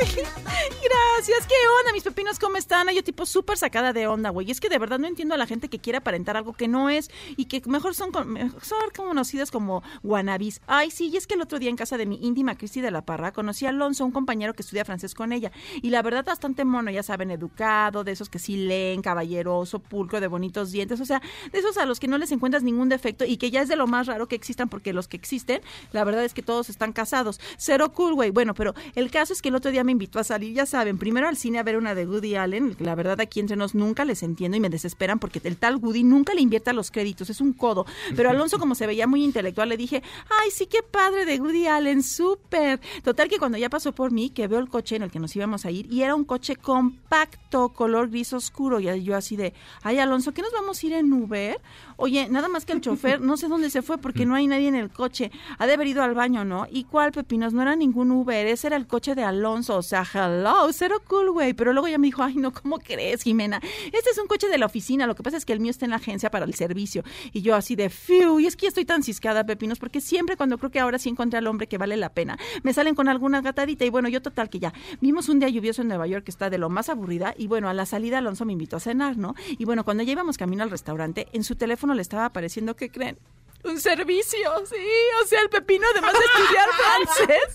gracias. 0.00 1.46
¿Qué 1.46 1.54
onda, 1.80 1.92
mis 1.92 2.02
pepinos? 2.02 2.38
¿Cómo 2.38 2.56
están? 2.56 2.88
Yo 2.88 3.04
tipo 3.04 3.26
súper 3.26 3.58
sacada 3.58 3.92
de 3.92 4.06
onda, 4.06 4.30
güey. 4.30 4.50
Es 4.50 4.58
que 4.58 4.70
de 4.70 4.78
verdad 4.78 4.98
no 4.98 5.06
entiendo 5.06 5.34
a 5.34 5.38
la 5.38 5.46
gente 5.46 5.68
que 5.68 5.78
quiere 5.78 5.98
aparentar 5.98 6.38
algo 6.38 6.54
que 6.54 6.68
no 6.68 6.88
es 6.88 7.10
y 7.36 7.44
que 7.46 7.62
mejor 7.66 7.94
son, 7.94 8.10
mejor 8.32 8.64
son 8.64 8.78
conocidos 8.96 9.50
como 9.50 9.82
wannabis. 10.02 10.62
Ay, 10.66 10.90
sí, 10.90 11.10
y 11.12 11.18
es 11.18 11.26
que 11.26 11.34
el 11.34 11.42
otro 11.42 11.58
día 11.58 11.68
en 11.68 11.76
casa 11.76 11.98
de 11.98 12.06
mi 12.06 12.16
íntima 12.22 12.56
Cristi 12.56 12.80
de 12.80 12.90
la 12.90 13.04
Parra 13.04 13.32
conocí 13.32 13.66
a 13.66 13.70
Alonso, 13.70 14.04
un 14.04 14.10
compañero 14.12 14.54
que 14.54 14.62
estudia 14.62 14.84
francés 14.84 15.14
con 15.14 15.32
ella. 15.32 15.52
Y 15.82 15.90
la 15.90 16.00
verdad 16.00 16.24
bastante 16.24 16.64
mono, 16.64 16.90
ya 16.90 17.02
saben, 17.02 17.30
educado, 17.30 18.02
de 18.02 18.12
esos 18.12 18.30
que 18.30 18.38
sí 18.38 18.56
leen, 18.56 19.02
caballeroso, 19.02 19.80
pulcro, 19.80 20.20
de 20.20 20.28
bonitos 20.28 20.72
dientes. 20.72 21.00
O 21.00 21.04
sea, 21.04 21.20
de 21.52 21.58
esos 21.58 21.76
a 21.76 21.84
los 21.84 22.00
que 22.00 22.08
no 22.08 22.16
les 22.16 22.32
encuentras 22.32 22.62
ningún 22.62 22.88
defecto 22.88 23.26
y 23.26 23.36
que 23.36 23.50
ya 23.50 23.60
es 23.60 23.68
de 23.68 23.76
lo 23.76 23.86
más 23.86 24.06
raro 24.06 24.28
que 24.28 24.36
existan 24.36 24.70
porque 24.70 24.94
los 24.94 25.08
que 25.08 25.18
existen, 25.18 25.60
la 25.92 26.04
verdad 26.04 26.24
es 26.24 26.32
que 26.32 26.42
todos 26.42 26.70
están 26.70 26.92
casados. 26.92 27.38
Cero 27.58 27.92
cool, 27.92 28.14
güey. 28.14 28.30
Bueno, 28.30 28.54
pero 28.54 28.74
el 28.94 29.10
caso 29.10 29.34
es 29.34 29.42
que 29.42 29.50
el 29.50 29.54
otro 29.54 29.70
día 29.70 29.84
me 29.84 29.89
invitó 29.90 30.18
a 30.18 30.24
salir, 30.24 30.54
ya 30.54 30.66
saben, 30.66 30.98
primero 30.98 31.28
al 31.28 31.36
cine 31.36 31.58
a 31.58 31.62
ver 31.62 31.76
una 31.76 31.94
de 31.94 32.06
Woody 32.06 32.36
Allen. 32.36 32.76
La 32.78 32.94
verdad 32.94 33.20
aquí 33.20 33.40
entre 33.40 33.56
nos 33.56 33.74
nunca 33.74 34.04
les 34.04 34.22
entiendo 34.22 34.56
y 34.56 34.60
me 34.60 34.70
desesperan 34.70 35.18
porque 35.18 35.40
el 35.44 35.56
tal 35.56 35.76
Woody 35.76 36.02
nunca 36.02 36.34
le 36.34 36.40
invierte 36.40 36.70
a 36.70 36.72
los 36.72 36.90
créditos, 36.90 37.30
es 37.30 37.40
un 37.40 37.52
codo. 37.52 37.86
Pero 38.16 38.30
Alonso 38.30 38.58
como 38.58 38.74
se 38.74 38.86
veía 38.86 39.06
muy 39.06 39.24
intelectual 39.24 39.68
le 39.68 39.76
dije, 39.76 40.02
ay, 40.42 40.50
sí, 40.50 40.66
qué 40.66 40.82
padre 40.82 41.24
de 41.24 41.40
Woody 41.40 41.66
Allen, 41.66 42.02
súper. 42.02 42.80
Total 43.02 43.28
que 43.28 43.38
cuando 43.38 43.58
ya 43.58 43.70
pasó 43.70 43.92
por 43.92 44.10
mí, 44.10 44.30
que 44.30 44.48
veo 44.48 44.58
el 44.58 44.68
coche 44.68 44.96
en 44.96 45.02
el 45.02 45.10
que 45.10 45.18
nos 45.18 45.34
íbamos 45.36 45.64
a 45.64 45.70
ir 45.70 45.92
y 45.92 46.02
era 46.02 46.14
un 46.14 46.24
coche 46.24 46.56
compacto, 46.56 47.70
color 47.70 48.10
gris 48.10 48.32
oscuro. 48.32 48.80
Y 48.80 49.02
yo 49.02 49.16
así 49.16 49.36
de, 49.36 49.52
ay, 49.82 49.98
Alonso, 49.98 50.32
¿qué 50.32 50.42
nos 50.42 50.52
vamos 50.52 50.82
a 50.82 50.86
ir 50.86 50.92
en 50.94 51.12
Uber? 51.12 51.60
Oye, 52.02 52.30
nada 52.30 52.48
más 52.48 52.64
que 52.64 52.72
el 52.72 52.80
chofer, 52.80 53.20
no 53.20 53.36
sé 53.36 53.46
dónde 53.46 53.68
se 53.68 53.82
fue 53.82 53.98
porque 53.98 54.24
no 54.24 54.34
hay 54.34 54.46
nadie 54.46 54.68
en 54.68 54.74
el 54.74 54.88
coche. 54.88 55.30
Ha 55.58 55.66
de 55.66 55.74
haber 55.74 55.86
ido 55.86 56.02
al 56.02 56.14
baño, 56.14 56.46
¿no? 56.46 56.66
¿Y 56.70 56.84
cuál, 56.84 57.12
Pepinos? 57.12 57.52
No 57.52 57.60
era 57.60 57.76
ningún 57.76 58.10
Uber, 58.10 58.46
ese 58.46 58.68
era 58.68 58.76
el 58.76 58.86
coche 58.86 59.14
de 59.14 59.22
Alonso. 59.22 59.76
O 59.76 59.82
sea, 59.82 60.06
hello, 60.10 60.72
cero 60.72 61.02
cool, 61.06 61.30
güey. 61.30 61.52
Pero 61.52 61.74
luego 61.74 61.88
ya 61.88 61.98
me 61.98 62.06
dijo, 62.06 62.22
ay, 62.22 62.36
no, 62.36 62.54
¿cómo 62.54 62.78
crees, 62.78 63.22
Jimena? 63.22 63.60
Este 63.92 64.10
es 64.10 64.18
un 64.18 64.26
coche 64.26 64.48
de 64.48 64.56
la 64.56 64.64
oficina. 64.64 65.06
Lo 65.06 65.14
que 65.14 65.22
pasa 65.22 65.36
es 65.36 65.44
que 65.44 65.52
el 65.52 65.60
mío 65.60 65.70
está 65.70 65.84
en 65.84 65.90
la 65.90 65.96
agencia 65.96 66.30
para 66.30 66.46
el 66.46 66.54
servicio. 66.54 67.04
Y 67.34 67.42
yo 67.42 67.54
así 67.54 67.76
de, 67.76 67.90
fiu, 67.90 68.40
y 68.40 68.46
es 68.46 68.56
que 68.56 68.62
ya 68.62 68.68
estoy 68.68 68.86
tan 68.86 69.02
ciscada, 69.02 69.44
Pepinos, 69.44 69.78
porque 69.78 70.00
siempre 70.00 70.38
cuando 70.38 70.56
creo 70.56 70.70
que 70.70 70.80
ahora 70.80 70.98
sí 70.98 71.10
encontré 71.10 71.36
al 71.36 71.46
hombre 71.48 71.66
que 71.66 71.76
vale 71.76 71.98
la 71.98 72.14
pena, 72.14 72.38
me 72.62 72.72
salen 72.72 72.94
con 72.94 73.08
alguna 73.08 73.42
gatadita. 73.42 73.84
Y 73.84 73.90
bueno, 73.90 74.08
yo 74.08 74.22
total 74.22 74.48
que 74.48 74.58
ya. 74.58 74.72
Vimos 75.02 75.28
un 75.28 75.38
día 75.38 75.50
lluvioso 75.50 75.82
en 75.82 75.88
Nueva 75.88 76.06
York 76.06 76.24
que 76.24 76.30
está 76.30 76.48
de 76.48 76.56
lo 76.56 76.70
más 76.70 76.88
aburrida. 76.88 77.34
Y 77.36 77.46
bueno, 77.46 77.68
a 77.68 77.74
la 77.74 77.84
salida 77.84 78.16
Alonso 78.16 78.46
me 78.46 78.54
invitó 78.54 78.76
a 78.76 78.80
cenar, 78.80 79.18
¿no? 79.18 79.34
Y 79.50 79.66
bueno, 79.66 79.84
cuando 79.84 80.02
ya 80.02 80.12
íbamos 80.12 80.38
camino 80.38 80.62
al 80.62 80.70
restaurante, 80.70 81.28
en 81.34 81.44
su 81.44 81.56
teléfono 81.56 81.89
le 81.94 82.02
estaba 82.02 82.26
apareciendo, 82.26 82.76
¿qué 82.76 82.90
creen? 82.90 83.18
Un 83.62 83.78
servicio, 83.78 84.50
sí, 84.64 84.86
o 85.22 85.26
sea, 85.26 85.40
el 85.42 85.50
pepino 85.50 85.86
además 85.92 86.14
de 86.14 86.24
estudiar 86.24 86.68
francés, 87.16 87.54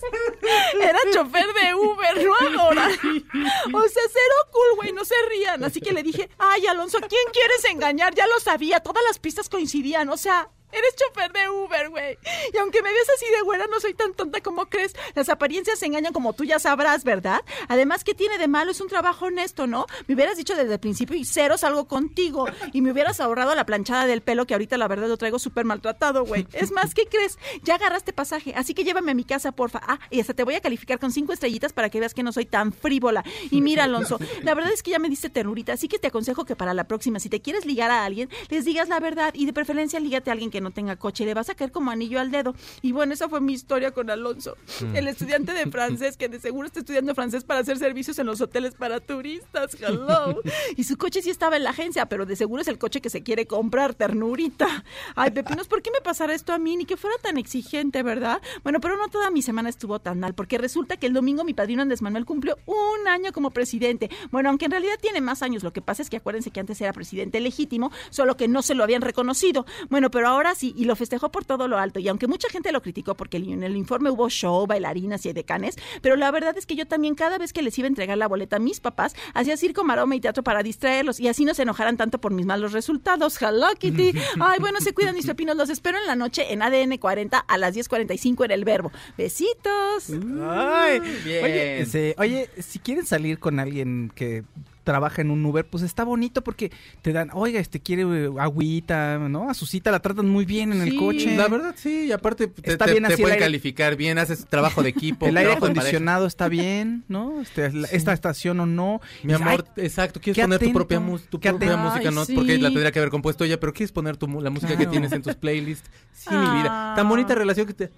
era 0.80 0.98
chofer 1.12 1.46
de 1.52 1.74
Uber, 1.74 2.24
no 2.24 2.60
ahora. 2.60 2.86
O 2.86 3.88
sea, 3.88 4.02
cero 4.12 4.34
cool, 4.52 4.76
güey, 4.76 4.92
no 4.92 5.04
se 5.04 5.16
rían. 5.28 5.64
Así 5.64 5.80
que 5.80 5.92
le 5.92 6.04
dije, 6.04 6.30
ay, 6.38 6.64
Alonso, 6.68 6.98
¿a 6.98 7.00
quién 7.00 7.22
quieres 7.32 7.64
engañar? 7.64 8.14
Ya 8.14 8.28
lo 8.28 8.38
sabía, 8.38 8.78
todas 8.78 9.02
las 9.08 9.18
pistas 9.18 9.48
coincidían, 9.48 10.08
o 10.08 10.16
sea, 10.16 10.48
Eres 10.76 10.94
chofer 10.96 11.32
de 11.32 11.48
Uber, 11.48 11.88
güey. 11.88 12.18
Y 12.52 12.58
aunque 12.58 12.82
me 12.82 12.92
ves 12.92 13.08
así 13.16 13.24
de 13.34 13.40
güera, 13.42 13.66
no 13.66 13.80
soy 13.80 13.94
tan 13.94 14.12
tonta 14.12 14.40
como 14.42 14.66
crees. 14.66 14.94
Las 15.14 15.28
apariencias 15.28 15.78
se 15.78 15.86
engañan 15.86 16.12
como 16.12 16.34
tú 16.34 16.44
ya 16.44 16.58
sabrás, 16.58 17.02
¿verdad? 17.02 17.40
Además, 17.68 18.04
¿qué 18.04 18.14
tiene 18.14 18.36
de 18.38 18.46
malo? 18.46 18.70
Es 18.70 18.80
un 18.80 18.88
trabajo 18.88 19.26
honesto, 19.26 19.66
¿no? 19.66 19.86
Me 20.06 20.14
hubieras 20.14 20.36
dicho 20.36 20.54
desde 20.54 20.74
el 20.74 20.80
principio 20.80 21.16
y 21.16 21.24
cero 21.24 21.56
salgo 21.56 21.86
contigo. 21.86 22.46
Y 22.72 22.82
me 22.82 22.92
hubieras 22.92 23.20
ahorrado 23.20 23.54
la 23.54 23.64
planchada 23.64 24.06
del 24.06 24.20
pelo 24.20 24.46
que 24.46 24.54
ahorita 24.54 24.76
la 24.76 24.88
verdad 24.88 25.08
lo 25.08 25.16
traigo 25.16 25.38
súper 25.38 25.64
maltratado, 25.64 26.24
güey. 26.24 26.46
Es 26.52 26.72
más, 26.72 26.94
¿qué 26.94 27.06
crees? 27.06 27.38
Ya 27.62 27.76
agarraste 27.76 28.12
pasaje, 28.12 28.52
así 28.54 28.74
que 28.74 28.84
llévame 28.84 29.12
a 29.12 29.14
mi 29.14 29.24
casa, 29.24 29.52
porfa. 29.52 29.80
Ah, 29.82 29.98
y 30.10 30.20
hasta 30.20 30.34
te 30.34 30.44
voy 30.44 30.54
a 30.54 30.60
calificar 30.60 30.98
con 30.98 31.12
cinco 31.12 31.32
estrellitas 31.32 31.72
para 31.72 31.88
que 31.88 32.00
veas 32.00 32.14
que 32.14 32.22
no 32.22 32.32
soy 32.32 32.46
tan 32.46 32.72
frívola. 32.72 33.24
Y 33.50 33.60
mira, 33.62 33.84
Alonso, 33.86 34.18
la 34.42 34.54
verdad 34.54 34.72
es 34.72 34.82
que 34.82 34.90
ya 34.90 34.98
me 34.98 35.08
diste 35.08 35.30
ternurita, 35.30 35.72
así 35.72 35.88
que 35.88 35.98
te 35.98 36.08
aconsejo 36.08 36.44
que 36.44 36.56
para 36.56 36.74
la 36.74 36.84
próxima, 36.84 37.18
si 37.18 37.28
te 37.28 37.40
quieres 37.40 37.64
ligar 37.64 37.90
a 37.90 38.04
alguien, 38.04 38.28
les 38.48 38.64
digas 38.64 38.88
la 38.88 39.00
verdad 39.00 39.32
y 39.34 39.46
de 39.46 39.52
preferencia 39.52 40.00
lígate 40.00 40.30
a 40.30 40.32
alguien 40.32 40.50
que 40.50 40.60
no 40.60 40.65
tenga 40.70 40.96
coche, 40.96 41.24
le 41.24 41.34
vas 41.34 41.48
a 41.50 41.54
caer 41.54 41.72
como 41.72 41.90
anillo 41.90 42.20
al 42.20 42.30
dedo. 42.30 42.54
Y 42.82 42.92
bueno, 42.92 43.12
esa 43.14 43.28
fue 43.28 43.40
mi 43.40 43.52
historia 43.52 43.92
con 43.92 44.10
Alonso, 44.10 44.56
el 44.94 45.08
estudiante 45.08 45.52
de 45.52 45.70
francés 45.70 46.16
que 46.16 46.28
de 46.28 46.40
seguro 46.40 46.66
está 46.66 46.80
estudiando 46.80 47.14
francés 47.14 47.44
para 47.44 47.60
hacer 47.60 47.78
servicios 47.78 48.18
en 48.18 48.26
los 48.26 48.40
hoteles 48.40 48.74
para 48.74 49.00
turistas. 49.00 49.76
Hello. 49.80 50.40
Y 50.76 50.84
su 50.84 50.96
coche 50.96 51.22
sí 51.22 51.30
estaba 51.30 51.56
en 51.56 51.64
la 51.64 51.70
agencia, 51.70 52.06
pero 52.06 52.26
de 52.26 52.36
seguro 52.36 52.62
es 52.62 52.68
el 52.68 52.78
coche 52.78 53.00
que 53.00 53.10
se 53.10 53.22
quiere 53.22 53.46
comprar, 53.46 53.94
ternurita. 53.94 54.84
Ay, 55.14 55.30
Pepinos, 55.30 55.68
¿por 55.68 55.82
qué 55.82 55.90
me 55.90 56.00
pasara 56.00 56.34
esto 56.34 56.52
a 56.52 56.58
mí? 56.58 56.76
Ni 56.76 56.84
que 56.84 56.96
fuera 56.96 57.16
tan 57.22 57.38
exigente, 57.38 58.02
¿verdad? 58.02 58.40
Bueno, 58.62 58.80
pero 58.80 58.96
no 58.96 59.08
toda 59.08 59.30
mi 59.30 59.42
semana 59.42 59.68
estuvo 59.68 59.98
tan 60.00 60.20
mal, 60.20 60.34
porque 60.34 60.58
resulta 60.58 60.96
que 60.96 61.06
el 61.06 61.12
domingo 61.12 61.44
mi 61.44 61.54
padrino 61.54 61.82
Andrés 61.82 62.02
Manuel 62.02 62.24
cumplió 62.24 62.58
un 62.66 63.08
año 63.08 63.32
como 63.32 63.50
presidente. 63.50 64.10
Bueno, 64.30 64.50
aunque 64.50 64.66
en 64.66 64.72
realidad 64.72 64.98
tiene 65.00 65.20
más 65.20 65.42
años, 65.42 65.62
lo 65.62 65.72
que 65.72 65.82
pasa 65.82 66.02
es 66.02 66.10
que 66.10 66.16
acuérdense 66.16 66.50
que 66.50 66.60
antes 66.60 66.80
era 66.80 66.92
presidente 66.92 67.40
legítimo, 67.40 67.90
solo 68.10 68.36
que 68.36 68.48
no 68.48 68.62
se 68.62 68.74
lo 68.74 68.84
habían 68.84 69.02
reconocido. 69.02 69.66
Bueno, 69.88 70.10
pero 70.10 70.28
ahora 70.28 70.45
sí, 70.54 70.74
y 70.76 70.84
lo 70.84 70.96
festejó 70.96 71.30
por 71.30 71.44
todo 71.44 71.68
lo 71.68 71.78
alto. 71.78 71.98
Y 71.98 72.08
aunque 72.08 72.26
mucha 72.26 72.48
gente 72.48 72.72
lo 72.72 72.82
criticó 72.82 73.14
porque 73.14 73.36
en 73.38 73.62
el 73.62 73.76
informe 73.76 74.10
hubo 74.10 74.28
show, 74.30 74.66
bailarinas 74.66 75.24
y 75.26 75.32
decanes, 75.32 75.76
pero 76.02 76.16
la 76.16 76.30
verdad 76.30 76.56
es 76.56 76.66
que 76.66 76.76
yo 76.76 76.86
también 76.86 77.14
cada 77.14 77.38
vez 77.38 77.52
que 77.52 77.62
les 77.62 77.76
iba 77.78 77.86
a 77.86 77.88
entregar 77.88 78.16
la 78.18 78.28
boleta 78.28 78.56
a 78.56 78.58
mis 78.58 78.80
papás, 78.80 79.14
hacía 79.34 79.56
circo, 79.56 79.84
maroma 79.84 80.14
y 80.16 80.20
teatro 80.20 80.42
para 80.42 80.62
distraerlos 80.62 81.20
y 81.20 81.28
así 81.28 81.44
no 81.44 81.54
se 81.54 81.62
enojaran 81.62 81.96
tanto 81.96 82.18
por 82.20 82.32
mis 82.32 82.46
malos 82.46 82.72
resultados. 82.72 83.40
Hello, 83.40 83.66
Kitty. 83.78 84.12
Ay, 84.40 84.58
bueno, 84.60 84.80
se 84.80 84.92
cuidan 84.94 85.14
mis 85.14 85.26
pepinos. 85.26 85.56
Los 85.56 85.70
espero 85.70 85.98
en 85.98 86.06
la 86.06 86.16
noche 86.16 86.52
en 86.52 86.62
ADN 86.62 86.98
40 86.98 87.38
a 87.38 87.58
las 87.58 87.74
10.45 87.76 88.44
en 88.44 88.50
el 88.50 88.64
verbo. 88.64 88.92
Besitos. 89.16 90.10
Ay, 90.42 91.00
Bien. 91.24 91.44
Oye, 91.44 91.80
ese- 91.80 92.14
oye, 92.18 92.50
si 92.58 92.78
quieren 92.78 93.06
salir 93.06 93.38
con 93.38 93.58
alguien 93.58 94.10
que 94.14 94.44
trabaja 94.86 95.20
en 95.20 95.32
un 95.32 95.44
Uber, 95.44 95.66
pues 95.66 95.82
está 95.82 96.04
bonito 96.04 96.42
porque 96.44 96.70
te 97.02 97.12
dan, 97.12 97.30
oiga, 97.34 97.58
este 97.58 97.80
quiere 97.80 98.02
eh, 98.02 98.30
agüita, 98.38 99.18
¿no? 99.18 99.50
A 99.50 99.54
su 99.54 99.66
cita 99.66 99.90
la 99.90 99.98
tratan 100.00 100.28
muy 100.30 100.44
bien 100.44 100.72
en 100.72 100.80
el 100.80 100.94
coche. 100.96 101.36
La 101.36 101.48
verdad, 101.48 101.74
sí, 101.76 102.04
y 102.06 102.12
aparte 102.12 102.46
te, 102.46 102.70
Está 102.70 102.84
te- 102.84 102.92
bien 102.92 103.02
te 103.02 103.08
así 103.08 103.14
el 103.14 103.20
pueden 103.22 103.34
aire- 103.34 103.44
calificar 103.46 103.96
bien, 103.96 104.16
haces 104.18 104.46
trabajo 104.46 104.84
de 104.84 104.90
equipo. 104.90 105.26
el 105.26 105.36
aire 105.36 105.54
acondicionado 105.54 106.26
está 106.26 106.48
bien, 106.48 107.02
¿no? 107.08 107.40
Este, 107.40 107.66
Esta 107.90 108.12
estación 108.12 108.60
o 108.60 108.66
no. 108.66 109.00
Mi 109.24 109.32
amor, 109.32 109.64
"Ay, 109.76 109.84
exacto, 109.84 110.20
quieres 110.20 110.40
poner 110.40 110.56
atento, 110.56 110.70
tu 110.72 110.78
propia, 110.78 110.98
tu 111.28 111.40
propia 111.40 111.50
atento". 111.50 111.76
música, 111.78 112.10
¿no? 112.12 112.24
sí. 112.24 112.34
Porque 112.34 112.56
la 112.58 112.68
tendría 112.68 112.92
que 112.92 113.00
haber 113.00 113.10
compuesto 113.10 113.42
ella, 113.44 113.58
pero 113.58 113.72
quieres 113.72 113.90
poner 113.90 114.16
tu, 114.16 114.28
la 114.40 114.50
música 114.50 114.76
que 114.78 114.86
tienes 114.86 115.10
en 115.10 115.22
tus 115.22 115.34
playlists. 115.34 115.90
Sí, 116.12 116.30
mi 116.30 116.36
Ah. 116.46 116.54
vida. 116.62 116.92
Tan 116.96 117.08
bonita 117.08 117.34
relación 117.34 117.66
que 117.66 117.74
te... 117.74 117.90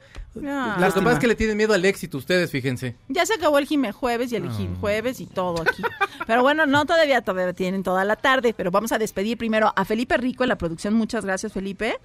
Ah. 0.47 0.77
Pasa 0.78 1.12
es 1.12 1.19
que 1.19 1.27
le 1.27 1.35
tienen 1.35 1.56
miedo 1.56 1.74
al 1.74 1.85
éxito 1.85 2.16
ustedes, 2.19 2.51
fíjense. 2.51 2.97
Ya 3.09 3.27
se 3.27 3.35
acabó 3.35 3.59
el 3.59 3.66
Jime 3.66 3.93
Jueves 3.93 4.32
y 4.32 4.36
el 4.36 4.51
Jime 4.51 4.77
Jueves 4.81 5.20
y 5.20 5.27
todo 5.27 5.62
aquí. 5.62 5.82
Pero 6.27 6.43
bueno, 6.43 6.66
no 6.66 6.77
todavía, 6.84 7.22
todavía 7.22 7.52
tienen 7.52 7.82
toda 7.82 8.05
la 8.05 8.16
tarde, 8.16 8.55
pero 8.55 8.70
vamos 8.70 8.92
a 8.92 8.98
despedir 8.98 9.38
primero 9.38 9.72
a 9.74 9.84
Felipe 9.84 10.16
Rico 10.16 10.44
en 10.44 10.48
la 10.48 10.59
producción. 10.59 10.94
Muchas 10.94 11.24
gracias, 11.24 11.52
Felipe. 11.52 11.98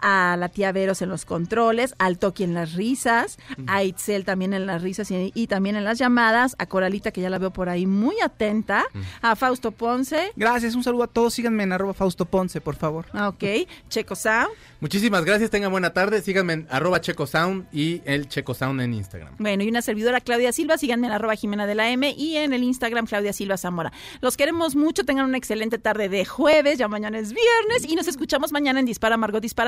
A 0.00 0.36
la 0.38 0.48
tía 0.48 0.72
Veros 0.72 1.02
en 1.02 1.08
los 1.08 1.24
controles, 1.24 1.94
al 1.98 2.18
Toki 2.18 2.44
en 2.44 2.54
las 2.54 2.74
risas, 2.74 3.38
a 3.66 3.82
Itzel 3.84 4.24
también 4.24 4.54
en 4.54 4.66
las 4.66 4.82
risas 4.82 5.10
y, 5.10 5.32
y 5.34 5.46
también 5.46 5.76
en 5.76 5.84
las 5.84 5.98
llamadas, 5.98 6.56
a 6.58 6.66
Coralita 6.66 7.10
que 7.10 7.20
ya 7.20 7.30
la 7.30 7.38
veo 7.38 7.52
por 7.52 7.68
ahí 7.68 7.86
muy 7.86 8.20
atenta, 8.20 8.84
a 9.22 9.36
Fausto 9.36 9.72
Ponce, 9.72 10.32
Gracias, 10.36 10.74
un 10.74 10.84
saludo 10.84 11.04
a 11.04 11.06
todos. 11.08 11.34
Síganme 11.34 11.62
en 11.62 11.72
arroba 11.72 11.94
Fausto 11.94 12.24
Ponce, 12.24 12.60
por 12.60 12.76
favor. 12.76 13.06
ok, 13.14 13.44
Checo 13.88 14.14
Sound. 14.14 14.50
Muchísimas 14.80 15.24
gracias, 15.24 15.50
tengan 15.50 15.72
buena 15.72 15.92
tarde. 15.92 16.22
Síganme 16.22 16.52
en 16.52 16.66
arroba 16.70 17.00
checosound 17.00 17.66
y 17.72 18.00
el 18.04 18.28
checosound 18.28 18.80
en 18.80 18.94
Instagram. 18.94 19.34
Bueno, 19.38 19.64
y 19.64 19.68
una 19.68 19.82
servidora 19.82 20.20
Claudia 20.20 20.52
Silva, 20.52 20.78
síganme 20.78 21.08
en 21.08 21.14
arroba 21.14 21.34
Jimena 21.34 21.66
de 21.66 21.74
la 21.74 21.90
M 21.90 22.14
y 22.16 22.36
en 22.36 22.52
el 22.52 22.62
Instagram 22.62 23.06
Claudia 23.06 23.32
Silva 23.32 23.56
Zamora. 23.56 23.92
Los 24.20 24.36
queremos 24.36 24.76
mucho, 24.76 25.02
tengan 25.04 25.26
una 25.26 25.36
excelente 25.36 25.78
tarde 25.78 26.08
de 26.08 26.24
jueves, 26.24 26.78
ya 26.78 26.86
mañana 26.86 27.18
es 27.18 27.32
viernes 27.32 27.90
y 27.90 27.96
nos 27.96 28.06
escuchamos 28.06 28.52
mañana 28.52 28.78
en 28.78 28.86
Dispara 28.86 29.16
Margot 29.16 29.42
Dispara 29.42 29.67